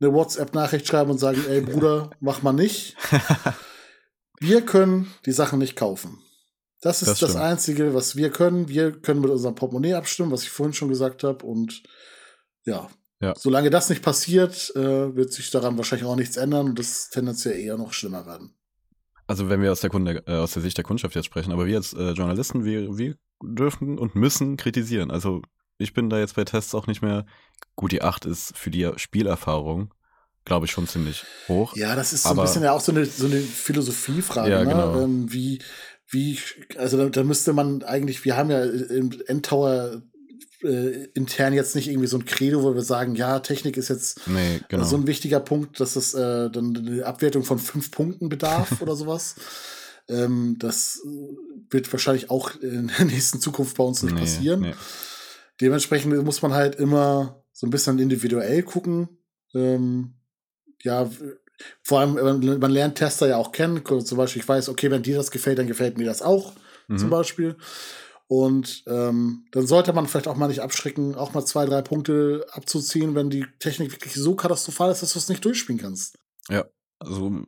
eine 0.00 0.12
WhatsApp-Nachricht 0.12 0.86
schreiben 0.86 1.10
und 1.10 1.18
sagen, 1.18 1.44
ey 1.48 1.60
Bruder, 1.60 2.10
mach 2.20 2.42
mal 2.42 2.52
nicht. 2.52 2.96
Wir 4.40 4.62
können 4.62 5.12
die 5.26 5.32
Sachen 5.32 5.58
nicht 5.58 5.76
kaufen. 5.76 6.18
Das 6.80 7.02
ist 7.02 7.08
das, 7.08 7.18
das 7.20 7.36
Einzige, 7.36 7.94
was 7.94 8.16
wir 8.16 8.30
können. 8.30 8.68
Wir 8.68 8.92
können 8.92 9.20
mit 9.20 9.30
unserem 9.30 9.54
Portemonnaie 9.54 9.92
abstimmen, 9.94 10.32
was 10.32 10.44
ich 10.44 10.50
vorhin 10.50 10.72
schon 10.72 10.88
gesagt 10.88 11.24
habe. 11.24 11.44
Und 11.44 11.82
ja, 12.64 12.88
ja. 13.20 13.34
solange 13.36 13.70
das 13.70 13.90
nicht 13.90 14.02
passiert, 14.02 14.72
äh, 14.74 15.14
wird 15.14 15.32
sich 15.32 15.50
daran 15.50 15.76
wahrscheinlich 15.76 16.06
auch 16.06 16.16
nichts 16.16 16.36
ändern 16.36 16.70
und 16.70 16.78
das 16.78 17.10
tendenziell 17.10 17.58
eher 17.58 17.76
noch 17.76 17.92
schlimmer 17.92 18.26
werden. 18.26 18.54
Also 19.26 19.48
wenn 19.48 19.62
wir 19.62 19.70
aus 19.70 19.80
der, 19.80 19.90
Kunde, 19.90 20.22
äh, 20.26 20.34
aus 20.34 20.54
der 20.54 20.62
Sicht 20.62 20.76
der 20.76 20.84
Kundschaft 20.84 21.14
jetzt 21.14 21.26
sprechen, 21.26 21.52
aber 21.52 21.66
wir 21.66 21.76
als 21.76 21.92
äh, 21.92 22.10
Journalisten, 22.12 22.64
wir, 22.64 22.98
wir 22.98 23.14
dürfen 23.42 23.98
und 23.98 24.14
müssen 24.14 24.56
kritisieren. 24.56 25.10
Also 25.10 25.42
ich 25.78 25.94
bin 25.94 26.10
da 26.10 26.18
jetzt 26.18 26.36
bei 26.36 26.44
Tests 26.44 26.74
auch 26.74 26.86
nicht 26.86 27.02
mehr. 27.02 27.26
Gut, 27.76 27.92
die 27.92 28.02
8 28.02 28.26
ist 28.26 28.56
für 28.56 28.70
die 28.70 28.90
Spielerfahrung, 28.96 29.94
glaube 30.44 30.66
ich, 30.66 30.72
schon 30.72 30.86
ziemlich 30.86 31.24
hoch. 31.48 31.76
Ja, 31.76 31.94
das 31.94 32.12
ist 32.12 32.24
so 32.24 32.30
ein 32.30 32.36
bisschen 32.36 32.62
ja 32.62 32.72
auch 32.72 32.80
so 32.80 32.92
eine, 32.92 33.06
so 33.06 33.26
eine 33.26 33.40
Philosophiefrage, 33.40 34.50
ja, 34.50 34.64
ne? 34.64 34.70
genau. 34.70 35.00
Ähm, 35.00 35.32
wie, 35.32 35.60
wie, 36.08 36.38
also 36.76 36.96
da, 36.96 37.08
da, 37.08 37.22
müsste 37.22 37.52
man 37.52 37.82
eigentlich, 37.82 38.24
wir 38.24 38.36
haben 38.36 38.50
ja 38.50 38.64
im 38.64 39.12
Endtower 39.26 40.02
äh, 40.62 41.04
intern 41.14 41.52
jetzt 41.52 41.74
nicht 41.74 41.88
irgendwie 41.88 42.06
so 42.06 42.18
ein 42.18 42.24
Credo, 42.24 42.62
wo 42.62 42.74
wir 42.74 42.82
sagen, 42.82 43.14
ja, 43.14 43.40
Technik 43.40 43.76
ist 43.76 43.88
jetzt 43.88 44.26
nee, 44.26 44.60
genau. 44.68 44.84
so 44.84 44.96
ein 44.96 45.06
wichtiger 45.06 45.40
Punkt, 45.40 45.80
dass 45.80 45.96
es 45.96 46.14
äh, 46.14 46.50
dann 46.50 46.76
eine 46.76 47.06
Abwertung 47.06 47.44
von 47.44 47.58
fünf 47.58 47.90
Punkten 47.90 48.28
bedarf 48.28 48.80
oder 48.80 48.96
sowas. 48.96 49.36
Ähm, 50.08 50.56
das 50.58 51.02
wird 51.70 51.90
wahrscheinlich 51.92 52.30
auch 52.30 52.54
in 52.60 52.90
der 52.98 53.06
nächsten 53.06 53.40
Zukunft 53.40 53.76
bei 53.76 53.84
uns 53.84 54.02
nicht 54.02 54.14
nee, 54.14 54.20
passieren. 54.20 54.60
Nee. 54.60 54.74
Dementsprechend 55.60 56.24
muss 56.24 56.42
man 56.42 56.52
halt 56.52 56.76
immer 56.76 57.44
so 57.52 57.66
ein 57.66 57.70
bisschen 57.70 57.98
individuell 57.98 58.62
gucken. 58.62 59.08
Ähm, 59.54 60.14
ja, 60.82 61.10
vor 61.82 62.00
allem, 62.00 62.14
man 62.58 62.70
lernt 62.70 62.96
Tester 62.96 63.28
ja 63.28 63.36
auch 63.36 63.52
kennen. 63.52 63.84
Zum 63.84 64.16
Beispiel, 64.16 64.40
ich 64.42 64.48
weiß, 64.48 64.68
okay, 64.68 64.90
wenn 64.90 65.02
dir 65.02 65.16
das 65.16 65.30
gefällt, 65.30 65.58
dann 65.58 65.66
gefällt 65.66 65.98
mir 65.98 66.06
das 66.06 66.22
auch, 66.22 66.54
mhm. 66.88 66.98
zum 66.98 67.10
Beispiel. 67.10 67.56
Und 68.30 68.84
ähm, 68.86 69.44
dann 69.50 69.66
sollte 69.66 69.92
man 69.92 70.06
vielleicht 70.06 70.28
auch 70.28 70.36
mal 70.36 70.46
nicht 70.46 70.60
abschrecken, 70.60 71.16
auch 71.16 71.34
mal 71.34 71.44
zwei, 71.44 71.66
drei 71.66 71.82
Punkte 71.82 72.46
abzuziehen, 72.52 73.16
wenn 73.16 73.28
die 73.28 73.44
Technik 73.58 73.90
wirklich 73.90 74.14
so 74.14 74.36
katastrophal 74.36 74.92
ist, 74.92 75.02
dass 75.02 75.14
du 75.14 75.18
es 75.18 75.28
nicht 75.28 75.44
durchspielen 75.44 75.80
kannst. 75.80 76.16
Ja, 76.48 76.64
also 77.00 77.42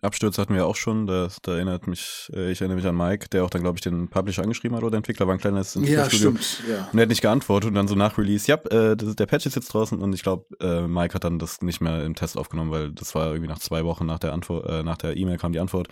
Abstürze 0.00 0.40
hatten 0.40 0.54
wir 0.54 0.64
auch 0.68 0.76
schon. 0.76 1.08
Da, 1.08 1.26
da 1.42 1.56
erinnert 1.56 1.88
mich, 1.88 2.30
äh, 2.32 2.52
ich 2.52 2.60
erinnere 2.60 2.76
mich 2.76 2.86
an 2.86 2.96
Mike, 2.96 3.30
der 3.30 3.42
auch 3.42 3.50
dann, 3.50 3.62
glaube 3.62 3.78
ich, 3.78 3.80
den 3.80 4.10
Publisher 4.10 4.44
angeschrieben 4.44 4.76
hat 4.76 4.84
oder 4.84 4.92
der 4.92 4.98
Entwickler 4.98 5.26
war 5.26 5.34
ein 5.34 5.40
kleines 5.40 5.74
Ja, 5.74 6.08
stimmt. 6.08 6.62
Ja. 6.70 6.88
Und 6.92 7.00
er 7.00 7.02
hat 7.02 7.08
nicht 7.08 7.22
geantwortet 7.22 7.70
und 7.70 7.74
dann 7.74 7.88
so 7.88 7.96
nach 7.96 8.16
Release, 8.16 8.46
ja, 8.46 8.58
äh, 8.70 8.96
das, 8.96 9.16
der 9.16 9.26
Patch 9.26 9.46
ist 9.46 9.56
jetzt 9.56 9.74
draußen 9.74 10.00
und 10.00 10.12
ich 10.12 10.22
glaube, 10.22 10.46
äh, 10.60 10.86
Mike 10.86 11.14
hat 11.14 11.24
dann 11.24 11.40
das 11.40 11.62
nicht 11.62 11.80
mehr 11.80 12.04
im 12.04 12.14
Test 12.14 12.38
aufgenommen, 12.38 12.70
weil 12.70 12.92
das 12.92 13.16
war 13.16 13.32
irgendwie 13.32 13.48
nach 13.48 13.58
zwei 13.58 13.84
Wochen 13.84 14.06
nach 14.06 14.20
der 14.20 14.32
Antwort, 14.34 14.70
äh, 14.70 14.84
nach 14.84 14.98
der 14.98 15.16
E-Mail 15.16 15.38
kam 15.38 15.52
die 15.52 15.58
Antwort. 15.58 15.88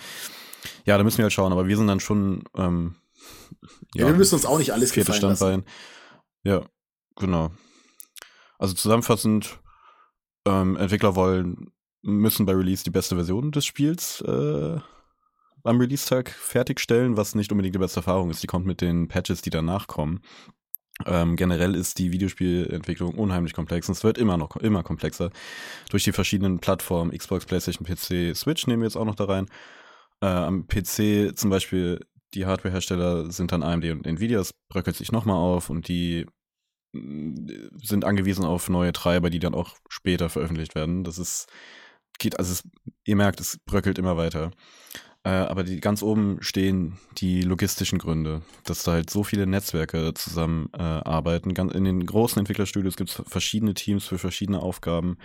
Ja, 0.85 0.97
da 0.97 1.03
müssen 1.03 1.19
wir 1.19 1.25
halt 1.25 1.33
schauen, 1.33 1.51
aber 1.51 1.67
wir 1.67 1.77
sind 1.77 1.89
dann 1.89 1.99
schon 1.99 2.45
ähm, 2.57 2.95
ja, 3.95 4.03
ja, 4.03 4.07
wir 4.07 4.15
müssen 4.15 4.35
uns 4.35 4.47
auch 4.47 4.59
nicht 4.59 4.73
alles 4.73 4.93
gefallen 4.93 5.19
Standbein. 5.19 5.61
lassen. 5.61 5.65
Ja, 6.45 6.67
genau. 7.17 7.51
Also 8.59 8.75
zusammenfassend, 8.75 9.59
ähm, 10.47 10.77
Entwickler 10.77 11.15
wollen, 11.15 11.73
müssen 12.03 12.47
bei 12.47 12.53
Release 12.53 12.85
die 12.85 12.91
beste 12.91 13.17
Version 13.17 13.51
des 13.51 13.67
Spiels 13.67 14.21
äh, 14.23 14.79
am 15.65 15.81
Release-Tag 15.81 16.31
fertigstellen, 16.31 17.17
was 17.17 17.35
nicht 17.35 17.51
unbedingt 17.51 17.75
die 17.75 17.81
beste 17.81 18.01
Erfahrung 18.01 18.31
ist. 18.31 18.43
Die 18.43 18.47
kommt 18.47 18.67
mit 18.67 18.81
den 18.81 19.09
Patches, 19.09 19.43
die 19.43 19.51
danach 19.51 19.89
kommen. 19.89 20.21
Ähm, 21.05 21.37
generell 21.37 21.75
ist 21.75 21.99
die 21.99 22.13
Videospielentwicklung 22.13 23.15
unheimlich 23.15 23.53
komplex 23.53 23.89
und 23.89 23.97
es 23.97 24.05
wird 24.05 24.17
immer 24.17 24.39
noch 24.39 24.57
immer 24.57 24.83
komplexer 24.83 25.31
durch 25.91 26.05
die 26.05 26.13
verschiedenen 26.13 26.59
Plattformen 26.59 27.11
Xbox, 27.11 27.45
PlayStation, 27.45 27.87
PC, 27.87 28.35
Switch 28.35 28.67
nehmen 28.67 28.81
wir 28.81 28.87
jetzt 28.87 28.97
auch 28.97 29.05
noch 29.05 29.15
da 29.15 29.25
rein. 29.25 29.47
Äh, 30.23 30.27
am 30.27 30.67
PC 30.67 31.37
zum 31.37 31.51
Beispiel 31.51 32.01
die 32.37 32.47
Hardwarehersteller 32.47 33.31
sind 33.33 33.53
dann 33.53 33.63
AMD 33.63 33.85
und 33.87 34.07
Nvidia, 34.07 34.41
es 34.41 34.55
bröckelt 34.69 34.97
sich 34.97 35.11
nochmal 35.11 35.37
auf 35.37 35.71
und 35.71 35.89
die 35.89 36.27
mm, 36.93 37.49
sind 37.83 38.05
angewiesen 38.05 38.45
auf 38.45 38.69
neue 38.69 38.93
Treiber, 38.93 39.31
die 39.31 39.39
dann 39.39 39.55
auch 39.55 39.77
später 39.89 40.29
veröffentlicht 40.29 40.75
werden. 40.75 41.03
Das 41.03 41.19
ist, 41.19 41.47
geht, 42.19 42.39
also 42.39 42.53
es, 42.53 42.63
ihr 43.05 43.17
merkt, 43.17 43.41
es 43.41 43.59
bröckelt 43.65 43.99
immer 43.99 44.17
weiter. 44.17 44.53
Äh, 45.27 45.31
aber 45.31 45.65
die 45.65 45.81
ganz 45.81 46.05
oben 46.05 46.39
stehen 46.41 46.99
die 47.19 47.43
logistischen 47.43 47.99
Gründe, 47.99 48.43
dass 48.63 48.85
da 48.85 48.93
halt 48.93 49.11
so 49.11 49.25
viele 49.25 49.45
Netzwerke 49.45 50.15
zusammenarbeiten. 50.15 51.51
Äh, 51.51 51.77
in 51.77 51.83
den 51.83 52.07
großen 52.07 52.39
Entwicklerstudios 52.39 52.97
gibt 52.97 53.11
es 53.11 53.23
verschiedene 53.27 53.75
Teams 53.75 54.07
für 54.07 54.19
verschiedene 54.19 54.63
Aufgaben, 54.63 55.19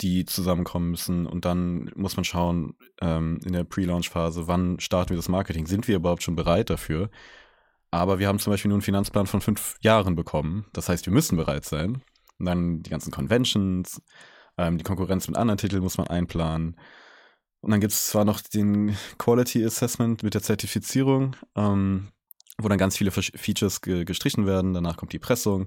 die 0.00 0.24
zusammenkommen 0.24 0.90
müssen. 0.90 1.26
Und 1.26 1.44
dann 1.44 1.88
muss 1.94 2.16
man 2.16 2.24
schauen, 2.24 2.74
ähm, 3.00 3.38
in 3.44 3.52
der 3.52 3.62
Pre-Launch-Phase, 3.62 4.48
wann 4.48 4.80
starten 4.80 5.10
wir 5.10 5.18
das 5.18 5.28
Marketing? 5.28 5.66
Sind 5.66 5.86
wir 5.86 5.94
überhaupt 5.94 6.24
schon 6.24 6.34
bereit 6.34 6.68
dafür? 6.68 7.08
Aber 7.92 8.18
wir 8.18 8.26
haben 8.26 8.40
zum 8.40 8.52
Beispiel 8.52 8.70
nur 8.70 8.78
einen 8.78 8.82
Finanzplan 8.82 9.28
von 9.28 9.40
fünf 9.40 9.76
Jahren 9.82 10.16
bekommen. 10.16 10.64
Das 10.72 10.88
heißt, 10.88 11.06
wir 11.06 11.12
müssen 11.12 11.36
bereit 11.36 11.64
sein. 11.64 12.02
Und 12.40 12.46
dann 12.46 12.82
die 12.82 12.90
ganzen 12.90 13.12
Conventions, 13.12 14.02
ähm, 14.58 14.78
die 14.78 14.84
Konkurrenz 14.84 15.28
mit 15.28 15.36
anderen 15.36 15.58
Titeln 15.58 15.84
muss 15.84 15.96
man 15.96 16.08
einplanen. 16.08 16.74
Und 17.64 17.70
dann 17.70 17.80
gibt 17.80 17.94
es 17.94 18.08
zwar 18.08 18.26
noch 18.26 18.42
den 18.42 18.94
Quality 19.16 19.64
Assessment 19.64 20.22
mit 20.22 20.34
der 20.34 20.42
Zertifizierung, 20.42 21.34
ähm, 21.56 22.08
wo 22.58 22.68
dann 22.68 22.76
ganz 22.76 22.98
viele 22.98 23.10
Features 23.10 23.80
ge 23.80 24.04
gestrichen 24.04 24.44
werden. 24.44 24.74
Danach 24.74 24.98
kommt 24.98 25.14
die 25.14 25.18
Pressung. 25.18 25.66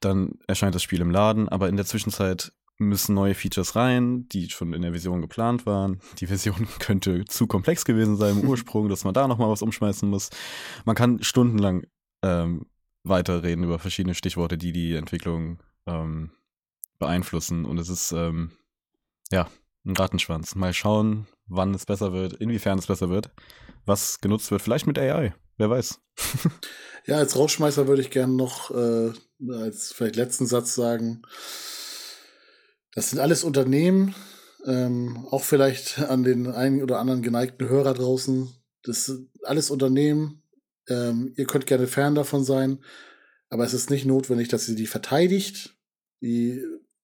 Dann 0.00 0.32
erscheint 0.48 0.74
das 0.74 0.82
Spiel 0.82 1.00
im 1.00 1.12
Laden, 1.12 1.48
aber 1.48 1.68
in 1.68 1.76
der 1.76 1.86
Zwischenzeit 1.86 2.52
müssen 2.78 3.14
neue 3.14 3.34
Features 3.34 3.76
rein, 3.76 4.28
die 4.30 4.50
schon 4.50 4.72
in 4.72 4.82
der 4.82 4.92
Vision 4.92 5.20
geplant 5.20 5.66
waren. 5.66 6.00
Die 6.18 6.26
Version 6.26 6.66
könnte 6.80 7.24
zu 7.26 7.46
komplex 7.46 7.84
gewesen 7.84 8.16
sein 8.16 8.40
im 8.40 8.48
Ursprung, 8.48 8.88
dass 8.88 9.04
man 9.04 9.14
da 9.14 9.28
nochmal 9.28 9.50
was 9.50 9.62
umschmeißen 9.62 10.10
muss. 10.10 10.30
Man 10.84 10.96
kann 10.96 11.22
stundenlang 11.22 11.86
ähm, 12.22 12.66
weiterreden 13.04 13.62
über 13.62 13.78
verschiedene 13.78 14.16
Stichworte, 14.16 14.58
die 14.58 14.72
die 14.72 14.96
Entwicklung 14.96 15.62
ähm, 15.86 16.32
beeinflussen. 16.98 17.66
Und 17.66 17.78
es 17.78 17.88
ist, 17.88 18.10
ähm, 18.10 18.50
ja, 19.30 19.48
ein 19.84 19.96
Rattenschwanz. 19.96 20.54
Mal 20.54 20.74
schauen, 20.74 21.26
wann 21.46 21.74
es 21.74 21.86
besser 21.86 22.12
wird, 22.12 22.34
inwiefern 22.34 22.78
es 22.78 22.86
besser 22.86 23.08
wird, 23.08 23.30
was 23.86 24.20
genutzt 24.20 24.50
wird. 24.50 24.62
Vielleicht 24.62 24.86
mit 24.86 24.98
AI, 24.98 25.34
wer 25.56 25.70
weiß. 25.70 26.00
ja, 27.06 27.16
als 27.16 27.36
Rausschmeißer 27.36 27.86
würde 27.88 28.02
ich 28.02 28.10
gerne 28.10 28.34
noch 28.34 28.70
äh, 28.70 29.12
als 29.52 29.92
vielleicht 29.92 30.16
letzten 30.16 30.46
Satz 30.46 30.74
sagen, 30.74 31.22
das 32.94 33.10
sind 33.10 33.20
alles 33.20 33.44
Unternehmen, 33.44 34.14
ähm, 34.66 35.26
auch 35.30 35.44
vielleicht 35.44 35.98
an 35.98 36.24
den 36.24 36.48
einen 36.48 36.82
oder 36.82 36.98
anderen 36.98 37.22
geneigten 37.22 37.68
Hörer 37.68 37.94
draußen. 37.94 38.52
Das 38.82 39.06
sind 39.06 39.30
alles 39.44 39.70
Unternehmen. 39.70 40.42
Ähm, 40.88 41.32
ihr 41.36 41.46
könnt 41.46 41.66
gerne 41.66 41.86
fern 41.86 42.14
davon 42.14 42.44
sein, 42.44 42.82
aber 43.48 43.64
es 43.64 43.74
ist 43.74 43.90
nicht 43.90 44.06
notwendig, 44.06 44.48
dass 44.48 44.68
ihr 44.68 44.74
die 44.74 44.86
verteidigt. 44.86 45.76
Die 46.20 46.62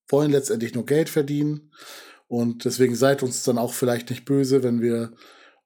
wollen 0.09 0.32
letztendlich 0.32 0.74
nur 0.74 0.86
Geld 0.86 1.09
verdienen 1.09 1.70
Und 2.28 2.65
deswegen 2.65 2.97
seid 2.97 3.23
uns 3.23 3.43
dann 3.44 3.59
auch 3.59 3.73
vielleicht 3.73 4.11
nicht 4.11 4.24
böse, 4.24 4.62
wenn 4.62 4.81
wir 4.81 5.12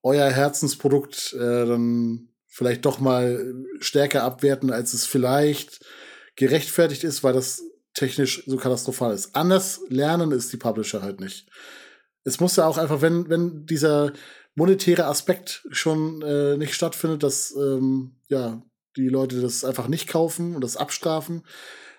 euer 0.02 0.30
Herzensprodukt 0.30 1.32
äh, 1.34 1.66
dann 1.66 2.28
vielleicht 2.46 2.84
doch 2.84 3.00
mal 3.00 3.54
stärker 3.80 4.24
abwerten, 4.24 4.70
als 4.70 4.92
es 4.92 5.06
vielleicht 5.06 5.84
gerechtfertigt 6.36 7.04
ist, 7.04 7.22
weil 7.22 7.32
das 7.32 7.62
technisch 7.94 8.44
so 8.46 8.56
katastrophal 8.56 9.14
ist. 9.14 9.34
Anders 9.34 9.80
lernen 9.88 10.32
ist 10.32 10.52
die 10.52 10.56
Publisher 10.56 11.02
halt 11.02 11.20
nicht. 11.20 11.48
Es 12.24 12.40
muss 12.40 12.56
ja 12.56 12.66
auch 12.66 12.78
einfach, 12.78 13.02
wenn, 13.02 13.28
wenn 13.28 13.66
dieser 13.66 14.12
monetäre 14.54 15.06
Aspekt 15.06 15.66
schon 15.70 16.22
äh, 16.22 16.56
nicht 16.56 16.74
stattfindet, 16.74 17.22
dass 17.22 17.54
ähm, 17.56 18.16
ja, 18.28 18.62
die 18.96 19.08
Leute 19.08 19.40
das 19.40 19.64
einfach 19.64 19.88
nicht 19.88 20.08
kaufen 20.08 20.54
und 20.54 20.62
das 20.62 20.76
abstrafen, 20.76 21.44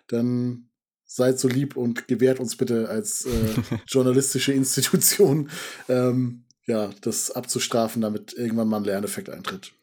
dann 0.07 0.69
seid 1.13 1.39
so 1.39 1.49
lieb 1.49 1.75
und 1.75 2.07
gewährt 2.07 2.39
uns 2.39 2.55
bitte 2.55 2.87
als 2.87 3.25
äh, 3.25 3.77
journalistische 3.87 4.53
Institution 4.53 5.49
ähm, 5.89 6.45
ja, 6.65 6.89
das 7.01 7.31
abzustrafen, 7.31 8.01
damit 8.01 8.33
irgendwann 8.33 8.69
mal 8.69 8.77
ein 8.77 8.85
Lerneffekt 8.85 9.29
eintritt. 9.29 9.73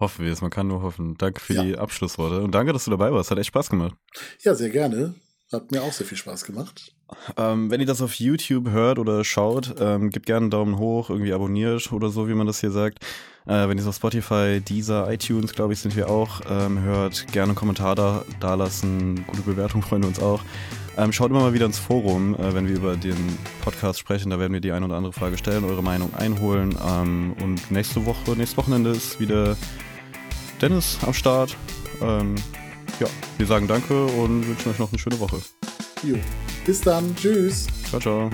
Hoffen 0.00 0.24
wir 0.24 0.32
es, 0.32 0.40
man 0.40 0.50
kann 0.50 0.66
nur 0.66 0.82
hoffen. 0.82 1.16
Danke 1.16 1.40
für 1.40 1.54
ja. 1.54 1.62
die 1.62 1.78
Abschlussworte 1.78 2.40
und 2.40 2.52
danke, 2.52 2.72
dass 2.72 2.86
du 2.86 2.90
dabei 2.90 3.12
warst. 3.12 3.30
Hat 3.30 3.38
echt 3.38 3.48
Spaß 3.48 3.70
gemacht. 3.70 3.94
Ja, 4.40 4.54
sehr 4.54 4.70
gerne. 4.70 5.14
Hat 5.52 5.70
mir 5.70 5.82
auch 5.82 5.92
sehr 5.92 6.06
viel 6.06 6.18
Spaß 6.18 6.44
gemacht. 6.44 6.92
Ähm, 7.36 7.70
wenn 7.70 7.80
ihr 7.80 7.86
das 7.86 8.02
auf 8.02 8.14
YouTube 8.14 8.70
hört 8.70 8.98
oder 8.98 9.22
schaut, 9.22 9.76
ähm, 9.78 10.10
gebt 10.10 10.26
gerne 10.26 10.44
einen 10.44 10.50
Daumen 10.50 10.78
hoch, 10.78 11.10
irgendwie 11.10 11.34
abonniert 11.34 11.92
oder 11.92 12.08
so, 12.08 12.26
wie 12.26 12.34
man 12.34 12.46
das 12.48 12.60
hier 12.60 12.70
sagt. 12.72 12.98
Äh, 13.46 13.68
wenn 13.68 13.76
ihr 13.76 13.82
es 13.82 13.88
auf 13.88 13.96
Spotify, 13.96 14.60
Deezer, 14.60 15.10
iTunes, 15.10 15.52
glaube 15.52 15.72
ich, 15.72 15.80
sind 15.80 15.96
wir 15.96 16.08
auch, 16.08 16.40
ähm, 16.48 16.80
hört, 16.80 17.26
gerne 17.32 17.50
einen 17.50 17.56
Kommentar 17.56 17.94
da, 17.94 18.24
da 18.40 18.54
lassen. 18.54 19.24
Gute 19.26 19.42
Bewertung 19.42 19.82
freuen 19.82 20.02
wir 20.02 20.08
uns 20.08 20.20
auch. 20.20 20.42
Ähm, 20.96 21.12
schaut 21.12 21.30
immer 21.30 21.40
mal 21.40 21.54
wieder 21.54 21.66
ins 21.66 21.78
Forum, 21.78 22.34
äh, 22.34 22.54
wenn 22.54 22.68
wir 22.68 22.76
über 22.76 22.96
den 22.96 23.16
Podcast 23.62 23.98
sprechen. 23.98 24.30
Da 24.30 24.38
werden 24.38 24.52
wir 24.52 24.60
die 24.60 24.72
eine 24.72 24.84
oder 24.84 24.96
andere 24.96 25.12
Frage 25.12 25.38
stellen, 25.38 25.64
eure 25.64 25.82
Meinung 25.82 26.14
einholen. 26.14 26.76
Ähm, 26.86 27.34
und 27.42 27.70
nächste 27.70 28.04
Woche, 28.04 28.32
nächstes 28.36 28.56
Wochenende 28.56 28.90
ist 28.90 29.18
wieder 29.18 29.56
Dennis 30.60 30.98
am 31.06 31.14
Start. 31.14 31.56
Ähm, 32.00 32.34
ja, 33.00 33.06
wir 33.38 33.46
sagen 33.46 33.66
Danke 33.66 34.04
und 34.04 34.46
wünschen 34.46 34.70
euch 34.70 34.78
noch 34.78 34.90
eine 34.92 34.98
schöne 34.98 35.18
Woche. 35.18 35.40
Jo. 36.02 36.16
Bis 36.64 36.80
dann. 36.80 37.14
Tschüss. 37.16 37.66
Ciao, 37.88 38.00
ciao. 38.00 38.30